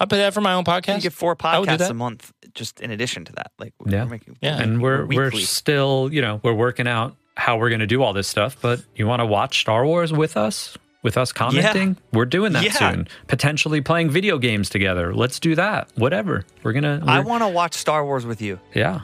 I'd 0.00 0.10
pay 0.10 0.18
that 0.18 0.34
for 0.34 0.40
my 0.42 0.52
own 0.52 0.64
podcast. 0.64 0.88
you 0.88 0.94
podcast. 0.94 1.02
get 1.02 1.12
four 1.14 1.36
I 1.40 1.58
would 1.58 1.68
do 1.68 1.74
podcasts 1.76 1.90
a 1.90 1.94
month, 1.94 2.32
just 2.54 2.80
in 2.80 2.90
addition 2.90 3.24
to 3.26 3.32
that. 3.34 3.52
Like, 3.58 3.72
Yeah. 3.86 4.04
we're 4.04 4.10
making, 4.10 4.36
Yeah. 4.42 4.60
and 4.60 4.82
we're 4.82 5.06
we're 5.06 5.26
weekly. 5.26 5.42
still 5.42 6.10
you 6.12 6.20
know 6.20 6.40
we're 6.42 6.52
working 6.54 6.86
out 6.86 7.16
how 7.36 7.56
we're 7.58 7.68
going 7.70 7.80
to 7.80 7.86
do 7.86 8.02
all 8.02 8.14
this 8.14 8.26
stuff 8.26 8.56
but 8.62 8.82
you 8.94 9.06
want 9.06 9.20
to 9.20 9.26
watch 9.26 9.60
star 9.60 9.84
wars 9.84 10.10
with 10.12 10.36
us 10.38 10.76
with 11.02 11.16
us 11.16 11.32
commenting? 11.32 11.96
We're 12.12 12.24
doing 12.24 12.52
that 12.54 12.64
Yeah. 12.64 12.72
soon. 12.72 13.08
Potentially 13.28 13.80
playing 13.80 14.10
video 14.10 14.38
games 14.38 14.68
together. 14.68 15.14
Let's 15.14 15.38
do 15.38 15.54
that. 15.54 15.88
Whatever. 15.94 16.44
We're 16.64 16.72
gonna. 16.72 17.00
I 17.06 17.18
we're- 17.20 17.28
want 17.30 17.42
to 17.44 17.48
watch 17.48 17.74
Star 17.74 18.04
Wars 18.04 18.26
with 18.26 18.42
you. 18.42 18.58
Yeah. 18.74 19.02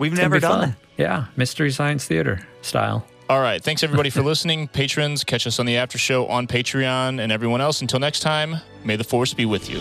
We've 0.00 0.12
It's 0.12 0.20
never 0.20 0.40
done 0.40 0.50
fun. 0.60 0.68
that. 0.70 0.76
Yeah. 1.02 1.24
Mystery 1.36 1.70
Science 1.70 2.06
Theater 2.06 2.40
style. 2.62 3.06
All 3.28 3.40
right. 3.40 3.62
Thanks 3.62 3.84
everybody 3.84 4.10
for 4.10 4.22
listening. 4.24 4.66
Patrons, 4.66 5.22
catch 5.22 5.46
us 5.46 5.60
on 5.60 5.66
the 5.66 5.76
after 5.76 5.98
show 5.98 6.26
on 6.26 6.48
Patreon 6.48 7.20
and 7.20 7.30
everyone 7.30 7.60
else. 7.60 7.80
Until 7.80 8.00
next 8.00 8.20
time, 8.20 8.56
may 8.82 8.96
the 8.96 9.04
force 9.04 9.32
be 9.34 9.44
with 9.44 9.70
you. 9.70 9.80